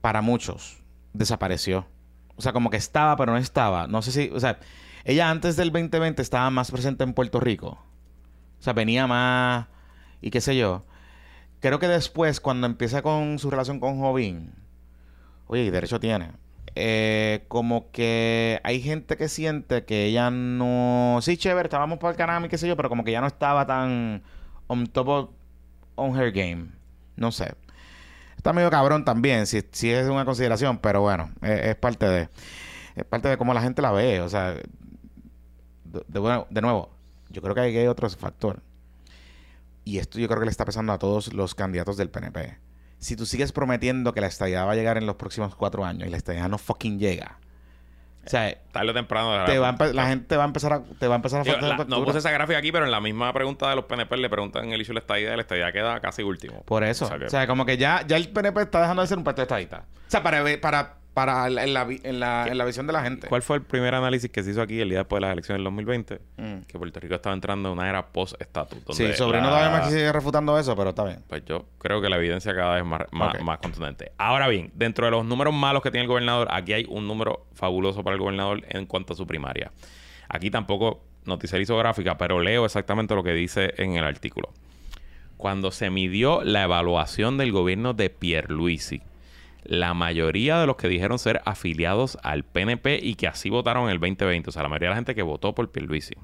para 0.00 0.20
muchos, 0.20 0.76
desapareció. 1.14 1.86
O 2.36 2.42
sea, 2.42 2.52
como 2.52 2.70
que 2.70 2.76
estaba, 2.76 3.16
pero 3.16 3.32
no 3.32 3.38
estaba. 3.38 3.86
No 3.86 4.02
sé 4.02 4.12
si. 4.12 4.30
O 4.32 4.38
sea, 4.40 4.58
ella 5.04 5.30
antes 5.30 5.56
del 5.56 5.72
2020 5.72 6.20
estaba 6.20 6.50
más 6.50 6.70
presente 6.70 7.04
en 7.04 7.14
Puerto 7.14 7.40
Rico. 7.40 7.78
O 8.58 8.62
sea, 8.62 8.72
venía 8.72 9.06
más. 9.06 9.66
Y 10.20 10.30
qué 10.30 10.40
sé 10.40 10.56
yo. 10.56 10.84
Creo 11.60 11.78
que 11.78 11.88
después, 11.88 12.40
cuando 12.40 12.66
empieza 12.66 13.02
con 13.02 13.38
su 13.38 13.50
relación 13.50 13.80
con 13.80 13.98
Jovín. 13.98 14.52
Oye, 15.46 15.64
y 15.64 15.70
derecho 15.70 16.00
tiene. 16.00 16.32
Eh, 16.76 17.44
como 17.48 17.90
que 17.90 18.60
hay 18.62 18.80
gente 18.80 19.16
que 19.16 19.28
siente 19.28 19.84
que 19.84 20.06
ella 20.06 20.30
no. 20.30 21.18
Sí, 21.22 21.36
chévere, 21.36 21.66
estábamos 21.66 21.98
para 21.98 22.12
el 22.12 22.16
canal 22.16 22.44
y 22.44 22.48
qué 22.48 22.58
sé 22.58 22.68
yo, 22.68 22.76
pero 22.76 22.88
como 22.88 23.04
que 23.04 23.12
ya 23.12 23.20
no 23.20 23.26
estaba 23.26 23.66
tan 23.66 24.22
on 24.68 24.86
top 24.86 25.08
of 25.08 25.30
on 25.96 26.18
her 26.18 26.30
game. 26.32 26.68
No 27.16 27.32
sé. 27.32 27.54
Está 28.36 28.52
medio 28.52 28.70
cabrón 28.70 29.04
también, 29.04 29.46
si, 29.46 29.62
si 29.72 29.90
es 29.90 30.08
una 30.08 30.24
consideración, 30.24 30.78
pero 30.78 31.02
bueno, 31.02 31.30
es, 31.42 31.60
es 31.60 31.76
parte 31.76 32.06
de. 32.06 32.28
Es 32.94 33.04
parte 33.04 33.28
de 33.28 33.36
cómo 33.36 33.52
la 33.54 33.62
gente 33.62 33.82
la 33.82 33.92
ve. 33.92 34.20
O 34.20 34.28
sea, 34.28 34.54
de, 35.92 36.04
de 36.20 36.44
de 36.50 36.60
nuevo, 36.60 36.90
yo 37.30 37.42
creo 37.42 37.54
que 37.54 37.60
hay, 37.60 37.86
otro 37.86 38.08
factor. 38.10 38.60
Y 39.84 39.98
esto 39.98 40.18
yo 40.18 40.28
creo 40.28 40.40
que 40.40 40.44
le 40.46 40.50
está 40.50 40.64
pasando 40.64 40.92
a 40.92 40.98
todos 40.98 41.32
los 41.32 41.54
candidatos 41.54 41.96
del 41.96 42.10
PNP 42.10 42.58
si 42.98 43.16
tú 43.16 43.24
sigues 43.24 43.50
prometiendo 43.50 44.12
que 44.12 44.20
la 44.20 44.26
estadía 44.26 44.64
va 44.66 44.72
a 44.72 44.74
llegar 44.74 44.98
en 44.98 45.06
los 45.06 45.16
próximos 45.16 45.54
cuatro 45.56 45.86
años 45.86 46.06
y 46.06 46.10
la 46.10 46.18
estadía 46.18 46.46
no 46.48 46.58
fucking 46.58 46.98
llega, 46.98 47.38
o 48.26 48.28
sea, 48.28 48.54
Tarde 48.72 48.90
o 48.90 48.94
temprano. 48.94 49.46
te 49.46 49.58
va 49.58 49.74
la 49.94 50.06
gente 50.08 50.36
va 50.36 50.42
a 50.44 50.46
empezar 50.46 50.72
a, 50.74 50.82
te 50.82 51.08
va 51.08 51.14
a 51.14 51.16
empezar 51.16 51.40
a 51.40 51.44
Digo, 51.44 51.56
la- 51.56 51.76
no 51.86 52.04
puse 52.04 52.18
esa 52.18 52.30
gráfica 52.30 52.58
aquí, 52.58 52.70
pero 52.70 52.84
en 52.84 52.90
la 52.90 53.00
misma 53.00 53.32
pregunta 53.32 53.70
de 53.70 53.76
los 53.76 53.86
PNP 53.86 54.18
le 54.18 54.28
preguntan 54.28 54.70
el 54.70 54.78
issue 54.82 54.90
de 54.90 54.94
la 54.96 55.00
estadía 55.00 55.32
y 55.32 55.36
la 55.36 55.40
estadía 55.40 55.72
queda 55.72 55.98
casi 56.00 56.22
último. 56.22 56.62
Por 56.66 56.84
eso. 56.84 57.06
O 57.06 57.08
sea 57.08 57.18
que- 57.18 57.24
O 57.24 57.30
sea, 57.30 57.46
como 57.46 57.64
que 57.64 57.78
ya, 57.78 58.04
ya 58.06 58.18
el 58.18 58.28
PNP 58.28 58.60
está 58.60 58.82
dejando 58.82 59.00
de 59.00 59.08
ser 59.08 59.16
un 59.16 59.24
partido 59.24 59.44
estadista. 59.44 59.86
O 60.06 60.10
sea, 60.10 60.22
para, 60.22 60.44
para, 60.60 60.96
para 61.20 61.48
la- 61.50 61.64
en, 61.64 61.74
la, 61.74 61.86
en, 62.02 62.20
la, 62.20 62.46
en 62.48 62.58
la 62.58 62.64
visión 62.64 62.86
de 62.86 62.92
la 62.92 63.02
gente. 63.02 63.28
¿Cuál 63.28 63.42
fue 63.42 63.56
el 63.56 63.62
primer 63.62 63.94
análisis 63.94 64.30
que 64.30 64.42
se 64.42 64.50
hizo 64.50 64.62
aquí 64.62 64.80
el 64.80 64.88
día 64.88 64.98
después 64.98 65.18
de 65.20 65.26
las 65.26 65.32
elecciones 65.32 65.58
del 65.58 65.64
2020? 65.64 66.20
Mm. 66.36 66.60
Que 66.66 66.78
Puerto 66.78 67.00
Rico 67.00 67.14
estaba 67.14 67.34
entrando 67.34 67.68
en 67.70 67.78
una 67.78 67.88
era 67.88 68.06
post-estatus. 68.06 68.78
Sí, 68.96 69.12
Sobrino 69.14 69.44
la- 69.44 69.48
todavía 69.50 69.80
me 69.84 69.90
sigue 69.90 70.12
refutando 70.12 70.58
eso, 70.58 70.74
pero 70.76 70.90
está 70.90 71.04
bien. 71.04 71.22
Pues 71.28 71.44
yo 71.44 71.66
creo 71.78 72.00
que 72.00 72.08
la 72.08 72.16
evidencia 72.16 72.54
cada 72.54 72.74
vez 72.76 72.84
más, 72.84 73.02
más, 73.12 73.42
más 73.42 73.58
contundente. 73.58 74.12
Ahora 74.18 74.48
bien, 74.48 74.70
dentro 74.74 75.04
de 75.06 75.10
los 75.12 75.24
números 75.24 75.52
malos 75.54 75.82
que 75.82 75.90
tiene 75.90 76.02
el 76.02 76.08
gobernador, 76.08 76.48
aquí 76.50 76.72
hay 76.72 76.86
un 76.88 77.06
número 77.06 77.46
fabuloso 77.54 78.02
para 78.02 78.14
el 78.14 78.20
gobernador 78.20 78.62
en 78.68 78.86
cuanto 78.86 79.12
a 79.12 79.16
su 79.16 79.26
primaria. 79.26 79.70
Aquí 80.28 80.50
tampoco 80.50 81.02
noticiero 81.24 81.62
hizo 81.62 81.76
gráfica, 81.76 82.16
pero 82.16 82.40
leo 82.40 82.64
exactamente 82.64 83.14
lo 83.14 83.22
que 83.22 83.32
dice 83.34 83.74
en 83.76 83.96
el 83.96 84.04
artículo. 84.04 84.50
Cuando 85.36 85.70
se 85.70 85.90
midió 85.90 86.42
la 86.44 86.64
evaluación 86.64 87.38
del 87.38 87.52
gobierno 87.52 87.94
de 87.94 88.10
Pierluisi, 88.10 89.02
la 89.64 89.94
mayoría 89.94 90.58
de 90.58 90.66
los 90.66 90.76
que 90.76 90.88
dijeron 90.88 91.18
ser 91.18 91.40
afiliados 91.44 92.18
al 92.22 92.44
PNP 92.44 93.00
y 93.02 93.14
que 93.14 93.26
así 93.26 93.50
votaron 93.50 93.84
en 93.84 93.90
el 93.90 94.00
2020, 94.00 94.50
o 94.50 94.52
sea, 94.52 94.62
la 94.62 94.68
mayoría 94.68 94.88
de 94.88 94.92
la 94.92 94.96
gente 94.96 95.14
que 95.14 95.22
votó 95.22 95.54
por 95.54 95.70
Pierluisi, 95.70 96.14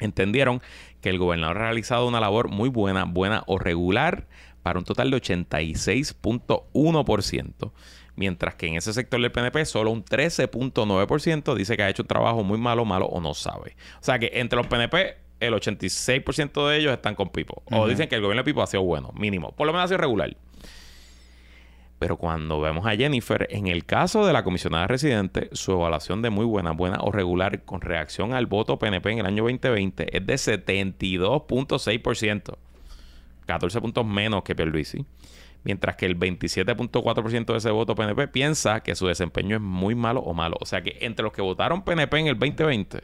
entendieron 0.00 0.60
que 1.00 1.10
el 1.10 1.18
gobernador 1.18 1.58
ha 1.58 1.64
realizado 1.64 2.06
una 2.06 2.20
labor 2.20 2.48
muy 2.48 2.68
buena, 2.68 3.04
buena 3.04 3.42
o 3.46 3.58
regular 3.58 4.26
para 4.62 4.78
un 4.78 4.84
total 4.84 5.10
de 5.10 5.16
86.1%, 5.18 7.72
mientras 8.16 8.54
que 8.56 8.66
en 8.66 8.76
ese 8.76 8.92
sector 8.92 9.20
del 9.20 9.32
PNP 9.32 9.64
solo 9.64 9.90
un 9.90 10.04
13.9% 10.04 11.54
dice 11.54 11.76
que 11.76 11.82
ha 11.82 11.88
hecho 11.88 12.02
un 12.02 12.08
trabajo 12.08 12.42
muy 12.42 12.58
malo, 12.58 12.84
malo 12.84 13.06
o 13.06 13.20
no 13.20 13.34
sabe. 13.34 13.76
O 14.00 14.04
sea 14.04 14.18
que 14.18 14.32
entre 14.34 14.56
los 14.56 14.66
PNP 14.66 15.26
el 15.40 15.54
86% 15.54 16.68
de 16.68 16.78
ellos 16.78 16.92
están 16.92 17.14
con 17.14 17.28
Pipo. 17.28 17.62
O 17.70 17.86
dicen 17.86 18.08
que 18.08 18.16
el 18.16 18.22
gobierno 18.22 18.40
de 18.40 18.44
Pipo 18.44 18.62
ha 18.62 18.66
sido 18.66 18.82
bueno, 18.82 19.12
mínimo. 19.14 19.52
Por 19.52 19.66
lo 19.66 19.72
menos 19.72 19.84
ha 19.84 19.88
sido 19.88 19.98
regular. 19.98 20.34
Pero 21.98 22.18
cuando 22.18 22.60
vemos 22.60 22.84
a 22.86 22.94
Jennifer, 22.94 23.46
en 23.50 23.68
el 23.68 23.86
caso 23.86 24.26
de 24.26 24.34
la 24.34 24.44
comisionada 24.44 24.86
residente, 24.86 25.48
su 25.52 25.72
evaluación 25.72 26.20
de 26.20 26.28
muy 26.28 26.44
buena, 26.44 26.72
buena 26.72 26.98
o 27.00 27.10
regular 27.10 27.62
con 27.64 27.80
reacción 27.80 28.34
al 28.34 28.44
voto 28.46 28.78
PNP 28.78 29.12
en 29.12 29.18
el 29.20 29.26
año 29.26 29.44
2020 29.44 30.14
es 30.16 30.26
de 30.26 30.34
72.6%. 30.34 32.54
14 33.46 33.80
puntos 33.80 34.04
menos 34.04 34.42
que 34.42 34.54
Pierluisi. 34.54 35.06
Mientras 35.64 35.96
que 35.96 36.06
el 36.06 36.18
27.4% 36.18 37.46
de 37.46 37.56
ese 37.58 37.70
voto 37.70 37.94
PNP 37.94 38.28
piensa 38.28 38.80
que 38.80 38.94
su 38.94 39.06
desempeño 39.06 39.56
es 39.56 39.62
muy 39.62 39.94
malo 39.94 40.20
o 40.20 40.34
malo. 40.34 40.56
O 40.60 40.66
sea 40.66 40.82
que 40.82 40.98
entre 41.00 41.22
los 41.24 41.32
que 41.32 41.42
votaron 41.42 41.82
PNP 41.82 42.18
en 42.18 42.26
el 42.28 42.38
2020, 42.38 43.00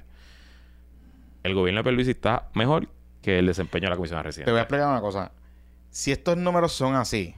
el 1.45 1.55
gobierno 1.55 1.81
de 1.81 1.85
Pierluisi 1.85 2.11
está 2.11 2.49
mejor 2.55 2.89
que 3.23 3.39
el 3.39 3.47
desempeño 3.47 3.87
de 3.87 3.91
la 3.91 3.97
comisionada 3.97 4.25
Te 4.25 4.29
residente. 4.29 4.51
voy 4.51 4.59
a 4.59 4.63
explicar 4.63 4.89
una 4.89 5.01
cosa. 5.01 5.33
Si 5.91 6.13
estos 6.13 6.37
números 6.37 6.73
son 6.73 6.95
así, 6.95 7.35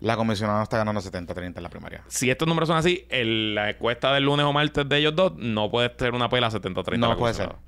la 0.00 0.16
comisionada 0.16 0.62
está 0.62 0.76
ganando 0.78 1.00
70-30 1.00 1.56
en 1.56 1.62
la 1.62 1.68
primaria. 1.70 2.02
si 2.08 2.30
estos 2.30 2.46
números 2.46 2.68
son 2.68 2.76
así, 2.76 3.06
el- 3.10 3.54
la 3.54 3.70
encuesta 3.70 4.12
del 4.14 4.24
lunes 4.24 4.44
o 4.46 4.52
martes 4.52 4.88
de 4.88 4.96
ellos 4.98 5.14
dos 5.16 5.32
no 5.36 5.70
puede 5.70 5.92
ser 5.98 6.14
una 6.14 6.28
pela 6.28 6.50
70-30. 6.50 6.98
No 6.98 7.16
puede 7.16 7.32
comisionada. 7.34 7.58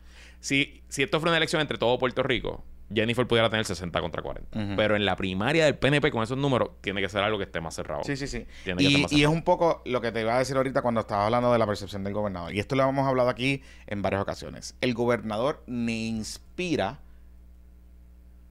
Si, 0.41 0.83
si 0.89 1.03
esto 1.03 1.19
fuera 1.21 1.33
una 1.33 1.37
elección 1.39 1.61
entre 1.61 1.77
todo 1.77 1.99
Puerto 1.99 2.23
Rico, 2.23 2.65
Jennifer 2.93 3.27
pudiera 3.27 3.49
tener 3.51 3.65
60 3.65 4.01
contra 4.01 4.21
40. 4.23 4.59
Ujú. 4.59 4.73
Pero 4.77 4.97
en 4.97 5.05
la 5.05 5.15
primaria 5.15 5.65
del 5.65 5.77
PNP 5.77 6.11
con 6.11 6.23
esos 6.23 6.37
números, 6.39 6.71
tiene 6.81 7.01
que 7.01 7.09
ser 7.09 7.23
algo 7.23 7.37
que 7.39 7.45
esté 7.45 7.61
más 7.61 7.75
cerrado. 7.75 8.03
Sí, 8.05 8.17
sí, 8.17 8.27
sí. 8.27 8.47
Tiene 8.65 8.83
ser 8.83 8.91
Y, 8.91 9.07
y 9.11 9.23
es 9.23 9.29
un 9.29 9.43
poco 9.43 9.83
lo 9.85 10.01
que 10.01 10.11
te 10.13 10.23
iba 10.23 10.35
a 10.35 10.39
decir 10.39 10.57
ahorita 10.57 10.83
cuando 10.83 11.03
estaba 11.03 11.27
hablando 11.27 11.53
de 11.53 11.59
la 11.59 11.67
percepción 11.67 12.03
del 12.05 12.15
gobernador. 12.15 12.53
Y 12.55 12.59
esto 12.59 12.75
lo 12.75 12.89
hemos 12.89 13.07
hablado 13.07 13.29
aquí 13.29 13.63
en 13.87 14.03
varias 14.03 14.23
ocasiones. 14.23 14.75
El 14.81 14.95
gobernador 14.95 15.63
ni 15.67 16.09
inspira, 16.09 16.99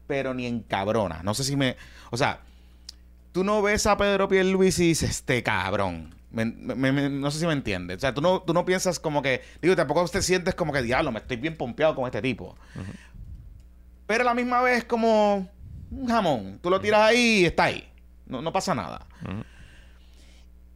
pero 0.07 0.33
ni 0.33 0.45
encabrona. 0.45 1.21
No 1.23 1.33
sé 1.33 1.43
si 1.43 1.55
me... 1.55 1.75
O 2.11 2.17
sea, 2.17 2.39
tú 3.31 3.43
no 3.43 3.61
ves 3.61 3.85
a 3.87 3.97
Pedro 3.97 4.27
Pierluisi 4.27 4.83
y 4.83 4.87
dices, 4.89 5.09
este 5.09 5.43
cabrón. 5.43 6.15
Me- 6.31 6.45
me- 6.45 6.91
me- 6.91 7.09
no 7.09 7.31
sé 7.31 7.39
si 7.39 7.47
me 7.47 7.53
entiendes. 7.53 7.97
O 7.97 7.99
sea, 8.01 8.13
tú 8.13 8.21
no, 8.21 8.41
tú 8.41 8.53
no 8.53 8.63
piensas 8.65 8.99
como 8.99 9.21
que. 9.21 9.41
Digo, 9.61 9.75
tampoco 9.75 10.07
te 10.07 10.21
sientes 10.21 10.53
como 10.55 10.71
que, 10.71 10.81
diablo, 10.83 11.11
me 11.11 11.19
estoy 11.19 11.37
bien 11.37 11.57
pompeado 11.57 11.95
con 11.95 12.05
este 12.05 12.21
tipo. 12.21 12.55
Pero 14.05 14.21
a 14.21 14.25
la 14.25 14.33
misma 14.35 14.61
vez, 14.61 14.83
como 14.83 15.49
un 15.91 16.07
jamón. 16.07 16.59
Tú 16.61 16.69
lo 16.69 16.79
tiras 16.79 17.01
ahí 17.01 17.41
y 17.41 17.45
está 17.45 17.65
ahí. 17.65 17.83
No, 18.27 18.41
no 18.43 18.53
pasa 18.53 18.75
nada. 18.75 19.07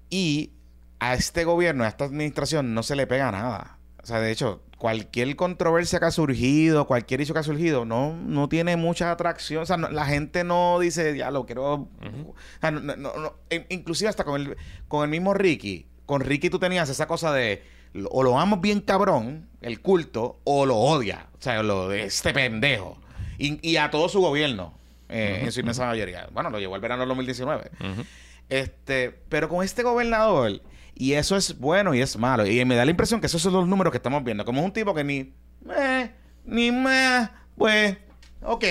Y 0.10 0.52
a 1.00 1.14
este 1.14 1.44
gobierno, 1.44 1.84
a 1.84 1.88
esta 1.88 2.06
administración, 2.06 2.74
no 2.74 2.82
se 2.84 2.96
le 2.96 3.08
pega 3.08 3.32
nada. 3.32 3.78
O 4.02 4.06
sea, 4.06 4.20
de 4.20 4.32
hecho, 4.32 4.64
cualquier 4.84 5.38
controversia 5.38 5.98
que 6.02 6.06
ha 6.08 6.12
surgido, 6.12 6.86
cualquier 6.88 7.22
hecho 7.22 7.32
que 7.34 7.40
ha 7.40 7.44
surgido, 7.44 7.86
no, 7.86 8.18
no 8.18 8.50
tiene 8.50 8.76
mucha 8.76 9.12
atracción. 9.12 9.64
O 9.64 9.66
sea, 9.66 9.78
no- 9.78 9.88
la 9.90 10.06
gente 10.06 10.44
no 10.44 10.78
dice, 10.78 11.16
ya 11.18 11.32
lo 11.32 11.46
quiero. 11.46 11.64
O 11.74 12.36
sea, 12.60 12.70
no- 12.72 12.94
no-. 12.98 13.34
E- 13.50 13.66
Inclusive 13.70 14.10
hasta 14.10 14.26
con 14.26 14.42
el, 14.42 14.58
con 14.90 15.06
el 15.06 15.10
mismo 15.10 15.34
Ricky. 15.34 15.86
Con 16.06 16.20
Ricky 16.20 16.50
tú 16.50 16.60
tenías 16.60 16.90
esa 16.90 17.08
cosa 17.08 17.32
de 17.32 17.64
o 18.12 18.24
lo 18.24 18.38
amas 18.38 18.60
bien 18.60 18.82
cabrón, 18.82 19.48
el 19.62 19.80
culto, 19.80 20.42
o 20.44 20.66
lo 20.66 20.76
odia. 20.76 21.28
O 21.40 21.42
sea, 21.42 21.64
lo 21.64 21.88
de 21.88 22.04
este 22.04 22.34
pendejo. 22.34 22.98
Y, 23.38 23.66
y 23.66 23.78
a 23.78 23.90
todo 23.90 24.10
su 24.10 24.20
gobierno, 24.20 24.74
eh, 25.08 25.44
en 25.46 25.52
su 25.54 25.62
inmensa 25.62 25.86
mayoría. 25.86 26.28
Bueno, 26.34 26.50
lo 26.50 26.60
llevó 26.60 26.76
el 26.76 26.82
verano 26.82 27.04
del 27.04 27.08
2019. 27.08 27.72
Ujú. 27.80 28.04
Este, 28.50 29.12
pero 29.30 29.48
con 29.48 29.64
este 29.64 29.82
gobernador, 29.82 30.60
y 30.96 31.14
eso 31.14 31.36
es 31.36 31.58
bueno 31.60 31.94
y 31.94 32.02
es 32.02 32.18
malo. 32.18 32.46
Y 32.46 32.64
me 32.66 32.76
da 32.76 32.86
la 32.86 32.92
impresión 32.92 33.20
que 33.20 33.28
esos 33.28 33.42
son 33.42 33.54
los 33.54 33.68
números 33.68 33.92
que 33.92 33.98
estamos 33.98 34.24
viendo. 34.24 34.46
Como 34.46 34.60
es 34.62 34.66
un 34.66 34.74
tipo 34.74 34.94
que 34.94 35.04
ni, 35.04 35.34
eh, 35.78 36.12
ni 36.46 36.72
más, 36.72 37.30
pues, 37.58 37.98
ok. 38.42 38.64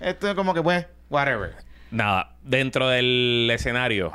Esto 0.00 0.28
es 0.28 0.34
como 0.34 0.52
que, 0.54 0.62
pues, 0.62 0.86
whatever. 1.10 1.54
Nada, 1.90 2.36
dentro 2.42 2.88
del 2.88 3.48
escenario 3.52 4.12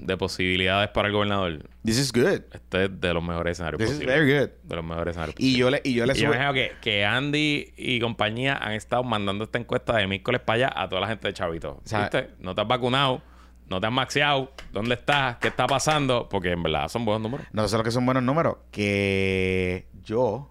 de 0.00 0.16
posibilidades 0.18 0.90
para 0.90 1.08
el 1.08 1.14
gobernador, 1.14 1.66
This 1.82 1.98
is 1.98 2.12
good. 2.12 2.42
este 2.52 2.84
es 2.84 3.00
de 3.00 3.14
los 3.14 3.22
mejores 3.24 3.52
escenarios 3.52 3.80
This 3.80 3.98
is 4.00 4.06
very 4.06 4.30
good. 4.38 4.50
De 4.62 4.76
los 4.76 4.84
mejores 4.84 5.12
escenarios 5.12 5.36
Y 5.38 5.56
yo 5.56 5.70
le, 5.70 5.80
y 5.82 5.94
yo 5.94 6.04
le 6.04 6.12
Y 6.12 6.16
yo 6.20 6.26
imagino 6.28 6.52
que, 6.52 6.72
que 6.82 7.06
Andy 7.06 7.72
y 7.78 8.00
compañía 8.00 8.54
han 8.58 8.72
estado 8.72 9.02
mandando 9.02 9.44
esta 9.44 9.58
encuesta 9.58 9.96
de 9.96 10.06
miércoles 10.06 10.42
para 10.42 10.66
allá 10.66 10.72
a 10.76 10.88
toda 10.90 11.00
la 11.00 11.08
gente 11.08 11.26
de 11.28 11.32
Chavito. 11.32 11.80
sea- 11.84 12.00
¿Viste? 12.02 12.28
No 12.38 12.54
te 12.54 12.60
has 12.60 12.68
vacunado, 12.68 13.22
no 13.68 13.80
te 13.80 13.86
has 13.86 13.92
maxeado, 13.92 14.52
¿dónde 14.72 14.94
estás? 14.94 15.36
¿Qué 15.38 15.48
está 15.48 15.66
pasando? 15.66 16.28
Porque 16.28 16.52
en 16.52 16.62
verdad 16.62 16.88
son 16.88 17.04
buenos 17.04 17.22
números. 17.22 17.46
No 17.52 17.66
sé 17.68 17.76
lo 17.76 17.84
que 17.84 17.90
son 17.90 18.04
buenos 18.04 18.22
números. 18.22 18.56
Que 18.70 19.88
yo, 20.02 20.50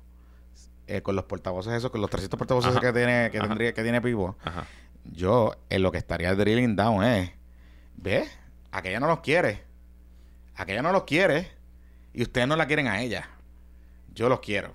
eh, 0.87 1.01
con 1.01 1.15
los 1.15 1.25
portavoces 1.25 1.73
esos, 1.73 1.91
con 1.91 2.01
los 2.01 2.09
300 2.09 2.37
portavoces 2.37 2.71
Ajá. 2.71 2.79
que 2.79 2.93
tiene, 2.93 3.29
que 3.31 3.37
Ajá. 3.37 3.47
tendría, 3.47 3.73
que 3.73 3.83
tiene 3.83 4.01
Pivo, 4.01 4.35
Ajá. 4.43 4.65
yo 5.05 5.55
en 5.69 5.81
lo 5.83 5.91
que 5.91 5.97
estaría 5.99 6.33
drilling 6.35 6.75
down 6.75 7.03
es, 7.03 7.31
¿ves? 7.95 8.29
Aquella 8.71 8.99
no 8.99 9.07
los 9.07 9.19
quiere. 9.19 9.63
Aquella 10.55 10.81
no 10.81 10.91
los 10.91 11.03
quiere. 11.03 11.51
Y 12.13 12.23
ustedes 12.23 12.47
no 12.47 12.55
la 12.55 12.67
quieren 12.67 12.87
a 12.87 13.01
ella. 13.01 13.29
Yo 14.13 14.29
los 14.29 14.39
quiero. 14.39 14.73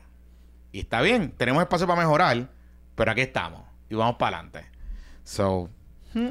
Y 0.73 0.81
está 0.81 1.01
bien, 1.01 1.33
tenemos 1.33 1.63
espacio 1.63 1.87
para 1.87 2.01
mejorar, 2.01 2.49
pero 2.95 3.11
aquí 3.11 3.23
estamos. 3.23 3.63
Y 3.89 3.95
vamos 3.95 4.17
para 4.17 4.39
adelante. 4.39 4.67
So, 5.25 5.69
hmm, 6.15 6.29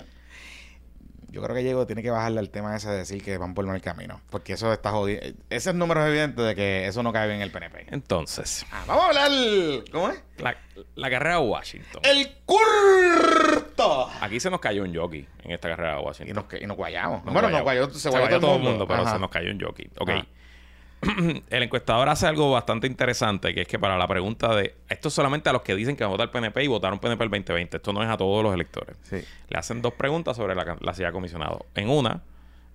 yo 1.37 1.43
creo 1.43 1.55
que 1.55 1.61
Diego 1.61 1.85
tiene 1.85 2.01
que 2.01 2.09
bajarle 2.09 2.39
al 2.39 2.49
tema 2.49 2.75
ese 2.75 2.89
de 2.89 2.97
decir 2.97 3.23
que 3.23 3.37
van 3.37 3.53
por 3.53 3.63
mal 3.67 3.79
camino. 3.79 4.19
Porque 4.31 4.53
eso 4.53 4.73
está 4.73 4.89
jodido. 4.89 5.21
Ese 5.51 5.69
es 5.69 5.75
número 5.75 6.03
evidente 6.03 6.41
de 6.41 6.55
que 6.55 6.87
eso 6.87 7.03
no 7.03 7.13
cae 7.13 7.27
bien 7.27 7.37
en 7.37 7.43
el 7.43 7.51
PNP. 7.51 7.85
Entonces, 7.91 8.65
Ah, 8.71 8.83
vamos 8.87 9.03
a 9.03 9.07
hablar. 9.09 9.29
¿Cómo 9.91 10.09
es? 10.09 10.23
la, 10.39 10.57
la 10.95 11.09
carrera 11.11 11.35
de 11.39 11.41
Washington. 11.47 12.01
El 12.03 12.27
curto. 12.45 14.09
Aquí 14.21 14.39
se 14.39 14.49
nos 14.49 14.59
cayó 14.59 14.83
un 14.83 14.95
jockey 14.95 15.27
en 15.43 15.51
esta 15.51 15.69
carrera 15.69 15.95
de 15.95 16.01
Y 16.01 16.05
Washington. 16.05 16.35
nos, 16.51 16.61
y 16.61 16.65
nos 16.65 16.77
guayamos. 16.77 17.23
Nos 17.23 17.33
bueno, 17.33 17.49
nos 17.49 17.61
guayó. 17.61 17.85
guayó, 17.85 17.99
se 17.99 18.09
guayó 18.09 18.39
todo 18.39 18.55
el 18.55 18.61
mundo, 18.63 18.87
pero 18.87 19.03
Ajá. 19.03 19.13
se 19.13 19.19
nos 19.19 19.29
cayó 19.29 19.51
un 19.51 19.59
jockey. 19.61 19.89
Ok. 19.99 20.09
Ajá. 20.09 20.25
el 21.49 21.63
encuestador 21.63 22.09
hace 22.09 22.27
algo 22.27 22.51
bastante 22.51 22.87
interesante, 22.87 23.53
que 23.53 23.61
es 23.61 23.67
que 23.67 23.77
para 23.79 23.97
la 23.97 24.07
pregunta 24.07 24.55
de... 24.55 24.75
Esto 24.89 25.07
es 25.09 25.13
solamente 25.13 25.49
a 25.49 25.53
los 25.53 25.61
que 25.61 25.75
dicen 25.75 25.95
que 25.95 26.03
van 26.03 26.09
a 26.11 26.17
votar 26.17 26.31
PNP 26.31 26.63
y 26.63 26.67
votaron 26.67 26.99
PNP 26.99 27.23
el 27.23 27.29
2020. 27.29 27.77
Esto 27.77 27.93
no 27.93 28.01
es 28.03 28.09
a 28.09 28.17
todos 28.17 28.43
los 28.43 28.53
electores. 28.53 28.97
Sí. 29.03 29.17
Le 29.49 29.57
hacen 29.57 29.81
dos 29.81 29.93
preguntas 29.93 30.35
sobre 30.37 30.55
la, 30.55 30.77
la 30.79 30.93
silla 30.93 31.07
de 31.07 31.13
comisionado. 31.13 31.65
En 31.75 31.89
una, 31.89 32.23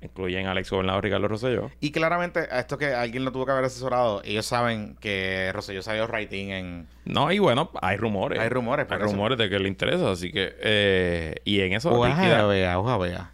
incluyen 0.01 0.47
al 0.47 0.59
ex 0.59 0.71
gobernador 0.71 1.03
Ricardo 1.05 1.29
Rosselló. 1.29 1.71
Y 1.81 1.91
claramente, 1.91 2.41
a 2.51 2.61
esto 2.61 2.79
que 2.79 2.95
alguien 2.95 3.25
lo 3.25 3.33
tuvo 3.33 3.45
que 3.47 3.53
haber 3.53 3.65
asesorado, 3.65 4.23
ellos 4.25 4.47
saben 4.47 4.97
que 5.01 5.51
Rosselló 5.53 5.83
salió 5.83 6.07
writing 6.07 6.51
en... 6.51 6.89
No, 7.05 7.31
y 7.33 7.39
bueno, 7.41 7.71
hay 7.81 7.97
rumores. 7.97 8.39
Hay 8.39 8.49
rumores, 8.49 8.87
Hay 8.91 8.99
eso. 8.99 9.07
rumores 9.07 9.37
de 9.39 9.51
que 9.51 9.59
le 9.59 9.69
interesa, 9.69 10.11
así 10.11 10.31
que... 10.31 10.55
eh, 10.61 11.35
y 11.45 11.61
en 11.61 11.73
eso... 11.73 11.93
Ojalá 11.93 12.47
vea, 12.47 12.79
ojalá 12.79 12.99
vea. 12.99 13.31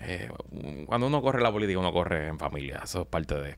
Eh, 0.00 0.30
cuando 0.86 1.06
uno 1.06 1.22
corre 1.22 1.40
la 1.42 1.52
política, 1.52 1.78
uno 1.78 1.92
corre 1.92 2.28
en 2.28 2.38
familia. 2.38 2.80
Eso 2.84 3.02
es 3.02 3.06
parte 3.06 3.34
de... 3.34 3.56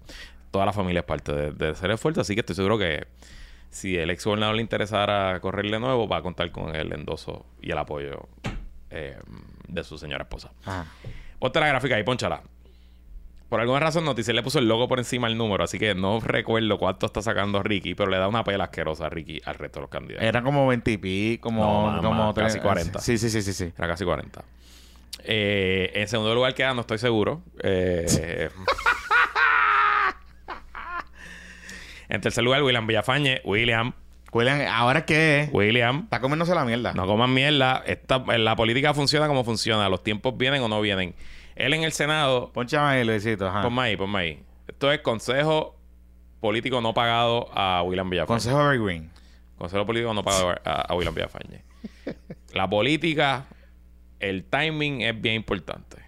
Toda 0.51 0.67
la 0.67 0.73
familia 0.73 1.01
es 1.01 1.07
parte 1.07 1.33
de, 1.33 1.53
de 1.53 1.75
ser 1.75 1.91
esfuerzo, 1.91 2.21
así 2.21 2.35
que 2.35 2.41
estoy 2.41 2.55
seguro 2.55 2.77
que 2.79 3.07
si 3.71 3.97
el 3.97 4.11
ex 4.11 4.25
gobernador 4.25 4.55
le 4.55 4.63
interesara 4.63 5.41
correr 5.41 5.71
de 5.71 5.81
nuevo, 5.81 6.07
va 6.07 6.19
a 6.19 6.23
contar 6.23 6.51
con 6.53 6.77
el 6.77 6.93
endoso 6.93 7.47
y 7.63 7.71
el 7.71 7.79
apoyo 7.79 8.29
eh, 8.91 9.17
de 9.67 9.83
su 9.83 9.97
señora 9.97 10.25
esposa. 10.25 10.53
Ajá. 10.67 10.87
Ponte 11.39 11.59
la 11.59 11.69
gráfica 11.69 11.97
ahí, 11.97 12.05
ponchala. 12.05 12.43
Por 13.49 13.61
alguna 13.61 13.81
razón, 13.81 14.05
Noticiel 14.05 14.37
le 14.37 14.43
puso 14.43 14.59
el 14.59 14.69
logo 14.69 14.89
por 14.89 14.99
encima 14.99 15.29
del 15.29 15.37
número, 15.37 15.65
así 15.65 15.79
que 15.79 15.95
no 15.95 16.21
recuerdo 16.21 16.79
cuánto 16.79 17.07
está 17.07 17.21
sacando 17.21 17.63
Ricky, 17.63 17.95
pero 17.95 18.11
le 18.11 18.19
da 18.19 18.29
una 18.29 18.45
pela 18.45 18.65
asquerosa 18.65 19.07
a 19.07 19.09
Ricky 19.09 19.41
al 19.45 19.57
resto 19.57 19.81
de 19.81 19.83
los 19.83 19.91
candidatos. 19.91 20.27
Eran 20.27 20.45
como 20.45 20.67
20 20.67 20.91
y 20.91 20.97
pico, 20.99 21.49
como... 21.49 22.01
No, 22.01 22.33
casi 22.35 22.61
40. 22.61 22.99
Sí, 23.01 23.19
sí, 23.19 23.29
sí, 23.29 23.43
sí, 23.43 23.53
sí. 23.53 23.73
Era 23.77 23.89
casi 23.89 24.05
40. 24.05 24.45
Eh, 25.25 25.93
en 25.95 26.09
segundo 26.09 26.35
lugar 26.35 26.55
queda, 26.55 26.75
no 26.75 26.81
estoy 26.81 26.99
seguro. 26.99 27.43
Eh, 27.63 28.51
en 32.09 32.21
tercer 32.21 32.45
lugar, 32.45 32.63
William 32.63 32.87
Villafañe. 32.87 33.41
William, 33.45 33.93
William, 34.33 34.61
¿ahora 34.69 35.05
qué? 35.05 35.49
William. 35.53 36.05
Está 36.05 36.21
comiéndose 36.21 36.55
la 36.55 36.65
mierda. 36.65 36.93
No 36.93 37.07
coman 37.07 37.33
mierda. 37.33 37.83
Esta, 37.87 38.19
la 38.19 38.57
política 38.57 38.95
funciona 38.95 39.29
como 39.29 39.45
funciona. 39.45 39.89
Los 39.89 40.03
tiempos 40.03 40.37
vienen 40.37 40.63
o 40.63 40.69
no 40.69 40.81
vienen. 40.81 41.15
Él 41.55 41.75
en 41.75 41.85
el 41.85 41.93
Senado 41.93 42.51
Ponchame 42.53 42.89
ahí, 42.89 43.05
Luisito. 43.05 43.47
Ajá. 43.47 43.63
Ponme 43.63 43.83
ahí, 43.83 43.97
ponme 43.97 44.19
ahí. 44.19 44.43
Esto 44.67 44.91
es 44.91 45.01
consejo 45.01 45.77
político 46.41 46.81
no 46.81 46.93
pagado 46.95 47.49
a 47.55 47.83
William 47.83 48.11
Villafañe. 48.11 48.35
Consejo 48.35 48.61
Evergreen. 48.61 49.11
Consejo 49.57 49.87
político 49.87 50.13
no 50.13 50.25
pagado 50.25 50.55
a, 50.65 50.81
a 50.83 50.95
William 50.95 51.15
Villafañe. 51.15 51.63
La 52.53 52.69
política, 52.69 53.47
el 54.23 54.45
timing 54.45 55.03
es 55.03 55.21
bien 55.21 55.35
importante. 55.35 55.99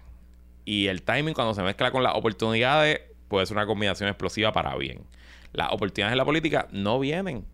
Y 0.63 0.87
el 0.87 1.03
timing 1.03 1.35
cuando 1.35 1.53
se 1.53 1.61
mezcla 1.61 1.91
con 1.91 2.01
las 2.01 2.15
oportunidades 2.15 3.01
puede 3.27 3.45
ser 3.45 3.57
una 3.57 3.67
combinación 3.67 4.09
explosiva 4.09 4.51
para 4.51 4.75
bien. 4.77 5.03
Las 5.51 5.71
oportunidades 5.71 6.13
en 6.13 6.17
la 6.17 6.25
política 6.25 6.67
no 6.71 6.99
vienen. 6.99 7.45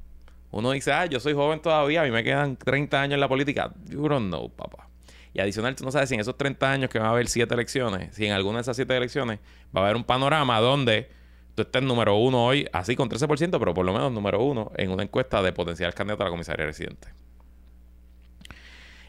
Uno 0.51 0.71
dice, 0.71 0.93
ah, 0.93 1.05
yo 1.07 1.19
soy 1.19 1.33
joven 1.33 1.61
todavía, 1.61 2.01
a 2.01 2.05
mí 2.05 2.11
me 2.11 2.23
quedan 2.23 2.55
30 2.57 3.01
años 3.01 3.13
en 3.15 3.19
la 3.19 3.27
política. 3.27 3.73
You 3.89 4.07
don't 4.07 4.27
know, 4.27 4.49
papá. 4.49 4.87
Y 5.33 5.39
adicional, 5.39 5.75
tú 5.75 5.83
no 5.83 5.91
sabes 5.91 6.09
si 6.09 6.15
en 6.15 6.21
esos 6.21 6.37
30 6.37 6.71
años 6.71 6.89
que 6.89 6.99
va 6.99 7.07
a 7.07 7.11
haber 7.11 7.27
7 7.27 7.53
elecciones, 7.53 8.15
si 8.15 8.25
en 8.25 8.33
alguna 8.33 8.57
de 8.57 8.61
esas 8.61 8.75
7 8.75 8.95
elecciones 8.95 9.39
va 9.75 9.81
a 9.81 9.83
haber 9.85 9.95
un 9.95 10.03
panorama 10.03 10.59
donde 10.59 11.09
tú 11.55 11.63
estés 11.63 11.81
número 11.81 12.15
uno 12.15 12.45
hoy, 12.45 12.67
así 12.73 12.95
con 12.95 13.09
13%, 13.09 13.57
pero 13.57 13.73
por 13.73 13.85
lo 13.85 13.93
menos 13.93 14.11
número 14.11 14.43
uno 14.43 14.71
en 14.75 14.91
una 14.91 15.03
encuesta 15.03 15.41
de 15.41 15.53
potencial 15.53 15.93
candidato 15.93 16.23
a 16.23 16.25
la 16.25 16.31
comisaría 16.31 16.65
residente. 16.65 17.07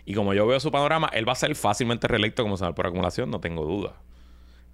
Y 0.04 0.14
como 0.14 0.34
yo 0.34 0.46
veo 0.46 0.58
su 0.60 0.70
panorama, 0.72 1.08
él 1.12 1.26
va 1.28 1.32
a 1.32 1.36
ser 1.36 1.54
fácilmente 1.54 2.08
reelecto 2.08 2.42
como 2.42 2.56
senador 2.56 2.74
por 2.74 2.86
acumulación, 2.86 3.30
no 3.30 3.40
tengo 3.40 3.64
duda. 3.64 3.94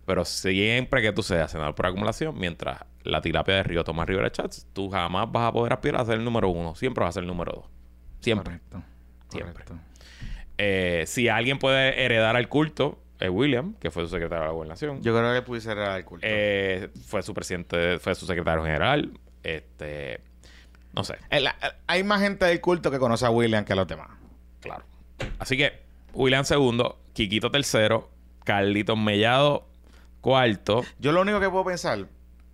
Pero 0.07 0.25
siempre 0.25 1.03
que 1.03 1.13
tú 1.13 1.23
seas 1.23 1.51
senador 1.51 1.75
por 1.75 1.85
acumulación, 1.87 2.39
mientras 2.39 2.81
la 3.03 3.21
tilapia 3.21 3.57
de 3.57 3.63
Río 3.63 3.85
Tomás 3.85 4.07
Rivera 4.09 4.33
Chats, 4.33 4.67
tú 4.73 4.89
jamás 4.89 5.31
vas 5.31 5.49
a 5.49 5.53
poder 5.53 5.73
aspirar 5.75 6.01
a 6.01 6.05
ser 6.07 6.15
el 6.15 6.25
número 6.25 6.49
uno. 6.49 6.75
Siempre 6.75 7.05
vas 7.05 7.11
a 7.11 7.13
ser 7.15 7.23
el 7.25 7.27
número 7.29 7.53
dos. 7.53 7.65
Siempre. 8.21 8.45
Correcto. 8.71 8.83
Siempre. 9.29 9.53
Correcto. 9.53 9.75
Eh, 10.57 11.05
si 11.07 11.29
alguien 11.29 11.59
puede 11.59 12.03
heredar 12.05 12.37
al 12.37 12.49
culto, 12.49 12.99
es 13.21 13.29
William, 13.31 13.75
que 13.75 13.91
fue 13.91 14.03
su 14.05 14.09
secretario 14.09 14.43
de 14.45 14.47
la 14.49 14.53
gobernación. 14.53 15.03
Yo 15.03 15.15
creo 15.17 15.35
que 15.35 15.43
pudiese 15.43 15.69
ser 15.69 15.79
el 15.79 16.05
culto. 16.07 16.27
Eh, 16.29 16.89
fue 17.07 17.23
su 17.23 17.35
presidente, 17.35 17.99
fue 17.99 18.15
su 18.15 18.25
secretario 18.27 18.65
general. 18.65 19.13
Este, 19.43 20.21
no 20.95 21.05
sé, 21.05 21.17
El- 21.31 21.47
el- 21.47 21.53
hay 21.87 22.03
más 22.03 22.21
gente 22.23 22.47
del 22.47 22.61
culto 22.63 22.91
que 22.91 22.99
conoce 22.99 23.27
a 23.27 23.31
William 23.31 23.65
que 23.65 23.75
a 23.75 23.77
los 23.77 23.87
demás. 23.87 24.09
claro. 24.61 24.85
Así 25.39 25.57
que 25.57 25.73
William 26.15 26.45
segundo, 26.45 26.99
Quiquito 27.13 27.51
tercero, 27.51 28.11
Carlitos 28.45 28.97
Mellado 28.99 29.67
cuarto. 30.21 30.85
Yo 30.99 31.13
lo 31.13 31.23
único 31.23 31.41
que 31.41 31.49
puedo 31.49 31.65
pensar 31.65 32.07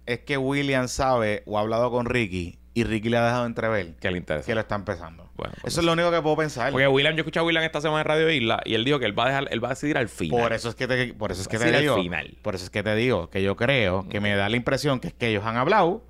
es 0.07 0.21
que 0.21 0.37
William 0.37 0.89
sabe 0.89 1.43
o 1.47 1.59
ha 1.59 1.63
hablado 1.63 1.91
con 1.91 2.07
Ricky 2.07 2.59
y 2.75 2.85
Ricky 2.85 3.09
le 3.09 3.17
ha 3.19 3.25
dejado 3.25 3.47
entrever 3.47 3.95
que 4.01 4.11
le 4.11 4.19
interesa. 4.19 4.47
que 4.47 4.55
lo 4.55 4.61
está 4.61 4.75
empezando. 4.75 5.31
Bueno, 5.37 5.55
pues 5.61 5.73
Eso 5.73 5.81
es 5.81 5.87
lo 5.87 5.93
único 5.93 6.11
que 6.11 6.21
puedo 6.21 6.37
pensar. 6.37 6.73
Porque 6.73 6.87
William, 6.89 7.15
yo 7.15 7.21
escuché 7.21 7.39
a 7.41 7.43
William 7.43 7.63
esta 7.65 7.81
semana 7.81 8.01
en 8.01 8.07
Radio 8.07 8.31
Isla 8.31 8.61
y 8.65 8.75
él 8.75 8.85
dijo 8.85 8.99
que 8.99 9.07
él 9.07 9.19
va 9.19 9.25
a 9.25 9.29
dejar, 9.29 9.49
él 9.51 9.63
va 9.63 9.69
a 9.69 9.71
decidir 9.71 9.97
al 9.97 10.09
final. 10.09 10.41
Por 10.41 10.53
eso 10.53 10.69
es 10.69 10.75
que 10.75 10.87
te, 10.89 11.15
por 11.15 11.31
eso 11.33 11.43
es 11.43 11.49
que 11.49 11.59
Va 11.59 11.65
te 11.65 11.81
digo. 11.81 11.95
al 11.95 12.03
final. 12.03 12.37
Por 12.43 12.55
eso 12.55 12.65
es 12.65 12.71
que 12.71 12.83
te 12.83 12.95
digo 12.97 13.31
que 13.31 13.43
yo 13.43 13.57
creo 13.57 14.09
que 14.09 14.21
me 14.21 14.35
da 14.35 14.49
la 14.49 14.57
impresión 14.57 15.01
que 15.01 15.09
es 15.09 15.15
que 15.15 15.29
ellos 15.29 15.45
han 15.45 15.57
hablado 15.57 16.03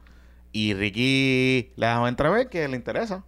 y 0.52 0.74
Ricky 0.74 1.70
le 1.76 1.86
ha 1.86 1.90
dejado 1.90 2.08
entrever 2.08 2.48
que 2.48 2.66
le 2.68 2.76
interesa. 2.76 3.24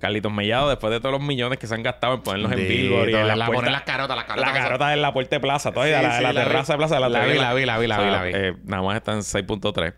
Carlitos 0.00 0.32
Mellado, 0.32 0.68
después 0.68 0.92
de 0.92 1.00
todos 1.00 1.12
los 1.12 1.22
millones 1.22 1.58
que 1.58 1.66
se 1.66 1.74
han 1.74 1.82
gastado 1.82 2.14
en 2.14 2.20
ponerlos 2.22 2.52
en 2.52 2.58
Billboard 2.68 3.08
y 3.10 3.14
en 3.14 3.28
la- 3.28 3.36
las 3.36 3.46
poner 3.46 3.62
puertas- 3.62 3.72
las 3.72 3.82
carotas, 3.82 4.16
las 4.16 4.24
carotas. 4.26 4.52
La 4.54 4.60
carota 4.60 4.92
en 4.92 5.02
la 5.02 5.12
puerta 5.12 5.36
de 5.36 5.40
plaza, 5.40 5.68
Sí, 5.70 5.74
todavía, 5.74 6.02
la, 6.02 6.16
sí, 6.18 6.22
la 6.22 6.32
la 6.32 6.40
vi. 6.42 6.46
terraza 6.48 6.72
de 6.72 6.76
plaza. 6.78 7.00
La 7.00 7.08
vi, 7.08 7.14
la 7.38 7.54
vi, 7.54 7.64
la 7.66 7.78
vi, 7.78 7.86
la 7.86 7.98
vi, 8.00 8.10
la 8.10 8.22
vi. 8.22 8.32
eh, 8.34 8.54
nada 8.64 8.82
más 8.82 8.96
está 8.96 9.12
en 9.12 9.22
6.3. 9.22 9.94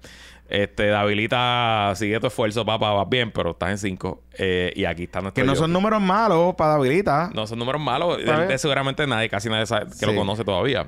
Este, 0.50 0.86
Davilita, 0.86 1.92
sigue 1.94 2.18
tu 2.20 2.26
esfuerzo, 2.28 2.64
papá, 2.64 2.92
vas 2.92 3.06
bien, 3.08 3.30
pero 3.32 3.50
estás 3.50 3.70
en 3.70 3.78
5. 3.78 4.22
y 4.74 4.84
aquí 4.84 5.04
está 5.04 5.20
nuestro 5.20 5.42
Que 5.42 5.46
no 5.46 5.54
son 5.56 5.72
números 5.72 6.00
malos 6.00 6.54
para 6.54 6.72
Davilita. 6.72 7.30
No 7.34 7.46
son 7.46 7.58
números 7.58 7.80
malos. 7.82 8.16
De- 8.18 8.46
de 8.46 8.58
seguramente 8.58 9.06
nadie, 9.06 9.28
casi 9.28 9.48
nadie 9.50 9.66
sabe, 9.66 9.86
que 9.86 9.92
Sí. 9.94 10.06
lo 10.06 10.14
conoce 10.14 10.44
todavía. 10.44 10.86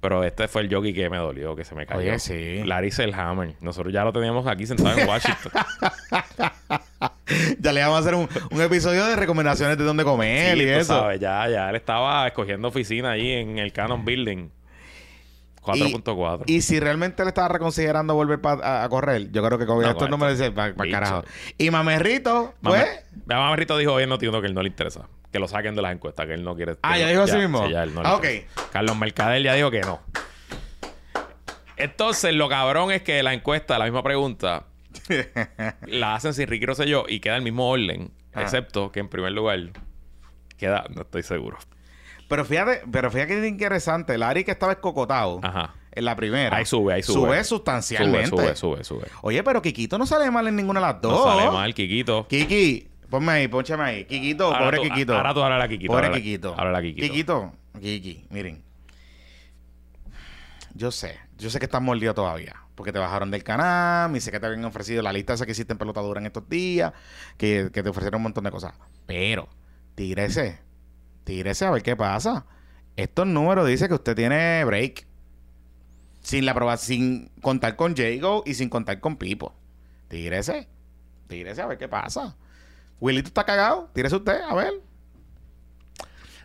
Pero 0.00 0.24
este 0.24 0.48
fue 0.48 0.62
el 0.62 0.72
jockey 0.74 0.94
que 0.94 1.10
me 1.10 1.18
dolió, 1.18 1.54
que 1.54 1.64
se 1.64 1.74
me 1.74 1.84
cayó. 1.86 2.00
Oye, 2.00 2.18
sí. 2.18 2.62
Larry 2.64 2.90
Selhammer. 2.90 3.54
Nosotros 3.60 3.92
ya 3.92 4.02
lo 4.04 4.12
teníamos 4.12 4.46
aquí 4.46 4.64
sentado 4.66 4.96
en 4.96 5.06
Washington. 5.08 5.52
ya 7.58 7.72
le 7.72 7.80
vamos 7.80 7.96
a 7.96 8.00
hacer 8.00 8.14
un, 8.14 8.28
un 8.50 8.60
episodio 8.62 9.06
de 9.06 9.16
recomendaciones 9.16 9.76
de 9.78 9.84
dónde 9.84 10.04
comer 10.04 10.56
Sí, 10.56 10.64
y 10.64 10.68
eso. 10.68 10.98
sabes, 11.00 11.20
ya, 11.20 11.48
ya. 11.48 11.70
Él 11.70 11.76
estaba 11.76 12.26
escogiendo 12.26 12.68
oficina 12.68 13.12
ahí 13.12 13.32
en 13.32 13.58
el 13.58 13.72
Canon 13.72 14.04
Building. 14.04 14.48
4.4. 15.62 16.44
Y 16.46 16.62
si 16.62 16.80
realmente 16.80 17.22
le 17.22 17.28
estaba 17.28 17.48
reconsiderando 17.48 18.14
volver 18.14 18.40
pa- 18.40 18.58
a, 18.62 18.82
a 18.82 18.88
correr, 18.88 19.30
yo 19.30 19.44
creo 19.44 19.58
que 19.58 19.66
con 19.66 19.82
No, 19.82 19.90
estos 19.90 20.08
números 20.08 20.38
dice 20.38 20.50
para 20.52 20.74
carajo. 20.74 21.22
Y 21.58 21.70
Mamerrito, 21.70 22.54
pues. 22.62 22.86
Mamá 23.26 23.42
Mamerrito 23.44 23.76
dijo 23.76 23.92
hoy 23.92 24.04
en 24.04 24.08
Notiuno 24.08 24.40
que 24.40 24.46
él 24.46 24.54
no 24.54 24.62
le 24.62 24.68
interesa. 24.68 25.06
Que 25.30 25.38
lo 25.38 25.46
saquen 25.48 25.74
de 25.76 25.82
las 25.82 25.92
encuestas, 25.92 26.26
que 26.26 26.32
él 26.32 26.42
no 26.44 26.56
quiere. 26.56 26.76
Ah, 26.82 26.96
¿ya 26.98 27.04
no- 27.04 27.10
dijo 27.10 27.22
así 27.24 27.36
mismo? 27.36 27.66
sí, 27.66 27.72
ya 27.72 27.82
él 27.82 27.94
no 27.94 28.00
Ah, 28.04 28.14
interesa. 28.14 28.46
Carlos 28.72 28.96
Mercader 28.96 29.42
ya 29.42 29.52
dijo 29.54 29.70
que 29.70 29.82
no. 29.82 30.00
Entonces, 31.76 32.34
lo 32.34 32.48
cabrón 32.48 32.90
es 32.90 33.02
que 33.02 33.22
la 33.22 33.32
encuesta, 33.34 33.78
la 33.78 33.84
misma 33.84 34.02
pregunta, 34.02 34.64
la 35.86 36.14
hacen 36.14 36.34
sin 36.34 36.46
Ricky 36.48 36.66
Rosselló 36.66 37.04
y 37.08 37.20
queda 37.20 37.36
el 37.36 37.42
mismo 37.42 37.68
orden, 37.70 38.10
excepto 38.34 38.92
que 38.92 39.00
en 39.00 39.08
primer 39.08 39.32
lugar 39.32 39.58
queda, 40.56 40.84
no 40.94 41.02
estoy 41.02 41.22
seguro. 41.22 41.58
Pero 42.28 42.44
fíjate, 42.44 42.82
pero 42.92 43.10
fíjate 43.10 43.28
que 43.34 43.40
es 43.40 43.48
interesante. 43.48 44.16
Larry 44.16 44.44
que 44.44 44.52
estaba 44.52 44.72
escocotado 44.72 45.40
Ajá. 45.42 45.74
en 45.90 46.04
la 46.04 46.14
primera. 46.14 46.56
Ahí 46.56 46.64
sube, 46.64 46.94
ahí 46.94 47.02
sube. 47.02 47.14
Sube 47.26 47.42
sustancialmente. 47.44 48.28
Sube, 48.28 48.54
sube, 48.54 48.84
sube, 48.84 48.84
sube. 48.84 49.06
Oye, 49.22 49.42
pero 49.42 49.60
Kikito 49.60 49.98
no 49.98 50.06
sale 50.06 50.30
mal 50.30 50.46
en 50.46 50.54
ninguna 50.54 50.78
de 50.78 50.86
las 50.86 51.00
dos. 51.02 51.12
No 51.12 51.24
sale 51.24 51.50
mal, 51.50 51.74
Kikito. 51.74 52.28
Kiki, 52.28 52.88
ponme 53.08 53.32
ahí, 53.32 53.48
ponchame 53.48 53.82
ahí. 53.82 54.04
Kikito, 54.04 54.44
Ahora 54.46 54.60
pobre 54.66 54.76
tú- 54.76 54.82
Kikito. 54.84 55.16
ahora 55.16 55.34
tú 55.34 55.42
hablas 55.42 55.64
a 55.64 55.68
Kikito, 55.68 55.92
Pobre 55.92 56.10
Kikito. 56.12 56.54
habla 56.56 56.78
a 56.78 56.82
Kikito. 56.82 57.06
Kikito. 57.12 57.52
Kiki, 57.80 58.26
miren. 58.30 58.62
Yo 60.74 60.90
sé, 60.92 61.18
yo 61.36 61.50
sé 61.50 61.58
que 61.58 61.64
estás 61.64 61.82
mordido 61.82 62.14
todavía. 62.14 62.54
Porque 62.80 62.94
te 62.94 62.98
bajaron 62.98 63.30
del 63.30 63.44
canal, 63.44 64.16
y 64.16 64.22
sé 64.22 64.30
que 64.30 64.40
te 64.40 64.46
habían 64.46 64.64
ofrecido 64.64 65.02
la 65.02 65.12
lista 65.12 65.34
esa 65.34 65.44
que 65.44 65.52
hiciste 65.52 65.74
en 65.74 65.78
pelotadura 65.78 66.18
en 66.18 66.24
estos 66.24 66.48
días, 66.48 66.94
que, 67.36 67.68
te 67.68 67.86
ofrecieron 67.86 68.20
un 68.20 68.22
montón 68.22 68.42
de 68.44 68.50
cosas. 68.50 68.72
Pero, 69.04 69.50
tírese, 69.94 70.60
tírese 71.24 71.66
a 71.66 71.72
ver 71.72 71.82
qué 71.82 71.94
pasa. 71.94 72.46
Estos 72.96 73.26
números 73.26 73.68
dicen 73.68 73.88
que 73.88 73.94
usted 73.96 74.16
tiene 74.16 74.64
break. 74.64 75.06
Sin 76.22 76.46
la 76.46 76.54
prueba, 76.54 76.78
sin 76.78 77.30
contar 77.42 77.76
con 77.76 77.94
Jago 77.94 78.44
y 78.46 78.54
sin 78.54 78.70
contar 78.70 78.98
con 78.98 79.16
Pipo. 79.16 79.54
Tírese. 80.08 80.66
Tírese 81.28 81.60
a 81.60 81.66
ver 81.66 81.76
qué 81.76 81.86
pasa. 81.86 82.34
Willito 82.98 83.28
está 83.28 83.44
cagado. 83.44 83.90
Tírese 83.92 84.16
usted, 84.16 84.40
a 84.40 84.54
ver. 84.54 84.72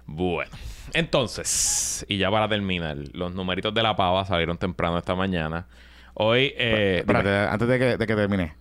Bueno, 0.06 0.52
entonces, 0.92 2.06
y 2.10 2.18
ya 2.18 2.30
para 2.30 2.50
terminar, 2.50 2.98
los 3.14 3.34
numeritos 3.34 3.74
de 3.74 3.84
la 3.84 3.96
pava 3.96 4.26
salieron 4.26 4.58
temprano 4.58 4.98
esta 4.98 5.16
mañana. 5.16 5.66
Hoy, 6.16 6.54
eh, 6.58 6.98
Espérate, 7.00 7.30
antes 7.30 7.68
de 7.68 7.78
que, 7.80 7.98
de 7.98 8.08
que 8.08 8.16
termine. 8.16 8.54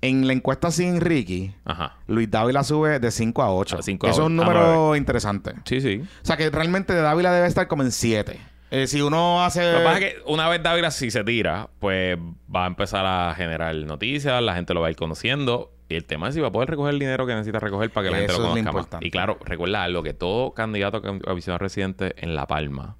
En 0.00 0.26
la 0.26 0.32
encuesta 0.32 0.70
sin 0.72 1.00
Ricky, 1.00 1.54
Ajá. 1.64 1.96
Luis 2.08 2.28
Dávila 2.28 2.64
sube 2.64 2.98
de 2.98 3.10
5 3.12 3.40
a 3.42 3.54
8. 3.54 3.78
A 3.78 3.82
cinco 3.82 4.06
a 4.08 4.10
Eso 4.10 4.22
es 4.22 4.26
un 4.26 4.40
Ah, 4.40 4.44
número 4.44 4.96
interesante. 4.96 5.52
Sí, 5.64 5.80
sí. 5.80 6.02
O 6.02 6.26
sea 6.26 6.36
que 6.36 6.50
realmente 6.50 6.92
Dávila 6.92 7.32
debe 7.32 7.46
estar 7.46 7.68
como 7.68 7.84
en 7.84 7.92
7. 7.92 8.36
Eh, 8.72 8.86
si 8.88 9.00
uno 9.00 9.44
hace. 9.44 9.70
Lo 9.70 9.78
que 9.78 9.84
pasa 9.84 9.98
es 9.98 10.04
que 10.14 10.22
una 10.26 10.48
vez 10.48 10.60
Dávila 10.62 10.90
si 10.90 11.10
se 11.12 11.22
tira, 11.22 11.68
pues 11.78 12.18
va 12.54 12.64
a 12.64 12.66
empezar 12.66 13.06
a 13.06 13.32
generar 13.36 13.74
noticias, 13.76 14.42
la 14.42 14.54
gente 14.54 14.74
lo 14.74 14.80
va 14.80 14.88
a 14.88 14.90
ir 14.90 14.96
conociendo. 14.96 15.70
Y 15.88 15.94
el 15.94 16.04
tema 16.04 16.28
es 16.28 16.34
si 16.34 16.40
va 16.40 16.48
a 16.48 16.52
poder 16.52 16.70
recoger 16.70 16.94
el 16.94 16.98
dinero 16.98 17.26
que 17.26 17.34
necesita 17.34 17.60
recoger 17.60 17.90
para 17.90 18.06
que 18.06 18.10
la 18.10 18.16
gente 18.18 18.32
Eso 18.32 18.42
lo 18.42 18.56
es 18.56 18.64
lo 18.64 18.70
conozca 18.72 18.96
más. 18.96 19.06
Y 19.06 19.10
claro, 19.10 19.38
recuerda 19.44 19.84
algo, 19.84 20.02
que 20.02 20.14
todo 20.14 20.52
candidato 20.54 20.96
a 20.96 21.02
comisionado 21.02 21.58
residente 21.58 22.14
en 22.16 22.34
La 22.34 22.46
Palma 22.46 22.96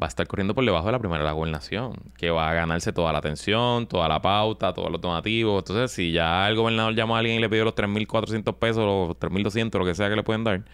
va 0.00 0.06
a 0.06 0.08
estar 0.08 0.26
corriendo 0.26 0.54
por 0.54 0.64
debajo 0.64 0.86
de 0.86 0.92
la 0.92 0.98
primera 0.98 1.24
la 1.24 1.32
gobernación, 1.32 1.94
que 2.16 2.30
va 2.30 2.50
a 2.50 2.54
ganarse 2.54 2.92
toda 2.92 3.12
la 3.12 3.18
atención, 3.18 3.86
toda 3.86 4.08
la 4.08 4.20
pauta, 4.20 4.74
todos 4.74 4.90
los 4.90 5.00
donativos. 5.00 5.62
Entonces, 5.62 5.92
si 5.92 6.12
ya 6.12 6.48
el 6.48 6.56
gobernador 6.56 6.94
llamó 6.94 7.16
a 7.16 7.20
alguien 7.20 7.36
y 7.36 7.40
le 7.40 7.48
pidió 7.48 7.64
los 7.64 7.74
3.400 7.74 8.58
pesos, 8.58 8.84
los 8.84 9.16
3.200, 9.18 9.78
lo 9.78 9.84
que 9.86 9.94
sea 9.94 10.10
que 10.10 10.16
le 10.16 10.22
pueden 10.22 10.44
dar, 10.44 10.64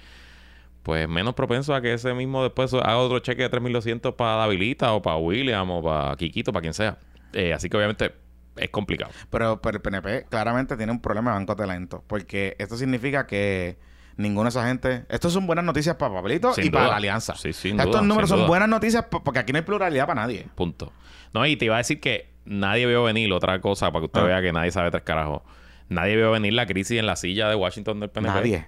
pues 0.83 1.09
menos 1.09 1.35
propenso 1.35 1.75
a 1.75 1.81
que 1.81 1.93
ese 1.95 2.13
mismo 2.15 2.43
después 2.43 2.75
haga 2.75 2.99
otro 2.99 3.21
cheque 3.21 3.43
de 3.43 3.51
3.200 3.51 4.17
para 4.17 4.37
Davilita 4.37 4.93
o 4.93 5.03
para 5.03 5.17
William 5.17 5.71
o 5.71 5.83
para 5.83 6.17
Kikito, 6.17 6.53
para 6.53 6.63
quien 6.63 6.75
sea. 6.75 6.99
Eh, 7.33 7.53
así 7.53 7.69
que 7.69 7.77
obviamente 7.77 8.13
es 8.57 8.71
complicado. 8.71 9.13
Pero, 9.31 9.63
pero 9.63 9.77
el 9.77 9.83
PNP 9.83 10.27
claramente 10.29 10.77
tiene 10.77 10.91
un 10.91 11.01
problema 11.01 11.31
de 11.31 11.39
banco 11.39 11.55
de 11.55 11.63
talento. 11.63 12.03
Porque 12.09 12.57
esto 12.59 12.77
significa 12.77 13.27
que 13.27 13.79
ninguna 14.17 14.45
de 14.45 14.49
esa 14.51 14.67
gente. 14.67 15.05
Esto 15.09 15.31
son 15.31 15.47
buenas 15.47 15.65
noticias 15.65 15.97
para 15.97 16.15
Pablito 16.15 16.53
Sin 16.55 16.67
y 16.67 16.71
para 16.71 16.89
la 16.89 16.97
alianza. 16.97 17.35
Sí, 17.35 17.53
sin 17.53 17.79
Estos 17.79 17.93
duda, 17.93 18.03
números 18.03 18.29
sin 18.29 18.35
son 18.35 18.39
duda. 18.41 18.49
buenas 18.49 18.69
noticias 18.69 19.05
po- 19.07 19.23
porque 19.23 19.39
aquí 19.41 19.53
no 19.53 19.59
hay 19.59 19.65
pluralidad 19.65 20.07
para 20.07 20.23
nadie. 20.23 20.47
Punto. 20.55 20.93
No, 21.35 21.45
y 21.47 21.57
te 21.57 21.65
iba 21.67 21.75
a 21.77 21.79
decir 21.79 22.01
que 22.01 22.31
nadie 22.45 22.87
vio 22.87 23.03
venir 23.05 23.33
otra 23.33 23.61
cosa 23.61 23.91
para 23.91 24.01
que 24.03 24.07
usted 24.07 24.21
Ah. 24.21 24.25
vea 24.25 24.43
que 24.43 24.53
nadie 24.53 24.71
sabe 24.71 24.91
tres 24.91 25.03
carajos. 25.03 25.43
Nadie 25.89 26.17
vio 26.17 26.31
venir 26.31 26.53
la 26.55 26.67
crisis 26.67 26.99
en 26.99 27.07
la 27.07 27.17
silla 27.17 27.49
de 27.49 27.55
Washington 27.55 28.01
del 28.01 28.11
PNP. 28.11 28.35
Nadie. 28.35 28.67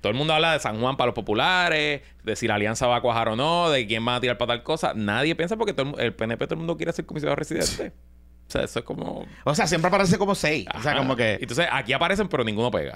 Todo 0.00 0.12
el 0.12 0.16
mundo 0.18 0.32
habla 0.32 0.52
de 0.52 0.60
San 0.60 0.80
Juan 0.80 0.96
para 0.96 1.06
los 1.06 1.14
populares, 1.14 2.02
de 2.22 2.36
si 2.36 2.46
la 2.46 2.54
alianza 2.54 2.86
va 2.86 2.96
a 2.96 3.00
cuajar 3.00 3.28
o 3.30 3.36
no, 3.36 3.68
de 3.70 3.84
quién 3.86 4.06
va 4.06 4.14
a 4.16 4.20
tirar 4.20 4.38
para 4.38 4.54
tal 4.54 4.62
cosa. 4.62 4.92
Nadie 4.94 5.34
piensa 5.34 5.56
porque 5.56 5.72
todo 5.72 5.96
el, 5.98 6.04
el 6.04 6.14
PNP 6.14 6.46
todo 6.46 6.54
el 6.54 6.58
mundo 6.58 6.76
quiere 6.76 6.92
ser 6.92 7.04
comisionado 7.06 7.36
residente. 7.36 7.92
O 8.48 8.50
sea, 8.50 8.62
eso 8.64 8.78
es 8.78 8.84
como... 8.86 9.26
O 9.44 9.54
sea, 9.54 9.66
siempre 9.66 9.88
aparece 9.88 10.16
como 10.16 10.34
seis. 10.34 10.66
O 10.74 10.80
sea, 10.80 10.96
como 10.96 11.14
que. 11.16 11.34
Entonces, 11.40 11.68
aquí 11.70 11.92
aparecen, 11.92 12.28
pero 12.28 12.44
ninguno 12.44 12.70
pega. 12.70 12.94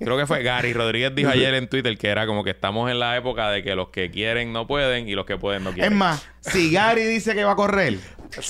Creo 0.00 0.16
que 0.16 0.26
fue 0.26 0.42
Gary 0.42 0.72
Rodríguez 0.72 1.14
dijo 1.14 1.30
ayer 1.32 1.54
en 1.54 1.68
Twitter 1.68 1.96
que 1.96 2.08
era 2.08 2.26
como 2.26 2.42
que 2.42 2.50
estamos 2.50 2.90
en 2.90 2.98
la 2.98 3.16
época 3.16 3.48
de 3.50 3.62
que 3.62 3.76
los 3.76 3.90
que 3.90 4.10
quieren 4.10 4.52
no 4.52 4.66
pueden 4.66 5.08
y 5.08 5.14
los 5.14 5.24
que 5.24 5.36
pueden 5.38 5.62
no 5.62 5.70
Es 5.70 5.76
quieren. 5.76 5.96
más, 5.96 6.26
si 6.40 6.72
Gary 6.72 7.04
dice 7.04 7.34
que 7.34 7.44
va 7.44 7.52
a 7.52 7.56
correr, 7.56 7.98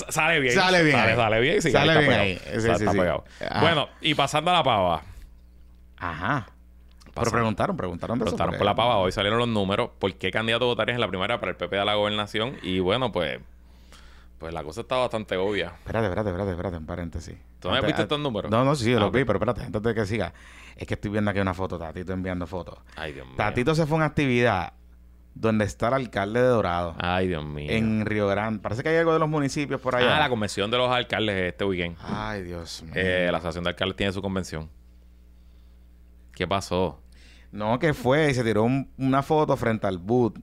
Sale 0.09 0.39
bien. 0.39 0.55
Sale 0.55 0.81
bien 0.83 0.95
Sale, 0.97 1.15
sale 1.15 1.39
bien. 1.41 1.61
Sí, 1.61 1.69
Sale 1.71 1.91
bien 1.93 2.05
pegado. 2.05 2.21
ahí. 2.23 2.33
Sí, 2.35 2.49
Está- 2.49 2.75
sí, 2.77 2.83
está 2.83 2.91
sí. 2.91 2.97
pegado. 2.97 3.23
Ajá. 3.47 3.61
Bueno, 3.61 3.89
y 4.01 4.15
pasando 4.15 4.49
a 4.49 4.53
la 4.55 4.63
pava. 4.63 5.03
Ajá. 5.97 6.47
Pero 7.13 7.31
preguntaron, 7.31 7.77
preguntaron 7.77 8.17
de 8.17 8.23
eso. 8.23 8.31
Preguntaron 8.31 8.51
porque- 8.53 8.57
por 8.57 8.65
la 8.65 8.75
pava. 8.75 8.97
Hoy 8.97 9.11
salieron 9.11 9.37
los 9.37 9.47
números. 9.47 9.91
¿Por 9.99 10.13
qué 10.15 10.31
candidato 10.31 10.65
votarías 10.65 10.95
en 10.95 11.01
la 11.01 11.07
primera 11.07 11.39
para 11.39 11.51
el 11.51 11.57
PP 11.57 11.75
de 11.75 11.85
la 11.85 11.93
gobernación? 11.93 12.57
Y 12.63 12.79
bueno, 12.79 13.11
pues... 13.11 13.39
Pues 14.37 14.53
la 14.53 14.63
cosa 14.63 14.81
está 14.81 14.97
bastante 14.97 15.37
obvia. 15.37 15.67
Espérate, 15.77 16.05
espérate, 16.07 16.29
espérate, 16.29 16.51
espérate, 16.51 16.77
un 16.77 16.85
paréntesis. 16.85 17.35
¿Tú 17.59 17.69
no 17.69 17.73
has 17.73 17.77
Antes- 17.79 17.87
visto 17.87 18.01
a- 18.01 18.03
estos 18.03 18.19
números? 18.19 18.51
No, 18.51 18.65
no, 18.65 18.75
sí, 18.75 18.91
yo 18.91 18.97
Ah, 18.97 19.01
los 19.01 19.09
ok. 19.09 19.15
vi, 19.15 19.23
pero 19.25 19.37
espérate, 19.37 19.63
antes 19.63 19.81
de 19.81 19.95
que 19.95 20.05
siga. 20.05 20.33
Es 20.75 20.85
que 20.87 20.95
estoy 20.95 21.09
viendo 21.11 21.31
aquí 21.31 21.39
una 21.39 21.53
foto, 21.53 21.79
Tatito 21.79 22.11
enviando 22.13 22.45
fotos. 22.45 22.77
Ay, 22.97 23.13
Dios 23.13 23.25
mío. 23.25 23.35
Tatito 23.37 23.73
se 23.75 23.85
fue 23.85 23.95
a 23.95 23.97
una 23.97 24.05
actividad 24.07 24.73
donde 25.33 25.65
está 25.65 25.87
el 25.87 25.93
alcalde 25.95 26.41
de 26.41 26.47
Dorado, 26.47 26.95
Ay, 26.99 27.27
Dios 27.27 27.45
mío. 27.45 27.69
en 27.71 28.05
Río 28.05 28.27
Grande. 28.27 28.59
Parece 28.61 28.83
que 28.83 28.89
hay 28.89 28.97
algo 28.97 29.13
de 29.13 29.19
los 29.19 29.29
municipios 29.29 29.79
por 29.81 29.95
allá. 29.95 30.17
Ah, 30.17 30.19
la 30.19 30.29
convención 30.29 30.69
de 30.69 30.77
los 30.77 30.89
alcaldes 30.89 31.35
este 31.53 31.63
weekend. 31.65 31.97
Ay, 32.01 32.43
Dios 32.43 32.83
mío. 32.83 32.93
Eh, 32.95 33.29
la 33.31 33.37
asociación 33.37 33.63
de 33.63 33.69
alcaldes 33.71 33.95
tiene 33.95 34.11
su 34.13 34.21
convención. 34.21 34.69
¿Qué 36.33 36.47
pasó? 36.47 37.01
No, 37.51 37.79
que 37.79 37.93
fue 37.93 38.29
y 38.29 38.33
se 38.33 38.43
tiró 38.43 38.63
un- 38.63 38.91
una 38.97 39.23
foto 39.23 39.55
frente 39.55 39.87
al 39.87 39.97
boot 39.97 40.37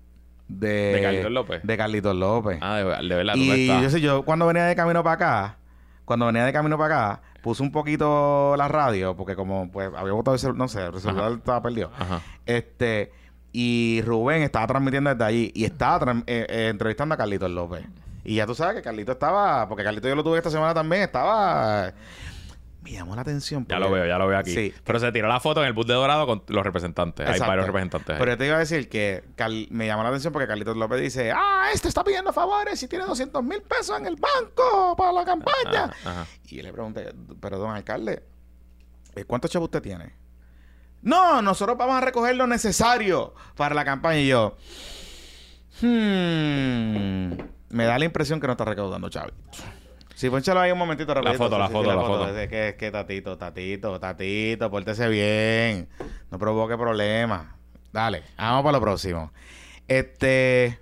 de... 0.59 0.93
¿De 0.93 1.03
Carlitos 1.03 1.33
López? 1.33 1.61
De 1.63 1.77
Carlitos 1.77 2.17
López. 2.17 2.59
Ah, 2.61 2.77
de, 2.77 2.85
de 2.85 3.15
verdad, 3.15 3.35
¿dónde 3.35 3.59
y 3.59 3.67
yo 3.67 3.91
sé, 3.91 4.01
yo 4.01 4.23
cuando 4.25 4.47
venía 4.47 4.65
de 4.65 4.77
camino 4.77 5.03
para 5.03 5.15
acá, 5.15 5.57
cuando 6.05 6.27
venía 6.27 6.45
de 6.45 6.53
camino 6.53 6.77
para 6.79 6.95
acá, 7.13 7.23
puse 7.43 7.63
un 7.63 7.73
poquito 7.73 8.55
la 8.57 8.69
radio, 8.69 9.17
porque 9.17 9.35
como 9.35 9.71
pues 9.71 9.91
había 9.97 10.13
botado 10.13 10.35
el 10.35 10.41
celular, 10.41 10.59
no 10.59 10.69
sé, 10.69 10.87
el 10.87 11.01
celular 11.01 11.27
Ajá. 11.27 11.35
estaba 11.35 11.63
perdido. 11.63 11.91
Ajá. 11.99 12.21
Este, 12.47 13.13
y 13.53 14.01
Rubén 14.05 14.43
estaba 14.43 14.67
transmitiendo 14.67 15.11
desde 15.11 15.25
allí 15.25 15.53
y 15.55 15.65
estaba 15.65 16.13
eh, 16.27 16.47
eh, 16.49 16.69
entrevistando 16.71 17.15
a 17.15 17.19
Carlitos 17.19 17.51
López. 17.51 17.85
Y 18.25 18.37
ya 18.37 18.47
tú 18.47 18.55
sabes 18.55 18.77
que 18.77 18.83
Carlitos 18.83 19.15
estaba, 19.15 19.69
porque 19.69 19.83
Carlitos 19.83 20.09
yo 20.09 20.15
lo 20.15 20.23
tuve 20.23 20.39
esta 20.39 20.51
semana 20.51 20.73
también, 20.73 21.03
estaba. 21.03 21.93
Me 22.83 22.91
llamó 22.93 23.15
la 23.15 23.23
atención. 23.23 23.65
Ya 23.69 23.77
porque- 23.77 23.89
lo 23.89 23.95
veo, 23.95 24.07
ya 24.07 24.19
lo 24.19 24.27
veo 24.27 24.37
aquí. 24.39 24.53
Sí. 24.53 24.75
Pero 24.85 24.99
se 24.99 25.13
tiró 25.13 25.29
la 25.29 25.39
foto 25.39 25.61
en 25.63 25.69
el 25.69 25.73
bus 25.73 25.87
de 25.87 25.95
Dorado 25.95 26.27
con 26.27 26.43
los 26.49 26.65
representantes. 26.65 27.29
Hay 27.29 27.39
varios 27.39 27.67
representantes. 27.67 28.11
ahí. 28.11 28.19
Pero 28.19 28.33
yo 28.33 28.39
te 28.39 28.47
iba 28.47 28.57
a 28.57 28.59
decir 28.59 28.89
que 28.89 29.23
Cal- 29.37 29.69
me 29.71 29.87
llamó 29.87 30.03
la 30.03 30.09
atención 30.09 30.33
porque 30.33 30.49
Carlitos 30.49 30.77
López 30.77 31.01
dice, 31.01 31.31
ah, 31.33 31.69
este 31.73 31.87
está 31.89 32.03
pidiendo 32.03 32.33
favores 32.33 32.83
y 32.83 32.89
tiene 32.89 33.05
200 33.05 33.43
mil 33.45 33.63
pesos 33.63 33.99
en 34.01 34.07
el 34.07 34.17
banco 34.17 34.97
para 34.97 35.13
la 35.13 35.25
campaña. 35.25 35.85
Ajá, 35.85 36.11
ajá. 36.11 36.27
Y 36.49 36.57
yo 36.57 36.63
le 36.65 36.73
pregunté, 36.73 37.15
pero 37.41 37.59
don 37.59 37.71
alcalde, 37.71 38.25
eh, 39.15 39.25
¿cuántos 39.25 39.51
chavos 39.51 39.67
usted 39.69 39.81
tiene? 39.83 40.15
No, 41.03 41.41
nosotros 41.43 41.77
vamos 41.79 41.97
a 41.97 42.01
recoger 42.01 42.35
lo 42.37 42.47
necesario 42.49 43.35
para 43.57 43.75
la 43.77 43.85
campaña. 43.85 44.19
Y 44.21 44.27
yo, 44.29 44.57
hmm, 45.81 47.33
me 47.71 47.85
da 47.85 47.99
la 47.99 48.05
impresión 48.05 48.41
que 48.41 48.47
no 48.47 48.53
está 48.55 48.65
recaudando 48.65 49.09
chavos. 49.09 49.33
Sí, 50.15 50.31
ponchalo 50.31 50.61
ahí 50.61 50.71
un 50.73 50.79
momentito 50.79 51.13
rapidito. 51.15 51.39
foto, 51.39 51.59
la 51.59 51.69
foto, 51.69 51.95
la 51.95 52.01
foto. 52.03 52.39
Es 52.39 52.49
que, 52.49 52.69
es 52.71 52.75
que 52.75 52.91
Tatito, 52.91 53.37
Tatito, 53.39 53.99
Tatito, 53.99 54.71
pórtese 54.71 55.09
bien. 55.09 55.89
No 56.31 56.39
provoque 56.39 56.77
problemas. 56.77 57.47
Dale, 57.93 58.23
vamos 58.37 58.63
para 58.63 58.79
lo 58.79 58.81
próximo. 58.81 59.33
Este... 59.89 60.79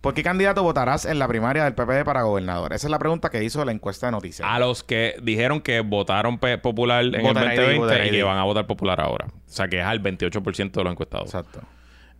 ¿Por 0.00 0.12
qué 0.12 0.22
candidato 0.22 0.62
votarás 0.62 1.06
en 1.06 1.18
la 1.18 1.26
primaria 1.26 1.64
del 1.64 1.72
PPD 1.74 2.04
para 2.04 2.24
gobernador? 2.24 2.74
Esa 2.74 2.88
es 2.88 2.90
la 2.90 2.98
pregunta 2.98 3.30
que 3.30 3.42
hizo 3.42 3.64
la 3.64 3.72
encuesta 3.72 4.08
de 4.08 4.12
noticias. 4.12 4.46
A 4.46 4.58
los 4.58 4.84
que 4.84 5.16
dijeron 5.22 5.62
que 5.62 5.80
votaron 5.80 6.38
popular 6.38 7.04
en 7.06 7.14
el 7.14 7.20
ID, 7.22 7.24
2020 7.24 7.78
voter 7.78 8.06
y 8.08 8.10
que 8.10 8.22
van 8.22 8.36
a 8.36 8.44
votar 8.44 8.66
popular 8.66 9.00
ahora. 9.00 9.28
O 9.28 9.32
sea, 9.46 9.66
que 9.66 9.78
es 9.80 9.84
al 9.86 10.02
28% 10.02 10.72
de 10.72 10.84
los 10.84 10.90
encuestados. 10.90 11.28
Exacto. 11.28 11.60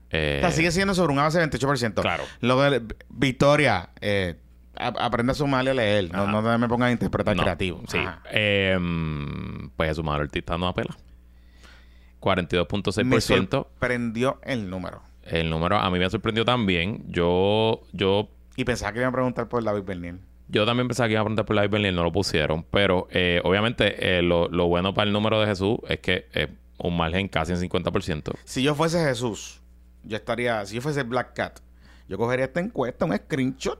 Eh, 0.09 0.39
O 0.39 0.47
sea, 0.47 0.51
sigue 0.53 0.71
siendo 0.71 0.95
sobre 0.95 1.11
un 1.11 1.17
base 1.19 1.39
de 1.39 1.51
28%. 1.51 2.01
Claro. 2.01 2.25
Lo 2.41 2.59
de 2.63 2.81
Victoria, 3.11 3.91
eh, 4.01 4.37
a- 4.77 5.05
aprende 5.07 5.33
a 5.33 5.35
sumar 5.35 5.65
y 5.65 5.69
a 5.69 5.75
leer. 5.75 6.13
No, 6.13 6.27
no 6.27 6.59
me 6.59 6.69
pongan 6.69 6.89
a 6.89 6.93
interpretar 6.93 7.37
no, 7.37 7.43
creativo. 7.43 7.83
Sí. 7.89 7.99
Eh, 8.31 8.77
mm, 8.81 9.71
pues 9.77 9.99
Manuel 10.03 10.23
Ortiz 10.23 10.41
está 10.41 10.57
no 10.59 10.69
apela. 10.69 10.95
Me 10.95 12.21
42.6%. 12.21 13.51
sorprendió 13.51 14.39
el 14.43 14.69
número. 14.71 15.03
El 15.25 15.51
número 15.51 15.77
a 15.79 15.91
mí 15.91 15.99
me 15.99 16.09
sorprendió 16.11 16.45
también. 16.45 17.05
Yo, 17.09 17.83
yo, 17.93 18.29
Y 18.57 18.65
pensaba 18.65 18.93
que 18.93 18.99
iban 19.01 19.11
a 19.11 19.13
preguntar 19.13 19.49
por 19.49 19.63
David 19.63 19.83
Bernier. 19.85 20.17
yo 20.49 20.65
también 20.67 20.87
pensaba 20.89 21.07
que 21.09 21.13
iba 21.13 21.21
a 21.21 21.25
preguntar 21.25 21.45
por 21.47 21.57
la 21.57 21.67
Berlin, 21.67 21.95
no 21.95 22.03
lo 22.03 22.13
pusieron. 22.13 22.65
Pero 22.71 23.09
eh, 23.11 23.41
obviamente 23.45 24.19
eh, 24.19 24.23
lo, 24.23 24.49
lo 24.49 24.67
bueno 24.67 24.95
para 24.95 25.07
el 25.07 25.13
número 25.13 25.41
de 25.41 25.47
Jesús 25.47 25.79
es 25.89 26.01
que 26.01 26.27
es 26.33 26.49
un 26.79 26.97
margen 26.97 27.29
casi 27.29 27.53
en 27.53 27.59
50%. 27.59 28.33
Si 28.45 28.63
yo 28.63 28.75
fuese 28.75 29.03
Jesús, 29.05 29.61
yo 30.03 30.17
estaría, 30.17 30.65
si 30.67 30.77
yo 30.77 30.81
fuese 30.83 31.03
Black 31.03 31.35
Cat, 31.35 31.61
yo 32.09 32.19
cogería 32.19 32.47
esta 32.47 32.61
encuesta, 32.61 33.05
un 33.07 33.15
screenshot, 33.17 33.79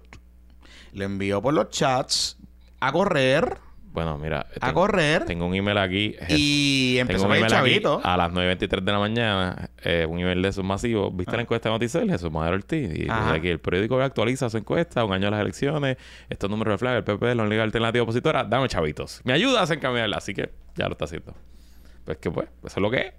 le 0.95 1.05
envío 1.05 1.43
por 1.43 1.53
los 1.55 1.69
chats 1.71 2.39
a 2.81 2.93
correr, 2.93 3.57
Bueno, 3.93 4.19
mira, 4.19 4.41
a 4.61 4.67
tengo, 4.69 4.75
correr 4.81 5.25
tengo 5.25 5.47
un 5.47 5.55
email 5.55 5.79
aquí. 5.79 6.17
y 6.29 6.97
Tengo 7.07 7.13
empezó 7.27 7.33
a 7.33 7.47
chavito. 7.47 8.01
a 8.03 8.17
las 8.17 8.31
9.23 8.33 8.83
de 8.83 8.93
la 8.93 8.99
mañana, 8.99 9.71
eh, 9.83 10.07
un 10.09 10.19
email 10.19 10.43
de 10.43 10.49
esos 10.49 10.65
masivos. 10.65 11.15
¿Viste 11.17 11.35
la 11.37 11.43
encuesta 11.43 11.69
de 11.69 11.75
Noticel? 11.75 12.11
Jesús 12.11 12.31
Madero 12.33 12.57
Ortiz. 12.57 12.91
Y 12.99 13.07
Ah. 13.09 13.33
Aquí, 13.35 13.49
el 13.49 13.61
periódico 13.61 14.01
actualiza 14.01 14.51
su 14.51 14.57
encuesta, 14.59 15.05
un 15.05 15.13
año 15.13 15.27
de 15.27 15.31
las 15.33 15.41
elecciones, 15.41 15.97
estos 16.29 16.51
números 16.51 16.73
reflejan 16.73 16.97
el 16.99 17.05
PP, 17.05 17.35
la 17.35 17.43
única 17.45 17.63
alternativa 17.63 18.03
opositora. 18.03 18.45
Dame 18.45 18.69
chavitos. 18.69 19.21
Me 19.25 19.33
ayudas 19.33 19.71
a 19.71 19.75
encaminarla. 19.75 20.17
Así 20.19 20.35
que 20.35 20.51
ya 20.77 20.87
lo 20.87 20.93
está 20.93 21.05
haciendo. 21.07 21.35
Pues 22.05 22.19
que 22.19 22.31
pues, 22.31 22.49
eso 22.65 22.67
es 22.67 22.83
lo 22.83 22.91
que 22.91 22.99
es. 22.99 23.13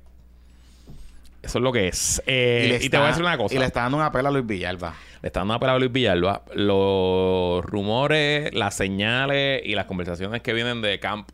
Eso 1.45 1.59
es 1.59 1.63
lo 1.63 1.71
que 1.71 1.87
es. 1.87 2.21
Eh, 2.25 2.79
y, 2.81 2.89
te 2.89 2.97
voy 2.97 3.05
a 3.05 3.09
decir 3.09 3.23
una 3.23 3.37
cosa. 3.37 3.55
Y 3.55 3.59
le 3.59 3.65
está 3.65 3.81
dando 3.81 3.97
una 3.97 4.11
pela 4.11 4.29
a 4.29 4.31
Luis 4.31 4.45
Villalba. 4.45 4.95
Le 5.21 5.27
está 5.27 5.41
dando 5.41 5.53
una 5.53 5.59
palabra 5.59 5.77
a 5.77 5.79
Luis 5.79 5.91
Villalba. 5.91 6.41
Los 6.53 7.63
rumores, 7.63 8.53
las 8.53 8.75
señales 8.75 9.61
y 9.63 9.75
las 9.75 9.85
conversaciones 9.85 10.41
que 10.41 10.53
vienen 10.53 10.81
de 10.81 10.99
Camp. 10.99 11.29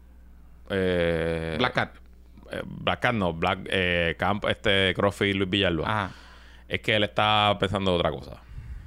eh, 0.70 1.56
Black 1.58 1.74
Cat. 1.74 1.96
eh, 2.52 2.62
Black 2.66 3.00
Cat 3.00 3.16
no, 3.16 3.34
Black 3.34 3.70
Camp, 4.18 4.46
este 4.46 4.94
Crossfit 4.94 5.36
Luis 5.36 5.50
Villalba. 5.50 5.86
Ajá. 5.88 6.12
Es 6.68 6.80
que 6.80 6.96
él 6.96 7.04
está 7.04 7.58
pensando 7.60 7.94
otra 7.94 8.12
cosa. 8.12 8.38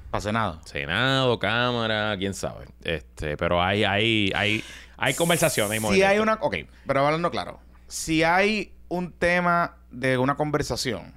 Para 0.09 0.21
Senado. 0.21 0.59
Senado, 0.65 1.37
Cámara, 1.37 2.15
quién 2.17 2.33
sabe. 2.33 2.65
Este, 2.83 3.37
pero 3.37 3.61
hay, 3.61 3.83
hay, 3.83 4.31
hay, 4.35 4.63
hay 4.97 5.13
conversaciones. 5.13 5.83
Si 5.91 6.01
hay 6.01 6.17
una... 6.17 6.33
Ok, 6.41 6.55
pero 6.87 7.05
hablando 7.05 7.29
claro. 7.29 7.59
Si 7.87 8.23
hay 8.23 8.74
un 8.87 9.11
tema 9.11 9.77
de 9.91 10.17
una 10.17 10.35
conversación 10.35 11.13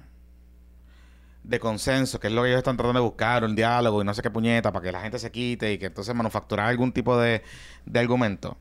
de 1.43 1.59
consenso, 1.59 2.19
que 2.19 2.27
es 2.27 2.33
lo 2.33 2.43
que 2.43 2.49
ellos 2.49 2.59
están 2.59 2.77
tratando 2.77 2.99
de 2.99 3.05
buscar, 3.05 3.43
un 3.43 3.55
diálogo 3.55 4.01
y 4.01 4.05
no 4.05 4.13
sé 4.13 4.21
qué 4.21 4.29
puñeta, 4.29 4.71
para 4.71 4.83
que 4.83 4.91
la 4.91 5.01
gente 5.01 5.19
se 5.19 5.31
quite 5.31 5.73
y 5.73 5.77
que 5.77 5.87
entonces 5.87 6.13
manufacturar 6.13 6.67
algún 6.67 6.91
tipo 6.91 7.17
de, 7.17 7.43
de 7.85 7.99
argumento. 7.99 8.57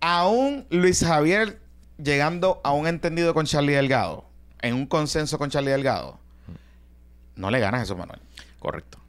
Aún 0.00 0.66
Luis 0.70 1.04
Javier 1.04 1.60
llegando 1.98 2.60
a 2.64 2.72
un 2.72 2.86
entendido 2.86 3.34
con 3.34 3.46
Charlie 3.46 3.74
Delgado, 3.74 4.24
en 4.62 4.74
un 4.74 4.86
consenso 4.86 5.38
con 5.38 5.50
Charlie 5.50 5.70
Delgado, 5.70 6.18
no 7.36 7.50
le 7.50 7.60
ganas 7.60 7.80
Jesús 7.80 7.96
Manuel. 7.96 8.20
Correcto. 8.58 8.99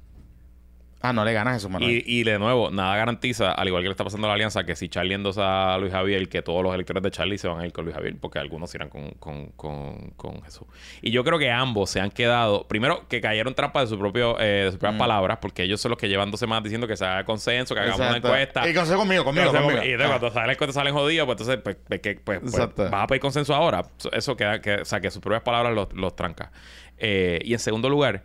Ah, 1.02 1.14
no 1.14 1.26
le 1.26 1.34
ganas 1.34 1.52
a 1.52 1.54
Jesús 1.56 1.70
Manuel. 1.70 1.92
Y, 2.06 2.20
y 2.20 2.24
de 2.24 2.38
nuevo, 2.38 2.70
nada 2.72 2.96
garantiza, 2.96 3.52
al 3.52 3.68
igual 3.68 3.82
que 3.84 3.90
le 3.90 3.92
está 3.94 4.04
pasando 4.04 4.28
a 4.28 4.30
la 4.30 4.34
alianza, 4.36 4.64
que 4.66 4.76
si 4.76 4.88
Charlie 4.90 5.16
endosa 5.16 5.74
a 5.74 5.78
Luis 5.78 5.92
Javier, 5.92 6.30
que 6.30 6.42
todos 6.42 6.64
los 6.64 6.74
electores 6.74 7.02
de 7.04 7.12
Charlie 7.12 7.38
se 7.38 7.48
van 7.48 7.60
a 7.60 7.66
ir 7.66 7.72
con 7.74 7.86
Luis 7.86 7.96
Javier, 7.96 8.16
porque 8.20 8.40
algunos 8.40 8.74
irán 8.76 8.90
con, 8.90 9.10
con, 9.12 9.48
con, 9.54 10.12
con 10.16 10.42
Jesús. 10.44 10.68
Y 11.02 11.12
yo 11.12 11.24
creo 11.24 11.40
que 11.40 11.50
ambos 11.50 11.90
se 11.90 12.00
han 12.00 12.12
quedado, 12.12 12.68
primero, 12.68 13.08
que 13.08 13.20
cayeron 13.22 13.54
trampa 13.56 13.82
de, 13.82 13.88
su 13.88 13.98
propio, 13.98 14.40
eh, 14.40 14.64
de 14.66 14.72
sus 14.72 14.80
propias 14.80 15.00
palabras, 15.00 15.40
porque 15.42 15.64
ellos 15.64 15.82
son 15.82 15.90
los 15.92 15.98
que 15.98 16.08
llevan 16.08 16.30
dos 16.30 16.40
semanas 16.40 16.64
diciendo 16.64 16.88
que 16.88 16.96
se 16.96 17.06
haga 17.06 17.26
consenso, 17.26 17.74
que 17.74 17.82
hagamos 17.82 18.00
Exacto. 18.00 18.28
una 18.28 18.36
encuesta. 18.42 18.70
Y 18.70 18.74
consenso 18.74 19.00
conmigo, 19.00 19.24
conmigo, 19.24 19.52
conmigo. 19.52 19.84
Y 19.84 19.92
entonces, 19.92 20.06
Ah. 20.06 20.20
cuando 20.20 20.30
salen 20.32 20.48
las 20.48 20.56
encuestas 20.56 20.76
salen 20.76 20.94
jodidos, 20.94 21.26
pues 21.26 21.40
entonces, 21.40 21.62
pues, 21.64 21.78
pues, 21.88 22.18
pues, 22.24 22.40
pues, 22.76 22.92
vas 22.92 23.04
a 23.04 23.08
pedir 23.08 23.22
consenso 23.22 23.56
ahora. 23.56 23.84
Eso 24.12 24.36
queda, 24.38 24.62
que, 24.62 24.76
o 24.76 24.86
sea, 24.86 25.00
que 25.02 25.10
sus 25.10 25.22
propias 25.22 25.42
palabras 25.42 25.74
los, 25.74 25.92
los 25.94 26.16
tranca. 26.16 26.52
Eh, 26.98 27.40
y 27.44 27.54
en 27.54 27.60
segundo 27.60 27.90
lugar, 27.90 28.24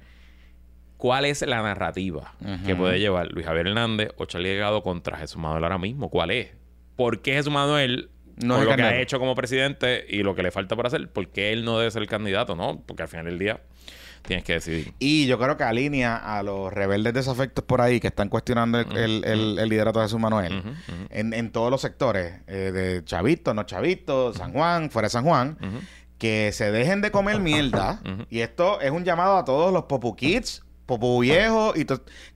¿cuál 0.96 1.24
es 1.24 1.42
la 1.42 1.62
narrativa 1.62 2.34
que 2.64 2.74
puede 2.76 2.98
llevar 3.00 3.28
Luis 3.32 3.46
Javier 3.46 3.68
Hernández 3.68 4.10
o 4.16 4.24
Charlie 4.26 4.50
Delgado 4.50 4.82
contra 4.82 5.16
Jesús 5.18 5.36
Manuel 5.38 5.64
ahora 5.64 5.78
mismo? 5.78 6.08
¿Cuál 6.10 6.30
es? 6.30 6.48
¿Por 6.96 7.20
qué 7.22 7.34
Jesús 7.34 7.52
Manuel, 7.52 8.10
No 8.36 8.54
con 8.56 8.64
lo 8.64 8.70
que 8.76 8.82
ha 8.82 9.00
hecho 9.00 9.18
como 9.18 9.34
presidente 9.34 10.04
y 10.08 10.22
lo 10.22 10.34
que 10.34 10.42
le 10.42 10.50
falta 10.50 10.76
por 10.76 10.86
hacer, 10.86 11.08
por 11.10 11.28
qué 11.28 11.52
él 11.52 11.64
no 11.64 11.78
debe 11.78 11.90
ser 11.90 12.02
el 12.02 12.08
candidato? 12.08 12.54
¿No? 12.56 12.82
Porque 12.86 13.02
al 13.02 13.08
final 13.08 13.26
del 13.26 13.38
día 13.38 13.60
tienes 14.22 14.44
que 14.44 14.54
decidir. 14.54 14.92
Y 14.98 15.26
yo 15.26 15.38
creo 15.38 15.56
que 15.56 15.62
alinea 15.64 16.16
a 16.16 16.42
los 16.42 16.72
rebeldes 16.72 17.14
desafectos 17.14 17.64
por 17.64 17.80
ahí 17.80 18.00
que 18.00 18.08
están 18.08 18.28
cuestionando 18.28 18.80
el, 18.80 18.96
el- 18.96 19.24
el- 19.24 19.58
el 19.58 19.68
liderato 19.68 20.00
de 20.00 20.06
Jesús 20.06 20.18
Manuel 20.18 20.62
en, 21.10 21.32
en 21.32 21.52
todos 21.52 21.70
los 21.70 21.80
sectores, 21.80 22.40
eh, 22.48 22.72
de 22.72 23.04
Chavito, 23.04 23.54
no 23.54 23.62
Chavito, 23.64 24.34
San 24.34 24.52
Juan, 24.52 24.90
fuera 24.90 25.06
de 25.06 25.10
San 25.10 25.24
Juan, 25.24 25.56
que 26.18 26.50
se 26.52 26.72
dejen 26.72 27.02
de 27.02 27.10
comer 27.12 27.38
mierda. 27.40 28.00
Y 28.30 28.40
esto 28.40 28.80
es 28.80 28.90
un 28.90 29.04
llamado 29.04 29.36
a 29.36 29.44
todos 29.44 29.72
los 29.72 29.84
popu 29.84 30.16
kids, 30.16 30.62
popu 30.86 31.20
viejos, 31.20 31.76
y 31.76 31.84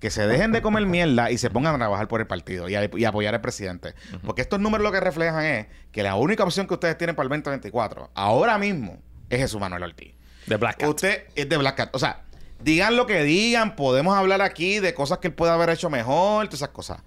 que 0.01 0.10
se 0.10 0.27
dejen 0.27 0.52
de 0.52 0.60
comer 0.60 0.85
mierda 0.86 1.31
y 1.31 1.39
se 1.39 1.51
pongan 1.51 1.74
a 1.77 1.78
trabajar 1.78 2.09
por 2.09 2.20
el 2.20 2.27
partido 2.27 2.68
y, 2.68 2.74
a- 2.74 2.90
y 2.94 3.05
apoyar 3.05 3.35
al 3.35 3.40
presidente. 3.40 3.94
Porque 4.24 4.43
estos 4.43 4.59
números 4.60 4.85
lo 4.85 4.93
que 4.93 5.01
reflejan 5.01 5.44
es 5.44 5.66
que 5.93 6.02
la 6.02 6.16
única 6.16 6.43
opción 6.44 6.66
que 6.66 6.74
ustedes 6.74 6.98
tienen 6.98 7.14
para 7.16 7.24
el 7.24 7.31
2024, 7.31 8.10
ahora 8.14 8.59
mismo, 8.59 8.98
es 9.28 9.39
Jesús 9.39 9.60
Manuel 9.60 9.85
Ortiz. 9.85 10.14
De 10.47 10.56
Black 10.56 10.78
Cat. 10.78 10.89
Usted 10.89 11.24
es 11.36 11.48
de 11.48 11.56
Black 11.56 11.77
Cat. 11.77 11.90
O 11.94 11.98
sea, 12.01 12.22
digan 12.60 12.97
lo 12.97 13.06
que 13.06 13.22
digan, 13.22 13.77
podemos 13.77 14.16
hablar 14.16 14.43
aquí 14.43 14.81
de 14.81 14.94
cosas 14.94 15.18
que 15.18 15.28
él 15.28 15.35
puede 15.35 15.52
haber 15.52 15.70
hecho 15.70 15.89
mejor, 15.90 16.47
todas 16.47 16.59
esas 16.60 16.70
cosas. 16.70 16.98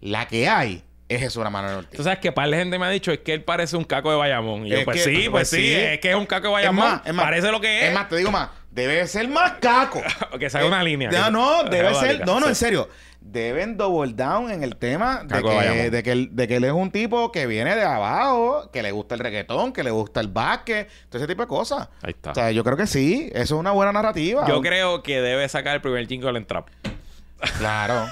La 0.00 0.28
que 0.28 0.48
hay 0.48 0.84
es 1.08 1.20
Jesús 1.20 1.42
Manuel 1.50 1.74
Ortiz. 1.78 1.96
Tú 1.96 2.04
sabes 2.04 2.20
que 2.20 2.30
par 2.32 2.48
de 2.48 2.56
gente 2.56 2.78
me 2.78 2.86
ha 2.86 2.90
dicho 2.90 3.10
es 3.12 3.18
que 3.18 3.34
él 3.34 3.42
parece 3.42 3.76
un 3.76 3.84
caco 3.84 4.10
de 4.10 4.16
Bayamón. 4.16 4.66
Y 4.66 4.70
yo, 4.70 4.78
Es 4.78 4.84
pues 4.84 4.98
que- 4.98 5.04
sí, 5.04 5.16
pues 5.28 5.30
pues 5.30 5.48
sí, 5.48 5.56
sí. 5.56 5.74
es 5.74 5.98
que 6.00 6.10
es 6.10 6.16
un 6.16 6.26
caco 6.26 6.44
de 6.48 6.52
Es 6.52 6.54
Bayamón. 6.68 6.84
más, 6.90 7.02
es 7.04 7.12
más, 7.14 7.24
parece 7.24 7.50
lo 7.50 7.60
que 7.60 7.80
es. 7.80 7.84
Es 7.88 7.94
más, 7.94 8.08
te 8.08 8.16
digo 8.16 8.30
más, 8.30 8.48
debe 8.72 9.06
ser 9.06 9.28
más 9.28 9.52
caco. 9.60 10.02
que 10.38 10.50
se 10.50 10.58
haga 10.58 10.66
una 10.66 10.82
línea. 10.82 11.10
No, 11.10 11.24
que- 11.24 11.30
no, 11.30 11.64
debe 11.64 11.94
ser. 11.94 12.26
No, 12.26 12.40
no, 12.40 12.48
en 12.48 12.54
serio. 12.54 12.88
Deben 13.24 13.76
double 13.76 14.14
down 14.14 14.50
en 14.50 14.64
el 14.64 14.74
tema 14.76 15.22
de 15.24 15.40
que, 15.42 15.90
de, 15.90 16.02
que 16.02 16.10
él, 16.10 16.30
de 16.32 16.48
que 16.48 16.56
él 16.56 16.64
es 16.64 16.72
un 16.72 16.90
tipo 16.90 17.30
que 17.30 17.46
viene 17.46 17.76
de 17.76 17.84
abajo, 17.84 18.68
que 18.72 18.82
le 18.82 18.90
gusta 18.90 19.14
el 19.14 19.20
reggaetón, 19.20 19.72
que 19.72 19.84
le 19.84 19.92
gusta 19.92 20.18
el 20.20 20.26
básquet, 20.26 20.88
todo 21.08 21.18
ese 21.18 21.28
tipo 21.28 21.42
de 21.42 21.46
cosas. 21.48 21.88
Ahí 22.02 22.10
está. 22.10 22.32
O 22.32 22.34
sea, 22.34 22.50
yo 22.50 22.64
creo 22.64 22.76
que 22.76 22.88
sí. 22.88 23.28
Eso 23.32 23.54
es 23.54 23.60
una 23.60 23.70
buena 23.70 23.92
narrativa. 23.92 24.44
Yo 24.48 24.60
creo 24.60 25.04
que 25.04 25.20
debe 25.20 25.48
sacar 25.48 25.76
el 25.76 25.80
primer 25.80 26.06
jingle 26.08 26.36
en 26.36 26.46
trap. 26.46 26.66
Claro. 27.58 28.06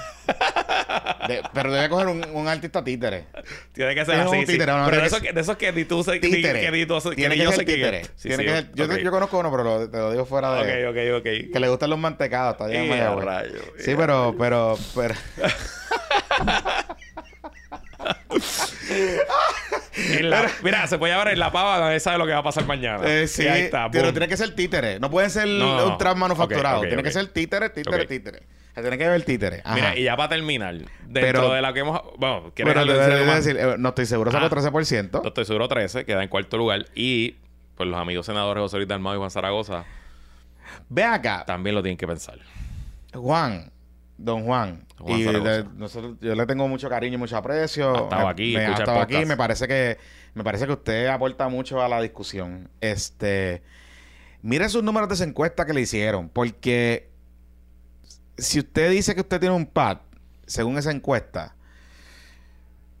De- 1.27 1.41
pero 1.53 1.71
debe 1.71 1.89
coger 1.89 2.07
un, 2.07 2.23
un 2.33 2.47
artista 2.47 2.83
títere. 2.83 3.25
Tiene 3.73 3.95
que 3.95 4.05
ser 4.05 4.21
así. 4.21 4.35
un 4.37 4.45
sí. 4.45 4.53
títere, 4.53 4.71
no, 4.71 4.85
Pero 4.85 4.97
de 4.97 5.01
que 5.01 5.07
esos 5.07 5.19
que, 5.21 5.33
de 5.33 5.41
esos 5.41 5.57
que 5.57 5.71
ni 5.71 5.85
tú 5.85 6.03
sé 6.03 6.19
que, 6.19 6.29
Títere. 6.29 6.61
que 6.61 6.71
ni 6.71 6.85
tú 6.85 6.99
que 7.01 7.15
Tiene 7.15 7.35
que 7.35 7.43
yo 7.43 7.51
ser 7.51 7.65
títere. 7.65 8.03
Sí, 8.15 8.27
Tiene 8.29 8.37
sí, 8.37 8.43
que 8.49 8.55
ser- 8.55 8.71
yo, 8.75 8.85
ok. 8.85 8.95
yo 8.97 9.11
conozco 9.11 9.39
uno, 9.39 9.51
pero 9.51 9.63
lo- 9.63 9.89
te 9.89 9.97
lo 9.97 10.11
digo 10.11 10.25
fuera 10.25 10.53
de... 10.63 10.87
Ok, 10.87 10.91
ok, 10.91 11.19
ok. 11.19 11.51
Que 11.53 11.59
le 11.59 11.69
gustan 11.69 11.89
los 11.89 11.99
mantecados. 11.99 12.53
Está 12.53 12.65
allá 12.65 12.79
en 12.79 12.85
Y 12.85 12.89
Mayagüez. 12.89 13.27
a 13.27 13.29
rayos, 13.29 13.61
Sí, 13.79 13.93
pero, 13.95 14.35
pero, 14.37 14.77
pero... 14.95 15.15
La- 20.21 20.49
mira, 20.63 20.87
se 20.87 20.97
puede 20.97 21.15
ver 21.15 21.29
en 21.29 21.39
la 21.39 21.51
pava, 21.51 21.79
nadie 21.79 21.99
sabe 21.99 22.17
lo 22.17 22.25
que 22.25 22.31
va 22.33 22.39
a 22.39 22.43
pasar 22.43 22.65
mañana. 22.65 23.01
Eh, 23.05 23.27
sí, 23.27 23.47
ahí 23.47 23.63
está. 23.63 23.89
pero 23.91 24.05
boom. 24.05 24.13
tiene 24.13 24.27
que 24.27 24.37
ser 24.37 24.53
títere. 24.55 24.99
No 24.99 25.09
puede 25.09 25.29
ser 25.29 25.47
No, 25.47 25.77
no, 25.77 25.87
un 25.93 25.97
trap 25.97 26.17
manufacturado. 26.17 26.81
Tiene 26.81 27.03
que 27.03 27.11
ser 27.11 27.27
títere, 27.27 27.69
títere, 27.69 28.05
títere. 28.05 28.43
Se 28.73 28.81
tiene 28.81 28.97
que 28.97 29.07
ver 29.07 29.23
títere. 29.23 29.61
Ajá. 29.65 29.75
Mira, 29.75 29.97
y 29.97 30.03
ya 30.03 30.15
para 30.15 30.29
terminar, 30.29 30.75
dentro 30.75 30.91
Pero- 31.13 31.51
de 31.53 31.61
la 31.61 31.73
que 31.73 31.79
hemos. 31.81 32.01
Bueno, 32.17 32.51
¿quieres 32.55 32.73
Pero 32.73 32.85
te 32.85 32.91
hablar 32.91 33.09
de 33.09 33.19
voy 33.19 33.23
a 33.23 33.33
más? 33.35 33.43
decir, 33.45 33.59
eh, 33.59 33.75
no 33.77 33.89
estoy 33.89 34.05
seguro, 34.05 34.31
sacó 34.31 34.45
Ah. 34.45 34.49
13%. 34.49 35.21
No 35.21 35.27
estoy 35.27 35.45
seguro 35.45 35.67
13, 35.67 36.05
queda 36.05 36.23
en 36.23 36.29
cuarto 36.29 36.57
lugar. 36.57 36.85
Y 36.95 37.35
pues 37.75 37.89
los 37.89 37.99
amigos 37.99 38.25
senadores 38.25 38.61
José 38.61 38.77
Luis 38.77 38.87
Dalmau 38.87 39.13
y 39.15 39.17
Juan 39.17 39.31
Zaragoza 39.31 39.85
Ve 40.87 41.03
acá, 41.03 41.43
también 41.45 41.75
lo 41.75 41.81
tienen 41.81 41.97
que 41.97 42.07
pensar. 42.07 42.39
Juan, 43.13 43.71
don 44.17 44.45
Juan. 44.45 44.85
Juan 44.99 45.19
y 45.19 45.23
Zaragoza. 45.25 45.51
de- 45.51 45.63
nosotros, 45.75 46.15
yo 46.21 46.33
le 46.35 46.45
tengo 46.45 46.67
mucho 46.67 46.87
cariño 46.89 47.15
y 47.15 47.17
mucho 47.17 47.35
aprecio. 47.35 47.93
Ha 47.93 48.03
estado 48.03 48.27
aquí, 48.29 48.53
me, 48.55 48.65
ha 48.67 48.71
estado 48.73 49.01
aquí. 49.01 49.25
Me 49.25 49.35
parece 49.35 49.67
que 49.67 49.97
me 50.33 50.43
parece 50.45 50.65
que 50.65 50.71
usted 50.73 51.07
aporta 51.07 51.49
mucho 51.49 51.81
a 51.81 51.89
la 51.89 52.01
discusión. 52.01 52.69
Este, 52.79 53.61
mire 54.41 54.69
sus 54.69 54.81
números 54.81 55.09
de 55.09 55.15
esa 55.15 55.23
encuesta 55.25 55.65
que 55.65 55.73
le 55.73 55.81
hicieron, 55.81 56.29
porque 56.29 57.09
si 58.37 58.59
usted 58.59 58.91
dice 58.91 59.15
que 59.15 59.21
usted 59.21 59.39
tiene 59.39 59.55
un 59.55 59.65
pad, 59.65 59.99
según 60.45 60.77
esa 60.77 60.91
encuesta, 60.91 61.55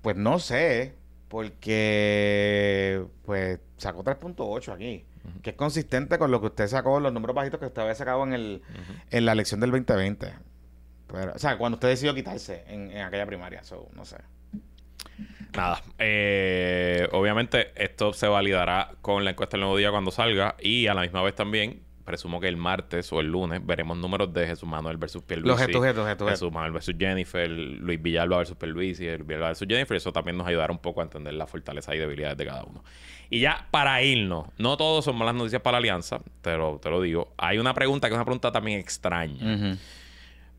Pues 0.01 0.15
no 0.15 0.39
sé, 0.39 0.95
porque 1.27 3.03
pues 3.23 3.59
sacó 3.77 4.03
3.8 4.03 4.73
aquí, 4.73 5.05
que 5.43 5.51
es 5.51 5.55
consistente 5.55 6.17
con 6.17 6.31
lo 6.31 6.41
que 6.41 6.47
usted 6.47 6.67
sacó, 6.67 6.99
los 6.99 7.13
números 7.13 7.35
bajitos 7.35 7.59
que 7.59 7.67
usted 7.67 7.81
había 7.83 7.95
sacado 7.95 8.23
en, 8.23 8.33
el, 8.33 8.61
en 9.11 9.25
la 9.25 9.33
elección 9.33 9.59
del 9.59 9.71
2020. 9.71 10.33
Pero, 11.07 11.33
o 11.33 11.39
sea, 11.39 11.57
cuando 11.57 11.75
usted 11.75 11.89
decidió 11.89 12.15
quitarse 12.15 12.63
en, 12.67 12.89
en 12.91 13.01
aquella 13.03 13.25
primaria, 13.25 13.63
so, 13.63 13.89
no 13.93 14.05
sé. 14.05 14.17
Nada. 15.55 15.81
Eh, 15.99 17.07
obviamente, 17.11 17.71
esto 17.75 18.13
se 18.13 18.27
validará 18.27 18.93
con 19.01 19.23
la 19.25 19.31
encuesta 19.31 19.57
del 19.57 19.61
nuevo 19.61 19.77
día 19.77 19.91
cuando 19.91 20.09
salga. 20.11 20.55
Y 20.59 20.87
a 20.87 20.93
la 20.93 21.01
misma 21.01 21.21
vez 21.21 21.35
también, 21.35 21.81
presumo 22.11 22.41
que 22.41 22.49
el 22.49 22.57
martes 22.57 23.11
o 23.13 23.21
el 23.21 23.27
lunes 23.27 23.65
veremos 23.65 23.97
números 23.97 24.33
de 24.33 24.45
Jesús 24.45 24.67
Manuel 24.67 24.97
versus 24.97 25.23
Pierluisi. 25.23 25.47
Los 25.47 25.59
gestos, 25.59 25.81
gestos, 25.81 26.05
gestos. 26.05 26.29
Jesús 26.29 26.51
Manuel 26.51 26.73
versus 26.73 26.93
Jennifer, 26.99 27.49
Luis 27.49 28.01
Villalba 28.01 28.37
versus 28.37 28.57
Pierluisi, 28.57 29.05
Luis 29.05 29.25
Villalba 29.25 29.47
versus 29.47 29.65
Jennifer. 29.65 29.95
Eso 29.95 30.11
también 30.11 30.37
nos 30.37 30.45
ayudará 30.45 30.73
un 30.73 30.79
poco 30.79 30.99
a 30.99 31.05
entender 31.05 31.33
la 31.33 31.47
fortaleza 31.47 31.95
y 31.95 31.99
debilidades 31.99 32.37
de 32.37 32.45
cada 32.45 32.65
uno. 32.65 32.83
Y 33.29 33.39
ya 33.39 33.65
para 33.71 34.03
irnos, 34.03 34.47
no 34.57 34.75
todos 34.75 35.05
son 35.05 35.15
malas 35.15 35.35
noticias 35.35 35.61
para 35.61 35.75
la 35.75 35.77
alianza, 35.77 36.19
pero 36.41 36.81
te 36.83 36.89
lo 36.89 37.01
digo. 37.01 37.33
Hay 37.37 37.59
una 37.59 37.73
pregunta 37.73 38.09
que 38.09 38.13
es 38.13 38.17
una 38.17 38.25
pregunta 38.25 38.51
también 38.51 38.77
extraña. 38.77 39.55
Ujú. 39.55 39.77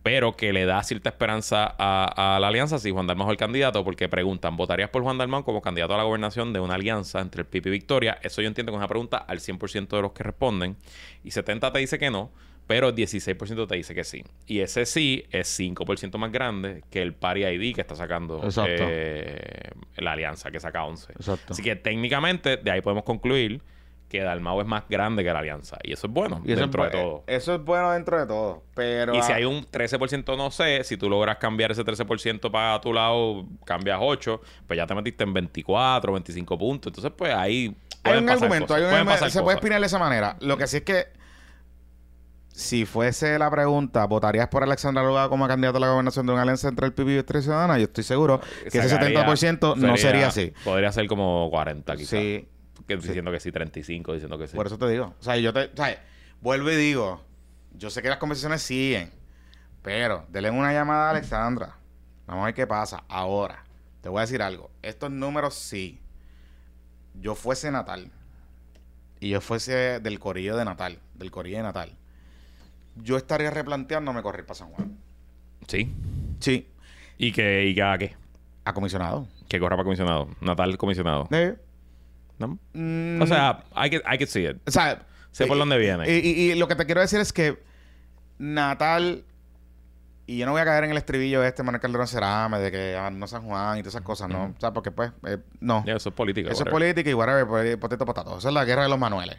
Pero 0.03 0.37
que 0.37 0.53
le 0.53 0.65
da 0.65 0.83
cierta 0.83 1.11
esperanza 1.11 1.75
a, 1.79 2.37
a 2.37 2.41
la 2.41 2.49
alianza 2.49 2.79
si 2.79 2.91
Juan 2.91 3.07
Dalmau 3.07 3.29
es 3.29 3.33
el 3.33 3.37
candidato, 3.37 3.85
porque 3.85 4.09
preguntan, 4.09 4.57
¿votarías 4.57 4.91
por 4.91 5.03
Juan 5.03 5.19
Dalmau 5.19 5.45
como 5.45 5.63
candidato 5.63 5.95
a 5.95 5.97
la 5.97 6.03
gobernación 6.03 6.53
de 6.53 6.61
una 6.61 6.75
alianza 6.75 7.21
entre 7.21 7.43
el 7.43 7.47
PIB 7.47 7.69
y 7.69 7.71
Victoria? 7.71 8.19
Eso 8.23 8.43
yo 8.43 8.49
entiendo 8.49 8.73
que 8.73 8.77
es 8.77 8.81
una 8.81 8.89
pregunta 8.89 9.19
al 9.19 9.39
100% 9.39 9.89
de 9.89 10.03
los 10.03 10.13
que 10.13 10.25
responden, 10.25 10.77
y 11.23 11.31
70 11.31 11.73
te 11.73 11.79
dice 11.79 11.99
que 11.99 12.11
no, 12.11 12.31
pero 12.67 12.89
el 12.89 12.95
16% 12.95 13.67
te 13.67 13.77
dice 13.77 13.95
que 13.95 14.05
sí. 14.05 14.25
Y 14.47 14.61
ese 14.61 14.87
sí 14.87 15.25
es 15.31 15.59
5% 15.59 16.17
más 16.19 16.33
grande 16.33 16.83
que 16.91 17.03
el 17.03 17.15
Party 17.15 17.45
ID 17.45 17.75
que 17.75 17.81
está 17.81 17.95
sacando 17.95 18.41
eh, 18.67 19.71
la 19.97 20.13
alianza, 20.13 20.51
que 20.51 20.61
saca 20.61 20.85
11. 20.85 21.13
Exacto. 21.13 21.53
Así 21.53 21.63
que 21.63 21.77
técnicamente 21.77 22.57
de 22.57 22.71
ahí 22.71 22.81
podemos 22.81 23.05
concluir 23.05 23.61
que 24.13 24.21
Dalmau 24.23 24.61
es 24.61 24.67
más 24.67 24.85
grande 24.89 25.25
que 25.25 25.33
la 25.33 25.39
alianza. 25.39 25.79
Y 25.83 25.93
eso 25.95 26.07
es 26.07 26.13
bueno 26.13 26.43
Y 26.45 26.53
eso 26.53 26.61
dentro 26.61 26.85
es, 26.85 26.93
de 26.93 26.99
todo. 27.01 27.25
Eso 27.27 27.55
es 27.55 27.65
bueno 27.65 27.91
dentro 27.93 28.21
de 28.21 28.27
todo. 28.27 28.63
Pero. 28.75 29.15
Y 29.15 29.23
si 29.23 29.33
hay 29.33 29.45
un 29.47 29.65
13% 29.67 30.37
no 30.37 30.51
sé, 30.51 30.85
si 30.85 30.99
tú 30.99 31.09
logras 31.09 31.39
cambiar 31.39 31.73
ese 31.73 31.83
13% 31.83 32.51
para 32.51 32.79
tu 32.83 32.93
lado, 32.93 33.47
cambias 33.65 33.99
8, 34.01 34.41
pues 34.67 34.77
ya 34.77 34.87
te 34.87 34.95
metiste 34.95 35.25
en 35.25 35.33
24, 35.33 36.13
25 36.13 36.59
puntos. 36.59 36.91
Entonces, 36.91 37.11
pues 37.17 37.35
ahí 37.35 37.75
Hay 38.05 38.19
un 38.19 38.29
argumento, 38.29 38.67
cosas. 38.67 38.83
hay 38.83 38.89
un 38.89 38.95
argumento, 38.95 39.31
se 39.31 39.43
puede 39.43 39.57
espinar 39.57 39.81
de 39.81 39.87
esa 39.87 39.99
manera. 39.99 40.37
Lo 40.41 40.59
que 40.59 40.67
sí 40.67 40.77
es 40.77 40.83
que 40.83 41.07
si 42.49 42.85
fuese 42.85 43.39
la 43.39 43.51
pregunta, 43.51 44.05
¿votarías 44.05 44.49
por 44.49 44.63
Alexandra 44.63 45.03
Lugaro 45.03 45.31
como 45.31 45.49
candidato 45.49 45.79
a 45.79 45.81
la 45.81 45.89
gobernación 45.89 46.27
de 46.27 46.33
una 46.35 46.43
alianza 46.43 46.69
entre 46.69 46.85
el 46.87 46.93
PIB 46.93 47.09
y 47.09 47.15
Victoria 47.17 47.41
Ciudadana? 47.43 47.79
Yo 47.79 47.85
estoy 47.85 48.05
seguro 48.05 48.41
que 48.71 48.79
ese 48.79 48.91
Sacaría- 48.91 49.25
70% 49.25 49.75
no 49.77 49.97
sería 49.97 50.27
así. 50.29 50.53
Podría 50.63 50.93
ser 50.93 51.07
como 51.07 51.49
40 51.51 51.97
quizás. 51.97 52.11
Sí, 52.11 52.47
Que, 52.87 52.97
Diciendo 52.97 53.31
que 53.31 53.41
sí, 53.41 53.53
35, 53.53 54.15
diciendo 54.15 54.39
que 54.39 54.49
sí. 54.49 54.57
por 54.57 54.67
eso 54.67 54.79
te 54.79 54.89
digo. 54.89 55.15
O 55.19 55.23
sea, 55.23 55.37
yo 55.37 55.53
te... 55.53 55.65
O 55.67 55.77
sea, 55.77 56.03
vuelvo 56.41 56.71
y 56.71 56.77
digo, 56.77 57.23
yo 57.73 57.91
sé 57.91 58.03
que 58.03 58.09
las 58.09 58.19
conversaciones 58.19 58.63
siguen, 58.63 59.11
pero 59.83 60.27
denle 60.29 60.51
una 60.51 60.73
llamada 60.73 61.09
a 61.09 61.11
Alexandra. 61.11 61.77
Vamos 62.27 62.43
a 62.43 62.47
ver 62.47 62.55
qué 62.55 62.67
pasa. 62.67 63.05
Ahora, 63.09 63.65
te 64.01 64.09
voy 64.09 64.19
a 64.19 64.23
decir 64.23 64.43
algo. 64.43 64.71
Estos 64.83 65.11
números 65.11 65.55
sí. 65.55 66.01
Yo 67.21 67.35
fuese 67.35 67.71
Natal 67.71 68.11
y 69.21 69.29
yo 69.29 69.41
fuese 69.41 70.01
del 70.01 70.19
corillo 70.19 70.57
de 70.57 70.65
Natal, 70.65 70.99
del 71.15 71.31
corillo 71.31 71.59
de 71.59 71.63
Natal, 71.63 71.93
yo 72.97 73.17
estaría 73.17 73.51
replanteándome 73.51 74.21
correr 74.21 74.45
para 74.45 74.57
San 74.57 74.71
Juan. 74.71 74.99
Sí. 75.69 75.95
Sí, 76.41 76.67
¿Y 77.19 77.31
que, 77.31 77.67
y 77.67 77.75
que 77.75 77.83
haga 77.83 77.99
qué? 77.99 78.17
a 78.65 78.73
comisionado. 78.75 79.29
Que 79.49 79.61
corra 79.61 79.77
para 79.77 79.85
comisionado. 79.85 80.29
Natal 80.41 80.77
comisionado. 80.77 81.29
Eh, 81.31 81.57
¿No? 82.43 82.59
mm, 82.75 83.23
O 83.23 83.27
sea, 83.27 83.65
hay 83.75 83.91
que, 83.91 84.03
hay 84.05 84.19
que 84.19 84.27
see 84.27 84.47
it. 84.47 84.57
o 84.67 84.71
sea, 84.71 85.07
Sé 85.31 85.47
por 85.47 85.57
y- 85.57 85.61
dónde 85.61 85.79
viene. 85.79 86.11
Y, 86.11 86.19
y- 86.19 86.51
y 86.53 86.55
lo 86.57 86.69
que 86.69 86.77
te 86.77 86.85
quiero 86.87 87.01
decir 87.01 87.19
es 87.21 87.33
que 87.33 87.59
Natal, 88.39 89.25
y 90.27 90.39
yo 90.39 90.47
no 90.47 90.53
voy 90.53 90.61
a 90.61 90.65
caer 90.65 90.85
en 90.85 90.91
el 90.91 90.97
estribillo 90.97 91.43
este, 91.45 91.63
Manuel 91.63 91.81
Calderón 91.81 92.07
Cerame, 92.09 92.59
de 92.59 92.71
que 92.71 92.97
ah, 92.97 93.11
no 93.11 93.27
San 93.27 93.43
Juan 93.43 93.79
y 93.79 93.83
todas 93.83 93.95
esas 93.95 94.03
cosas, 94.05 94.29
¿no? 94.29 94.45
O 94.57 94.61
sea, 94.61 94.73
porque 94.73 94.91
pues, 94.91 95.13
eh, 95.27 95.39
no. 95.61 95.85
Ya, 95.87 95.95
eso 95.95 96.09
es 96.11 96.15
política. 96.15 96.49
Eso 96.51 96.55
es 96.65 96.73
whatever. 96.73 96.95
política 96.95 97.11
y 97.11 97.15
whatever, 97.15 97.47
pues, 97.47 97.77
potato, 97.77 98.05
potato. 98.05 98.39
Esa 98.39 98.49
es 98.49 98.55
la 98.55 98.65
guerra 98.65 98.83
de 98.85 98.89
los 98.89 98.99
manueles. 98.99 99.37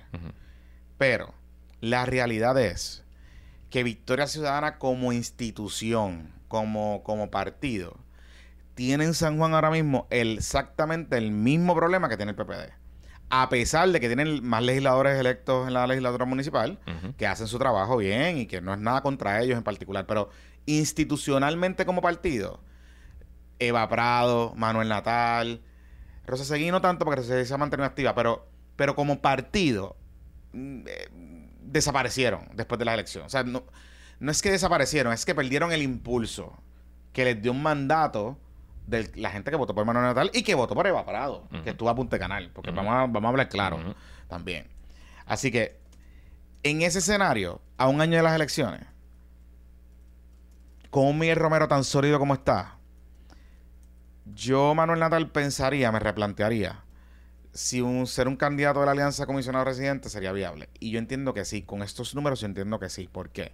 Pero 0.98 1.34
la 1.82 2.06
realidad 2.06 2.58
es 2.60 3.04
que 3.70 3.84
Victoria 3.84 4.28
Ciudadana 4.28 4.78
como 4.78 5.12
institución, 5.14 6.32
como, 6.48 7.02
como 7.04 7.30
partido, 7.32 7.98
tiene 8.76 9.04
en 9.06 9.14
San 9.14 9.38
Juan 9.38 9.54
ahora 9.54 9.70
mismo 9.72 10.08
el- 10.12 10.38
exactamente 10.38 11.18
el 11.18 11.32
mismo 11.32 11.76
problema 11.76 12.08
que 12.10 12.18
tiene 12.18 12.32
el 12.32 12.36
PPD. 12.36 12.72
A 13.36 13.50
pesar 13.50 13.90
de 13.90 14.00
que 14.00 14.06
tienen 14.06 14.46
más 14.46 14.62
legisladores 14.62 15.20
electos 15.20 15.68
en 15.68 15.74
la 15.74 15.88
legislatura 15.88 16.24
municipal, 16.24 16.78
que 17.18 17.26
hacen 17.26 17.48
su 17.48 17.58
trabajo 17.58 17.98
bien 17.98 18.38
y 18.38 18.46
que 18.46 18.62
no 18.62 18.72
es 18.72 18.80
nada 18.80 19.02
contra 19.02 19.42
ellos 19.42 19.58
en 19.58 19.64
particular, 19.64 20.06
pero 20.06 20.30
institucionalmente 20.68 21.84
como 21.84 22.00
partido, 22.00 22.60
Eva 23.58 23.90
Prado, 23.90 24.54
Manuel 24.56 24.88
Natal, 24.88 25.62
Rosa 26.28 26.46
Seguí 26.46 26.70
no 26.70 26.80
tanto 26.80 27.06
porque 27.06 27.24
se, 27.24 27.44
se 27.44 27.52
ha 27.52 27.58
mantenido 27.58 27.88
activa, 27.88 28.14
pero, 28.14 28.48
pero 28.76 28.96
como 28.96 29.20
partido 29.20 29.96
mm, 30.52 30.82
eh, 30.86 31.10
desaparecieron 31.64 32.48
después 32.54 32.78
de 32.78 32.86
la 32.86 32.94
elección. 32.94 33.26
O 33.26 33.30
sea, 33.30 33.42
no, 33.42 33.64
no 34.20 34.32
es 34.32 34.44
que 34.44 34.52
desaparecieron, 34.52 35.12
es 35.12 35.26
que 35.26 35.34
perdieron 35.34 35.72
el 35.72 35.82
impulso 35.82 36.62
que 37.14 37.26
les 37.26 37.42
dio 37.42 37.52
un 37.52 37.64
mandato 37.64 38.38
de 38.88 39.10
la 39.16 39.30
gente 39.30 39.50
que 39.52 39.58
votó 39.58 39.74
por 39.74 39.86
Manuel 39.86 40.06
Natal 40.06 40.30
y 40.34 40.44
que 40.44 40.56
votó 40.56 40.76
por 40.76 40.86
Eva 40.88 41.06
Prado, 41.06 41.48
Ujú. 41.52 41.64
que 41.64 41.70
estuvo 41.72 41.90
a 41.90 41.96
punta 41.96 42.16
de 42.16 42.20
canal, 42.20 42.52
porque 42.54 42.72
vamos, 42.72 42.94
a, 42.94 43.00
vamos 43.02 43.24
a 43.26 43.30
hablar 43.30 43.50
claro 43.50 43.96
también. 44.28 44.68
Así 45.26 45.52
que, 45.52 45.80
en 46.64 46.82
ese 46.82 47.00
escenario, 47.00 47.62
a 47.78 47.88
un 47.88 48.02
año 48.02 48.18
de 48.18 48.24
las 48.24 48.36
elecciones, 48.36 48.82
con 50.90 51.06
un 51.08 51.18
Miguel 51.20 51.38
Romero 51.38 51.68
tan 51.68 51.84
sólido 51.84 52.20
como 52.20 52.34
está, 52.34 52.78
yo, 54.26 54.74
Manuel 54.76 55.00
Natal, 55.00 55.30
pensaría, 55.30 55.92
me 55.92 56.00
replantearía 56.00 56.80
si 57.52 57.82
un, 57.82 58.08
ser 58.08 58.28
un 58.28 58.36
candidato 58.36 58.80
de 58.80 58.86
la 58.88 58.94
Alianza 58.94 59.26
Comisionado 59.26 59.66
Residente 59.66 60.10
sería 60.10 60.32
viable. 60.32 60.70
Y 60.80 60.92
yo 60.92 61.00
entiendo 61.00 61.34
que 61.34 61.46
sí, 61.46 61.62
con 61.62 61.84
estos 61.84 62.16
números 62.16 62.40
yo 62.42 62.48
entiendo 62.48 62.80
que 62.80 62.90
sí. 62.90 63.08
¿Por 63.12 63.30
qué? 63.30 63.54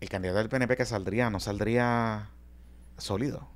El 0.00 0.08
candidato 0.08 0.38
del 0.38 0.48
PNP 0.48 0.76
que 0.76 0.86
saldría, 0.86 1.30
no 1.30 1.38
saldría 1.40 2.30
sólido. 3.00 3.48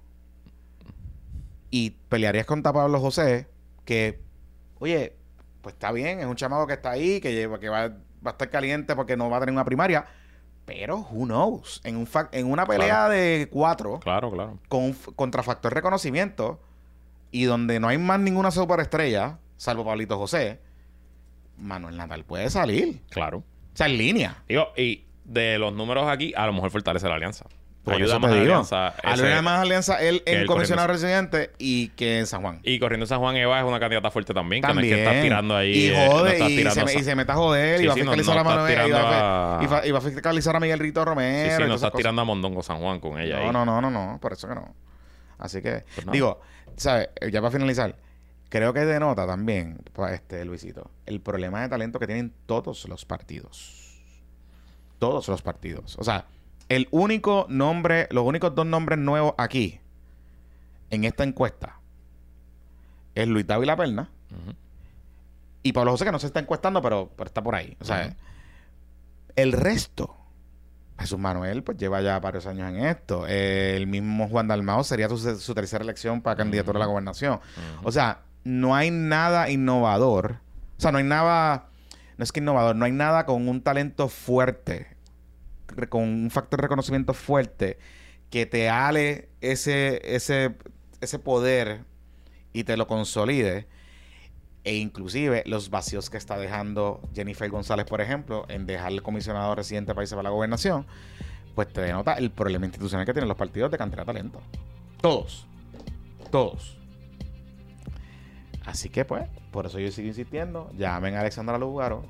Y 1.71 1.91
pelearías 2.09 2.47
contra 2.47 2.73
Pablo 2.73 3.01
José, 3.01 3.49
que, 3.85 4.21
oye, 4.79 5.17
pues 5.61 5.75
está 5.75 5.91
bien, 5.93 6.21
es 6.21 6.27
un 6.27 6.37
chamaco 6.37 6.67
que 6.67 6.75
está 6.75 6.91
ahí, 6.91 7.21
que, 7.21 7.33
lleva, 7.33 7.59
que 7.59 7.69
va, 7.69 7.89
va 7.89 7.95
a 8.27 8.31
estar 8.31 8.49
caliente 8.51 8.95
porque 8.95 9.17
no 9.17 9.29
va 9.29 9.39
a 9.39 9.41
tener 9.41 9.53
una 9.53 9.65
primaria. 9.65 10.05
Pero, 10.67 10.99
who 11.11 11.27
knows? 11.27 11.81
En, 11.85 11.97
un 11.97 12.09
en 12.33 12.51
una 12.51 12.65
pelea 12.65 12.87
Claro. 12.89 13.13
de 13.13 13.49
cuatro, 13.51 13.99
Claro, 14.01 14.31
claro. 14.31 14.59
con 14.69 14.85
un 14.85 14.91
f- 14.91 15.13
contrafactor 15.15 15.75
reconocimiento 15.75 16.59
y 17.31 17.45
donde 17.45 17.81
no 17.81 17.89
hay 17.89 17.99
más 17.99 18.21
ninguna 18.21 18.51
superestrella, 18.51 19.39
salvo 19.57 19.85
Pablito 19.85 20.17
José, 20.17 20.61
Manuel 21.59 21.97
Natal 21.97 22.25
puede 22.25 22.49
salir. 22.51 23.03
Claro. 23.11 23.39
O 23.39 23.77
sea, 23.77 23.87
en 23.89 23.99
línea. 23.99 24.43
Digo, 24.49 24.69
y 24.77 25.05
de 25.25 25.59
los 25.59 25.73
números 25.75 26.07
aquí, 26.09 26.33
a 26.37 26.47
lo 26.47 26.53
mejor 26.55 26.71
fortalece 26.71 27.09
la 27.09 27.17
alianza. 27.17 27.45
Por 27.85 27.95
Ayuda 27.95 28.19
más 28.19 28.33
alianza. 28.33 28.95
Habría 29.03 29.43
más 29.43 29.61
alianza 29.61 30.01
él 30.03 30.23
en 30.25 30.47
comisionado 30.47 30.89
residente 30.89 31.51
y 31.59 31.89
que 31.91 32.19
en 32.19 32.27
San 32.27 32.41
Juan. 32.41 32.61
Y 32.63 32.79
corriendo 32.79 33.05
San 33.07 33.19
Juan 33.21 33.37
Eva 33.37 33.59
es 33.61 33.67
una 33.67 33.79
candidata 33.79 34.11
fuerte 34.11 34.33
también, 34.33 34.63
que 34.63 34.69
no 34.69 34.75
También. 34.75 34.95
es 34.95 35.01
que 35.01 35.05
está 35.11 35.23
tirando 35.23 35.55
ahí. 35.55 35.73
y 35.73 35.87
eh, 35.89 36.07
no 36.07 36.13
jode, 36.13 36.35
y, 36.39 36.57
tirando 36.57 36.75
se, 36.75 36.85
me- 36.87 36.91
esa- 36.93 37.01
y 37.01 37.05
se 37.05 37.15
mete 37.15 37.33
a 37.33 37.35
joder, 37.35 37.79
Sí, 37.79 37.85
y 37.85 37.87
va 37.87 37.93
a 37.93 37.95
sí, 37.97 38.01
no- 38.03 38.13
fiscalizar 38.13 38.35
no 38.37 38.41
a 38.41 38.45
Manuel, 38.45 38.73
y 38.73 38.77
va, 38.77 38.81
a 38.83 38.87
tirando 38.87 39.09
fe- 39.09 39.15
a- 39.15 39.59
y 39.63 39.67
va- 39.67 39.87
y 39.87 39.91
va 39.91 39.99
a 39.99 40.01
fiscalizar 40.01 40.57
a 40.57 40.61
Miguel 40.61 40.79
Rito 40.79 41.05
Romero. 41.05 41.49
Sí, 41.51 41.55
y 41.61 41.63
sí, 41.63 41.69
no 41.69 41.75
estás 41.75 41.93
tirando 41.93 42.23
a 42.23 42.25
Mondongo 42.25 42.63
San 42.63 42.79
Juan 42.79 43.01
con 43.01 43.21
ella 43.21 43.37
ahí. 43.39 43.47
No, 43.47 43.53
no, 43.53 43.67
no, 43.67 43.81
no, 43.83 43.91
no, 43.91 44.19
por 44.19 44.33
eso 44.33 44.49
que 44.49 44.55
no. 44.55 44.75
Así 45.37 45.61
que, 45.61 45.85
Pues 45.95 46.07
digo, 46.11 46.41
¿sabes? 46.77 47.11
Ya 47.31 47.43
para 47.43 47.51
finalizar, 47.51 47.97
creo 48.49 48.73
que 48.73 48.81
denota 48.81 49.27
también, 49.27 49.77
pa- 49.93 50.15
este 50.15 50.43
Luisito, 50.47 50.91
el 51.05 51.21
problema 51.21 51.61
de 51.61 51.69
talento 51.69 51.99
que 51.99 52.07
tienen 52.07 52.33
todos 52.47 52.89
los 52.89 53.05
partidos. 53.05 54.01
Todos 54.99 55.29
los 55.29 55.43
partidos. 55.43 55.97
O 55.99 56.05
sea, 56.05 56.25
el 56.69 56.89
único 56.91 57.47
nombre, 57.49 58.09
los 58.11 58.25
únicos 58.25 58.55
dos 58.55 58.67
nombres 58.67 58.99
nuevos 58.99 59.35
aquí, 59.39 59.81
en 60.91 61.05
esta 61.05 61.25
encuesta, 61.25 61.79
es 63.15 63.29
Luis 63.29 63.47
Dávila 63.47 63.77
Perna 63.77 64.11
Ujú. 64.31 64.55
y 65.63 65.73
Pablo 65.73 65.93
José, 65.93 66.05
que 66.05 66.13
no 66.13 66.19
se 66.19 66.27
está 66.27 66.41
encuestando, 66.41 66.83
pero, 66.83 67.11
pero 67.17 67.29
está 67.29 67.43
por 67.43 67.55
ahí. 67.55 67.77
O 67.81 67.85
sea, 67.85 68.15
el 69.37 69.53
resto, 69.53 70.17
Jesús 70.99 71.19
Manuel, 71.19 71.63
pues 71.63 71.79
lleva 71.79 72.01
ya 72.01 72.19
varios 72.21 72.47
años 72.47 72.69
en 72.71 72.85
esto. 72.85 73.27
Eh, 73.29 73.77
el 73.77 73.87
mismo 73.87 74.29
Juan 74.29 74.49
Dalmao 74.49 74.85
sería 74.85 75.09
su, 75.09 75.19
su 75.39 75.55
tercera 75.55 75.83
elección 75.85 76.23
para 76.23 76.37
candidatura 76.37 76.79
a 76.79 76.81
la 76.81 76.87
gobernación. 76.87 77.41
O 77.83 77.91
sea, 77.93 78.21
no 78.45 78.75
hay 78.75 78.91
nada 78.91 79.51
innovador. 79.51 80.39
O 80.77 80.81
sea, 80.81 80.93
no 80.93 80.99
hay 80.99 81.05
nada. 81.05 81.67
No 82.17 82.23
es 82.23 82.31
que 82.31 82.41
innovador, 82.41 82.77
no 82.77 82.85
hay 82.85 82.93
nada 82.93 83.27
con 83.27 83.49
un 83.49 83.61
talento 83.61 84.09
fuerte, 84.09 84.94
con 85.89 86.03
un 86.03 86.31
factor 86.31 86.59
de 86.61 86.63
reconocimiento 86.63 87.15
fuerte 87.15 87.79
que 88.31 88.47
te 88.47 88.69
ale 88.69 89.29
ese, 89.41 90.01
ese, 90.15 90.57
ese 91.01 91.19
poder 91.19 91.85
y 92.53 92.65
te 92.65 92.77
lo 92.77 92.87
consolide, 92.87 93.67
e 94.65 94.77
inclusive 94.77 95.43
los 95.47 95.71
vacíos 95.71 96.09
que 96.09 96.17
está 96.17 96.39
dejando 96.39 97.01
Jennifer 97.15 97.51
González, 97.51 97.85
por 97.85 98.01
ejemplo, 98.01 98.47
en 98.49 98.67
dejar 98.67 98.93
el 98.93 99.03
comisionado 99.03 99.55
residente 99.55 99.91
de 99.91 99.95
países 99.95 100.15
para 100.15 100.25
la 100.25 100.31
gobernación, 100.31 100.87
pues 101.55 101.73
te 101.73 101.83
denota 101.83 102.15
el 102.15 102.31
problema 102.31 102.65
institucional 102.65 103.05
que 103.05 103.13
tienen 103.13 103.29
los 103.29 103.37
partidos 103.37 103.71
de 103.71 103.79
cantidad 103.79 104.03
de 104.03 104.07
talento. 104.07 104.41
Todos. 105.01 105.47
Todos. 106.31 106.79
Así 108.65 108.89
que 108.89 109.05
pues, 109.05 109.29
por 109.51 109.67
eso 109.67 109.79
yo 109.79 109.93
sigo 109.93 110.09
insistiendo. 110.09 110.71
Llamen 110.77 111.15
a 111.15 111.21
Alexandra 111.21 111.59
Lugaro. 111.59 112.05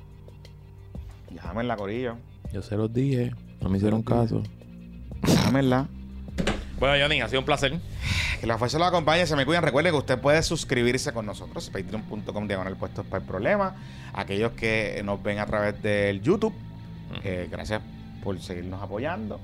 Llámenla, 1.31 1.75
Corillo. 1.75 2.17
Yo 2.55 2.61
se 2.61 2.77
los 2.77 2.93
dije. 2.93 3.33
No 3.59 3.67
me 3.67 3.75
hicieron 3.75 4.01
caso. 4.01 4.41
Llámenla. 5.27 5.89
Bueno, 6.79 6.95
Johnny, 6.97 7.19
ha 7.19 7.27
sido 7.27 7.41
un 7.41 7.45
placer. 7.45 7.77
Que 8.39 8.47
la 8.47 8.57
fuerza 8.57 8.79
los 8.79 8.87
acompañe, 8.87 9.27
se 9.27 9.35
me 9.35 9.45
cuidan. 9.45 9.61
Recuerden 9.61 9.91
que 9.91 9.97
usted 9.97 10.19
puede 10.19 10.41
suscribirse 10.41 11.11
con 11.11 11.25
nosotros, 11.25 11.69
patreon.com 11.69 12.47
diagonal 12.47 12.77
puestos 12.77 13.05
para 13.07 13.21
el 13.21 13.27
problema. 13.27 13.75
Aquellos 14.13 14.53
que 14.53 15.01
nos 15.03 15.21
ven 15.21 15.39
a 15.39 15.45
través 15.45 15.83
del 15.83 16.21
YouTube, 16.21 16.53
eh, 17.25 17.49
gracias 17.51 17.81
por 18.23 18.39
seguirnos 18.39 18.81
apoyando. 18.81 19.41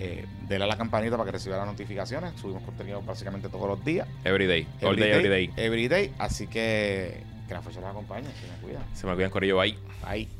Eh, 0.00 0.26
dele 0.48 0.64
a 0.64 0.66
la 0.66 0.76
campanita 0.76 1.16
para 1.16 1.26
que 1.26 1.32
reciba 1.32 1.58
las 1.58 1.66
notificaciones. 1.66 2.32
Subimos 2.40 2.64
contenido 2.64 3.00
básicamente 3.02 3.48
todos 3.48 3.68
los 3.68 3.84
días. 3.84 4.08
Every 4.24 4.48
day. 4.48 4.66
All 4.82 4.96
day, 4.96 5.12
every 5.12 5.28
day. 5.28 5.50
Every 5.56 5.86
day. 5.86 6.12
Así 6.18 6.48
que 6.48 7.22
que 7.46 7.54
la 7.54 7.62
fuerza 7.62 7.80
los 7.80 7.90
acompañe, 7.90 8.26
se 8.26 8.48
me 8.48 8.58
cuidan. 8.60 8.82
Se 8.94 9.06
me 9.06 9.14
cuidan, 9.14 9.30
Corillo. 9.30 9.58
Bye. 9.58 9.78
Bye. 10.04 10.37